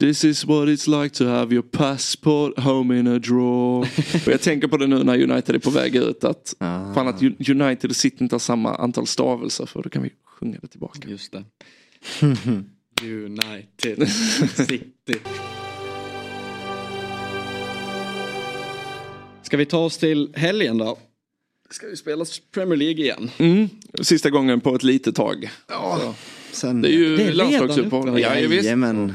This 0.00 0.24
is 0.24 0.44
what 0.44 0.68
it's 0.68 1.02
like 1.02 1.14
to 1.14 1.24
have 1.26 1.54
your 1.54 1.62
passport 1.62 2.58
home 2.58 2.98
in 2.98 3.06
a 3.06 3.18
drawer. 3.18 3.78
och 4.26 4.32
jag 4.32 4.40
tänker 4.40 4.68
på 4.68 4.76
det 4.76 4.86
nu 4.86 5.04
när 5.04 5.22
United 5.22 5.54
är 5.54 5.58
på 5.58 5.70
väg 5.70 5.96
ut. 5.96 6.24
Att, 6.24 6.54
fan 6.94 7.08
att 7.08 7.22
United 7.48 7.90
och 7.90 7.96
City 7.96 8.16
inte 8.20 8.34
har 8.34 8.40
samma 8.40 8.74
antal 8.74 9.06
stavelser 9.06 9.66
för 9.66 9.82
då 9.82 9.88
kan 9.88 10.02
vi 10.02 10.10
sjunga 10.24 10.58
det 10.62 10.68
tillbaka. 10.68 11.08
Just 11.08 11.32
det. 11.32 11.44
United 13.02 14.08
City. 14.68 15.18
Ska 19.42 19.56
vi 19.56 19.66
ta 19.66 19.78
oss 19.78 19.98
till 19.98 20.32
helgen 20.34 20.78
då? 20.78 20.98
Ska 21.70 21.86
vi 21.86 21.96
spela 21.96 22.24
Premier 22.54 22.76
League 22.76 23.04
igen? 23.04 23.30
Mm. 23.38 23.68
Sista 24.00 24.30
gången 24.30 24.60
på 24.60 24.74
ett 24.74 24.82
litet 24.82 25.14
tag. 25.14 25.50
Så. 25.68 26.14
Sen, 26.52 26.82
Det 26.82 26.88
är 26.88 26.92
ju 26.92 27.32
landslagsuppehåll. 27.32 28.08
uppe. 28.08 28.20
Ja, 28.20 28.38
ja, 28.38 28.48
visst. 28.48 28.64
Jajamän. 28.64 29.14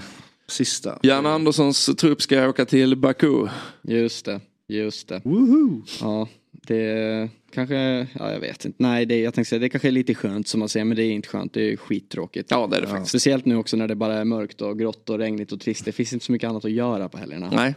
Sista. 0.52 1.00
Jan 1.02 1.26
Anderssons 1.26 1.86
trupp 1.86 2.22
ska 2.22 2.50
åka 2.50 2.66
till 2.66 2.96
Baku. 2.96 3.48
Just 3.82 4.26
det, 4.26 4.42
just 4.68 5.08
det. 5.08 5.22
Woohoo! 5.24 5.84
Ja, 6.02 6.28
det 6.52 7.30
kanske, 7.54 8.08
ja 8.20 8.32
jag 8.32 8.40
vet 8.40 8.66
inte. 8.66 8.84
Nej, 8.84 9.06
det, 9.06 9.20
jag 9.20 9.34
tänkte 9.34 9.50
säga 9.50 9.60
det 9.60 9.70
kanske 9.70 9.88
är 9.88 9.92
lite 9.92 10.16
skönt 10.16 10.48
som 10.48 10.60
man 10.60 10.70
säger, 10.70 10.86
men 10.86 10.98
det 10.98 11.04
är 11.04 11.12
inte 11.12 11.28
skönt. 11.28 11.54
Det 11.54 11.72
är 11.74 11.78
skittråkigt. 11.78 12.52
Ja, 12.52 12.68
det 12.68 12.78
är 12.78 12.82
det 12.82 12.88
faktiskt. 12.88 13.10
Speciellt 13.10 13.46
nu 13.46 13.56
också 13.56 13.78
när 13.78 13.88
det 13.88 13.96
bara 13.96 14.14
är 14.14 14.26
mörkt 14.26 14.62
och 14.62 14.80
grått 14.80 15.10
och 15.10 15.18
regnigt 15.18 15.52
och 15.52 15.60
trist. 15.60 15.86
Det 15.86 15.92
finns 15.92 16.14
inte 16.14 16.26
så 16.26 16.32
mycket 16.32 16.50
annat 16.50 16.66
att 16.66 16.72
göra 16.72 17.10
på 17.10 17.18
helgerna. 17.18 17.50
Nej. 17.54 17.76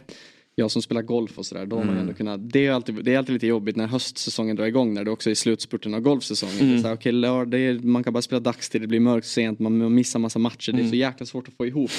Jag 0.57 0.71
som 0.71 0.81
spelar 0.81 1.01
golf 1.01 1.37
och 1.39 1.45
sådär, 1.45 1.65
då 1.65 1.75
har 1.75 1.83
man 1.83 1.93
Mm. 1.93 2.01
ändå 2.01 2.13
kunnat, 2.13 2.51
det 2.51 2.65
är, 2.65 2.71
alltid, 2.71 2.95
det 3.05 3.13
är 3.13 3.17
alltid 3.17 3.33
lite 3.33 3.47
jobbigt 3.47 3.75
när 3.75 3.87
höstsäsongen 3.87 4.55
drar 4.55 4.65
igång, 4.65 4.93
när 4.93 5.03
det 5.03 5.11
också 5.11 5.29
är 5.29 5.33
slutspurten 5.35 5.93
av 5.93 5.99
golfsäsongen. 6.01 6.59
Mm. 6.59 6.81
Så 6.81 6.87
här, 6.87 6.95
okej, 6.95 7.11
lördag, 7.11 7.61
är, 7.61 7.79
man 7.79 8.03
kan 8.03 8.13
bara 8.13 8.21
spela 8.21 8.39
dagstid, 8.39 8.81
det 8.81 8.87
blir 8.87 8.99
mörkt 8.99 9.27
sent, 9.27 9.59
man 9.59 9.93
missar 9.93 10.19
massa 10.19 10.39
matcher, 10.39 10.71
det 10.71 10.77
är 10.77 10.79
Mm. 10.79 10.89
så 10.89 10.95
jäkla 10.95 11.25
svårt 11.25 11.47
att 11.47 11.53
få 11.53 11.65
ihop. 11.65 11.91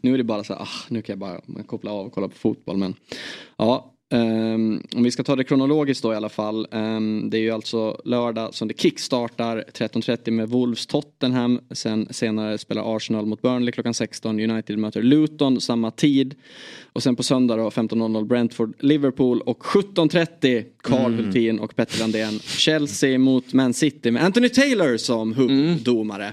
Nu 0.00 0.14
är 0.14 0.18
det 0.18 0.24
bara 0.24 0.44
så 0.44 0.52
här, 0.54 0.62
ah, 0.62 0.68
nu 0.88 1.02
kan 1.02 1.12
jag 1.12 1.18
bara 1.18 1.40
koppla 1.66 1.90
av 1.90 2.06
och 2.06 2.12
kolla 2.12 2.28
på 2.28 2.34
fotboll. 2.34 2.76
Men 2.76 2.94
ja, 3.56 3.94
ehm, 4.10 4.82
om 4.96 5.02
vi 5.02 5.10
ska 5.10 5.22
ta 5.22 5.36
det 5.36 5.44
kronologiskt 5.44 6.02
då 6.02 6.12
i 6.12 6.16
alla 6.16 6.28
fall. 6.28 6.66
ehm, 6.72 7.30
det 7.30 7.38
är 7.38 7.40
ju 7.40 7.50
alltså 7.50 8.00
lördag 8.04 8.54
som 8.54 8.68
det 8.68 8.80
kickstartar 8.80 9.64
13.30 9.74 10.30
med 10.30 10.48
Wolves 10.48 10.86
Tottenham. 10.86 11.60
Sen 11.70 12.08
senare 12.10 12.58
spelar 12.58 12.96
Arsenal 12.96 13.26
mot 13.26 13.42
Burnley 13.42 13.72
klockan 13.72 13.94
16. 13.94 14.40
United 14.40 14.78
möter 14.78 15.02
Luton 15.02 15.60
samma 15.60 15.90
tid. 15.90 16.34
Och 16.92 17.02
sen 17.02 17.16
på 17.16 17.22
söndag 17.22 17.56
då 17.56 17.70
15.00 17.70 18.24
Brentford 18.24 18.74
Liverpool 18.78 19.40
och 19.40 19.62
17.30 19.62 20.64
Carl 20.82 21.14
Hultin 21.14 21.58
och 21.58 21.76
Petter 21.76 21.98
Landén 21.98 22.38
Chelsea 22.38 23.18
mot 23.18 23.52
Man 23.52 23.74
City 23.74 24.10
med 24.10 24.24
Anthony 24.24 24.48
Taylor 24.48 24.96
som 24.96 25.34
huvuddomare. 25.34 26.32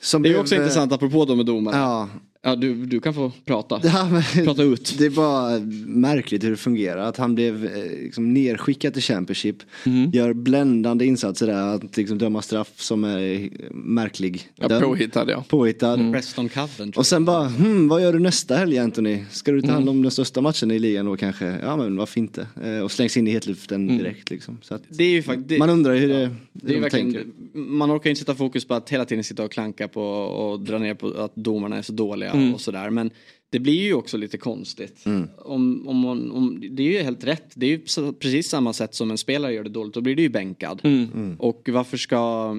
Som 0.00 0.22
Det 0.22 0.28
är 0.28 0.30
ju 0.30 0.38
också 0.38 0.54
eh, 0.54 0.60
intressant 0.60 0.92
apropå 0.92 1.24
då 1.24 1.34
med 1.34 1.46
domare. 1.46 1.76
Ja, 1.76 2.08
Ja, 2.44 2.56
du, 2.56 2.86
du 2.86 3.00
kan 3.00 3.14
få 3.14 3.32
prata. 3.44 3.80
Ja, 3.84 4.08
men, 4.12 4.44
Prata 4.44 4.62
ut. 4.62 4.94
Det 4.98 5.06
är 5.06 5.10
bara 5.10 5.58
märkligt 5.86 6.44
hur 6.44 6.50
det 6.50 6.56
fungerar. 6.56 7.00
Att 7.08 7.16
han 7.16 7.34
blev 7.34 7.64
eh, 7.64 7.82
liksom, 8.02 8.34
nerskickad 8.34 8.92
till 8.92 9.02
Championship. 9.02 9.56
Mm. 9.86 10.10
Gör 10.10 10.32
bländande 10.32 11.04
insatser 11.04 11.46
där. 11.46 11.74
Att 11.74 11.96
liksom, 11.96 12.18
döma 12.18 12.42
straff 12.42 12.72
som 12.76 13.04
är 13.04 13.50
märklig. 13.74 14.48
Ja, 14.56 14.80
påhittad 14.80 15.30
ja. 15.30 15.44
Påhittad. 15.48 15.96
Preston 16.12 16.48
Coventry. 16.48 16.92
Och 17.00 17.06
sen 17.06 17.24
bara, 17.24 17.48
hmm, 17.48 17.88
vad 17.88 18.02
gör 18.02 18.12
du 18.12 18.18
nästa 18.18 18.54
helg 18.56 18.78
Anthony? 18.78 19.18
Ska 19.30 19.52
du 19.52 19.62
ta 19.62 19.68
hand 19.72 19.82
Mm. 19.82 19.96
om 19.96 20.02
den 20.02 20.10
största 20.10 20.40
matchen 20.40 20.70
i 20.70 20.78
ligan 20.78 21.06
då 21.06 21.16
kanske? 21.16 21.58
Ja 21.62 21.76
men 21.76 21.96
varför 21.96 22.20
inte? 22.20 22.46
Eh, 22.64 22.78
och 22.78 22.92
slängs 22.92 23.16
in 23.16 23.28
i 23.28 23.30
hetluften 23.30 23.82
Mm. 23.88 23.98
direkt 23.98 24.30
liksom. 24.30 24.58
Så 24.62 24.74
att, 24.74 24.82
Det 24.88 25.04
är 25.04 25.10
ju 25.10 25.22
faktiskt... 25.22 25.58
man 25.58 25.70
undrar 25.70 25.92
ju 25.92 26.00
hur 26.00 26.08
det, 26.08 26.14
Det 26.14 26.22
är 26.22 26.30
hur 26.68 26.74
de 26.74 26.80
verkligen, 26.80 27.12
tänker. 27.12 27.30
man 27.54 27.90
orkar 27.96 28.10
inte 28.10 28.20
sätta 28.20 28.34
fokus 28.34 28.64
på 28.64 28.74
att 28.74 28.90
hela 28.90 29.04
tiden 29.04 29.24
sitta 29.24 29.44
och 29.44 29.52
klanka 29.52 29.88
på 29.88 30.02
och 30.02 30.60
dra 30.60 30.78
ner 30.78 30.94
på 30.94 31.06
att 31.08 31.34
domarna 31.36 31.76
är 31.76 31.82
så 31.82 31.92
dåliga 31.92 32.31
Mm. 32.36 32.54
och 32.54 32.60
sådär. 32.60 32.90
Men 32.90 33.10
det 33.50 33.58
blir 33.58 33.82
ju 33.82 33.94
också 33.94 34.16
lite 34.16 34.38
konstigt. 34.38 35.06
Mm. 35.06 35.28
Om, 35.38 35.88
om, 35.88 35.96
man- 35.96 36.30
om, 36.30 36.60
det 36.70 36.82
är 36.82 36.92
ju 36.92 37.02
helt 37.02 37.24
rätt. 37.24 37.52
Det 37.54 37.66
är 37.66 37.70
ju 37.70 38.12
precis 38.12 38.48
samma 38.48 38.72
sätt 38.72 38.94
som 38.94 39.10
en 39.10 39.18
spelare 39.18 39.52
gör 39.54 39.64
det 39.64 39.70
dåligt. 39.70 39.94
Då 39.94 40.00
blir 40.00 40.16
det 40.16 40.22
ju 40.22 40.28
bänkad. 40.28 40.80
Mm. 40.84 41.36
Och 41.38 41.68
varför 41.72 41.96
ska... 41.96 42.56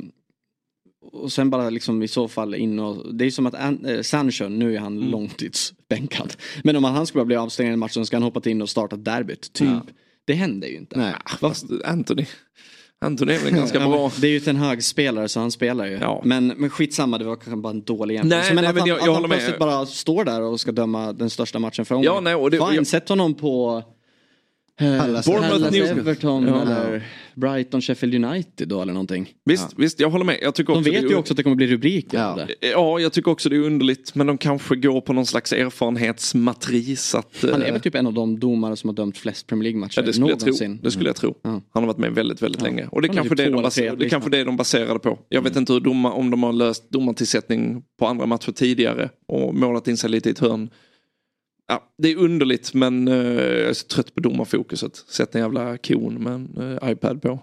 Och 1.12 1.32
sen 1.32 1.50
bara 1.50 1.70
liksom 1.70 2.04
i 2.04 2.08
så 2.08 2.28
fall 2.28 2.56
in 2.56 2.80
och... 2.80 3.16
Det 3.16 3.26
är 3.26 3.32
som 3.32 3.46
att 3.46 3.56
An, 3.56 3.86
eh, 3.86 4.02
Sancho, 4.02 4.48
nu 4.48 4.76
är 4.76 4.80
han 4.80 4.98
Mm. 4.98 5.10
långtidsbänkad. 5.10 6.34
Men 6.64 6.76
om 6.76 6.84
han 6.84 7.08
skulle 7.08 7.20
bara 7.22 7.26
bli 7.26 7.36
avstängd 7.36 7.70
i 7.70 7.74
en 7.74 7.80
match 7.80 7.92
så 7.94 8.06
ska 8.06 8.16
han 8.16 8.24
hoppa 8.24 8.50
in 8.50 8.62
och 8.62 8.70
starta 8.70 8.96
derbyt. 8.96 9.54
Typ. 9.54 9.70
Det 10.26 10.34
händer 10.34 10.68
ju 10.68 10.76
inte. 10.78 10.98
Nej. 10.98 11.14
Fast 11.40 11.66
Anthony. 11.86 12.26
Anthony 13.04 13.34
är 13.34 13.40
väl 13.40 13.54
ganska 13.54 13.80
Ja, 13.80 13.88
bra. 13.90 14.12
Det 14.22 14.28
är 14.28 14.32
ju 14.32 14.50
en 14.50 14.56
hög 14.56 14.84
spelare 14.84 15.30
så 15.30 15.40
han 15.40 15.52
spelar 15.52 15.86
ju. 15.86 15.98
Ja. 16.02 16.22
Men, 16.26 16.48
men 16.48 16.70
skitsamma, 16.70 17.18
det 17.18 17.26
var 17.26 17.36
kanske 17.36 17.56
bara 17.56 17.70
en 17.70 17.84
dålig 17.84 18.16
jämförelse. 18.16 18.38
Nej, 18.48 18.56
men 18.56 18.64
nej, 18.64 18.70
att 18.70 18.76
men 18.76 18.80
han, 18.82 18.88
jag- 18.90 18.96
jag 18.98 19.02
att 19.02 19.06
han 19.08 19.16
håller 19.16 19.28
med. 19.28 19.38
plötsligt 19.38 19.60
bara 19.60 19.86
står 19.86 20.26
där 20.26 20.42
och 20.42 20.60
ska 20.60 20.72
döma 20.72 21.14
den 21.14 21.30
största 21.30 21.60
matchen 21.60 21.86
för 21.86 22.04
Ja, 22.04 22.20
nej, 22.20 22.36
och 22.36 22.52
det- 22.52 22.58
Fine, 22.58 22.76
jag- 22.76 22.88
sätt 22.88 23.10
honom 23.10 23.34
på 23.34 23.84
eh. 24.80 24.88
Bournemouth. 25.26 25.90
Everton 25.92 26.48
Ja. 26.48 26.62
eller 26.62 27.04
Brighton, 27.36 27.82
Sheffield 27.82 28.26
United 28.26 28.68
då 28.68 28.82
eller 28.82 28.94
någonting. 28.94 29.30
Visst, 29.46 29.74
visst, 29.78 30.00
jag 30.00 30.10
håller 30.10 30.26
med. 30.26 30.38
Jag 30.42 30.56
tycker 30.56 30.74
De 30.74 30.80
också 30.80 30.92
vet 30.92 31.02
det 31.02 31.08
är 31.08 31.10
ju 31.10 31.16
också 31.16 31.34
att 31.34 31.38
det 31.38 31.44
kommer 31.44 31.56
bli 31.56 31.68
rubriker 31.68 32.18
Ja. 32.18 32.26
av 32.26 32.38
det. 32.38 32.48
Ja, 32.68 33.00
jag 33.00 33.14
tycker 33.14 33.32
också 33.32 33.50
det 33.50 33.56
är 33.56 33.60
underligt. 33.60 34.16
Men 34.16 34.28
de 34.28 34.38
kanske 34.38 34.76
går 34.76 35.02
på 35.02 35.14
någon 35.14 35.26
slags 35.26 35.54
erfarenhetsmatris. 35.54 37.16
Att, 37.16 37.46
Han 37.52 37.62
är 37.62 37.66
eh, 37.68 37.72
väl 37.72 37.82
typ 37.82 37.96
en 37.96 38.08
av 38.08 38.14
de 38.14 38.40
domare 38.40 38.76
som 38.76 38.88
har 38.90 38.96
dömt 38.96 39.18
flest 39.18 39.48
Premier 39.48 39.64
League-matcher 39.64 40.00
Ja, 40.02 40.06
det 40.06 40.14
skulle 40.14 40.30
jag 40.30 40.40
tro. 40.40 40.46
någonsin. 40.46 40.80
Det 40.84 40.92
skulle 40.92 41.10
jag 41.10 41.16
tro. 41.16 41.36
Ja. 41.42 41.50
Han 41.50 41.62
har 41.84 41.86
varit 41.88 41.98
med 41.98 42.12
väldigt, 42.16 42.42
väldigt 42.42 42.62
Ja. 42.62 42.68
länge. 42.68 42.88
Och 42.92 43.02
det 43.02 43.08
är 43.08 43.14
kanske 43.14 43.30
typ 43.30 43.38
det, 43.38 43.44
de 43.44 43.54
eller 43.54 43.64
baser, 43.64 43.96
det 43.96 44.06
är 44.06 44.10
kanske 44.10 44.30
det 44.30 44.44
de 44.44 44.58
baserade 44.58 45.00
på. 45.00 45.20
Jag 45.30 45.42
vet 45.42 45.56
inte 45.56 45.74
hur 45.74 45.80
domar, 45.80 46.12
om 46.12 46.32
de 46.32 46.44
har 46.44 46.54
löst 46.54 46.90
domartillsättning 46.90 47.84
på 48.00 48.08
andra 48.08 48.26
matcher 48.26 48.52
tidigare 48.52 49.10
och 49.28 49.56
målat 49.56 49.88
in 49.88 49.98
sig 49.98 50.10
lite 50.10 50.30
i 50.30 50.32
ett 50.32 50.40
hörn. 50.40 50.70
Ja, 51.68 51.94
det 51.98 52.12
är 52.12 52.18
underligt 52.18 52.74
men 52.74 53.08
eh, 53.08 53.16
jag 53.16 53.70
är 53.70 53.74
så 53.74 53.88
trött 53.88 54.16
på 54.16 54.22
domarfokuset. 54.22 54.96
Sätt 54.96 55.36
en 55.36 55.42
jävla 55.42 55.78
kon 55.78 56.14
med 56.14 56.34
en 56.34 56.78
eh, 56.82 56.92
iPad 56.92 57.22
på. 57.22 57.40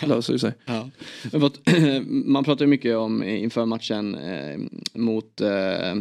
Det 0.00 0.06
löser 0.06 0.32
ju 0.32 0.38
sig. 0.38 0.52
Ja. 0.66 0.90
Man 2.06 2.44
pratar 2.44 2.64
ju 2.64 2.68
mycket 2.68 2.96
om 2.96 3.22
inför 3.22 3.66
matchen 3.66 4.14
eh, 4.14 4.58
mot 4.94 5.40
eh, 5.40 5.94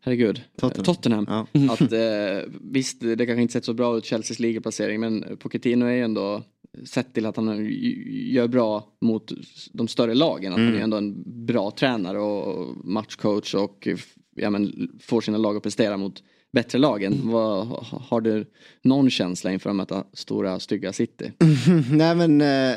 Herregud, 0.00 0.42
Tottenham. 0.56 0.84
Tottenham. 0.84 1.26
Ja. 1.28 1.46
Att, 1.72 1.92
eh, 1.92 2.52
visst, 2.60 3.00
det 3.00 3.26
kanske 3.26 3.42
inte 3.42 3.52
sett 3.52 3.64
så 3.64 3.74
bra 3.74 3.96
ut, 3.96 4.06
Chelseas 4.06 4.38
ligaplacering, 4.38 5.00
men 5.00 5.36
Pochettino 5.36 5.84
är 5.84 5.92
ju 5.92 6.02
ändå 6.02 6.42
sett 6.84 7.14
till 7.14 7.26
att 7.26 7.36
han 7.36 7.66
gör 8.08 8.48
bra 8.48 8.96
mot 9.00 9.32
de 9.72 9.88
större 9.88 10.14
lagen. 10.14 10.52
Att 10.52 10.58
han 10.58 10.74
är 10.74 10.80
ändå 10.80 10.96
en 10.96 11.46
bra 11.46 11.70
tränare 11.70 12.18
och 12.18 12.76
matchcoach 12.86 13.54
och 13.54 13.88
ja, 14.36 14.50
men, 14.50 14.90
får 15.00 15.20
sina 15.20 15.38
lag 15.38 15.56
att 15.56 15.62
prestera 15.62 15.96
mot 15.96 16.22
bättre 16.52 16.78
lagen. 16.78 17.20
Vad, 17.24 17.66
har 18.08 18.20
du 18.20 18.46
någon 18.82 19.10
känsla 19.10 19.52
inför 19.52 19.70
att 19.70 19.76
möta 19.76 20.04
stora 20.12 20.60
stygga 20.60 20.92
City? 20.92 21.32
Nej 21.90 22.14
men 22.14 22.40
eh, 22.40 22.76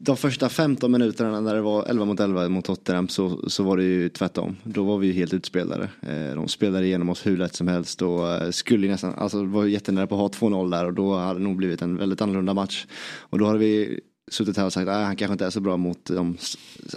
de 0.00 0.16
första 0.16 0.48
15 0.48 0.92
minuterna 0.92 1.40
när 1.40 1.54
det 1.54 1.60
var 1.60 1.84
11 1.84 2.04
mot 2.04 2.20
11 2.20 2.48
mot 2.48 2.64
Tottenham 2.64 3.08
så, 3.08 3.50
så 3.50 3.62
var 3.62 3.76
det 3.76 3.84
ju 3.84 4.08
tvärtom. 4.08 4.56
Då 4.64 4.84
var 4.84 4.98
vi 4.98 5.06
ju 5.06 5.12
helt 5.12 5.34
utspelade. 5.34 5.88
Eh, 6.02 6.34
de 6.34 6.48
spelade 6.48 6.86
igenom 6.86 7.08
oss 7.08 7.26
hur 7.26 7.36
lätt 7.36 7.54
som 7.54 7.68
helst 7.68 8.02
och 8.02 8.28
eh, 8.28 8.50
skulle 8.50 8.88
nästan, 8.88 9.14
alltså 9.14 9.42
det 9.42 9.48
var 9.48 9.64
ju 9.64 9.70
jättenära 9.70 10.06
på 10.06 10.14
att 10.14 10.36
ha 10.36 10.48
2-0 10.48 10.70
där 10.70 10.86
och 10.86 10.94
då 10.94 11.14
hade 11.14 11.38
det 11.38 11.44
nog 11.44 11.56
blivit 11.56 11.82
en 11.82 11.96
väldigt 11.96 12.20
annorlunda 12.20 12.54
match. 12.54 12.86
Och 13.20 13.38
då 13.38 13.46
hade 13.46 13.58
vi 13.58 14.00
suttit 14.30 14.56
här 14.56 14.64
och 14.66 14.72
sagt 14.72 14.88
att 14.88 15.06
han 15.06 15.16
kanske 15.16 15.32
inte 15.32 15.46
är 15.46 15.50
så 15.50 15.60
bra 15.60 15.76
mot 15.76 16.04
de 16.04 16.36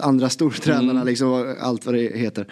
andra 0.00 0.28
stortränarna 0.28 0.90
Mm. 0.90 1.06
liksom, 1.06 1.28
och 1.28 1.46
allt 1.60 1.86
vad 1.86 1.94
det 1.94 2.18
heter. 2.18 2.46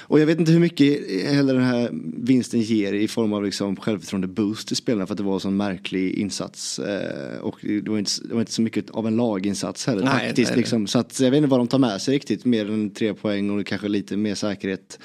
Och 0.00 0.20
jag 0.20 0.26
vet 0.26 0.38
inte 0.38 0.52
hur 0.52 0.60
mycket 0.60 1.10
heller 1.30 1.54
den 1.54 1.62
här 1.62 1.90
vinsten 2.16 2.60
ger 2.60 2.92
i 2.92 3.08
form 3.08 3.32
av 3.32 3.44
liksom 3.44 3.76
självförtroende 3.76 4.26
boost 4.26 4.68
till 4.68 4.76
spelarna 4.76 5.06
för 5.06 5.14
att 5.14 5.18
det 5.18 5.24
var 5.24 5.34
en 5.34 5.40
sån 5.40 5.56
märklig 5.56 6.14
insats. 6.14 6.78
Eh, 6.78 7.38
och 7.40 7.58
det 7.62 7.88
var, 7.90 7.98
inte, 7.98 8.10
det 8.24 8.34
var 8.34 8.40
inte 8.40 8.52
så 8.52 8.62
mycket 8.62 8.90
av 8.90 9.06
en 9.06 9.16
laginsats 9.16 9.86
heller 9.86 10.04
Nej, 10.04 10.26
taktiskt. 10.26 10.50
nej, 10.50 10.58
liksom. 10.58 10.86
Så 10.86 10.98
att 10.98 11.20
jag 11.20 11.30
vet 11.30 11.38
inte 11.38 11.48
vad 11.48 11.60
de 11.60 11.68
tar 11.68 11.78
med 11.78 12.02
sig 12.02 12.14
riktigt 12.14 12.44
mer 12.44 12.70
än 12.70 12.90
tre 12.90 13.14
poäng 13.14 13.58
och 13.60 13.66
kanske 13.66 13.88
lite 13.88 14.16
mer 14.16 14.34
säkerhet. 14.34 14.98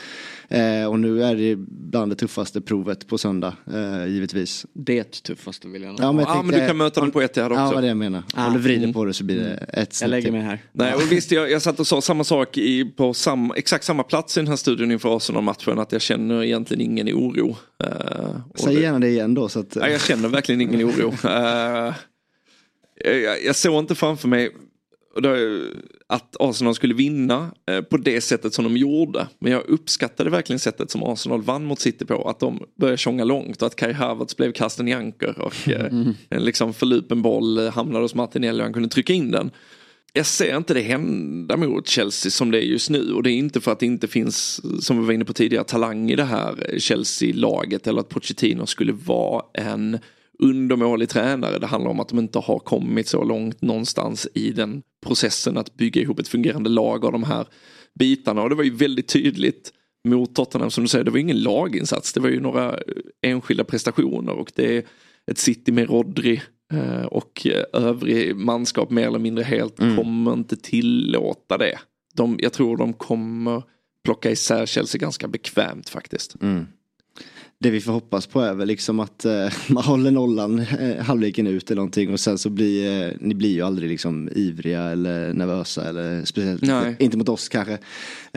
Eh, 0.48 0.86
och 0.86 1.00
nu 1.00 1.24
är 1.24 1.36
det 1.36 1.56
bland 1.68 2.12
det 2.12 2.16
tuffaste 2.16 2.62
provet 2.62 3.08
på 3.08 3.18
söndag, 3.18 3.54
eh, 3.74 4.06
givetvis. 4.08 4.66
Det 4.74 5.22
tuffaste 5.22 5.68
vill 5.68 5.82
jag 5.82 5.90
nog 5.90 6.00
Ja, 6.02 6.12
men, 6.12 6.26
Ja, 6.26 6.42
men 6.42 6.60
du 6.60 6.68
kan 6.68 6.78
möta 6.78 7.02
dem 7.02 7.12
på 7.12 7.22
ett 7.22 7.38
också. 7.38 7.54
Ja, 7.54 7.72
vad 7.74 7.84
det 7.84 7.88
jag 7.88 7.98
menar. 7.98 8.24
Ah, 8.34 8.50
Eller 8.50 8.60
vrider 8.60 8.84
mm. 8.84 8.94
på 8.94 9.06
det 9.06 9.14
så 9.20 9.26
blir 9.26 9.38
det 9.40 9.66
ett 9.82 9.94
snäpp 9.94 10.08
Jag 10.08 10.10
lägger 10.12 10.32
mig 10.32 10.42
här. 10.42 10.60
Nej, 10.72 10.94
och 10.94 11.12
visst, 11.12 11.32
jag, 11.32 11.52
jag 11.52 11.62
satt 11.62 11.80
och 11.80 11.88
sa 11.88 12.02
samma 12.02 12.24
sak 12.24 12.58
i, 12.58 12.86
på 12.86 13.14
sam, 13.14 13.54
exakt 13.56 13.84
samma 13.86 14.04
plats 14.04 14.38
i 14.38 14.40
den 14.40 14.48
här 14.48 14.56
studion 14.56 14.92
inför 14.92 15.18
Arsenal-matchen. 15.18 15.80
Att 15.80 15.92
jag 15.92 16.02
känner 16.02 16.44
egentligen 16.44 16.82
ingen 16.82 17.08
oro. 17.10 17.56
Eh, 17.84 18.36
och 18.54 18.60
Säg 18.60 18.76
det- 18.76 18.82
gärna 18.82 19.00
det 19.00 19.08
igen 19.10 19.34
då. 19.34 19.50
Så 19.50 19.60
att, 19.60 19.76
Nej, 19.76 19.92
jag 19.92 20.02
känner 20.02 20.30
verkligen 20.30 20.62
ingen 20.62 20.84
oro. 20.90 21.14
Eh, 23.06 23.12
jag, 23.18 23.44
jag 23.46 23.56
såg 23.56 23.80
inte 23.80 23.96
framför 23.96 24.28
mig 24.28 24.50
att 26.08 26.36
Arsenal 26.40 26.76
skulle 26.76 26.94
vinna 26.94 27.52
eh, 27.72 27.82
på 27.82 27.98
det 27.98 28.22
sättet 28.22 28.54
som 28.54 28.64
de 28.64 28.78
gjorde. 28.78 29.28
Men 29.40 29.52
jag 29.52 29.64
uppskattade 29.68 30.30
verkligen 30.30 30.60
sättet 30.60 30.92
som 30.92 31.04
Arsenal 31.04 31.42
vann 31.42 31.66
mot 31.66 31.80
City 31.80 32.06
på. 32.06 32.30
Att 32.30 32.40
de 32.40 32.64
började 32.80 32.98
tjonga 32.98 33.24
långt 33.24 33.62
och 33.62 33.68
att 33.68 33.76
Kai 33.76 33.94
Havertz 33.94 34.38
blev 34.38 34.52
kasten 34.52 34.88
i 34.88 34.94
anker. 34.94 35.40
Och 35.40 35.70
eh, 35.70 35.94
en 36.30 36.46
liksom 36.46 36.74
förlupen 36.74 37.22
boll 37.22 37.58
eh, 37.58 37.72
hamnade 37.72 38.04
hos 38.06 38.16
Martinelli 38.16 38.60
och 38.60 38.64
han 38.64 38.74
kunde 38.74 38.90
trycka 38.90 39.14
in 39.14 39.32
den. 39.32 39.52
Jag 40.14 40.26
ser 40.26 40.58
inte 40.58 40.74
det 40.74 40.82
hända 40.82 41.58
mot 41.58 41.88
Chelsea 41.88 42.32
som 42.32 42.52
det 42.52 42.58
är 42.58 42.68
just 42.68 42.90
nu 42.90 43.14
och 43.14 43.24
det 43.24 43.32
är 43.32 43.36
inte 43.36 43.62
för 43.62 43.72
att 43.72 43.80
det 43.80 43.86
inte 43.86 44.08
finns, 44.08 44.62
som 44.86 45.00
vi 45.00 45.06
var 45.06 45.14
inne 45.14 45.26
på 45.26 45.34
tidigare, 45.34 45.64
talang 45.64 46.12
i 46.12 46.16
det 46.16 46.24
här 46.24 46.76
Chelsea-laget 46.78 47.88
eller 47.88 48.00
att 48.00 48.10
Pochettino 48.10 48.66
skulle 48.66 48.92
vara 48.92 49.44
en 49.54 50.00
undermålig 50.40 51.10
tränare. 51.10 51.60
Det 51.60 51.68
handlar 51.68 51.92
om 51.92 52.00
att 52.00 52.10
de 52.10 52.20
inte 52.20 52.40
har 52.40 52.60
kommit 52.60 53.08
så 53.08 53.24
långt 53.24 53.62
någonstans 53.62 54.28
i 54.34 54.52
den 54.52 54.82
processen 55.06 55.58
att 55.58 55.76
bygga 55.76 56.02
ihop 56.02 56.20
ett 56.20 56.28
fungerande 56.28 56.70
lag 56.70 57.06
av 57.06 57.12
de 57.12 57.24
här 57.24 57.48
bitarna 58.00 58.42
och 58.42 58.50
det 58.50 58.56
var 58.56 58.64
ju 58.64 58.76
väldigt 58.76 59.08
tydligt 59.08 59.74
mot 60.08 60.36
Tottenham 60.36 60.72
som 60.72 60.84
du 60.84 60.88
säger, 60.88 61.06
det 61.06 61.12
var 61.12 61.18
ingen 61.18 61.42
laginsats, 61.42 62.14
det 62.14 62.20
var 62.20 62.30
ju 62.30 62.40
några 62.40 62.80
enskilda 63.22 63.64
prestationer 63.64 64.34
och 64.34 64.52
det 64.56 64.78
är 64.78 64.84
ett 65.32 65.38
City 65.38 65.72
med 65.72 65.90
Rodri 65.90 66.42
eh, 66.74 67.06
och 67.06 67.48
eh, 67.48 67.64
övrig 67.74 68.36
manskap 68.36 68.90
mer 68.90 69.08
eller 69.08 69.20
mindre 69.20 69.44
helt 69.44 69.78
kommer 69.78 70.34
inte 70.34 70.58
tillåta 70.58 71.58
det. 71.58 71.80
De, 72.14 72.40
jag 72.42 72.54
tror 72.54 72.78
de 72.78 72.94
kommer 72.94 73.64
plocka 74.04 74.32
isär 74.32 74.66
Chelsea 74.66 75.00
ganska 75.00 75.28
bekvämt 75.28 75.90
faktiskt. 75.90 76.42
Mm. 76.42 76.66
Det 77.64 77.70
vi 77.70 77.82
får 77.82 77.92
hoppas 77.92 78.28
på 78.28 78.42
är 78.42 78.54
väl 78.54 78.68
liksom 78.68 79.00
att 79.00 79.26
eh, 79.26 79.48
man 79.70 79.84
håller 79.84 80.12
nollan 80.12 80.60
eh, 80.60 81.04
halvleken 81.04 81.48
ut 81.48 81.72
eller 81.72 81.76
någonting 81.76 82.14
och 82.14 82.20
sen 82.20 82.38
så 82.38 82.50
blir 82.50 83.04
eh, 83.08 83.12
ni 83.20 83.36
blir 83.36 83.50
ju 83.50 83.62
aldrig 83.62 83.90
liksom 83.90 84.30
ivriga 84.36 84.82
eller 84.84 85.34
nervösa 85.34 85.90
eller 85.90 86.26
speciellt 86.26 86.62
Nej. 86.62 86.96
inte, 87.00 87.18
mot 87.18 87.30
oss 87.30 87.50
kanske. 87.50 87.74
Eh, 87.74 87.80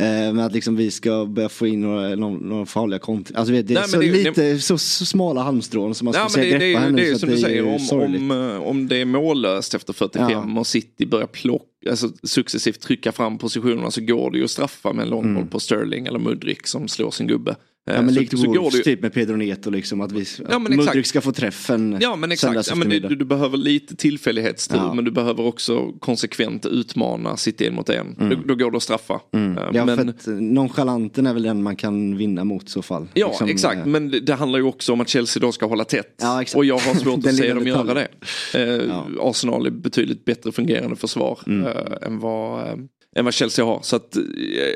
men 0.05 0.39
att 0.41 0.53
liksom 0.53 0.77
vi 0.77 0.91
ska 0.91 1.27
börja 1.27 1.49
få 1.49 1.67
in 1.67 1.81
några, 1.81 2.15
några, 2.15 2.39
några 2.39 2.67
farliga 2.67 2.99
kontringar. 2.99 3.39
Alltså 3.41 3.53
vet, 3.53 3.69
det 3.69 3.75
är 3.75 3.79
Nej, 3.81 3.89
så 3.89 4.01
det- 4.01 4.13
lite 4.13 4.59
så, 4.59 4.79
så 4.79 5.07
smala 5.07 5.43
halmstrån 5.43 5.95
som 5.95 6.05
man 6.05 6.13
ska 6.15 6.21
Ja, 6.21 6.25
men 6.25 6.31
säga 6.31 6.59
det, 6.59 6.65
det, 6.65 6.71
greppa 6.73 6.85
är 6.87 6.91
det 6.91 7.09
är 7.11 7.15
som 7.15 7.29
du 7.29 7.35
det 7.35 7.41
säger, 7.41 7.63
om, 7.93 8.01
om, 8.03 8.31
eh, 8.31 8.57
om 8.63 8.89
det 8.89 8.97
är 8.97 9.05
mållöst 9.05 9.75
efter 9.75 9.93
45 9.93 10.31
Ja. 10.31 10.61
och 10.61 10.67
City 10.67 11.07
börjar 11.07 11.27
plocka, 11.27 11.65
alltså, 11.91 12.09
successivt 12.23 12.81
trycka 12.81 13.13
fram 13.13 13.39
positionerna 13.39 13.91
så 13.91 14.01
går 14.01 14.31
det 14.31 14.39
ju 14.39 14.45
att 14.45 14.51
straffa 14.51 14.93
med 14.93 15.03
en 15.03 15.11
lång 15.11 15.35
boll 15.35 15.47
på 15.47 15.61
Sterling 15.61 16.07
eller 16.07 16.19
Mudrik 16.19 16.67
som 16.67 16.89
slår 16.89 17.11
sin 17.11 17.27
gubbe. 17.27 17.57
Eh, 17.91 17.95
Mm. 17.95 17.97
Ja 17.97 18.03
men 18.05 18.15
så, 18.15 18.21
likt 18.21 18.39
så 18.39 18.47
Wolves 18.47 18.75
ju, 18.75 18.83
typ 18.83 19.03
med 19.03 19.13
Pedro 19.13 19.37
Neto 19.37 19.71
liksom 19.71 20.01
att 20.01 20.13
vi, 20.13 20.25
Ja, 20.51 20.57
att. 20.57 20.77
Mudryk 20.77 21.07
ska 21.07 21.21
få 21.21 21.33
träffen 21.33 21.99
Ja 22.01 22.17
men 22.17 22.33
exakt, 22.33 22.69
ja, 22.69 22.75
men 22.75 22.89
du, 22.89 23.01
du 23.01 23.25
behöver 23.25 23.57
lite 23.57 23.97
tillfällighetstur 23.97 24.77
Ja. 24.77 24.95
men 24.95 25.05
du 25.05 25.11
behöver 25.11 25.47
också 25.47 25.93
konsekvent 25.93 26.67
utmana 26.67 27.37
City 27.37 27.67
en 27.67 27.75
mot 27.75 27.89
en. 27.89 28.17
Då, 28.31 28.37
då 28.47 28.55
går 28.55 28.71
det 28.71 28.77
att 28.77 28.83
straffa. 28.83 29.15
Eh, 29.15 29.41
Mm. 29.41 29.59
Ja, 29.75 29.85
men, 29.85 29.97
för 29.99 30.09
att 30.09 30.27
eh, 30.27 30.33
nonchalanten 30.35 31.27
är 31.27 31.35
väl 31.35 31.43
den 31.43 31.63
man 31.63 31.77
kan 31.77 32.17
vinna 32.17 32.45
mot 32.45 32.65
i 32.69 32.71
så 32.71 32.83
fall. 32.83 33.09
Ja 33.15 33.29
Liksom, 33.29 33.49
exakt, 33.49 33.77
eh, 33.81 33.87
men 33.87 34.11
det, 34.11 34.21
det 34.21 34.35
handlar 34.35 34.59
ju 34.59 34.65
också 34.65 34.93
om 34.93 35.01
att 35.01 35.09
Chelsea 35.09 35.41
då 35.41 35.53
ska 35.53 35.67
hålla 35.67 35.85
tätt. 35.85 36.15
Ja, 36.21 36.45
och 36.55 36.65
jag 36.65 36.79
har 36.79 36.95
svårt 36.95 37.27
att 37.27 37.37
se 37.37 37.55
dem 37.55 37.67
göra 37.67 37.95
det. 37.95 38.09
Eh, 38.55 39.03
Arsenal 39.21 39.67
är 39.67 39.71
betydligt 39.71 40.25
bättre 40.25 40.53
fungerande 40.53 40.97
försvar 40.97 41.39
Mm. 41.47 41.67
eh, 41.67 42.07
än, 42.07 42.19
vad, 42.19 42.67
eh, 42.69 42.75
än 43.17 43.25
vad 43.25 43.35
Chelsea 43.35 43.65
har. 43.65 43.81
Så 43.83 43.97
att, 43.97 44.17
eh, 44.17 44.23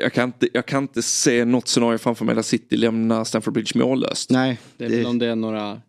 jag, 0.01 0.13
kan 0.13 0.23
inte, 0.29 0.47
jag 0.53 0.65
kan 0.65 0.83
inte 0.83 1.01
se 1.01 1.45
något 1.45 1.67
scenario 1.67 1.97
framför 1.97 2.25
mig 2.25 2.35
där 2.35 2.41
City 2.41 2.77
lämnar 2.77 3.23
Stamford 3.23 3.53
Bridge 3.53 3.79
mållöst. 3.79 4.29
Nej, 4.29 4.59
Det 4.77 4.85
är 4.85 4.89
det- 4.89 4.97
väl 4.97 5.05
om 5.05 5.19
det 5.19 5.25
är 5.25 5.35
några 5.35 5.81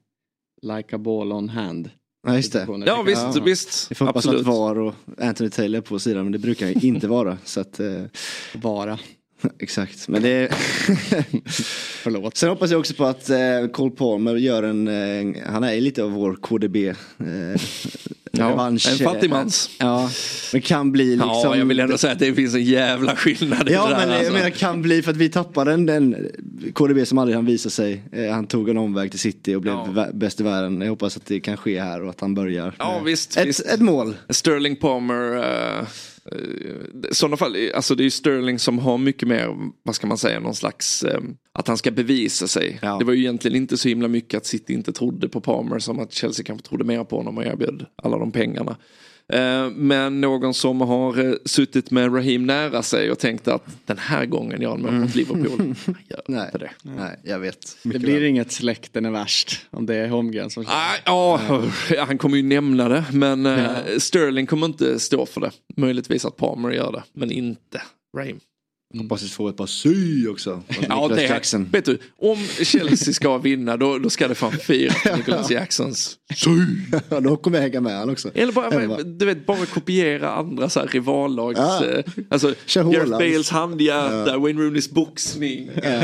like 0.62 0.96
a 0.96 0.98
ball 0.98 1.32
on 1.32 1.48
hand. 1.48 1.90
Ja 2.26 2.36
just 2.36 2.52
det. 2.52 2.58
situationer. 2.58 2.86
Ja 2.86 3.02
visst, 3.02 3.22
Ja. 3.34 3.42
visst. 3.44 3.90
Vi 3.90 3.94
får 3.94 4.06
hoppas 4.06 4.24
absolut. 4.26 4.40
att 4.40 4.46
VAR 4.54 4.78
och 4.78 4.94
Anthony 5.20 5.50
Taylor 5.50 5.80
på 5.80 5.98
sidan 5.98 6.22
men 6.24 6.32
det 6.32 6.38
brukar 6.38 6.66
ju 6.68 6.88
inte 6.88 7.08
vara. 7.08 7.38
Så 7.44 7.60
att, 7.60 7.80
eh, 7.80 8.02
Vara. 8.54 8.98
exakt. 9.58 10.08
Men 10.08 10.22
det 10.22 10.48
Förlåt. 12.02 12.36
Sen 12.36 12.48
hoppas 12.48 12.70
jag 12.70 12.80
också 12.80 12.94
på 12.94 13.04
att 13.04 13.30
eh, 13.30 13.66
Cole 13.72 13.90
Palmer 13.90 14.34
gör 14.36 14.62
en, 14.62 14.88
eh, 14.88 15.42
han 15.46 15.64
är 15.64 15.80
lite 15.80 16.02
av 16.04 16.10
vår 16.10 16.34
KDB. 16.34 16.76
Eh, 16.88 16.94
Ja, 18.32 18.48
revansch. 18.50 18.88
en 18.92 18.98
fattigmans. 18.98 19.70
Ja, 19.78 20.10
men 20.52 20.62
kan 20.62 20.92
bli 20.92 21.05
liksom. 21.10 21.28
Ja, 21.30 21.56
jag 21.56 21.64
vill 21.64 21.80
ändå 21.80 21.98
säga 21.98 22.12
att 22.12 22.18
det 22.18 22.34
finns 22.34 22.55
en 22.55 22.64
jävla 22.64 23.16
skillnad 23.16 23.68
i 23.68 23.72
Ja 23.72 23.86
det 23.88 23.94
där. 23.94 23.98
men 24.00 24.09
jag 24.09 24.18
alltså. 24.18 24.32
menar 24.32 24.50
kan 24.50 24.82
bli 24.82 25.02
för 25.02 25.10
att 25.10 25.16
vi 25.16 25.28
tappade 25.28 25.70
den, 25.70 25.86
den 25.86 26.16
KDB 26.74 27.06
som 27.06 27.18
aldrig 27.18 27.36
han 27.36 27.46
visade 27.46 27.70
sig. 27.72 28.02
Eh, 28.12 28.30
han 28.32 28.46
tog 28.46 28.68
en 28.68 28.76
omväg 28.78 29.10
till 29.10 29.20
City 29.20 29.55
och 29.55 29.62
blev 29.62 29.74
Ja. 29.96 30.06
bäst 30.14 30.40
i 30.40 30.42
världen. 30.42 30.80
Jag 30.80 30.88
hoppas 30.88 31.16
att 31.16 31.26
det 31.26 31.40
kan 31.40 31.56
ske 31.56 31.80
här 31.80 32.02
och 32.02 32.10
att 32.10 32.20
han 32.20 32.34
börjar. 32.34 32.74
Ja 32.78 33.00
visst, 33.05 33.36
ett, 33.36 33.46
visst. 33.46 33.60
ett 33.66 33.80
mål. 33.80 34.16
Sterling 34.28 34.76
Palmer, 34.76 35.36
eh, 35.36 35.78
eh, 35.78 35.86
i 37.10 37.14
sådana 37.14 37.36
fall, 37.36 37.56
alltså 37.74 37.94
det 37.94 38.02
är 38.02 38.05
ju 38.05 38.10
Sterling 38.10 38.59
som 38.59 38.78
har 38.78 38.98
mycket 38.98 39.28
mer, 39.28 39.56
vad 39.82 39.94
ska 39.94 40.06
man 40.06 40.18
säga, 40.18 40.40
någon 40.40 40.55
slags, 40.55 41.02
eh, 41.02 41.20
att 41.52 41.68
han 41.68 41.76
ska 41.76 41.90
bevisa 41.90 42.48
sig. 42.48 42.78
Ja. 42.82 42.98
Det 42.98 43.05
var 43.05 43.12
ju 43.12 43.20
egentligen 43.20 43.56
inte 43.56 43.76
så 43.76 43.88
himla 43.88 44.09
mycket 44.09 44.38
att 44.38 44.46
City 44.46 44.72
inte 44.72 44.92
trodde 44.92 45.28
på 45.28 45.40
Palmer 45.40 45.78
som 45.78 45.98
att 45.98 46.12
Chelsea 46.12 46.44
kanske 46.44 46.68
trodde 46.68 46.84
mer 46.84 47.05
på 47.05 47.16
honom 47.16 47.38
och 47.38 47.44
erbjöd 47.44 47.86
alla 48.02 48.18
de 48.18 48.32
pengarna. 48.32 48.76
Eh, 49.32 49.70
Men 49.70 50.20
någon 50.20 50.55
som 50.55 50.80
har 50.80 51.26
eh, 51.26 51.32
suttit 51.44 51.90
med 51.90 52.14
Raheem 52.16 52.46
nära 52.46 52.82
sig 52.82 53.10
och 53.10 53.18
tänkt 53.18 53.48
att 53.48 53.62
den 53.86 53.98
här 53.98 54.26
gången 54.26 54.60
gör 54.62 54.70
han 54.70 54.82
mål 54.82 54.92
mot 54.92 55.14
Liverpool. 55.14 55.59
Han 55.86 55.96
gör 56.09 56.22
Nej. 56.28 56.44
inte 56.46 56.59
det. 56.59 56.70
Nej, 56.82 57.20
jag 57.24 57.38
vet. 57.38 57.76
Det 57.82 57.98
blir 57.98 58.22
inget 58.24 58.52
släkten 58.52 59.05
är 59.05 59.10
värst 59.10 59.66
om 59.70 59.86
det 59.86 59.94
är 59.96 60.09
Holmgren 60.09 60.50
som 60.50 60.64
Ah, 60.68 60.94
Ja, 61.05 61.40
han 61.98 62.18
kommer 62.18 62.36
ju 62.36 62.42
nämna 62.42 62.88
det. 62.88 63.05
Men 63.12 63.46
eh, 63.46 63.68
Sterling 63.98 64.46
kommer 64.46 64.66
inte 64.66 64.98
stå 64.98 65.26
för 65.26 65.40
det. 65.40 65.50
Möjligtvis 65.76 66.24
att 66.24 66.36
Palmer 66.36 66.70
gör 66.70 66.92
det. 66.92 67.02
Men 67.12 67.30
inte 67.30 67.82
Raheem. 68.16 68.40
Hoppas 68.98 69.23
vi 69.23 69.28
får 69.28 69.51
ett 69.51 69.56
par 69.56 69.66
sy 69.66 70.28
också. 70.28 70.62
Ja, 70.69 70.74
Nicholas 70.81 71.16
det, 71.19 71.23
Jackson. 71.23 71.69
vet 71.73 71.85
du, 71.85 71.98
om 72.19 72.36
Chelsea 72.62 73.15
ska 73.15 73.39
vinna 73.39 73.77
då, 73.77 73.98
då 73.98 74.10
ska 74.10 74.28
det 74.28 74.35
fan 74.35 74.52
firas 74.52 75.05
med 75.05 75.16
Nicholas 75.19 75.51
Jacksons 75.51 76.19
sy. 76.35 76.51
Ja, 77.09 77.20
då 77.20 77.36
kommer 77.36 77.59
jag 77.59 77.62
hänga 77.62 77.81
med 77.81 77.98
han 77.98 78.10
också. 78.10 78.31
Eller 78.35 78.52
bara, 78.52 79.02
du 79.02 79.27
vet, 79.27 79.47
bara 79.47 79.66
kopiera 79.66 80.32
andra 80.32 80.69
så 80.69 80.81
här 80.81 80.86
rivallags... 80.86 81.59
Ja. 81.59 81.85
Eh, 81.86 82.05
alltså, 82.31 82.55
Gareth. 82.74 83.10
Bales 83.10 83.51
handhjärta, 83.51 84.39
Wayne 84.39 84.62
Rooneys 84.62 84.90
boxning. 84.90 85.69
Eh, 85.69 86.02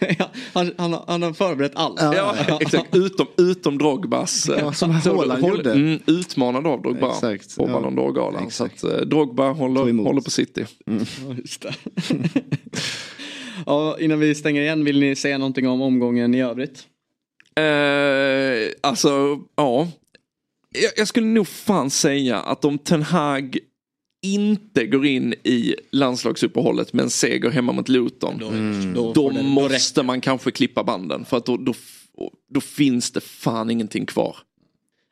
Ja, 0.18 0.30
han, 0.52 0.72
han, 0.78 0.92
har- 0.92 1.04
han 1.06 1.22
har 1.22 1.32
förberett 1.32 1.72
allt. 1.74 2.00
ja, 2.00 2.36
exakt. 2.60 2.94
Utom, 2.96 3.26
utom 3.38 3.78
Drogbas. 3.78 4.48
eh, 4.48 4.58
Ja, 4.58 4.72
som 4.72 4.90
Haaland 4.90 5.42
gjorde. 5.46 5.72
Mm, 5.72 5.98
utmanad 6.06 6.66
av 6.66 6.82
Drogba 6.82 7.10
Exakt, 7.14 7.56
på 7.56 7.68
ja. 7.68 7.72
Ballon 7.72 7.98
d'Or-galan. 7.98 8.40
Så 8.50 8.64
Exakt. 8.64 8.84
att 8.84 8.92
eh, 8.92 9.00
Drogba 9.00 9.52
håller, 9.52 10.04
håller 10.04 10.20
på 10.20 10.30
City. 10.30 10.64
Ja, 10.86 11.59
det. 11.60 11.74
ja, 13.66 13.96
innan 14.00 14.18
vi 14.20 14.34
stänger 14.34 14.62
igen, 14.62 14.84
vill 14.84 15.00
ni 15.00 15.16
säga 15.16 15.38
någonting 15.38 15.68
om 15.68 15.82
omgången 15.82 16.34
i 16.34 16.42
övrigt? 16.42 16.86
Eh, 17.56 18.72
alltså, 18.80 19.38
ja. 19.56 19.88
Jag, 20.82 20.92
jag 20.96 21.08
skulle 21.08 21.26
nog 21.26 21.48
fan 21.48 21.90
säga 21.90 22.38
att 22.38 22.64
om 22.64 22.78
Ten 22.78 23.02
Hag 23.02 23.58
inte 24.22 24.86
går 24.86 25.06
in 25.06 25.34
i 25.42 25.74
landslagsuppehållet 25.90 26.92
med 26.92 27.02
en 27.02 27.10
seger 27.10 27.50
hemma 27.50 27.72
mot 27.72 27.88
Luton. 27.88 28.38
Då, 28.38 28.50
Då, 28.94 29.14
får 29.14 29.30
det- 29.32 29.36
då 29.38 29.42
måste 29.42 30.02
man 30.02 30.20
kanske 30.20 30.50
klippa 30.50 30.84
banden. 30.84 31.24
För 31.24 31.36
att 31.36 31.46
då, 31.46 31.56
då, 31.56 31.74
då 32.54 32.60
finns 32.60 33.10
det 33.10 33.20
fan 33.20 33.70
ingenting 33.70 34.06
kvar. 34.06 34.36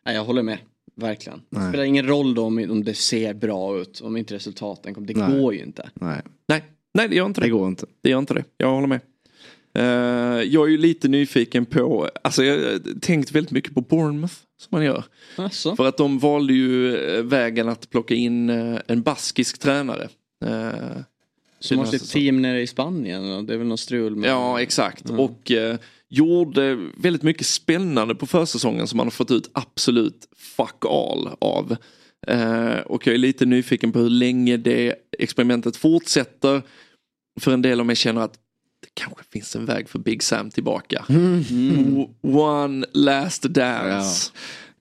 Nej, 0.06 0.14
jag 0.14 0.24
håller 0.24 0.42
med. 0.42 0.58
Verkligen. 1.00 1.42
Det 1.50 1.58
Nej. 1.58 1.68
spelar 1.68 1.84
ingen 1.84 2.06
roll 2.06 2.34
då 2.34 2.44
om, 2.44 2.70
om 2.70 2.84
det 2.84 2.94
ser 2.94 3.34
bra 3.34 3.78
ut, 3.80 4.00
om 4.00 4.16
inte 4.16 4.34
resultaten 4.34 4.94
kommer. 4.94 5.06
Det 5.06 5.16
Nej. 5.16 5.40
går 5.40 5.54
ju 5.54 5.60
inte. 5.62 5.90
Nej, 5.94 6.20
Nej, 6.48 6.64
nej 6.94 7.08
det 7.08 7.16
gör 7.16 7.26
inte 7.26 7.40
det. 7.40 7.46
det 7.46 7.50
går 7.50 7.68
inte. 7.68 7.86
Det 8.02 8.10
gör 8.10 8.18
inte 8.18 8.34
det. 8.34 8.44
Jag 8.56 8.70
håller 8.70 8.86
med. 8.86 9.00
Eh, 9.74 10.42
jag 10.42 10.66
är 10.66 10.70
ju 10.70 10.78
lite 10.78 11.08
nyfiken 11.08 11.66
på, 11.66 12.08
alltså 12.24 12.44
jag 12.44 12.54
har 12.72 13.00
tänkt 13.00 13.32
väldigt 13.32 13.50
mycket 13.52 13.74
på 13.74 13.80
Bournemouth 13.80 14.34
som 14.60 14.68
man 14.70 14.84
gör. 14.84 15.04
Alltså. 15.36 15.76
För 15.76 15.86
att 15.88 15.96
de 15.96 16.18
valde 16.18 16.52
ju 16.52 16.96
eh, 16.96 17.22
vägen 17.22 17.68
att 17.68 17.90
plocka 17.90 18.14
in 18.14 18.50
eh, 18.50 18.78
en 18.86 19.02
baskisk 19.02 19.58
tränare. 19.58 20.08
Eh, 20.44 20.68
Som 21.60 21.78
har 21.78 21.84
sitt 21.86 22.10
team 22.10 22.42
nere 22.42 22.60
i 22.62 22.66
Spanien. 22.66 23.32
och 23.32 23.44
Det 23.44 23.54
är 23.54 23.58
väl 23.58 23.66
någon 23.66 23.78
strul 23.78 24.16
med... 24.16 24.30
Ja 24.30 24.60
exakt 24.62 25.08
Mm. 25.08 25.20
och 25.20 25.50
eh, 25.52 25.76
gjorde 26.10 26.74
väldigt 26.96 27.22
mycket 27.22 27.46
spännande 27.46 28.14
på 28.14 28.26
försäsongen 28.26 28.86
som 28.88 28.96
man 28.96 29.06
har 29.06 29.10
fått 29.10 29.30
ut 29.30 29.50
absolut 29.52 30.28
fuck 30.36 30.84
all 30.84 31.28
av. 31.38 31.76
Eh, 32.26 32.72
och 32.78 33.06
jag 33.06 33.14
är 33.14 33.18
lite 33.18 33.46
nyfiken 33.46 33.92
på 33.92 33.98
hur 33.98 34.10
länge 34.10 34.56
det 34.56 34.94
experimentet 35.18 35.76
fortsätter. 35.76 36.62
För 37.40 37.52
en 37.52 37.62
del 37.62 37.80
av 37.80 37.86
mig 37.86 37.96
känner 37.96 38.20
att 38.20 38.34
det 38.82 38.88
kanske 38.94 39.24
finns 39.32 39.56
en 39.56 39.66
väg 39.66 39.88
för 39.88 39.98
Big 39.98 40.22
Sam 40.22 40.50
tillbaka. 40.50 41.04
Mm. 41.08 41.96
O- 41.98 42.14
One 42.22 42.86
last 42.92 43.42
dance. 43.42 44.32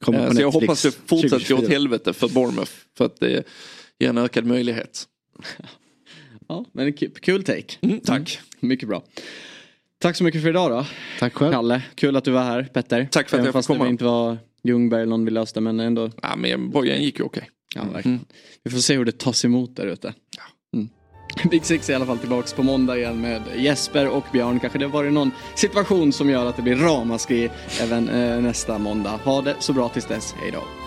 Kommer 0.01 0.19
Eh, 0.27 0.31
Så 0.33 0.41
jag 0.41 0.51
hoppas 0.51 0.81
det 0.83 0.91
fortsätter 0.91 1.29
gå 1.29 1.39
2024. 1.39 1.57
åt 1.59 1.69
helvete 1.69 2.13
för 2.13 2.27
Bournemouth. 2.29 2.71
För 2.97 3.05
att 3.05 3.19
det 3.19 3.43
ger 3.99 4.09
en 4.09 4.17
ökad 4.17 4.45
möjlighet. 4.45 5.03
Ja, 6.49 6.65
men 6.71 6.93
kul, 6.93 7.11
kul 7.21 7.43
take. 7.43 7.77
Mm, 7.81 7.99
tack. 7.99 8.39
Mycket 8.59 8.89
bra. 8.89 9.03
Tack 10.01 10.15
så 10.15 10.23
mycket 10.23 10.41
för 10.41 10.49
idag 10.49 10.71
då. 10.71 10.85
Tack 11.19 11.33
själv. 11.33 11.51
Kalle, 11.51 11.81
kul 11.95 12.15
att 12.15 12.23
du 12.23 12.31
var 12.31 12.43
här. 12.43 12.63
Petter. 12.63 13.07
Tack 13.11 13.29
för 13.29 13.37
att 13.37 13.39
Även 13.39 13.45
jag 13.45 13.53
fick 13.53 13.53
fast 13.53 13.67
det 13.67 13.73
komma. 13.77 13.89
inte 13.89 14.03
var 14.03 14.37
Ljungberg 14.63 15.01
eller 15.01 15.09
någon 15.09 15.25
vi 15.25 15.31
löste 15.31 15.61
men 15.61 15.79
ändå. 15.79 16.09
Ja, 16.21 16.35
men 16.35 16.69
bojen 16.69 17.03
gick 17.03 17.19
ju 17.19 17.25
okej. 17.25 17.49
Ja, 17.75 17.81
verkligen. 17.93 18.19
Vi 18.63 18.71
får 18.71 18.79
se 18.79 18.97
hur 18.97 19.05
det 19.05 19.17
tas 19.19 19.45
emot 19.45 19.75
där 19.75 19.87
ute. 19.87 20.13
Mm. 20.73 20.89
Big 21.51 21.65
Six 21.65 21.89
är 21.89 21.93
i 21.93 21.95
alla 21.95 22.05
fall 22.05 22.17
tillbaks 22.17 22.53
på 22.53 22.63
måndag 22.63 22.97
igen 22.97 23.21
med 23.21 23.41
Jesper 23.55 24.07
och 24.09 24.23
Björn. 24.31 24.59
Kanske 24.59 24.79
det 24.79 24.85
har 24.85 24.91
varit 24.91 25.13
någon 25.13 25.31
situation 25.55 26.13
som 26.13 26.29
gör 26.29 26.45
att 26.45 26.55
det 26.55 26.61
blir 26.61 26.75
ramaskri 26.75 27.49
även 27.81 28.09
eh, 28.09 28.41
nästa 28.41 28.77
måndag. 28.77 29.19
Ha 29.23 29.41
det 29.41 29.55
så 29.59 29.73
bra 29.73 29.89
tills 29.89 30.05
dess. 30.05 30.33
Hej 30.41 30.51
då. 30.51 30.86